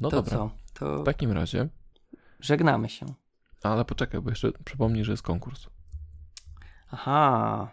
No 0.00 0.08
to 0.08 0.16
dobra, 0.16 0.36
co? 0.36 0.50
To 0.74 1.02
w 1.02 1.04
takim 1.04 1.32
razie, 1.32 1.68
żegnamy 2.40 2.88
się. 2.88 3.06
ale 3.62 3.84
poczekaj, 3.84 4.20
bo 4.20 4.30
jeszcze 4.30 4.52
przypomnij, 4.64 5.04
że 5.04 5.12
jest 5.12 5.22
konkurs. 5.22 5.66
Aha. 6.90 7.70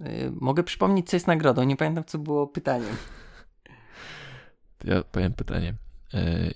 Y, 0.00 0.32
mogę 0.40 0.62
przypomnieć, 0.62 1.08
co 1.10 1.16
jest 1.16 1.26
nagrodą. 1.26 1.62
Nie 1.64 1.76
pamiętam, 1.76 2.04
co 2.04 2.18
było 2.18 2.46
pytaniem. 2.46 2.96
Ja 4.84 5.02
powiem 5.02 5.32
pytanie. 5.32 5.74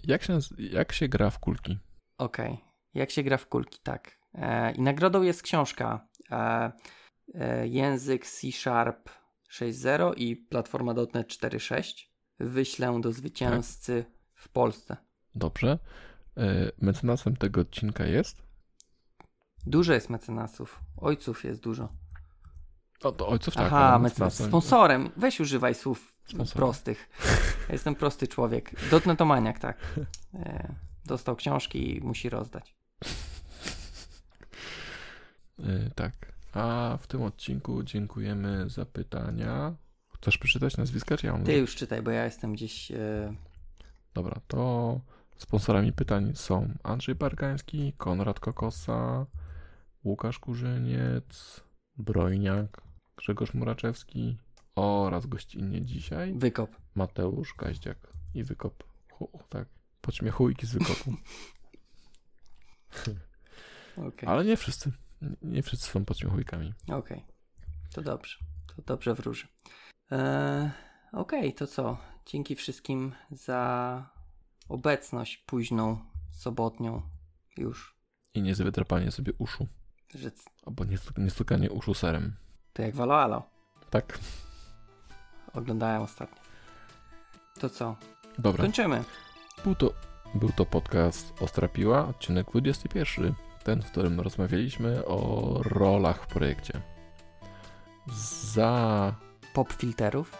Jak 0.05 0.23
się, 0.23 0.39
jak 0.59 0.93
się 0.93 1.09
gra 1.09 1.31
w 1.31 1.39
kulki? 1.39 1.79
Okej. 2.19 2.59
Jak 2.95 3.11
się 3.11 3.23
gra 3.23 3.37
w 3.37 3.47
kulki, 3.47 3.81
tak. 3.83 4.19
E, 4.35 4.73
I 4.73 4.81
nagrodą 4.83 5.23
jest 5.23 5.43
książka 5.43 6.07
e, 6.31 6.73
e, 7.35 7.69
Język 7.69 8.27
C 8.27 8.53
Sharp 8.53 9.11
6.0 9.53 10.13
i 10.17 10.37
platforma 10.37 10.95
.NET 10.95 11.29
4.6. 11.29 12.07
Wyślę 12.39 13.01
do 13.01 13.13
zwycięzcy 13.13 14.05
w 14.35 14.49
Polsce. 14.49 14.97
Dobrze. 15.35 15.79
E, 16.37 16.71
Mecenasem 16.79 17.37
tego 17.37 17.61
odcinka 17.61 18.05
jest? 18.05 18.43
Dużo 19.67 19.93
jest 19.93 20.11
mecenasów. 20.11 20.81
Ojców 20.97 21.45
jest 21.45 21.61
dużo. 21.63 21.89
O, 23.03 23.13
to 23.13 23.29
ojców 23.29 23.55
tak. 23.55 23.67
Aha, 23.67 23.99
mecenasem- 24.03 24.49
Sponsorem. 24.49 25.11
Weź 25.17 25.41
używaj 25.41 25.75
słów 25.75 26.15
Sponsorem. 26.25 26.57
prostych. 26.57 27.09
Ja 27.69 27.73
jestem 27.73 27.95
prosty 27.95 28.29
człowiek. 28.29 28.91
Dotnetomaniak, 28.91 29.59
tak. 29.59 29.77
E, 30.35 30.75
dostał 31.07 31.37
książki 31.37 31.97
i 31.97 32.01
musi 32.01 32.29
rozdać. 32.29 32.75
E, 35.65 35.91
Tak. 35.95 36.31
A 36.53 36.99
w 37.01 37.07
tym 37.07 37.23
odcinku 37.23 37.83
dziękujemy 37.83 38.71
za 38.71 38.85
pytania. 38.87 39.75
Chcesz 40.15 40.39
przeczytać 40.39 40.77
nazwiska, 40.77 41.17
czy 41.17 41.27
ja 41.27 41.33
mam? 41.33 41.45
Ty 41.45 41.57
już 41.59 41.77
czytaj, 41.77 42.03
bo 42.03 42.11
ja 42.11 42.25
jestem 42.25 42.53
gdzieś... 42.53 42.91
E, 42.91 43.35
Dobra, 44.15 44.41
to 44.49 45.01
sponsorami 45.37 45.93
pytań 45.93 46.33
są 46.35 46.69
Andrzej 46.83 47.15
Bargański, 47.15 47.93
Konrad 47.97 48.41
Kokosa, 48.41 49.27
Łukasz 50.05 50.39
Kurzyniec, 50.39 51.61
Brojniak, 51.97 52.83
Grzegorz 53.17 53.55
Muraczewski 53.55 54.39
oraz 54.77 55.27
gościnnie 55.27 55.83
dzisiaj 55.83 56.35
wykop. 56.39 56.71
Mateusz 56.95 57.55
Gaździak 57.59 57.99
i 58.35 58.45
Wykop. 58.45 58.85
Hu, 59.13 59.31
tak, 59.49 59.69
podśmiechujki 60.01 60.67
z 60.67 60.73
Wykopu. 60.73 61.15
Okej. 63.97 64.29
Ale 64.29 64.45
nie 64.45 64.57
wszyscy. 64.57 64.93
Nie 65.43 65.63
wszyscy 65.63 65.87
są 65.91 66.05
podśmiechujkami. 66.05 66.75
Okej. 66.89 67.25
To 67.93 68.03
dobrze. 68.03 68.39
To 68.77 68.83
dobrze 68.83 69.15
wróży. 69.15 69.47
E, 70.13 70.71
Okej, 71.13 71.55
to 71.55 71.67
co? 71.67 71.99
Dzięki 72.27 72.55
wszystkim 72.57 73.13
za 73.31 74.11
obecność 74.69 75.37
późną, 75.37 75.99
sobotnią 76.33 77.03
już. 77.57 77.97
I 78.35 78.43
nie 78.43 78.55
za 78.55 78.65
wydrapanie 78.65 79.11
sobie 79.11 79.33
uszu. 79.39 79.67
Że 80.15 80.31
Albo 80.67 80.85
nie, 80.85 80.97
nie 81.57 81.71
uszu 81.71 81.95
serem. 81.95 82.37
to 82.73 82.83
jak 82.83 82.95
Valo 82.95 83.21
Alo. 83.23 83.43
Tak, 83.91 84.19
Oglądałem 85.55 86.03
ostatnio. 86.03 86.43
To 87.61 87.71
co? 87.71 87.97
dobra. 88.39 88.63
Kończymy. 88.65 89.05
Był 89.65 89.75
to, 89.75 89.95
był 90.35 90.49
to 90.53 90.67
podcast 90.67 91.43
Ostra 91.43 91.69
Piła, 91.69 92.09
odcinek 92.09 92.47
21. 92.51 93.35
Ten, 93.65 93.83
w 93.83 93.91
którym 93.91 94.21
rozmawialiśmy 94.21 95.07
o 95.07 95.61
rolach 95.63 96.23
w 96.23 96.27
projekcie. 96.27 96.81
Za 98.53 99.15
Pop 99.55 99.73
filterów. 99.73 100.37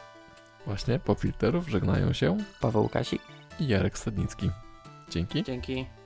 właśnie 0.67 0.99
po 0.99 1.15
filterów 1.15 1.69
żegnają 1.69 2.13
się 2.13 2.37
Paweł 2.61 2.89
Kasik. 2.89 3.23
i 3.61 3.69
Jarek 3.69 3.99
Stadnicki. 3.99 4.51
Dzięki. 5.11 5.43
Dzięki. 5.43 6.00